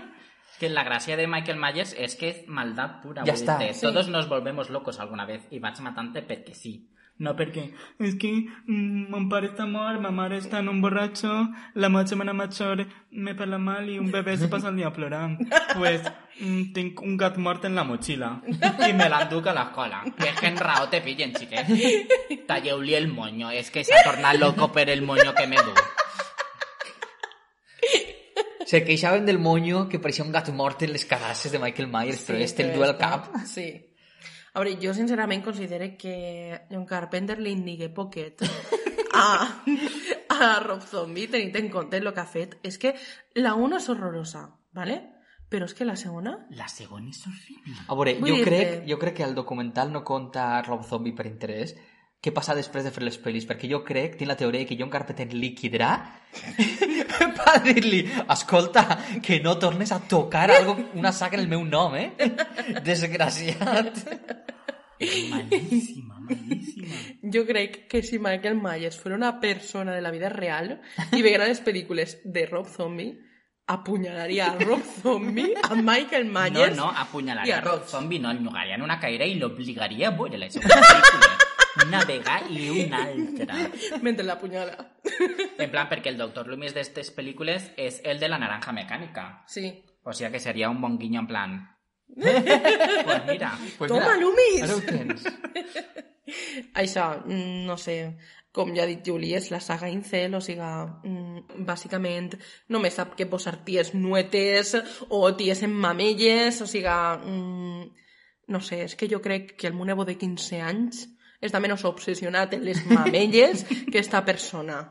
Que 0.59 0.69
la 0.69 0.83
gràcia 0.83 1.17
de 1.19 1.27
Michael 1.29 1.59
Myers 1.61 1.93
és 1.97 2.15
que 2.17 2.29
és 2.33 2.43
maldat 2.47 3.01
pura. 3.03 3.23
Vull 3.23 3.33
està. 3.33 3.59
dir-te, 3.61 3.81
Todos 3.85 4.07
nos 4.09 4.29
volvemos 4.29 4.69
locos 4.73 4.99
alguna 4.99 5.25
vez 5.25 5.45
i 5.51 5.59
vaig 5.59 5.81
matant-te 5.85 6.23
perquè 6.25 6.55
sí. 6.57 6.77
No 7.19 7.33
perquè... 7.35 7.63
Es 7.99 8.13
que 8.21 8.29
mm, 8.67 9.07
mon 9.09 9.25
pare 9.29 9.49
està 9.49 9.65
mort, 9.65 9.97
ma 10.01 10.11
mare 10.13 10.37
està 10.37 10.59
en 10.61 10.69
un 10.69 10.83
borratxo, 10.83 11.31
la 11.73 11.89
meva 11.89 12.05
germana 12.05 12.33
major 12.37 12.83
me 13.09 13.33
parla 13.33 13.57
mal 13.57 13.89
i 13.89 13.97
un 13.97 14.11
bebè 14.13 14.35
se 14.37 14.49
passa 14.51 14.69
el 14.69 14.77
dia 14.77 14.91
plorant. 14.93 15.37
Pues 15.73 16.05
mm, 16.39 16.69
tinc 16.75 17.01
un 17.01 17.17
gat 17.17 17.39
mort 17.41 17.65
en 17.65 17.73
la 17.75 17.85
motxilla. 17.89 18.35
I 18.85 18.93
me 18.93 19.09
l'enduc 19.09 19.49
a 19.49 19.55
l'escola. 19.57 20.03
I 20.13 20.29
és 20.29 20.37
que 20.37 20.51
en 20.51 20.61
raó 20.61 20.89
te 20.93 21.01
pillen, 21.01 21.33
xiquet. 21.33 22.45
Talleu-li 22.49 22.93
el 22.97 23.09
moño. 23.09 23.49
És 23.49 23.73
que 23.73 23.85
s'ha 23.85 24.03
tornat 24.05 24.37
loco 24.37 24.69
per 24.73 24.89
el 24.93 25.01
moño 25.01 25.33
que 25.33 25.47
me 25.49 25.57
du. 25.57 25.73
Se 28.68 28.82
queixaven 28.84 29.24
del 29.26 29.39
moño 29.39 29.86
que 29.88 29.99
pareixia 30.03 30.26
un 30.28 30.34
gat 30.36 30.49
mort 30.51 30.82
en 30.84 30.91
les 30.91 31.05
de 31.53 31.59
Michael 31.63 31.88
Myers, 31.88 32.26
però 32.28 32.38
este 32.43 32.63
el 32.65 32.74
però 32.74 32.76
du 32.76 32.84
al 32.84 32.95
està- 32.97 33.09
cap. 33.13 33.36
Sí. 33.47 33.68
A 34.53 34.59
veure, 34.59 34.76
jo 34.82 34.91
sincerament 34.93 35.43
considero 35.45 35.88
que 35.97 36.65
John 36.70 36.86
Carpenter 36.86 37.38
li 37.39 37.51
indique 37.55 37.88
poquet 37.89 38.41
a, 39.13 39.61
a 40.30 40.59
Rob 40.65 40.82
Zombie, 40.84 41.28
tenint 41.32 41.55
en 41.55 41.70
compte 41.70 41.97
el 42.01 42.11
que 42.13 42.20
ha 42.20 42.26
fet. 42.28 42.57
És 42.63 42.78
que 42.82 42.95
la 43.36 43.53
una 43.55 43.78
és 43.78 43.88
horrorosa, 43.89 44.47
¿vale? 44.74 45.13
Però 45.47 45.63
és 45.63 45.74
que 45.78 45.86
la 45.88 45.95
segona... 45.95 46.34
La 46.51 46.68
segona 46.68 47.07
és 47.13 47.22
horrible. 47.24 47.78
A 47.88 47.95
veure, 47.95 48.18
Vull 48.20 48.34
jo 48.34 48.36
dir-te- 48.41 48.49
crec, 48.49 48.74
jo 48.89 48.97
crec 48.99 49.15
que 49.22 49.24
el 49.24 49.36
documental 49.38 49.93
no 49.93 50.03
conta 50.03 50.49
Rob 50.65 50.84
Zombie 50.84 51.15
per 51.15 51.28
interès. 51.30 51.78
Què 52.18 52.32
passa 52.34 52.55
després 52.57 52.84
de 52.84 52.91
fer 52.91 53.03
les 53.05 53.18
pel·lis? 53.22 53.45
Perquè 53.45 53.70
jo 53.70 53.84
crec, 53.86 54.15
tinc 54.18 54.32
la 54.32 54.38
teoria 54.39 54.65
que 54.65 54.78
John 54.80 54.89
Carpenter 54.89 55.28
liquidarà 55.38 55.91
per 57.38 57.59
dir-li, 57.63 58.01
escolta, 58.34 58.84
que 59.24 59.39
no 59.43 59.57
tornes 59.61 59.91
a 59.93 59.99
tocar 60.01 60.49
algo, 60.51 60.76
una 60.97 61.13
saga 61.13 61.38
en 61.38 61.45
el 61.45 61.51
meu 61.51 61.63
nom, 61.65 61.95
eh? 61.95 62.13
Desgraciat. 62.84 64.01
Malíssima, 65.30 66.18
malíssima. 66.26 66.95
Jo 67.22 67.45
crec 67.45 67.84
que 67.88 68.01
si 68.01 68.18
Michael 68.18 68.57
Myers 68.57 68.97
fuera 68.97 69.15
una 69.15 69.39
persona 69.39 69.93
de 69.93 70.01
la 70.01 70.09
vida 70.11 70.30
real 70.30 70.80
i 71.13 71.22
veguera 71.22 71.47
les 71.47 71.61
pel·lícules 71.61 72.18
de 72.26 72.47
Rob 72.47 72.65
Zombie, 72.65 73.13
apunyalaria 73.68 74.47
a 74.47 74.57
Rob 74.57 74.82
Zombie, 75.03 75.53
a 75.61 75.76
Michael 75.76 76.32
No, 76.32 76.39
Myers... 76.39 76.76
no, 76.76 76.89
i 76.89 77.01
apunyalaria 77.03 77.59
a 77.59 77.61
a 77.61 77.65
Rob. 77.70 77.86
Zombie, 77.86 78.20
no, 78.20 78.32
el 78.32 78.41
llogaria 78.41 78.76
en 78.76 78.82
una 78.82 78.99
caire 78.99 79.28
i 79.28 79.38
l'obligaria 79.38 80.09
a 80.09 80.15
veure 80.18 80.41
la 80.41 80.49
seva 80.49 80.65
pel·lícula. 80.65 81.46
Una 81.88 82.03
vegada 82.05 82.49
i 82.51 82.69
una 82.69 83.03
altra. 83.05 83.61
mentre 84.01 84.25
l'apunyala. 84.27 84.75
En 85.57 85.71
plan, 85.71 85.88
perquè 85.89 86.11
el 86.11 86.19
doctor 86.19 86.49
Loomis 86.51 86.75
d'estes 86.75 87.13
pel·lícules 87.15 87.71
és 87.77 88.01
el 88.03 88.19
de 88.19 88.29
la 88.29 88.39
naranja 88.41 88.75
mecànica. 88.75 89.27
Sí. 89.47 89.71
O 90.03 90.13
sigui 90.13 90.31
que 90.35 90.43
seria 90.43 90.69
un 90.69 90.81
bon 90.81 90.99
guinyo 90.99 91.23
en 91.23 91.27
plan... 91.27 91.57
pues 92.15 93.25
mira, 93.27 93.51
Pues 93.77 93.91
Toma, 93.91 94.15
Loomis! 94.15 94.63
Ara 94.63 94.75
ho 94.75 94.81
tens. 94.81 95.25
Això, 96.81 97.07
mm, 97.25 97.65
no 97.67 97.75
sé, 97.79 97.97
com 98.51 98.73
ja 98.75 98.83
ha 98.83 98.89
dit 98.89 99.03
Juli, 99.05 99.33
és 99.38 99.49
la 99.53 99.59
saga 99.63 99.89
Incel, 99.91 100.33
o 100.35 100.41
sigui, 100.43 100.71
mm, 101.07 101.63
bàsicament 101.67 102.33
només 102.73 102.97
sap 102.97 103.15
que 103.19 103.27
posar 103.29 103.57
ties 103.67 103.93
nuetes 103.93 104.75
o 105.09 105.21
ties 105.39 105.63
en 105.67 105.75
mamelles, 105.75 106.61
o 106.63 106.67
sigui, 106.67 106.88
mm, 106.88 108.07
no 108.47 108.61
sé, 108.63 108.83
és 108.88 108.95
que 108.95 109.09
jo 109.11 109.21
crec 109.21 109.55
que 109.57 109.67
el 109.67 109.75
meu 109.75 109.85
nebo 109.85 110.05
de 110.05 110.17
15 110.17 110.61
anys 110.63 111.05
està 111.41 111.61
menys 111.61 111.85
obsessionat 111.85 112.53
en 112.57 112.63
les 112.65 112.83
mamelles 112.89 113.65
que 113.91 113.99
esta 113.99 114.23
persona. 114.25 114.81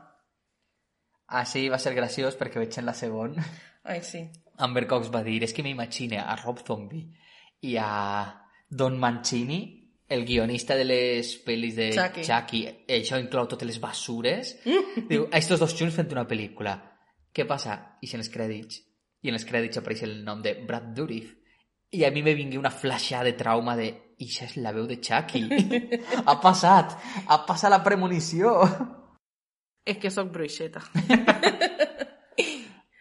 Així 1.27 1.67
va 1.67 1.79
ser 1.79 1.95
graciós 1.95 2.37
perquè 2.39 2.61
veig 2.61 2.77
en 2.79 2.85
la 2.87 2.95
segona 2.95 3.43
Ai, 3.87 4.03
sí. 4.03 4.27
Amber 4.57 4.85
Cox 4.87 5.09
va 5.13 5.23
dir, 5.23 5.39
és 5.45 5.53
que 5.55 5.63
m'imagine 5.63 6.19
a 6.19 6.35
Rob 6.41 6.59
Zombie 6.67 7.05
i 7.63 7.77
a 7.79 8.27
Don 8.67 8.97
Mancini, 8.99 9.61
el 10.11 10.25
guionista 10.27 10.75
de 10.75 10.83
les 10.83 11.29
pel·lis 11.45 11.77
de 11.77 11.87
Chucky. 11.95 12.25
Chucky, 12.27 12.61
això 12.97 13.19
inclou 13.21 13.47
totes 13.47 13.67
les 13.67 13.79
basures, 13.79 14.53
diu, 15.07 15.27
a 15.31 15.39
estos 15.39 15.63
dos 15.63 15.75
junts 15.77 15.95
fent 15.95 16.11
una 16.11 16.27
pel·lícula. 16.27 16.75
Què 17.31 17.45
passa? 17.47 17.77
I 18.01 18.11
en 18.11 18.23
els 18.25 18.31
crèdits. 18.33 18.81
I 19.23 19.31
en 19.31 19.39
els 19.39 19.47
crèdits 19.47 19.79
apareix 19.79 20.03
el 20.07 20.19
nom 20.25 20.43
de 20.43 20.57
Brad 20.67 20.91
Dourif. 20.97 21.31
I 21.95 22.03
a 22.03 22.11
mi 22.11 22.23
me 22.23 22.35
vingui 22.35 22.59
una 22.59 22.73
flashada 22.73 23.29
de 23.29 23.37
trauma 23.39 23.77
de 23.79 23.91
i 24.17 24.25
això 24.25 24.47
és 24.47 24.55
la 24.63 24.73
veu 24.73 24.87
de 24.89 24.97
Chucky. 24.97 25.43
ha 26.29 26.37
passat, 26.41 26.95
ha 27.27 27.37
passat 27.45 27.73
la 27.73 27.83
premonició. 27.85 28.55
És 29.87 29.99
que 30.01 30.09
sóc 30.11 30.31
bruixeta. 30.33 30.81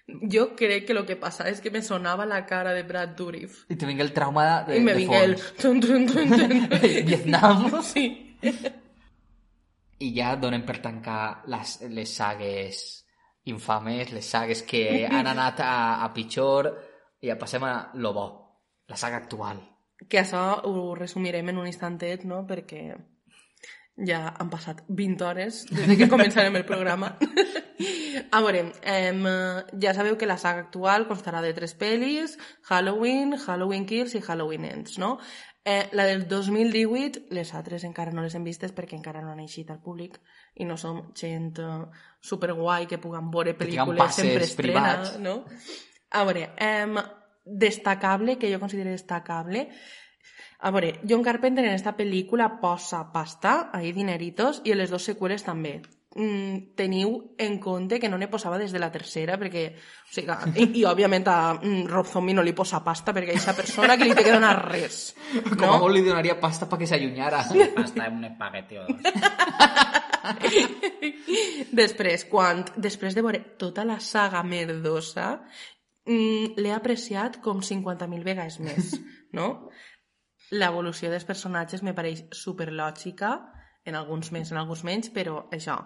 jo 0.07 0.51
crec 0.59 0.87
que 0.87 0.95
lo 0.95 1.07
que 1.07 1.17
passa 1.17 1.49
és 1.49 1.63
que 1.65 1.73
me 1.73 1.83
sonava 1.83 2.27
la 2.29 2.45
cara 2.47 2.75
de 2.77 2.83
Brad 2.85 3.17
Dourif. 3.17 3.65
I 3.73 3.77
te 3.77 3.87
el 3.89 4.13
trauma 4.13 4.45
de, 4.67 4.77
I 4.77 4.81
me 4.81 4.93
de 4.93 4.99
vinga 4.99 5.25
el... 5.25 5.37
Vietnam. 7.09 7.83
Sí. 7.83 8.07
I 9.99 10.13
ja 10.13 10.37
donen 10.37 10.67
per 10.69 10.83
tancar 10.85 11.43
les, 11.49 11.79
les 11.89 12.13
sagues 12.13 12.83
infames, 13.49 14.13
les 14.13 14.27
sagues 14.27 14.63
que 14.69 15.07
han 15.07 15.27
anat 15.27 15.63
a, 15.65 16.05
a 16.05 16.13
pitjor, 16.13 16.69
i 17.23 17.31
ja 17.31 17.39
passem 17.41 17.65
a 17.65 17.73
lo 17.95 18.13
bo, 18.13 18.27
la 18.87 19.01
saga 19.01 19.23
actual. 19.23 19.63
Que 20.09 20.21
això 20.21 20.43
ho 20.69 20.95
resumirem 20.95 21.49
en 21.49 21.59
un 21.63 21.69
instantet, 21.71 22.25
no? 22.29 22.45
Perquè 22.47 22.83
ja 23.97 24.35
han 24.37 24.51
passat 24.53 24.83
20 24.89 25.25
hores 25.25 25.65
des 25.71 25.89
de 25.89 25.97
que 25.97 26.09
començarem 26.15 26.57
el 26.57 26.67
programa. 26.69 27.15
a 28.37 28.41
veure, 28.45 28.67
em, 28.83 29.23
ja 29.83 29.95
sabeu 29.97 30.19
que 30.21 30.29
la 30.29 30.37
saga 30.39 30.67
actual 30.67 31.07
constarà 31.09 31.41
de 31.45 31.55
tres 31.57 31.77
pel·lis, 31.79 32.37
Halloween, 32.69 33.37
Halloween 33.41 33.87
Kills 33.89 34.15
i 34.15 34.25
Halloween 34.25 34.69
Ends, 34.69 34.99
no? 34.99 35.17
Eh, 35.69 35.89
la 35.99 36.05
del 36.05 36.29
2018, 36.29 37.27
les 37.35 37.53
altres 37.55 37.83
encara 37.83 38.13
no 38.15 38.23
les 38.23 38.37
hem 38.39 38.45
vistes 38.47 38.71
perquè 38.71 38.95
encara 38.95 39.19
no 39.25 39.33
han 39.33 39.41
eixit 39.43 39.73
al 39.73 39.81
públic 39.83 40.21
i 40.55 40.67
no 40.69 40.77
som 40.79 41.09
gent 41.19 41.59
eh, 41.59 41.81
superguai 42.23 42.87
que 42.87 43.01
puguem 43.03 43.33
veure 43.33 43.57
pel·lícules 43.59 44.15
sempre 44.15 44.45
estrena, 44.47 45.01
privats. 45.01 45.17
no? 45.19 45.41
A 46.15 46.23
veure, 46.29 46.53
em, 46.63 46.95
destacable, 47.47 48.37
que 48.39 48.53
jo 48.53 48.61
considero 48.61 48.91
destacable, 48.91 49.71
a 50.59 50.71
veure, 50.71 51.01
John 51.09 51.23
Carpenter 51.23 51.65
en 51.65 51.75
esta 51.77 51.97
pel·lícula 51.97 52.61
posa 52.61 53.13
pasta, 53.13 53.71
ahí 53.73 53.93
dineritos, 53.93 54.63
i 54.65 54.73
en 54.73 54.81
les 54.81 54.91
dues 54.91 55.05
seqüeles 55.05 55.45
també. 55.45 55.83
Mm, 56.17 56.73
teniu 56.73 57.35
en 57.37 57.59
compte 57.61 58.01
que 58.01 58.09
no 58.09 58.17
ne 58.17 58.25
posava 58.33 58.57
des 58.57 58.73
de 58.73 58.81
la 58.81 58.89
tercera, 58.91 59.37
perquè, 59.37 59.67
o 59.77 60.15
sigui, 60.17 60.33
i, 60.57 60.81
i 60.81 60.85
òbviament 60.89 61.29
a 61.29 61.53
mm, 61.59 61.83
Rob 61.93 62.09
Zombie 62.09 62.33
no 62.35 62.41
li 62.43 62.55
posa 62.57 62.81
pasta 62.81 63.13
perquè 63.13 63.35
aquesta 63.35 63.53
persona 63.53 63.99
que 64.01 64.09
li 64.09 64.17
té 64.17 64.25
que 64.25 64.33
donar 64.33 64.57
res. 64.65 65.13
Com 65.45 65.69
a 65.69 65.75
No? 65.75 65.83
molt 65.85 65.93
li 65.93 66.07
donaria 66.07 66.41
pasta 66.41 66.65
perquè 66.71 66.89
s'allunyara. 66.89 67.45
Hasta 67.45 68.09
un 68.09 68.25
espagueti 68.31 68.81
o 68.81 68.89
dos. 68.89 68.97
Després, 71.77 72.25
quan, 72.27 72.65
després 72.81 73.15
de 73.15 73.23
veure 73.23 73.41
tota 73.61 73.85
la 73.87 74.01
saga 74.03 74.43
merdosa, 74.43 75.37
mm, 76.07 76.57
l'he 76.63 76.73
apreciat 76.75 77.41
com 77.45 77.61
50.000 77.61 78.25
vegades 78.27 78.61
més, 78.63 78.95
no? 79.39 79.69
L'evolució 80.55 81.11
dels 81.11 81.27
personatges 81.27 81.83
me 81.83 81.95
pareix 81.95 82.25
superlògica, 82.35 83.35
en 83.87 83.95
alguns 83.95 84.33
més, 84.35 84.51
en 84.51 84.59
alguns 84.59 84.83
menys, 84.87 85.11
però 85.15 85.45
això, 85.55 85.77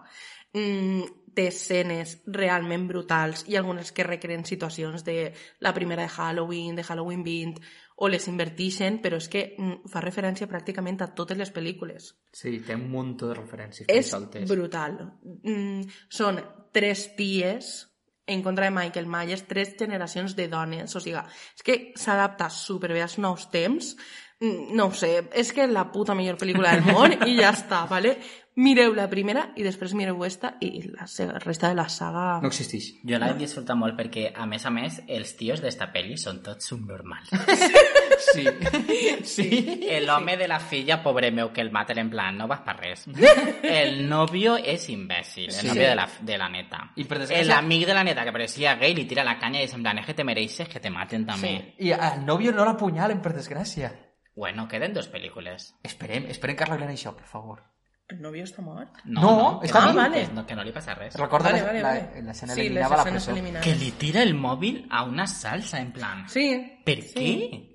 mm, 0.57 1.21
té 1.35 1.47
escenes 1.49 2.17
realment 2.27 2.89
brutals 2.89 3.45
i 3.49 3.57
algunes 3.57 3.93
que 3.93 4.07
recreen 4.07 4.45
situacions 4.45 5.05
de 5.07 5.33
la 5.61 5.73
primera 5.75 6.03
de 6.03 6.09
Halloween, 6.09 6.75
de 6.77 6.85
Halloween 6.85 7.23
20, 7.25 7.61
o 8.01 8.09
les 8.09 8.27
invertixen, 8.29 8.99
però 9.05 9.21
és 9.21 9.29
que 9.29 9.45
mm, 9.53 9.91
fa 9.93 10.01
referència 10.01 10.49
pràcticament 10.49 11.03
a 11.05 11.11
totes 11.17 11.39
les 11.39 11.53
pel·lícules. 11.53 12.15
Sí, 12.33 12.59
té 12.67 12.75
un 12.75 12.89
munt 12.91 13.15
de 13.21 13.35
referències. 13.37 13.87
És 13.89 14.49
brutal. 14.49 14.99
Mm, 15.45 15.85
són 16.09 16.41
tres 16.73 17.11
ties 17.19 17.90
en 18.27 18.43
contra 18.43 18.67
de 18.67 18.71
Michael 18.71 19.07
Myers, 19.07 19.47
tres 19.49 19.75
generacions 19.79 20.37
de 20.37 20.49
dones. 20.49 20.95
O 20.97 21.01
sigui, 21.01 21.19
és 21.57 21.63
que 21.67 21.79
s'adapta 21.99 22.51
superbé 22.51 23.03
als 23.03 23.19
nous 23.19 23.49
temps. 23.51 23.97
Mm, 24.41 24.75
No 24.77 24.87
ho 24.87 24.93
sé, 24.97 25.29
és 25.37 25.53
que 25.53 25.65
és 25.67 25.71
la 25.73 25.91
puta 25.93 26.15
millor 26.15 26.39
pel·lícula 26.41 26.73
del 26.77 26.87
món 26.95 27.13
i 27.29 27.35
ja 27.41 27.51
està, 27.53 27.83
¿vale? 27.91 28.17
Mireu 28.61 28.93
la 28.95 29.07
primera 29.09 29.53
i 29.57 29.63
després 29.63 29.95
mireu 29.95 30.25
esta 30.27 30.55
i 30.61 30.83
la 30.91 31.07
resta 31.45 31.69
de 31.71 31.75
la 31.79 31.89
saga... 31.89 32.41
No 32.43 32.49
existeix. 32.49 32.91
Jo 33.07 33.21
l'he 33.21 33.35
disfrutat 33.39 33.77
molt 33.79 33.97
perquè, 33.97 34.33
a 34.35 34.45
més 34.47 34.67
a 34.67 34.73
més, 34.75 34.99
els 35.09 35.37
tios 35.39 35.63
d'esta 35.63 35.91
pel·li 35.93 36.17
són 36.19 36.43
tots 36.45 36.67
subnormals. 36.73 37.31
Sí. 38.21 38.45
sí. 39.25 39.89
L'home 40.05 40.37
de 40.37 40.47
la 40.49 40.59
filla, 40.61 41.03
pobre 41.03 41.31
meu, 41.31 41.53
que 41.53 41.61
el 41.61 41.71
maten 41.71 41.99
en 41.99 42.11
plan, 42.11 42.37
no 42.37 42.47
vas 42.49 42.61
per 42.61 42.77
res. 42.79 43.07
El 43.63 44.09
novio 44.09 44.57
és 44.57 44.89
imbècil, 44.91 45.47
el 45.51 45.53
Sí. 45.53 45.69
novio 45.69 45.89
de 45.89 45.95
la, 45.95 46.09
de 46.21 46.39
la 46.39 46.49
neta. 46.49 46.93
I 46.97 47.05
per 47.05 47.19
desgràcia- 47.21 47.47
L'amic 47.55 47.87
de 47.87 47.95
la 47.95 48.05
neta, 48.05 48.25
que 48.25 48.33
parecia 48.33 48.75
gay, 48.77 48.95
li 48.95 49.05
tira 49.07 49.25
la 49.25 49.39
canya 49.39 49.61
i 49.61 49.65
és 49.65 49.75
en 49.75 49.83
plan, 49.83 49.99
és 49.99 50.07
que 50.07 50.15
te 50.15 50.25
mereixes 50.25 50.69
que 50.69 50.81
te 50.81 50.91
maten 50.91 51.27
també. 51.27 51.75
I 51.79 51.93
al 51.93 52.25
nòvio 52.27 52.53
no 52.53 52.65
l'apunyalen, 52.65 53.21
per 53.23 53.35
desgràcia. 53.35 53.93
Bueno, 54.35 54.69
queden 54.69 54.95
dos 54.95 55.11
pel·lícules. 55.13 55.75
Esperem, 55.83 56.27
esperem 56.31 56.57
que 56.57 56.65
arreglen 56.65 56.91
això, 56.91 57.15
per 57.17 57.27
favor. 57.27 57.63
El 58.11 58.21
novio 58.23 58.43
està 58.43 58.59
mort? 58.61 58.97
No, 59.05 59.61
que 59.61 59.69
està 59.69 59.85
no, 59.87 59.93
viu. 59.93 60.13
que, 60.13 60.23
no, 60.35 60.45
que 60.47 60.55
no 60.57 60.65
li 60.65 60.73
passa 60.73 60.95
res. 60.97 61.15
Recorda 61.15 61.51
Vale, 61.53 61.61
la- 61.61 61.67
vale, 61.67 61.83
la- 61.83 61.89
vale. 61.91 62.23
l'escena 62.23 62.55
Sí, 62.55 62.63
les 62.63 62.67
eliminava 62.67 62.97
la 62.97 63.05
presó. 63.05 63.31
eliminades. 63.31 63.69
Que 63.69 63.75
li 63.79 63.93
tira 63.93 64.23
el 64.25 64.35
mòbil 64.35 64.87
a 64.91 65.05
una 65.05 65.27
salsa, 65.29 65.79
en 65.81 65.93
plan. 65.93 66.29
Sí. 66.29 66.81
Per 66.85 67.03
sí. 67.03 67.15
què? 67.15 67.70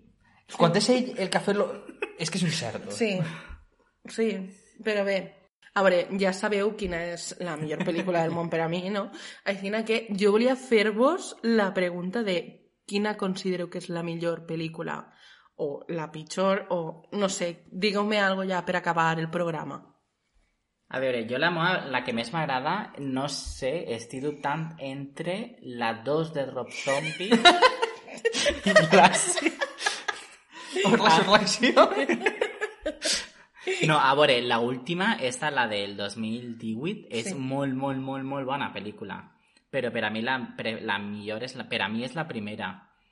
Quan 0.54 0.76
és 0.78 0.90
ell 0.94 1.10
el 1.18 1.32
fet 1.34 1.58
lo... 1.58 1.66
És 2.22 2.30
que 2.30 2.38
és 2.38 2.46
un 2.46 2.54
cerdo. 2.54 2.92
Sí, 2.94 3.16
sí, 4.14 4.30
però 4.86 5.04
bé, 5.08 5.18
a 5.76 5.84
veure, 5.84 6.06
ja 6.22 6.32
sabeu 6.32 6.70
quina 6.80 7.02
és 7.16 7.34
la 7.44 7.58
millor 7.60 7.82
pel·lícula 7.84 8.22
del 8.24 8.36
món 8.36 8.52
per 8.52 8.62
a 8.64 8.70
mi, 8.72 8.86
no? 8.94 9.10
Així 9.52 9.74
que 9.88 10.06
jo 10.16 10.32
volia 10.32 10.56
fer-vos 10.56 11.36
la 11.44 11.74
pregunta 11.74 12.24
de 12.24 12.38
quina 12.88 13.18
considereu 13.18 13.68
que 13.68 13.82
és 13.82 13.90
la 13.90 14.04
millor 14.04 14.46
pel·lícula 14.48 15.02
o 15.58 15.86
la 15.90 16.12
pitjor, 16.12 16.68
o 16.70 17.10
no 17.12 17.30
sé, 17.30 17.66
digueu-me 17.72 18.20
algo 18.20 18.44
ja 18.48 18.64
per 18.66 18.76
acabar 18.78 19.20
el 19.20 19.30
programa. 19.30 19.82
A 20.88 21.00
veure, 21.00 21.26
jo 21.28 21.40
la, 21.42 21.50
meva, 21.52 21.88
la 21.92 22.04
que 22.06 22.14
més 22.14 22.32
m'agrada, 22.32 22.94
no 23.00 23.28
sé, 23.28 23.74
estic 23.96 24.22
dubtant 24.24 24.76
entre 24.80 25.58
la 25.66 25.96
2 26.06 26.34
de 26.36 26.46
Rob 26.52 26.72
Zombie 26.72 27.34
i 28.70 28.76
la... 28.94 29.10
Per 30.84 30.99
la 30.99 31.11
selecció. 31.11 31.89
No, 33.88 33.97
a 33.97 34.14
veure, 34.14 34.41
la 34.45 34.60
última, 34.60 35.18
esta, 35.19 35.49
la 35.52 35.68
del 35.68 35.95
2018, 35.97 37.07
és 37.10 37.30
Sí. 37.31 37.34
molt, 37.35 37.73
molt, 37.73 37.97
molt, 37.97 38.23
molt 38.23 38.45
bona 38.45 38.72
pel·lícula. 38.73 39.18
Però 39.72 39.91
per 39.91 40.03
a 40.06 40.10
mi 40.10 40.22
la, 40.22 40.38
per, 40.56 40.81
la 40.84 40.99
millor 40.99 41.43
és 41.43 41.56
la, 41.56 41.68
per 41.68 41.81
a 41.81 41.88
mi 41.89 42.03
és 42.06 42.14
la 42.15 42.27
primera. 42.27 42.69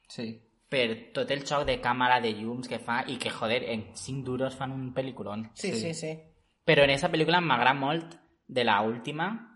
Sí. 0.07 0.27
Per 0.69 1.11
tot 1.13 1.29
el 1.31 1.41
xoc 1.45 1.65
de 1.65 1.79
càmera, 1.81 2.21
de 2.21 2.31
llums 2.33 2.67
que 2.67 2.79
fa 2.79 3.03
i 3.07 3.17
que, 3.17 3.29
joder, 3.29 3.63
en 3.69 3.89
5 3.95 4.23
duros 4.23 4.55
fan 4.55 4.71
un 4.71 4.93
pel·lículon. 4.93 5.49
Sí, 5.53 5.71
sí, 5.73 5.79
sí. 5.79 5.93
sí. 5.93 6.19
Però 6.65 6.83
en 6.83 6.91
aquesta 6.91 7.09
pel·lícula 7.11 7.41
m'agrada 7.41 7.73
molt 7.73 8.15
de 8.47 8.63
la 8.63 8.81
última 8.81 9.52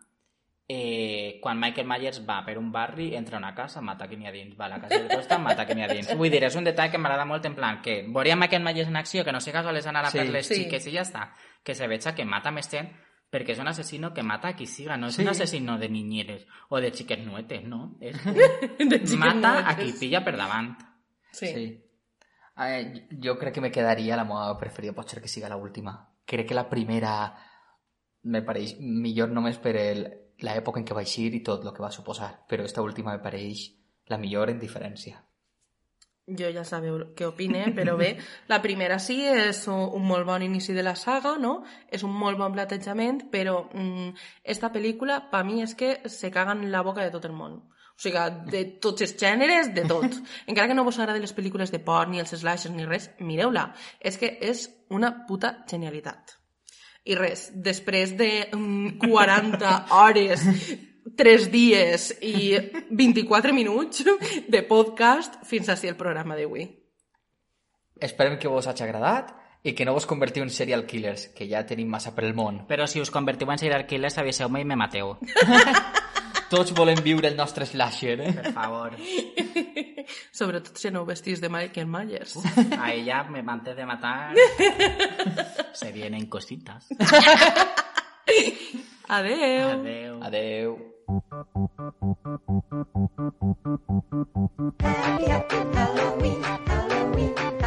eh, 0.70 1.40
quan 1.42 1.58
Michael 1.60 1.88
Myers 1.88 2.20
va 2.28 2.42
per 2.46 2.58
un 2.58 2.72
barri, 2.72 3.14
entra 3.16 3.38
a 3.38 3.40
una 3.40 3.54
casa, 3.56 3.80
mata 3.82 4.08
qui 4.08 4.18
n'hi 4.18 4.28
ha 4.28 4.32
dins, 4.32 4.56
va 4.60 4.66
a 4.66 4.70
la 4.70 4.80
casa 4.82 5.00
de 5.02 5.08
costa, 5.16 5.38
mata 5.38 5.66
qui 5.66 5.76
n'hi 5.76 5.84
ha 5.84 5.88
dins. 5.88 6.10
Vull 6.18 6.30
dir, 6.30 6.44
és 6.44 6.56
un 6.60 6.66
detall 6.68 6.92
que 6.92 6.98
m'agrada 7.00 7.24
molt 7.26 7.46
en 7.46 7.56
plan 7.56 7.82
que 7.82 8.02
veuria 8.08 8.36
Michael 8.36 8.64
Myers 8.64 8.90
en 8.90 8.98
acció, 8.98 9.24
que 9.24 9.32
no 9.32 9.40
sé 9.40 9.52
casual 9.54 9.78
és 9.78 9.88
anar 9.88 10.06
a 10.06 10.12
Sí. 10.12 10.18
per 10.20 10.30
les 10.30 10.46
Sí. 10.48 10.56
xiques 10.64 10.88
i 10.88 10.92
ja 10.92 11.02
està. 11.04 11.32
Que 11.64 11.74
se 11.76 11.88
veja 11.88 12.14
que 12.14 12.26
mata 12.26 12.52
més 12.52 12.70
gent 12.70 12.90
perquè 13.32 13.52
és 13.52 13.60
un 13.60 13.68
assassino 13.68 14.14
que 14.14 14.24
mata 14.24 14.50
a 14.50 14.56
qui 14.56 14.66
siga, 14.66 14.98
no 14.98 15.08
és 15.08 15.16
Sí. 15.16 15.22
un 15.22 15.30
assassino 15.30 15.78
de 15.78 15.90
niñeres 15.90 16.46
o 16.70 16.80
de 16.80 16.92
xiques 16.92 17.20
nuetes, 17.20 17.64
no? 17.64 17.98
És, 18.02 18.16
De 18.80 19.00
xiques 19.00 19.16
mata 19.18 19.60
a 19.60 19.62
nuetes. 19.74 19.86
qui 19.94 20.00
pilla 20.00 20.24
per 20.24 20.36
davant. 20.38 20.78
Sí. 21.32 21.48
sí. 21.48 21.84
Eh, 22.60 23.08
jo 23.24 23.38
crec 23.38 23.54
que 23.54 23.62
me 23.62 23.72
quedaria 23.72 24.16
la 24.18 24.24
meva 24.26 24.58
preferida, 24.58 24.92
pot 24.94 25.08
ser 25.08 25.22
que 25.22 25.28
siga 25.28 25.48
l'última. 25.50 26.10
Crec 26.26 26.48
que 26.48 26.56
la 26.56 26.68
primera 26.68 27.36
me 28.24 28.42
pareix 28.42 28.78
millor 28.80 29.30
només 29.30 29.58
per 29.60 29.76
el, 29.78 30.08
l'època 30.46 30.82
en 30.82 30.86
què 30.86 30.98
va 30.98 31.06
eixir 31.06 31.32
i 31.34 31.44
tot 31.46 31.66
el 31.66 31.74
que 31.74 31.84
va 31.84 31.94
suposar, 31.94 32.34
però 32.50 32.66
esta 32.68 32.84
última 32.86 33.16
me 33.16 33.24
pareix 33.24 33.70
la 34.12 34.20
millor 34.22 34.52
en 34.52 34.60
diferència. 34.60 35.24
Jo 36.28 36.50
ja 36.52 36.66
sabeu 36.68 36.98
què 37.16 37.24
opine, 37.24 37.70
però 37.76 37.94
bé, 37.96 38.10
la 38.52 38.60
primera 38.64 38.98
sí 39.00 39.22
és 39.32 39.62
un, 39.72 40.04
molt 40.04 40.28
bon 40.28 40.44
inici 40.44 40.76
de 40.76 40.84
la 40.84 40.96
saga, 41.00 41.38
no? 41.40 41.62
És 41.88 42.04
un 42.04 42.12
molt 42.12 42.40
bon 42.40 42.52
platejament, 42.52 43.24
però 43.32 43.62
mm, 43.72 44.10
esta 44.44 44.70
pel·lícula, 44.74 45.22
per 45.32 45.46
mi, 45.48 45.62
és 45.64 45.76
que 45.80 45.94
se 46.12 46.32
caga 46.32 46.58
en 46.58 46.68
la 46.72 46.84
boca 46.84 47.06
de 47.06 47.14
tot 47.16 47.30
el 47.30 47.36
món. 47.38 47.62
O 47.98 48.04
sigui, 48.04 48.26
de 48.52 48.66
tots 48.84 49.08
els 49.08 49.16
gèneres, 49.18 49.72
de 49.74 49.88
tot. 49.90 50.20
Encara 50.52 50.68
que 50.68 50.76
no 50.76 50.84
vos 50.86 51.00
agraden 51.00 51.24
les 51.24 51.34
pel·lícules 51.34 51.72
de 51.74 51.80
por, 51.80 52.12
ni 52.12 52.20
els 52.22 52.36
slashers, 52.36 52.76
ni 52.76 52.86
res, 52.86 53.08
mireu-la. 53.24 53.72
És 54.04 54.20
que 54.20 54.36
és 54.52 54.68
una 54.94 55.14
puta 55.32 55.56
genialitat. 55.72 56.37
I 57.08 57.16
res, 57.16 57.48
després 57.54 58.14
de 58.20 58.32
mm, 58.52 58.98
40 59.08 59.74
hores 59.96 60.44
3 61.18 61.48
dies 61.52 62.10
i 62.22 62.52
24 62.92 63.54
minuts 63.56 64.04
de 64.48 64.64
podcast 64.68 65.40
fins 65.48 65.70
així 65.72 65.88
el 65.88 65.96
programa 66.00 66.36
d'avui. 66.36 66.68
Esperem 67.98 68.38
que 68.38 68.52
vos 68.52 68.68
hagi 68.68 68.84
agradat 68.86 69.32
i 69.64 69.74
que 69.74 69.86
no 69.88 69.96
vos 69.96 70.06
convertiu 70.06 70.44
en 70.46 70.52
serial 70.54 70.86
killers, 70.86 71.30
que 71.36 71.48
ja 71.50 71.66
tenim 71.66 71.90
massa 71.90 72.14
per 72.16 72.28
el 72.28 72.36
món. 72.38 72.66
Però 72.70 72.86
si 72.88 73.02
us 73.02 73.12
convertiu 73.12 73.50
en 73.52 73.60
serial 73.60 73.88
killers, 73.88 74.20
aviseu-me 74.22 74.62
i 74.62 74.68
me 74.68 74.78
mateu. 74.80 75.16
Tots 76.50 76.72
volem 76.76 77.00
viure 77.04 77.28
el 77.28 77.36
nostre 77.36 77.66
slasher, 77.68 78.22
eh? 78.24 78.34
Per 78.34 78.54
favor. 78.56 78.96
Sobretot 80.40 80.80
si 80.80 80.92
no 80.92 81.02
ho 81.04 81.08
vestís 81.08 81.42
de 81.44 81.50
Michael 81.52 81.90
Myers. 81.92 82.38
Uf, 82.40 82.60
a 82.80 82.92
ella 82.94 83.24
me 83.28 83.44
manté 83.44 83.76
de 83.76 83.86
matar 83.86 84.34
se 85.74 85.92
vienen 85.92 86.28
cositas. 86.28 86.88
Adeu. 89.08 89.70
Adeu. 89.80 90.24
Adeu. 90.24 90.78
Happy, 94.80 95.26
happy 95.32 95.56
Halloween, 95.74 96.44
Halloween, 96.44 97.36
Halloween. 97.36 97.67